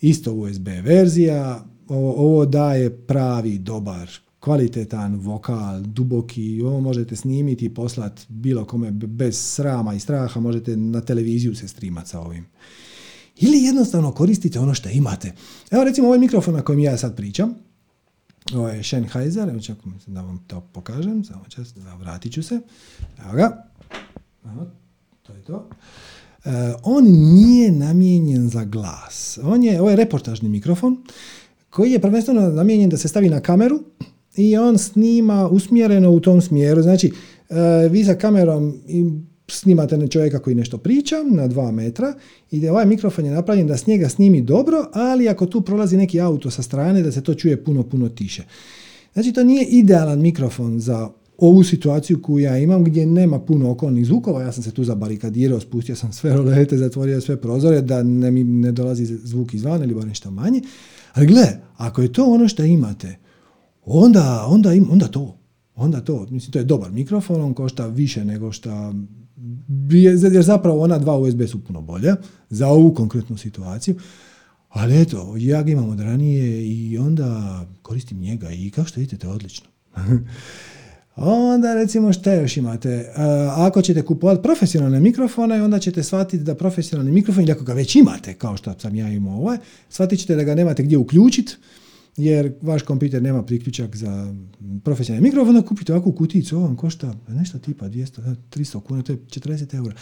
Isto 0.00 0.34
USB 0.34 0.68
verzija. 0.84 1.64
Ovo, 1.88 2.12
ovo 2.12 2.46
daje 2.46 2.90
pravi, 2.90 3.58
dobar, 3.58 4.10
kvalitetan 4.40 5.14
vokal, 5.14 5.80
duboki. 5.80 6.62
Ovo 6.62 6.80
možete 6.80 7.16
snimiti 7.16 7.64
i 7.64 7.74
poslati 7.74 8.22
bilo 8.28 8.64
kome 8.64 8.90
bez 8.90 9.38
srama 9.38 9.94
i 9.94 10.00
straha. 10.00 10.40
Možete 10.40 10.76
na 10.76 11.00
televiziju 11.00 11.54
se 11.54 11.68
streamati 11.68 12.08
sa 12.08 12.20
ovim. 12.20 12.46
Ili 13.40 13.62
jednostavno 13.62 14.12
koristite 14.12 14.60
ono 14.60 14.74
što 14.74 14.88
imate. 14.88 15.32
Evo 15.70 15.84
recimo 15.84 16.06
ovaj 16.06 16.18
mikrofon 16.18 16.54
na 16.54 16.62
kojem 16.62 16.80
ja 16.80 16.96
sad 16.96 17.16
pričam 17.16 17.54
ovo 18.54 18.68
je 18.68 18.84
Sennheiser, 18.84 19.48
evo 19.48 19.60
čak 19.60 19.76
da 20.06 20.22
vam 20.22 20.44
to 20.46 20.60
pokažem, 20.72 21.24
samo 21.24 21.44
čas, 21.48 21.74
vratit 21.98 22.32
ću 22.32 22.42
se. 22.42 22.60
Evo 23.24 23.32
ga. 23.32 23.70
Evo, 24.44 24.66
to 25.22 25.32
je 25.32 25.42
to. 25.42 25.68
Uh, 26.44 26.52
on 26.82 27.04
nije 27.34 27.72
namijenjen 27.72 28.48
za 28.48 28.64
glas. 28.64 29.38
On 29.42 29.62
je, 29.62 29.80
ovo 29.80 29.90
je 29.90 29.96
reportažni 29.96 30.48
mikrofon 30.48 30.96
koji 31.70 31.92
je 31.92 32.00
prvenstveno 32.00 32.40
namijenjen 32.40 32.90
da 32.90 32.96
se 32.96 33.08
stavi 33.08 33.28
na 33.28 33.40
kameru 33.40 33.80
i 34.36 34.56
on 34.56 34.78
snima 34.78 35.48
usmjereno 35.48 36.10
u 36.10 36.20
tom 36.20 36.40
smjeru. 36.40 36.82
Znači, 36.82 37.12
uh, 37.48 37.56
vi 37.90 38.04
sa 38.04 38.14
kamerom 38.14 38.80
snimate 39.52 40.08
čovjeka 40.08 40.38
koji 40.38 40.56
nešto 40.56 40.78
priča 40.78 41.16
na 41.30 41.48
dva 41.48 41.70
metra 41.70 42.14
i 42.50 42.60
da 42.60 42.70
ovaj 42.70 42.86
mikrofon 42.86 43.24
je 43.24 43.32
napravljen 43.32 43.66
da 43.66 43.76
s 43.76 43.84
snimi 44.08 44.40
dobro, 44.40 44.86
ali 44.92 45.28
ako 45.28 45.46
tu 45.46 45.60
prolazi 45.60 45.96
neki 45.96 46.20
auto 46.20 46.50
sa 46.50 46.62
strane 46.62 47.02
da 47.02 47.12
se 47.12 47.22
to 47.22 47.34
čuje 47.34 47.64
puno, 47.64 47.82
puno 47.82 48.08
tiše. 48.08 48.44
Znači 49.12 49.32
to 49.32 49.44
nije 49.44 49.64
idealan 49.64 50.20
mikrofon 50.20 50.80
za 50.80 51.10
ovu 51.38 51.64
situaciju 51.64 52.22
koju 52.22 52.38
ja 52.38 52.58
imam 52.58 52.84
gdje 52.84 53.06
nema 53.06 53.38
puno 53.38 53.70
okolnih 53.70 54.06
zvukova, 54.06 54.42
ja 54.42 54.52
sam 54.52 54.62
se 54.62 54.70
tu 54.70 54.84
zabarikadirao, 54.84 55.60
spustio 55.60 55.96
sam 55.96 56.12
sve 56.12 56.36
rolete, 56.36 56.78
zatvorio 56.78 57.20
sve 57.20 57.40
prozore 57.40 57.80
da 57.80 58.02
ne 58.02 58.30
mi 58.30 58.44
ne 58.44 58.72
dolazi 58.72 59.04
zvuk 59.06 59.54
izvana 59.54 59.84
ili 59.84 59.94
bar 59.94 60.06
nešto 60.06 60.30
manje. 60.30 60.60
Ali 61.12 61.26
gle, 61.26 61.46
ako 61.76 62.02
je 62.02 62.12
to 62.12 62.24
ono 62.24 62.48
što 62.48 62.64
imate, 62.64 63.16
onda, 63.84 64.44
onda, 64.48 64.70
onda 64.90 65.08
to. 65.08 65.36
Onda 65.74 66.00
to, 66.00 66.26
mislim, 66.30 66.52
to 66.52 66.58
je 66.58 66.64
dobar 66.64 66.92
mikrofon, 66.92 67.40
on 67.40 67.54
košta 67.54 67.86
više 67.86 68.24
nego 68.24 68.52
što 68.52 68.94
jer 70.32 70.42
zapravo 70.42 70.80
ona 70.82 70.98
dva 70.98 71.18
USB 71.18 71.42
su 71.46 71.64
puno 71.64 71.80
bolja 71.80 72.16
za 72.50 72.68
ovu 72.68 72.94
konkretnu 72.94 73.36
situaciju. 73.36 73.94
Ali 74.68 75.02
eto, 75.02 75.34
ja 75.38 75.62
ga 75.62 75.70
imam 75.70 75.88
od 75.88 76.00
ranije 76.00 76.68
i 76.68 76.98
onda 76.98 77.60
koristim 77.82 78.18
njega 78.18 78.50
i 78.50 78.70
kao 78.70 78.84
što 78.84 79.00
vidite, 79.00 79.28
odlično. 79.28 79.66
onda 81.16 81.74
recimo 81.74 82.12
što 82.12 82.32
još 82.32 82.56
imate? 82.56 83.12
ako 83.56 83.82
ćete 83.82 84.02
kupovati 84.02 84.42
profesionalne 84.42 85.00
mikrofone, 85.00 85.62
onda 85.62 85.78
ćete 85.78 86.02
shvatiti 86.02 86.44
da 86.44 86.54
profesionalni 86.54 87.12
mikrofon, 87.12 87.42
ili 87.42 87.52
ako 87.52 87.64
ga 87.64 87.72
već 87.72 87.96
imate, 87.96 88.34
kao 88.34 88.56
što 88.56 88.74
sam 88.78 88.94
ja 88.94 89.08
imao 89.08 89.38
ovaj, 89.38 89.58
shvatit 89.88 90.20
ćete 90.20 90.36
da 90.36 90.42
ga 90.42 90.54
nemate 90.54 90.82
gdje 90.82 90.98
uključiti, 90.98 91.56
jer 92.20 92.52
vaš 92.62 92.82
kompjuter 92.82 93.22
nema 93.22 93.42
priključak 93.42 93.96
za 93.96 94.34
profesionalni 94.84 95.28
mikrofon, 95.28 95.54
da 95.54 95.62
kupite 95.62 95.92
ovakvu 95.92 96.12
kuticu, 96.12 96.56
ovo 96.56 96.66
vam 96.66 96.76
košta 96.76 97.14
nešto 97.28 97.58
tipa 97.58 97.88
200, 97.88 98.34
300 98.50 98.80
kuna, 98.80 99.02
to 99.02 99.12
je 99.12 99.18
40 99.18 99.74
eura. 99.74 99.94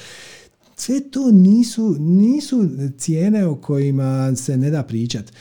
Sve 0.77 1.01
to 1.11 1.31
nisu, 1.31 1.97
nisu 1.99 2.69
cijene 2.99 3.47
o 3.47 3.55
kojima 3.55 4.37
se 4.37 4.57
ne 4.57 4.71
da 4.71 4.83
pričat. 4.83 5.33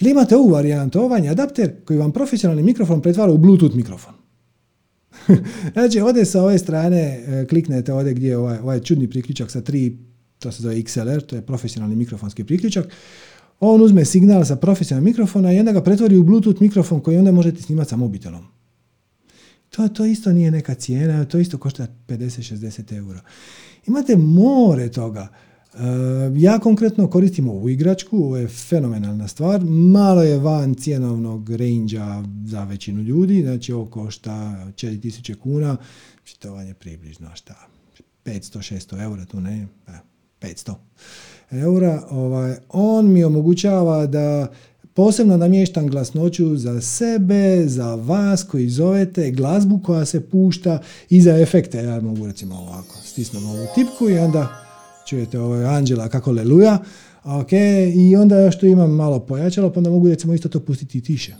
Ili 0.00 0.10
imate 0.10 0.36
ovu 0.36 0.48
varijantu, 0.48 1.00
ovaj 1.00 1.28
adapter 1.28 1.72
koji 1.84 1.98
vam 1.98 2.12
profesionalni 2.12 2.62
mikrofon 2.62 3.02
pretvara 3.02 3.32
u 3.32 3.38
Bluetooth 3.38 3.76
mikrofon. 3.76 4.14
znači, 5.72 6.00
ovdje 6.00 6.24
sa 6.24 6.42
ove 6.42 6.58
strane 6.58 7.00
e, 7.00 7.46
kliknete 7.48 7.92
ovdje 7.92 8.14
gdje 8.14 8.28
je 8.28 8.36
ovaj, 8.36 8.58
ovaj 8.58 8.80
čudni 8.80 9.10
priključak 9.10 9.50
sa 9.50 9.60
tri, 9.60 9.98
to 10.38 10.52
se 10.52 10.62
zove 10.62 10.82
XLR, 10.82 11.20
to 11.20 11.36
je 11.36 11.42
profesionalni 11.42 11.96
mikrofonski 11.96 12.44
priključak. 12.44 12.86
On 13.64 13.82
uzme 13.82 14.04
signal 14.04 14.44
sa 14.44 14.56
profesionalnog 14.56 15.04
mikrofona 15.04 15.52
i 15.52 15.58
onda 15.58 15.72
ga 15.72 15.82
pretvori 15.82 16.16
u 16.16 16.22
Bluetooth 16.22 16.60
mikrofon 16.60 17.00
koji 17.00 17.16
onda 17.16 17.32
možete 17.32 17.62
snimati 17.62 17.90
sa 17.90 17.96
mobitelom. 17.96 18.46
To, 19.70 19.88
to 19.88 20.04
isto 20.04 20.32
nije 20.32 20.50
neka 20.50 20.74
cijena, 20.74 21.24
to 21.24 21.38
isto 21.38 21.58
košta 21.58 21.86
50-60 22.08 22.96
eura. 22.96 23.20
Imate 23.86 24.16
more 24.16 24.88
toga. 24.90 25.28
E, 25.74 25.78
ja 26.36 26.58
konkretno 26.58 27.10
koristim 27.10 27.48
ovu 27.48 27.68
igračku, 27.68 28.16
ovo 28.16 28.36
je 28.36 28.48
fenomenalna 28.48 29.28
stvar, 29.28 29.60
malo 29.64 30.22
je 30.22 30.38
van 30.38 30.74
cijenovnog 30.74 31.50
range 31.50 31.96
za 32.44 32.64
većinu 32.64 33.02
ljudi, 33.02 33.42
znači 33.42 33.72
ovo 33.72 33.86
košta 33.86 34.32
4000 34.76 35.34
kuna, 35.34 35.76
to 36.38 36.52
vam 36.52 36.66
je 36.66 36.74
približno 36.74 37.30
šta, 37.34 37.54
500-600 38.24 39.02
eura, 39.02 39.24
tu 39.24 39.40
ne, 39.40 39.66
500 40.40 40.74
eura, 41.52 42.02
ovaj, 42.10 42.56
on 42.68 43.12
mi 43.12 43.24
omogućava 43.24 44.06
da 44.06 44.46
posebno 44.94 45.36
namještam 45.36 45.88
glasnoću 45.88 46.56
za 46.56 46.80
sebe, 46.80 47.62
za 47.66 47.94
vas 47.94 48.42
koji 48.42 48.68
zovete, 48.68 49.30
glazbu 49.30 49.80
koja 49.84 50.04
se 50.04 50.20
pušta 50.20 50.78
i 51.10 51.20
za 51.20 51.38
efekte. 51.38 51.78
Ja 51.78 52.00
mogu 52.00 52.26
recimo 52.26 52.54
ovako, 52.54 52.96
stisnem 53.04 53.46
ovu 53.46 53.66
tipku 53.74 54.10
i 54.10 54.18
onda 54.18 54.48
čujete 55.06 55.40
ovo 55.40 55.54
Anđela 55.54 56.08
kako 56.08 56.32
leluja. 56.32 56.78
Ok, 57.24 57.52
i 57.94 58.16
onda 58.16 58.40
još 58.40 58.58
tu 58.58 58.66
imam 58.66 58.90
malo 58.90 59.20
pojačalo, 59.20 59.72
pa 59.72 59.80
onda 59.80 59.90
mogu 59.90 60.08
recimo 60.08 60.34
isto 60.34 60.48
to 60.48 60.60
pustiti 60.60 60.98
i 60.98 61.02
tiše. 61.02 61.32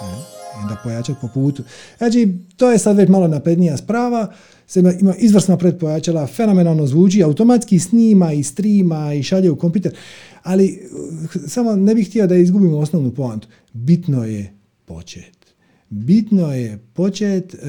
I 0.00 0.62
onda 0.62 0.76
pojačati 0.84 1.18
po 1.20 1.28
putu. 1.34 1.62
Znači, 1.98 2.38
to 2.56 2.70
je 2.70 2.78
sad 2.78 2.96
već 2.96 3.08
malo 3.08 3.28
naprednija 3.28 3.76
sprava 3.76 4.32
se 4.70 4.80
ima 5.00 5.14
izvrsna 5.18 5.56
predpojačala, 5.56 6.26
fenomenalno 6.26 6.86
zvuči, 6.86 7.22
automatski 7.22 7.78
snima 7.78 8.32
i 8.32 8.42
streama 8.42 9.14
i 9.14 9.22
šalje 9.22 9.50
u 9.50 9.56
kompjuter, 9.56 9.94
ali 10.42 10.80
uh, 10.92 11.30
samo 11.46 11.76
ne 11.76 11.94
bih 11.94 12.08
htio 12.08 12.26
da 12.26 12.36
izgubimo 12.36 12.78
osnovnu 12.78 13.10
poantu. 13.14 13.48
Bitno 13.72 14.24
je 14.24 14.54
počet. 14.84 15.54
Bitno 15.88 16.52
je 16.52 16.78
počet, 16.94 17.54
uh, 17.54 17.60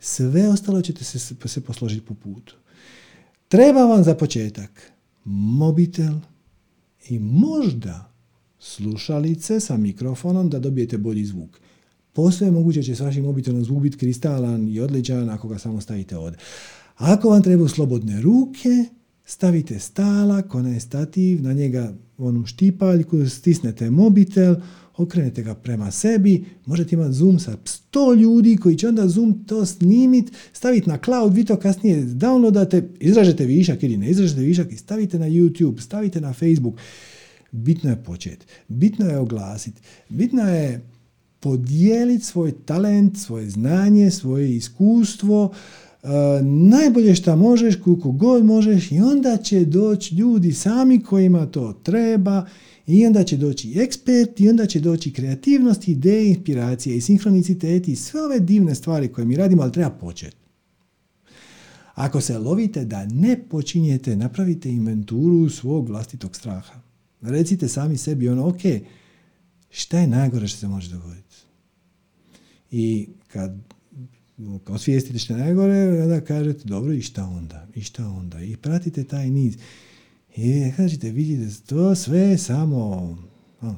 sve 0.00 0.48
ostalo 0.48 0.82
ćete 0.82 1.04
se, 1.04 1.18
se 1.46 1.60
posložiti 1.60 2.06
po 2.06 2.14
putu. 2.14 2.56
Treba 3.48 3.84
vam 3.84 4.04
za 4.04 4.14
početak 4.14 4.92
mobitel 5.24 6.14
i 7.08 7.18
možda 7.18 8.12
slušalice 8.58 9.60
sa 9.60 9.76
mikrofonom 9.76 10.50
da 10.50 10.58
dobijete 10.58 10.98
bolji 10.98 11.24
zvuk. 11.24 11.60
Posve 12.12 12.46
je 12.46 12.50
moguće 12.50 12.82
će 12.82 12.94
s 12.94 13.00
vašim 13.00 13.24
mobitelom 13.24 13.64
zvuk 13.64 13.82
biti 13.82 13.96
kristalan 13.96 14.68
i 14.68 14.80
odličan 14.80 15.30
ako 15.30 15.48
ga 15.48 15.58
samo 15.58 15.80
stavite 15.80 16.16
ovdje. 16.16 16.38
Ako 16.96 17.28
vam 17.28 17.42
treba 17.42 17.68
slobodne 17.68 18.20
ruke, 18.20 18.84
stavite 19.24 19.78
stalak, 19.78 20.54
onaj 20.54 20.80
stativ, 20.80 21.42
na 21.42 21.52
njega 21.52 21.94
onu 22.18 22.46
štipaljku, 22.46 23.28
stisnete 23.28 23.90
mobitel, 23.90 24.54
okrenete 24.96 25.42
ga 25.42 25.54
prema 25.54 25.90
sebi, 25.90 26.44
možete 26.66 26.94
imati 26.94 27.12
zoom 27.12 27.38
sa 27.38 27.56
100 27.92 28.20
ljudi 28.20 28.56
koji 28.56 28.76
će 28.76 28.88
onda 28.88 29.08
zoom 29.08 29.44
to 29.46 29.66
snimit, 29.66 30.32
staviti 30.52 30.88
na 30.88 30.98
cloud, 31.04 31.34
vi 31.34 31.44
to 31.44 31.56
kasnije 31.56 32.02
downloadate, 32.04 32.82
izražete 33.00 33.46
višak 33.46 33.82
ili 33.82 33.96
ne 33.96 34.10
izražete 34.10 34.40
višak 34.40 34.72
i 34.72 34.76
stavite 34.76 35.18
na 35.18 35.26
YouTube, 35.26 35.80
stavite 35.80 36.20
na 36.20 36.32
Facebook. 36.32 36.74
bitno 37.52 37.90
je 37.90 38.04
početi, 38.04 38.46
bitno 38.68 39.06
je 39.06 39.18
oglasiti, 39.18 39.80
bitno 40.08 40.42
je 40.42 40.80
podijeliti 41.42 42.24
svoj 42.24 42.52
talent, 42.64 43.18
svoje 43.18 43.50
znanje, 43.50 44.10
svoje 44.10 44.56
iskustvo, 44.56 45.44
uh, 45.44 46.08
najbolje 46.42 47.14
što 47.14 47.36
možeš, 47.36 47.76
koliko 47.76 48.12
god 48.12 48.44
možeš 48.44 48.92
i 48.92 49.00
onda 49.00 49.36
će 49.36 49.64
doći 49.64 50.14
ljudi 50.14 50.52
sami 50.52 51.02
kojima 51.02 51.46
to 51.46 51.72
treba 51.72 52.46
i 52.86 53.06
onda 53.06 53.24
će 53.24 53.36
doći 53.36 53.80
ekspert 53.80 54.40
i 54.40 54.48
onda 54.48 54.66
će 54.66 54.80
doći 54.80 55.12
kreativnost, 55.12 55.88
ideje, 55.88 56.28
inspiracije 56.28 56.96
i 56.96 57.00
sinhroniciteti 57.00 57.92
i 57.92 57.96
sve 57.96 58.22
ove 58.22 58.40
divne 58.40 58.74
stvari 58.74 59.08
koje 59.08 59.24
mi 59.24 59.36
radimo, 59.36 59.62
ali 59.62 59.72
treba 59.72 59.90
početi. 59.90 60.36
Ako 61.94 62.20
se 62.20 62.38
lovite 62.38 62.84
da 62.84 63.06
ne 63.06 63.42
počinjete, 63.48 64.16
napravite 64.16 64.70
inventuru 64.70 65.50
svog 65.50 65.88
vlastitog 65.88 66.36
straha. 66.36 66.80
Recite 67.20 67.68
sami 67.68 67.96
sebi 67.96 68.28
ono, 68.28 68.48
ok, 68.48 68.60
šta 69.70 69.98
je 69.98 70.06
najgore 70.06 70.48
što 70.48 70.58
se 70.58 70.68
može 70.68 70.90
dogoditi? 70.90 71.31
I 72.72 73.08
kad 73.28 73.58
osvijestite 74.66 75.18
što 75.18 75.34
je 75.34 75.40
najgore, 75.40 76.02
onda 76.02 76.20
kažete, 76.20 76.64
dobro, 76.64 76.92
i 76.92 77.02
šta 77.02 77.24
onda? 77.24 77.66
I 77.74 77.80
šta 77.82 78.06
onda? 78.06 78.42
I 78.42 78.56
pratite 78.56 79.04
taj 79.04 79.30
niz. 79.30 79.56
I 80.36 80.72
kažete, 80.76 81.10
vidite, 81.10 81.54
to 81.66 81.94
sve 81.94 82.38
samo 82.38 83.16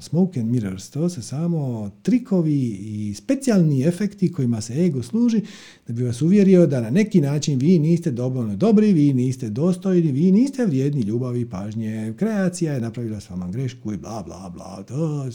smoke 0.01 0.41
and 0.41 0.51
mirrors, 0.51 0.91
to 0.91 1.09
su 1.09 1.23
samo 1.23 1.91
trikovi 2.03 2.79
i 2.81 3.15
specijalni 3.15 3.83
efekti 3.83 4.33
kojima 4.33 4.61
se 4.61 4.85
ego 4.85 5.03
služi 5.03 5.41
da 5.87 5.93
bi 5.93 6.03
vas 6.03 6.23
uvjerio 6.23 6.67
da 6.67 6.81
na 6.81 6.91
neki 6.91 7.21
način 7.21 7.59
vi 7.59 7.79
niste 7.79 8.11
dovoljno 8.11 8.57
dobri, 8.57 8.93
vi 8.93 9.13
niste 9.13 9.51
dostojni, 9.51 10.13
vi 10.13 10.33
niste 10.33 10.67
vrijedni 10.67 11.03
ljubavi 11.03 11.51
pažnje. 11.51 12.15
Kreacija 12.19 12.73
je 12.73 12.81
napravila 12.81 13.21
s 13.21 13.31
vama 13.31 13.49
grešku 13.51 13.93
i 13.93 13.97
bla 13.97 14.23
bla 14.23 14.51
bla. 14.55 14.83
To 14.83 15.31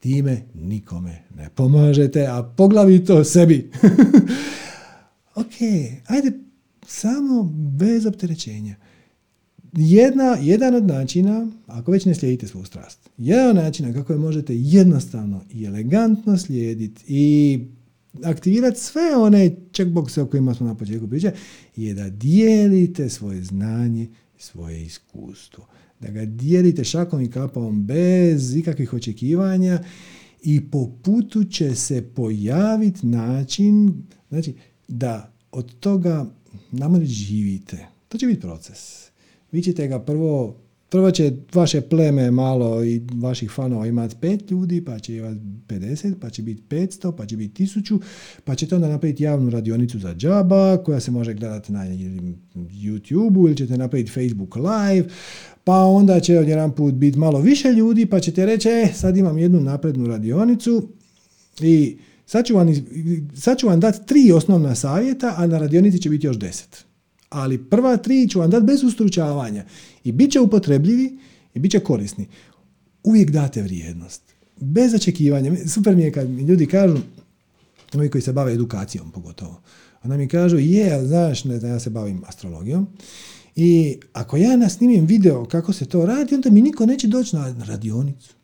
time 0.00 0.42
nikome 0.54 1.22
ne 1.36 1.50
pomažete, 1.54 2.26
a 2.26 2.42
poglavito 2.56 3.24
sebi. 3.24 3.70
ok, 5.34 5.54
ajde 6.06 6.32
samo 6.86 7.42
bez 7.78 8.06
opterećenja 8.06 8.76
jedna, 9.72 10.36
jedan 10.40 10.74
od 10.74 10.86
načina, 10.86 11.46
ako 11.66 11.92
već 11.92 12.04
ne 12.04 12.14
slijedite 12.14 12.46
svoju 12.46 12.64
strast, 12.64 13.10
jedan 13.18 13.48
od 13.48 13.56
načina 13.56 13.92
kako 13.92 14.12
je 14.12 14.18
možete 14.18 14.56
jednostavno 14.56 15.44
i 15.50 15.64
elegantno 15.64 16.38
slijediti 16.38 17.04
i 17.08 17.60
aktivirati 18.24 18.80
sve 18.80 19.16
one 19.16 19.50
checkboxe 19.72 20.20
o 20.20 20.26
kojima 20.26 20.54
smo 20.54 20.66
na 20.66 20.74
početku 20.74 21.08
pričali, 21.08 21.34
je 21.76 21.94
da 21.94 22.10
dijelite 22.10 23.08
svoje 23.08 23.42
znanje 23.42 24.02
i 24.38 24.42
svoje 24.42 24.82
iskustvo. 24.82 25.66
Da 26.00 26.10
ga 26.10 26.24
dijelite 26.24 26.84
šakom 26.84 27.20
i 27.20 27.30
kapom 27.30 27.86
bez 27.86 28.56
ikakvih 28.56 28.92
očekivanja 28.92 29.82
i 30.42 30.70
po 30.70 30.90
putu 31.02 31.44
će 31.44 31.74
se 31.74 32.02
pojaviti 32.02 33.06
način 33.06 34.02
znači, 34.28 34.54
da 34.88 35.32
od 35.52 35.78
toga 35.80 36.26
namoli 36.70 37.06
živite. 37.06 37.86
To 38.08 38.18
će 38.18 38.26
biti 38.26 38.40
proces 38.40 39.08
vi 39.52 39.62
ćete 39.62 39.88
ga 39.88 39.98
prvo, 39.98 40.56
prvo 40.88 41.10
će 41.10 41.32
vaše 41.54 41.80
pleme 41.80 42.30
malo 42.30 42.84
i 42.84 43.02
vaših 43.14 43.50
fanova 43.50 43.86
imati 43.86 44.16
pet 44.20 44.50
ljudi, 44.50 44.84
pa 44.84 44.98
će 44.98 45.16
imati 45.16 45.40
50, 45.68 46.14
pa 46.20 46.30
će 46.30 46.42
biti 46.42 46.62
500, 46.70 47.12
pa 47.16 47.26
će 47.26 47.36
biti 47.36 47.66
1000, 47.66 47.98
pa 48.44 48.54
ćete 48.54 48.74
onda 48.74 48.88
napraviti 48.88 49.22
javnu 49.22 49.50
radionicu 49.50 49.98
za 49.98 50.14
džaba 50.14 50.76
koja 50.76 51.00
se 51.00 51.10
može 51.10 51.34
gledati 51.34 51.72
na 51.72 51.84
YouTube 52.56 53.46
ili 53.46 53.56
ćete 53.56 53.78
napraviti 53.78 54.10
Facebook 54.10 54.56
live, 54.56 55.08
pa 55.68 55.84
onda 55.84 56.20
će 56.20 56.32
jedan 56.32 56.72
put 56.72 56.94
biti 56.94 57.18
malo 57.18 57.40
više 57.40 57.72
ljudi, 57.72 58.06
pa 58.06 58.20
ćete 58.20 58.46
reći, 58.46 58.68
e, 58.68 58.88
sad 58.94 59.16
imam 59.16 59.38
jednu 59.38 59.60
naprednu 59.60 60.06
radionicu 60.06 60.88
i 61.60 61.96
sad 62.26 62.46
ću 62.46 62.54
vam, 62.54 62.68
sad 63.34 63.58
ću 63.58 63.66
vam 63.66 63.80
dati 63.80 64.06
tri 64.06 64.32
osnovna 64.32 64.74
savjeta, 64.74 65.34
a 65.36 65.46
na 65.46 65.58
radionici 65.58 66.02
će 66.02 66.10
biti 66.10 66.26
još 66.26 66.38
deset 66.38 66.84
ali 67.28 67.64
prva 67.64 67.96
tri 67.96 68.28
ću 68.28 68.38
vam 68.38 68.50
dati 68.50 68.66
bez 68.66 68.84
ustručavanja 68.84 69.64
i 70.04 70.12
bit 70.12 70.32
će 70.32 70.40
upotrebljivi 70.40 71.18
i 71.54 71.58
bit 71.58 71.72
će 71.72 71.80
korisni. 71.80 72.26
Uvijek 73.04 73.30
date 73.30 73.62
vrijednost. 73.62 74.22
Bez 74.60 74.94
očekivanja. 74.94 75.52
Super 75.66 75.96
mi 75.96 76.02
je 76.02 76.12
kad 76.12 76.30
mi 76.30 76.42
ljudi 76.42 76.66
kažu, 76.66 76.96
ovi 77.94 78.10
koji 78.10 78.22
se 78.22 78.32
bave 78.32 78.52
edukacijom 78.52 79.10
pogotovo, 79.10 79.60
onda 80.02 80.16
mi 80.16 80.28
kažu, 80.28 80.58
je, 80.58 81.06
znaš, 81.06 81.44
ne 81.44 81.58
znam, 81.58 81.72
ja 81.72 81.80
se 81.80 81.90
bavim 81.90 82.22
astrologijom, 82.26 82.86
i 83.60 83.96
ako 84.12 84.36
ja 84.36 84.56
nasnimim 84.56 85.06
video 85.06 85.44
kako 85.44 85.72
se 85.72 85.84
to 85.84 86.06
radi, 86.06 86.34
onda 86.34 86.50
mi 86.50 86.62
niko 86.62 86.86
neće 86.86 87.08
doći 87.08 87.36
na 87.36 87.64
radionicu. 87.64 88.34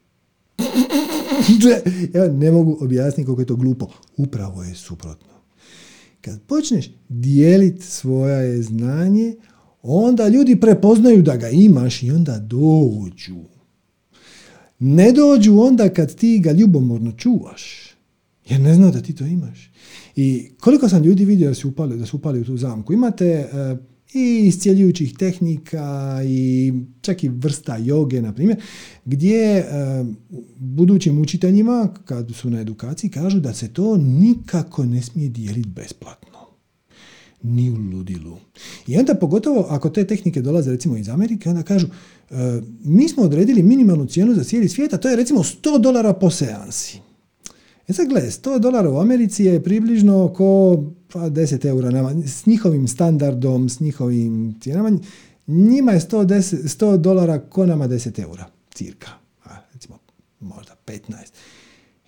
ja 2.15 2.29
ne 2.33 2.51
mogu 2.51 2.79
objasniti 2.81 3.27
koliko 3.27 3.43
je 3.43 3.47
to 3.47 3.57
glupo. 3.57 3.89
Upravo 4.17 4.63
je 4.63 4.75
suprotno. 4.75 5.29
Kad 6.21 6.43
počneš 6.43 6.91
dijeliti 7.09 7.83
svoje 7.83 8.63
znanje, 8.63 9.35
onda 9.83 10.29
ljudi 10.29 10.61
prepoznaju 10.61 11.23
da 11.23 11.37
ga 11.37 11.49
imaš 11.49 12.03
i 12.03 12.11
onda 12.11 12.39
dođu. 12.39 13.45
Ne 14.79 15.13
dođu 15.13 15.59
onda 15.59 15.89
kad 15.89 16.15
ti 16.15 16.39
ga 16.39 16.53
ljubomorno 16.53 17.13
čuvaš, 17.13 17.95
jer 18.49 18.61
ne 18.61 18.75
znaju 18.75 18.93
da 18.93 19.01
ti 19.01 19.15
to 19.15 19.27
imaš. 19.27 19.71
I 20.17 20.51
koliko 20.61 20.89
sam 20.89 21.03
ljudi 21.03 21.25
vidio 21.25 21.49
da 21.49 21.55
su 21.55 21.69
upali, 21.69 21.99
da 21.99 22.07
su 22.07 22.17
upali 22.17 22.41
u 22.41 22.45
tu 22.45 22.57
zamku. 22.57 22.93
Imate 22.93 23.27
eh, 23.27 23.77
i 24.15 24.47
iscijeljujućih 24.47 25.17
tehnika 25.19 26.21
i 26.27 26.73
čak 27.01 27.25
i 27.25 27.29
vrsta 27.29 27.77
joge, 27.77 28.23
na 28.23 28.33
primjer, 28.33 28.61
gdje 29.05 29.59
e, 29.59 29.65
budućim 30.59 31.21
učiteljima, 31.21 31.89
kad 32.05 32.35
su 32.35 32.51
na 32.51 32.61
edukaciji, 32.61 33.11
kažu 33.11 33.41
da 33.41 33.55
se 33.55 33.69
to 33.69 33.97
nikako 33.97 34.85
ne 34.85 35.03
smije 35.03 35.29
dijeliti 35.29 35.69
besplatno. 35.69 36.39
Ni 37.43 37.71
u 37.71 37.75
ludilu. 37.75 38.39
I 38.87 38.97
onda 38.97 39.15
pogotovo 39.15 39.67
ako 39.71 39.91
te 39.91 40.07
tehnike 40.07 40.43
dolaze 40.43 40.71
recimo 40.71 40.97
iz 40.97 41.09
Amerike, 41.09 41.49
onda 41.49 41.63
kažu 41.63 41.87
e, 41.87 42.61
mi 42.85 43.09
smo 43.09 43.23
odredili 43.23 43.63
minimalnu 43.63 44.07
cijenu 44.07 44.35
za 44.35 44.45
cijeli 44.45 44.69
svijet, 44.69 44.93
a 44.93 44.99
to 44.99 45.09
je 45.09 45.17
recimo 45.17 45.41
100 45.41 45.81
dolara 45.81 46.13
po 46.13 46.31
seansi. 46.31 46.99
E 47.89 47.93
sad 47.93 48.09
gledaj, 48.09 48.31
100 48.31 48.59
dolara 48.59 48.91
u 48.91 48.99
Americi 48.99 49.45
je 49.45 49.63
približno 49.63 50.25
oko 50.25 50.83
pa 51.13 51.19
10 51.21 51.67
eura 51.67 51.91
nama, 51.91 52.27
s 52.27 52.47
njihovim 52.47 52.89
standardom, 52.89 53.69
s 53.69 53.81
njihovim 53.81 54.55
cijenama, 54.61 54.99
njima 55.47 55.93
je 55.93 56.01
110, 56.01 56.57
100 56.79 56.97
dolara 56.97 57.39
ko 57.39 57.67
nama 57.67 57.89
10 57.89 58.23
eura, 58.23 58.47
cirka, 58.75 59.11
a, 59.45 59.51
recimo 59.73 59.99
možda 60.41 60.77
15. 60.87 61.01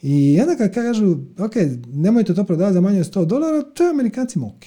I 0.03 0.40
onda 0.40 0.57
kad 0.57 0.74
kažu, 0.74 1.16
ok, 1.39 1.55
nemojte 1.93 2.35
to 2.35 2.44
prodavati 2.44 2.74
za 2.74 2.81
manje 2.81 3.01
od 3.01 3.15
100 3.15 3.27
dolara, 3.27 3.62
to 3.62 3.85
je 3.85 3.90
Amerikancima 3.90 4.47
ok. 4.47 4.65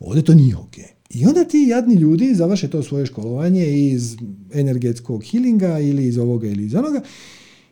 Ovdje 0.00 0.24
to 0.24 0.34
nije 0.34 0.56
ok. 0.56 0.76
I 1.10 1.26
onda 1.26 1.44
ti 1.44 1.66
jadni 1.68 1.94
ljudi 1.94 2.34
završe 2.34 2.70
to 2.70 2.82
svoje 2.82 3.06
školovanje 3.06 3.66
iz 3.66 4.16
energetskog 4.52 5.24
healinga 5.30 5.78
ili 5.78 6.06
iz 6.06 6.18
ovoga 6.18 6.46
ili 6.46 6.64
iz 6.64 6.74
onoga 6.74 7.00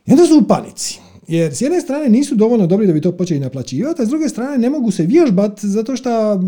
i 0.06 0.12
onda 0.12 0.26
su 0.26 0.38
u 0.38 0.48
panici. 0.48 1.00
Jer 1.28 1.54
s 1.54 1.60
jedne 1.60 1.80
strane 1.80 2.08
nisu 2.08 2.34
dovoljno 2.34 2.66
dobri 2.66 2.86
da 2.86 2.92
bi 2.92 3.00
to 3.00 3.16
počeli 3.16 3.40
naplaćivati, 3.40 4.02
a 4.02 4.06
s 4.06 4.08
druge 4.08 4.28
strane 4.28 4.58
ne 4.58 4.70
mogu 4.70 4.90
se 4.90 5.06
vježbati 5.06 5.68
zato 5.68 5.96
što 5.96 6.40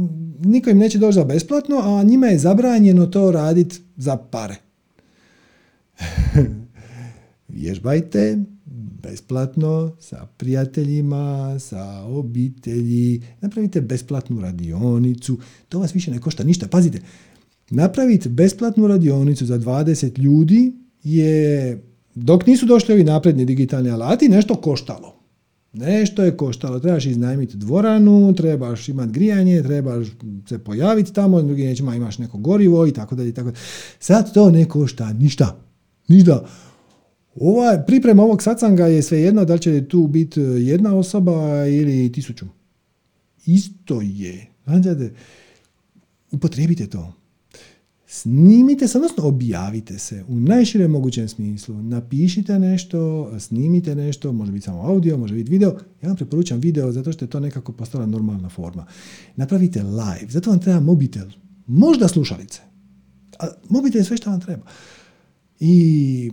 niko 0.45 0.71
im 0.71 0.79
neće 0.79 0.99
doći 0.99 1.15
za 1.15 1.25
besplatno, 1.25 1.79
a 1.79 2.03
njima 2.03 2.27
je 2.27 2.39
zabranjeno 2.39 3.07
to 3.07 3.31
raditi 3.31 3.77
za 3.97 4.17
pare. 4.17 4.57
Vježbajte 7.49 8.39
besplatno 9.03 9.97
sa 10.01 10.27
prijateljima, 10.37 11.57
sa 11.59 12.05
obitelji, 12.05 13.23
napravite 13.41 13.81
besplatnu 13.81 14.41
radionicu, 14.41 15.39
to 15.69 15.79
vas 15.79 15.95
više 15.95 16.11
ne 16.11 16.21
košta 16.21 16.45
ništa. 16.45 16.69
Pazite, 16.69 17.01
napraviti 17.71 18.29
besplatnu 18.29 18.87
radionicu 18.87 19.47
za 19.47 19.59
20 19.59 20.19
ljudi 20.19 20.73
je 21.03 21.83
dok 22.25 22.47
nisu 22.47 22.67
došli 22.67 22.95
ovi 22.95 23.05
napredni 23.05 23.45
digitalni 23.45 23.91
alati, 23.91 24.29
nešto 24.29 24.55
koštalo. 24.55 25.15
Nešto 25.73 26.25
je 26.25 26.37
koštalo. 26.37 26.81
Trebaš 26.81 27.07
iznajmiti 27.07 27.57
dvoranu, 27.57 28.35
trebaš 28.37 28.89
imati 28.89 29.13
grijanje, 29.13 29.63
trebaš 29.63 30.07
se 30.49 30.59
pojaviti 30.59 31.13
tamo, 31.13 31.43
drugi 31.43 31.65
nećima 31.65 31.95
imaš 31.95 32.19
neko 32.19 32.39
gorivo 32.39 32.87
i 32.87 32.93
tako 32.93 33.15
dalje. 33.15 33.35
Sad 33.99 34.35
to 34.35 34.51
ne 34.51 34.65
košta 34.65 35.13
ništa. 35.13 35.61
Ništa. 36.09 36.47
Ova, 37.35 37.83
priprema 37.87 38.23
ovog 38.23 38.43
sacanga 38.43 38.87
je 38.87 39.03
svejedno 39.03 39.45
da 39.45 39.55
li 39.55 39.61
će 39.61 39.89
tu 39.89 40.07
biti 40.07 40.41
jedna 40.41 40.97
osoba 40.97 41.67
ili 41.67 42.13
tisuću. 42.13 42.47
Isto 43.47 44.01
je. 44.01 44.47
Upotrijebite 46.33 46.87
to. 46.87 47.13
Snimite 48.11 48.89
se, 48.89 48.99
odnosno 48.99 49.25
objavite 49.25 49.99
se 49.99 50.25
u 50.29 50.41
najširem 50.41 50.91
mogućem 50.91 51.29
smislu. 51.29 51.83
Napišite 51.83 52.59
nešto, 52.59 53.31
snimite 53.39 53.95
nešto, 53.95 54.33
može 54.33 54.53
biti 54.53 54.65
samo 54.65 54.83
audio, 54.83 55.17
može 55.17 55.35
biti 55.35 55.51
video. 55.51 55.71
Ja 56.03 56.09
vam 56.09 56.17
preporučam 56.17 56.61
video 56.61 56.93
zato 56.93 57.13
što 57.13 57.25
je 57.25 57.31
to 57.31 57.41
nekako 57.41 57.73
postala 57.73 58.07
normalna 58.07 58.49
forma. 58.49 58.87
Napravite 59.37 59.83
live, 59.83 60.27
zato 60.29 60.51
vam 60.51 60.61
treba 60.61 60.81
mobitel, 60.81 61.27
možda 61.67 62.09
slušalice. 62.09 62.61
A 63.39 63.47
mobitel 63.69 64.01
je 64.01 64.05
sve 64.05 64.17
što 64.17 64.31
vam 64.31 64.41
treba. 64.41 64.67
I 65.61 66.33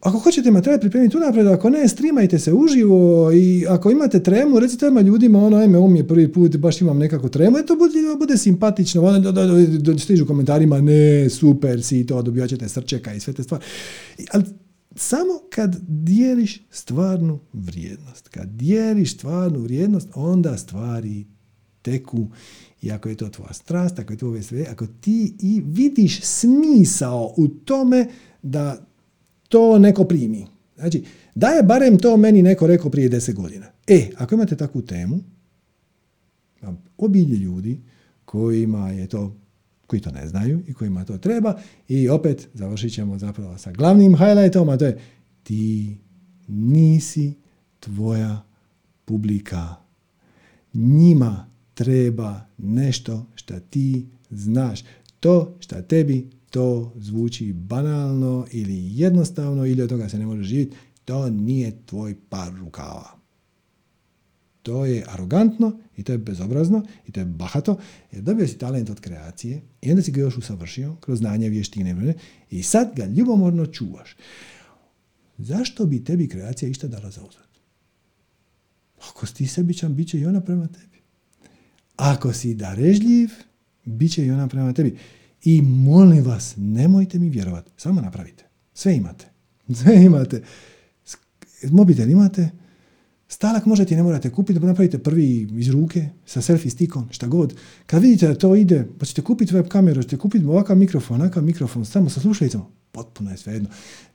ako 0.00 0.18
hoćete 0.18 0.50
materijal 0.50 0.80
pripremiti 0.80 1.16
unaprijed, 1.16 1.46
ako 1.46 1.70
ne, 1.70 1.88
streamajte 1.88 2.38
se 2.38 2.52
uživo 2.52 3.32
i 3.32 3.66
ako 3.68 3.90
imate 3.90 4.22
tremu, 4.22 4.58
recite 4.58 4.86
odmah 4.86 5.04
ljudima, 5.04 5.44
ono, 5.44 5.56
ajme, 5.56 5.78
ovo 5.78 5.88
mi 5.88 5.98
je 5.98 6.08
prvi 6.08 6.32
put, 6.32 6.56
baš 6.56 6.80
imam 6.80 6.98
nekako 6.98 7.28
tremu, 7.28 7.56
to 7.66 7.76
bude, 7.76 7.92
bude 8.18 8.36
simpatično, 8.36 9.02
ono, 9.02 9.20
do, 9.20 9.32
do, 9.78 9.98
stižu 9.98 10.26
komentarima, 10.26 10.80
ne, 10.80 11.30
super 11.30 11.82
si 11.82 12.06
to, 12.06 12.22
dobijat 12.22 12.48
ćete 12.48 12.68
srčeka 12.68 13.14
i 13.14 13.20
sve 13.20 13.32
te 13.32 13.42
stvari. 13.42 13.64
Ali 14.32 14.44
samo 14.96 15.32
kad 15.50 15.76
dijeliš 15.88 16.62
stvarnu 16.70 17.38
vrijednost, 17.52 18.28
kad 18.28 18.48
dijeliš 18.48 19.14
stvarnu 19.14 19.58
vrijednost, 19.60 20.08
onda 20.14 20.56
stvari 20.56 21.26
teku 21.82 22.26
i 22.82 22.92
ako 22.92 23.08
je 23.08 23.14
to 23.14 23.28
tvoja 23.28 23.52
strast, 23.52 23.98
ako 23.98 24.12
je 24.12 24.16
to 24.16 24.42
sve, 24.42 24.66
ako 24.70 24.86
ti 24.86 25.36
i 25.40 25.62
vidiš 25.64 26.20
smisao 26.22 27.34
u 27.36 27.48
tome 27.48 28.06
da 28.42 28.85
to 29.48 29.78
neko 29.78 30.04
primi. 30.04 30.46
Znači, 30.76 31.04
da 31.34 31.48
je 31.48 31.62
barem 31.62 31.98
to 31.98 32.16
meni 32.16 32.42
neko 32.42 32.66
rekao 32.66 32.90
prije 32.90 33.08
deset 33.08 33.34
godina. 33.34 33.66
E, 33.86 34.10
ako 34.16 34.34
imate 34.34 34.56
takvu 34.56 34.82
temu, 34.82 35.20
obilje 36.98 37.36
ljudi 37.36 37.80
kojima 38.24 38.90
je 38.90 39.06
to 39.06 39.36
koji 39.86 40.02
to 40.02 40.10
ne 40.10 40.28
znaju 40.28 40.62
i 40.66 40.74
kojima 40.74 41.04
to 41.04 41.18
treba 41.18 41.58
i 41.88 42.08
opet 42.08 42.48
završit 42.54 42.92
ćemo 42.92 43.18
zapravo 43.18 43.58
sa 43.58 43.72
glavnim 43.72 44.16
highlightom, 44.16 44.68
a 44.68 44.76
to 44.76 44.84
je 44.84 44.98
ti 45.42 45.96
nisi 46.48 47.34
tvoja 47.80 48.42
publika. 49.04 49.74
Njima 50.74 51.46
treba 51.74 52.40
nešto 52.58 53.26
što 53.34 53.60
ti 53.60 54.06
znaš. 54.30 54.84
To 55.20 55.56
što 55.60 55.82
tebi 55.82 56.30
to 56.56 56.92
zvuči 56.96 57.52
banalno 57.52 58.46
ili 58.52 58.98
jednostavno 58.98 59.66
ili 59.66 59.82
od 59.82 59.88
toga 59.88 60.08
se 60.08 60.18
ne 60.18 60.26
može 60.26 60.42
živjeti, 60.42 60.76
to 61.04 61.30
nije 61.30 61.72
tvoj 61.86 62.16
par 62.28 62.52
rukava. 62.54 63.18
To 64.62 64.86
je 64.86 65.04
arogantno 65.08 65.78
i 65.96 66.02
to 66.02 66.12
je 66.12 66.18
bezobrazno 66.18 66.82
i 67.06 67.12
to 67.12 67.20
je 67.20 67.26
bahato 67.26 67.78
jer 68.12 68.22
dobio 68.22 68.48
si 68.48 68.58
talent 68.58 68.90
od 68.90 69.00
kreacije 69.00 69.62
i 69.82 69.90
onda 69.90 70.02
si 70.02 70.12
ga 70.12 70.20
još 70.20 70.36
usavršio 70.36 70.96
kroz 71.00 71.18
znanje, 71.18 71.48
vještine 71.48 72.14
i 72.50 72.62
sad 72.62 72.92
ga 72.96 73.04
ljubomorno 73.04 73.66
čuvaš. 73.66 74.16
Zašto 75.38 75.86
bi 75.86 76.04
tebi 76.04 76.28
kreacija 76.28 76.68
išta 76.68 76.88
dala 76.88 77.10
za 77.10 77.20
uzad? 77.20 77.48
Ako 79.08 79.26
si 79.26 79.34
ti 79.34 79.46
sebičan, 79.46 79.94
bit 79.94 80.08
će 80.08 80.20
i 80.20 80.26
ona 80.26 80.40
prema 80.40 80.66
tebi. 80.66 80.98
Ako 81.96 82.32
si 82.32 82.54
darežljiv, 82.54 83.30
bit 83.84 84.12
će 84.12 84.26
i 84.26 84.30
ona 84.30 84.48
prema 84.48 84.72
tebi. 84.72 84.98
I 85.46 85.62
molim 85.62 86.24
vas, 86.24 86.54
nemojte 86.56 87.18
mi 87.18 87.28
vjerovati, 87.28 87.70
samo 87.76 88.00
napravite. 88.00 88.44
Sve 88.74 88.96
imate. 88.96 89.26
Sve 89.82 90.04
imate. 90.04 90.42
Mobitel 91.70 92.10
imate, 92.10 92.50
Stalak 93.28 93.66
možete 93.66 93.94
i 93.94 93.96
ne 93.96 94.02
morate 94.02 94.30
kupiti, 94.30 94.60
napravite 94.60 94.98
prvi 94.98 95.48
iz 95.56 95.68
ruke 95.68 96.08
sa 96.26 96.42
selfie 96.42 96.70
stikom, 96.70 97.08
šta 97.10 97.26
god. 97.26 97.54
Kad 97.86 98.02
vidite 98.02 98.28
da 98.28 98.34
to 98.34 98.54
ide, 98.56 98.86
pa 98.98 99.06
ćete 99.06 99.22
kupiti 99.22 99.54
web 99.54 99.68
kameru, 99.68 100.02
ćete 100.02 100.16
kupiti 100.16 100.44
ovakav 100.44 100.76
mikrofon, 100.76 101.20
onakav 101.20 101.42
mikrofon, 101.42 101.84
samo 101.84 102.10
sa 102.10 102.20
slušalicom, 102.20 102.62
potpuno 102.92 103.30
je 103.30 103.36
svejedno. 103.36 103.68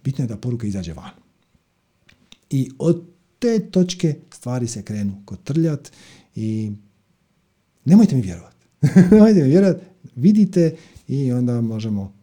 Bitno 0.03 0.23
je 0.23 0.27
da 0.27 0.37
poruka 0.37 0.67
izađe 0.67 0.93
van. 0.93 1.11
I 2.49 2.69
od 2.79 3.03
te 3.39 3.59
točke 3.59 4.15
stvari 4.33 4.67
se 4.67 4.83
krenu 4.83 5.21
kotrljat 5.25 5.91
i 6.35 6.71
nemojte 7.85 8.15
mi 8.15 8.21
vjerovati. 8.21 8.65
nemojte 9.11 9.43
mi 9.43 9.49
vjerovati, 9.49 9.85
vidite 10.15 10.75
i 11.07 11.31
onda 11.31 11.61
možemo 11.61 12.13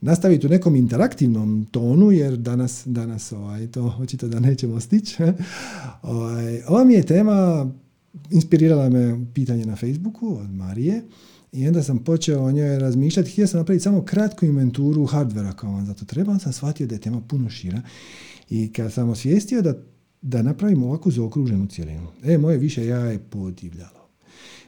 nastaviti 0.00 0.46
u 0.46 0.50
nekom 0.50 0.76
interaktivnom 0.76 1.66
tonu, 1.70 2.10
jer 2.10 2.36
danas, 2.36 2.82
danas 2.86 3.32
ovaj, 3.32 3.66
to 3.66 3.96
očito 4.00 4.28
da 4.28 4.40
nećemo 4.40 4.80
stići. 4.80 5.16
ovaj, 6.02 6.62
ova 6.68 6.84
mi 6.84 6.94
je 6.94 7.06
tema, 7.06 7.70
inspirirala 8.30 8.88
me 8.88 9.26
pitanje 9.34 9.66
na 9.66 9.76
Facebooku 9.76 10.36
od 10.40 10.50
Marije, 10.50 11.02
i 11.54 11.68
onda 11.68 11.82
sam 11.82 11.98
počeo 11.98 12.44
o 12.44 12.52
njoj 12.52 12.78
razmišljati. 12.78 13.30
Htio 13.30 13.46
sam 13.46 13.58
napraviti 13.58 13.82
samo 13.82 14.04
kratku 14.04 14.46
inventuru 14.46 15.06
hardvera 15.06 15.52
kao 15.52 15.72
vam 15.72 15.86
za 15.86 15.94
to 15.94 16.04
treba. 16.04 16.32
Onda 16.32 16.42
sam 16.42 16.52
shvatio 16.52 16.86
da 16.86 16.94
je 16.94 17.00
tema 17.00 17.20
puno 17.20 17.50
šira. 17.50 17.82
I 18.50 18.72
kad 18.72 18.92
sam 18.92 19.08
osvijestio 19.08 19.62
da, 19.62 19.74
da 20.22 20.42
napravimo 20.42 20.86
ovakvu 20.86 21.12
zaokruženu 21.12 21.66
cijelinu, 21.66 22.06
e, 22.24 22.38
moje 22.38 22.58
više 22.58 22.86
ja 22.86 22.98
je 22.98 23.18
podivljalo. 23.18 24.03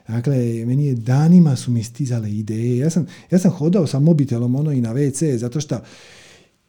Dakle, 0.08 0.64
meni 0.66 0.86
je 0.86 0.94
danima 0.94 1.56
su 1.56 1.70
mi 1.70 1.84
stizale 1.84 2.30
ideje. 2.30 2.76
Ja 2.76 2.90
sam, 2.90 3.06
ja 3.30 3.38
sam 3.38 3.50
hodao 3.50 3.86
sa 3.86 3.98
mobitelom 3.98 4.54
ono 4.54 4.72
i 4.72 4.80
na 4.80 4.94
WC, 4.94 5.36
zato 5.36 5.60
što 5.60 5.78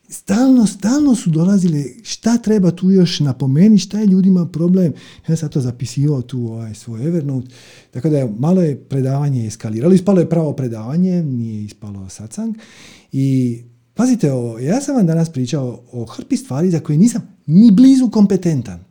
stalno, 0.09 0.65
stalno 0.65 1.15
su 1.15 1.29
dolazili 1.29 1.99
šta 2.03 2.37
treba 2.37 2.71
tu 2.71 2.91
još 2.91 3.19
napomenuti, 3.19 3.81
šta 3.81 3.99
je 3.99 4.05
ljudima 4.05 4.45
problem. 4.45 4.93
Ja 5.27 5.35
sam 5.35 5.49
to 5.49 5.61
zapisivao 5.61 6.21
tu 6.21 6.47
ovaj, 6.47 6.73
svoj 6.73 7.07
Evernote. 7.07 7.47
Tako 7.91 8.09
da 8.09 8.17
je 8.17 8.33
malo 8.39 8.61
je 8.61 8.75
predavanje 8.75 9.47
eskaliralo. 9.47 9.93
Ispalo 9.93 10.19
je 10.19 10.29
pravo 10.29 10.53
predavanje, 10.53 11.23
nije 11.23 11.63
ispalo 11.63 12.09
sacang. 12.09 12.55
I 13.11 13.57
pazite 13.93 14.31
ovo, 14.31 14.59
ja 14.59 14.81
sam 14.81 14.95
vam 14.95 15.07
danas 15.07 15.29
pričao 15.29 15.83
o 15.91 16.05
hrpi 16.05 16.37
stvari 16.37 16.71
za 16.71 16.79
koje 16.79 16.97
nisam 16.97 17.21
ni 17.45 17.71
blizu 17.71 18.09
kompetentan 18.09 18.86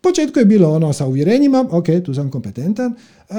početku 0.00 0.38
je 0.38 0.44
bilo 0.44 0.72
ono 0.72 0.92
sa 0.92 1.06
uvjerenjima, 1.06 1.66
ok, 1.70 1.86
tu 2.04 2.14
sam 2.14 2.30
kompetentan, 2.30 2.94
e, 3.28 3.34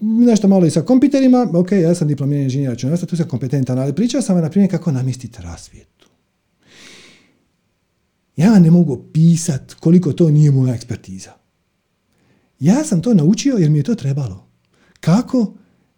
nešto 0.00 0.48
malo 0.48 0.66
i 0.66 0.70
sa 0.70 0.82
kompiterima, 0.82 1.48
ok, 1.54 1.72
ja 1.72 1.94
sam 1.94 2.08
diplomirani 2.08 2.44
inženjer 2.44 2.70
računarstva, 2.70 3.08
tu 3.08 3.16
sam 3.16 3.28
kompetentan, 3.28 3.78
ali 3.78 3.94
pričao 3.94 4.22
sam 4.22 4.34
vam 4.34 4.44
na 4.44 4.50
primjer 4.50 4.70
kako 4.70 4.92
namjestiti 4.92 5.42
rasvjetu. 5.42 6.08
Ja 8.36 8.58
ne 8.58 8.70
mogu 8.70 9.02
pisat 9.12 9.74
koliko 9.74 10.12
to 10.12 10.30
nije 10.30 10.50
moja 10.50 10.74
ekspertiza. 10.74 11.30
Ja 12.60 12.84
sam 12.84 13.02
to 13.02 13.14
naučio 13.14 13.56
jer 13.56 13.70
mi 13.70 13.78
je 13.78 13.82
to 13.82 13.94
trebalo. 13.94 14.46
Kako? 15.00 15.54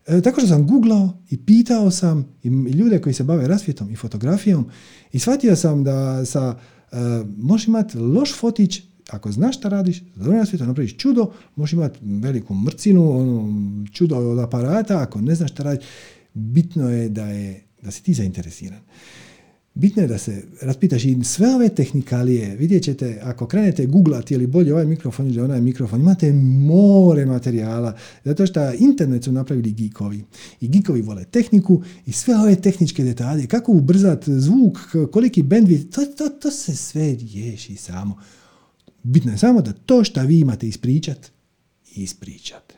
E, 0.06 0.20
tako 0.22 0.40
što 0.40 0.48
sam 0.48 0.66
googlao 0.66 1.22
i 1.30 1.44
pitao 1.44 1.90
sam 1.90 2.28
i 2.42 2.48
ljude 2.48 3.00
koji 3.00 3.14
se 3.14 3.24
bave 3.24 3.48
rasvjetom 3.48 3.90
i 3.90 3.96
fotografijom 3.96 4.70
i 5.12 5.18
shvatio 5.18 5.56
sam 5.56 5.84
da 5.84 6.24
sa, 6.24 6.58
e, 6.92 6.96
možeš 7.36 7.68
imati 7.68 7.98
loš 7.98 8.34
fotić 8.34 8.82
ako 9.10 9.32
znaš 9.32 9.56
šta 9.56 9.68
radiš, 9.68 10.02
za 10.16 10.44
svijeta 10.44 10.66
napraviš 10.66 10.96
čudo, 10.96 11.32
možeš 11.56 11.72
imati 11.72 11.98
veliku 12.02 12.54
mrcinu, 12.54 13.20
ono, 13.20 13.54
čudo 13.92 14.16
od 14.16 14.38
aparata, 14.38 15.02
ako 15.02 15.20
ne 15.20 15.34
znaš 15.34 15.50
šta 15.52 15.62
radiš, 15.62 15.86
bitno 16.34 16.90
je 16.90 17.08
da, 17.08 17.26
je 17.26 17.62
da 17.82 17.90
si 17.90 18.02
ti 18.02 18.14
zainteresiran. 18.14 18.80
Bitno 19.74 20.02
je 20.02 20.08
da 20.08 20.18
se 20.18 20.42
raspitaš 20.62 21.04
i 21.04 21.24
sve 21.24 21.54
ove 21.54 21.68
tehnikalije, 21.68 22.56
vidjet 22.56 22.82
ćete, 22.82 23.20
ako 23.22 23.46
krenete 23.46 23.86
googlati 23.86 24.34
ili 24.34 24.46
bolje 24.46 24.72
ovaj 24.72 24.86
mikrofon 24.86 25.26
ili 25.26 25.40
onaj 25.40 25.60
mikrofon, 25.60 26.00
imate 26.00 26.32
more 26.32 27.26
materijala, 27.26 27.96
zato 28.24 28.46
što 28.46 28.72
internet 28.72 29.24
su 29.24 29.32
napravili 29.32 29.72
geekovi. 29.72 30.24
I 30.60 30.68
geekovi 30.68 31.02
vole 31.02 31.24
tehniku 31.24 31.82
i 32.06 32.12
sve 32.12 32.36
ove 32.36 32.56
tehničke 32.56 33.04
detalje, 33.04 33.46
kako 33.46 33.72
ubrzati 33.72 34.40
zvuk, 34.40 34.78
koliki 35.12 35.42
bandwidth, 35.42 35.90
to, 35.94 36.06
to, 36.06 36.28
to 36.28 36.50
se 36.50 36.76
sve 36.76 37.14
riješi 37.14 37.76
samo. 37.76 38.18
Bitno 39.02 39.32
je 39.32 39.38
samo 39.38 39.62
da 39.62 39.72
to 39.72 40.04
što 40.04 40.22
vi 40.22 40.40
imate 40.40 40.68
ispričat, 40.68 41.30
ispričate. 41.94 42.74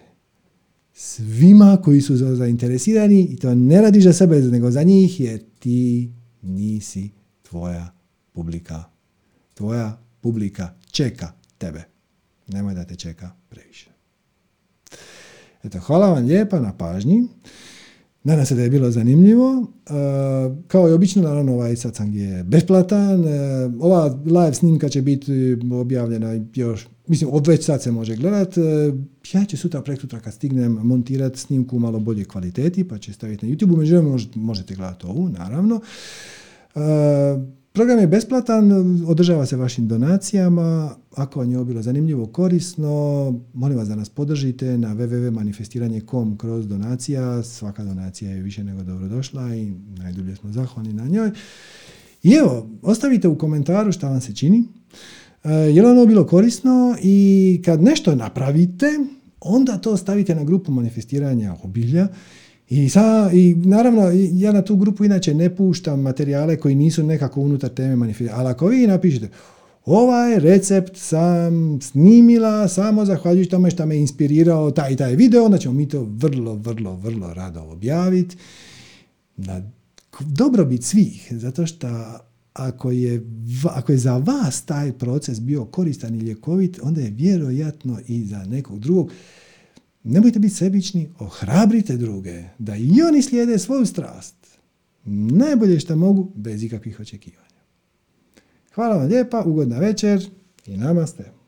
Svima 0.92 1.78
koji 1.84 2.01
su 2.01 2.16
zainteresirani 2.16 3.22
i 3.22 3.36
to 3.36 3.55
ne 3.55 3.82
radiš 3.82 4.05
za 4.05 4.12
sebe, 4.12 4.36
nego 4.36 4.70
za 4.70 4.82
njih, 4.82 5.20
jer 5.20 5.40
ti 5.59 6.10
nisi 6.42 7.10
tvoja 7.42 7.92
publika. 8.32 8.84
Tvoja 9.55 10.02
publika 10.20 10.74
čeka 10.90 11.32
tebe. 11.59 11.84
Nemoj 12.47 12.74
da 12.74 12.84
te 12.84 12.97
čeka 12.97 13.30
previše. 13.48 13.90
Eto, 15.62 15.78
hvala 15.78 16.09
vam 16.09 16.26
lijepa 16.26 16.60
na 16.60 16.76
pažnji. 16.76 17.28
Nadam 18.24 18.47
se 18.47 18.55
da 18.55 18.62
je 18.62 18.70
bilo 18.70 18.90
zanimljivo. 18.90 19.51
Uh, 19.59 19.66
kao 20.66 20.88
i 20.88 20.92
obično, 20.92 21.22
naravno, 21.22 21.52
ovaj 21.52 21.76
satsang 21.76 22.14
je 22.14 22.44
besplatan. 22.44 23.20
Uh, 23.20 23.28
ova 23.80 24.18
live 24.24 24.55
snimka 24.55 24.88
će 24.88 25.02
biti 25.02 25.56
objavljena 25.72 26.44
još, 26.55 26.88
mislim, 27.06 27.30
od 27.32 27.47
već 27.47 27.64
sad 27.64 27.82
se 27.82 27.90
može 27.90 28.16
gledat. 28.16 28.56
Uh, 28.56 28.64
ja 29.32 29.44
ću 29.44 29.56
sutra, 29.56 29.82
preksutra 29.82 30.20
kad 30.20 30.34
stignem 30.34 30.72
montirati 30.72 31.38
snimku 31.38 31.76
u 31.76 31.80
malo 31.80 31.98
bolje 31.98 32.24
kvaliteti, 32.24 32.88
pa 32.88 32.98
će 32.98 33.12
staviti 33.12 33.47
na 33.47 33.52
YouTube. 33.52 33.76
Međutim, 33.76 34.42
možete 34.42 34.74
gledati 34.74 35.06
ovu, 35.06 35.28
naravno. 35.28 35.80
Program 37.72 37.98
je 37.98 38.06
besplatan, 38.06 38.72
održava 39.06 39.47
se 39.47 39.56
vašim 39.56 39.88
donacijama. 39.88 40.94
Ako 41.14 41.38
vam 41.38 41.51
je 41.51 41.56
ovo 41.56 41.64
bilo 41.64 41.82
zanimljivo, 41.82 42.26
korisno, 42.26 42.88
molim 43.55 43.78
vas 43.78 43.88
da 43.88 43.97
nas 43.97 44.09
podržite 44.09 44.78
na 44.78 44.94
www.manifestiranje.com 44.94 46.36
kroz 46.38 46.68
donacija. 46.68 47.42
Svaka 47.42 47.84
donacija 47.84 48.30
je 48.30 48.42
više 48.42 48.64
nego 48.64 48.82
dobrodošla 48.82 49.55
i 49.55 49.72
najdublje 49.98 50.36
smo 50.36 50.52
zahvalni 50.52 50.92
na 50.92 51.09
njoj. 51.09 51.30
I 52.22 52.32
evo, 52.32 52.68
ostavite 52.82 53.28
u 53.28 53.38
komentaru 53.38 53.92
šta 53.92 54.09
vam 54.09 54.20
se 54.20 54.34
čini. 54.34 54.64
E, 55.44 55.51
je 55.51 55.82
li 55.82 55.88
ono 55.88 56.06
bilo 56.06 56.26
korisno 56.26 56.97
i 57.02 57.62
kad 57.64 57.82
nešto 57.82 58.14
napravite, 58.14 58.86
onda 59.40 59.78
to 59.78 59.97
stavite 59.97 60.34
na 60.34 60.44
grupu 60.44 60.72
manifestiranja 60.72 61.56
obilja 61.62 62.09
I, 62.70 62.88
sa, 62.88 63.30
I 63.32 63.55
naravno, 63.55 64.10
ja 64.32 64.52
na 64.52 64.62
tu 64.62 64.76
grupu 64.76 65.05
inače 65.05 65.34
ne 65.34 65.56
puštam 65.56 66.01
materijale 66.01 66.56
koji 66.56 66.74
nisu 66.74 67.02
nekako 67.02 67.40
unutar 67.40 67.70
teme 67.70 67.97
manifestacije. 67.97 68.40
Ali 68.40 68.48
ako 68.48 68.66
vi 68.66 68.86
napišete, 68.86 69.28
ovaj 69.84 70.38
recept 70.38 70.97
sam 70.97 71.80
snimila 71.82 72.68
samo 72.68 73.05
zahvaljujući 73.05 73.51
tome 73.51 73.70
što 73.70 73.86
me 73.86 73.98
inspirirao 73.98 74.70
taj 74.70 74.92
i 74.92 74.97
taj 74.97 75.16
video, 75.16 75.44
onda 75.44 75.59
ćemo 75.59 75.74
mi 75.74 75.88
to 75.88 76.02
vrlo, 76.02 76.55
vrlo, 76.55 76.97
vrlo 76.97 77.34
rado 77.34 77.62
objaviti 77.62 78.36
na 79.36 79.62
dobrobit 80.20 80.84
svih, 80.84 81.28
zato 81.30 81.66
što 81.66 81.88
ako 82.52 82.90
je, 82.90 83.22
ako 83.70 83.92
je 83.92 83.98
za 83.98 84.16
vas 84.16 84.62
taj 84.62 84.92
proces 84.92 85.40
bio 85.40 85.64
koristan 85.64 86.14
i 86.14 86.18
ljekovit, 86.18 86.80
onda 86.82 87.01
je 87.01 87.10
vjerojatno 87.10 87.98
i 88.09 88.24
za 88.24 88.44
nekog 88.44 88.78
drugog. 88.78 89.10
Nemojte 90.05 90.39
biti 90.39 90.55
sebični, 90.55 91.10
ohrabrite 91.18 91.97
druge, 91.97 92.43
da 92.59 92.77
i 92.77 93.02
oni 93.09 93.22
slijede 93.22 93.59
svoju 93.59 93.86
strast. 93.86 94.59
Najbolje 95.05 95.81
što 95.81 95.97
mogu, 95.97 96.32
bez 96.35 96.62
ikakvih 96.62 97.01
očekivanja. 97.01 97.60
Hvala 98.74 98.97
vam 98.97 99.06
lijepa, 99.09 99.43
ugodna 99.47 99.78
večer 99.78 100.31
i 100.66 100.77
namaste. 100.77 101.40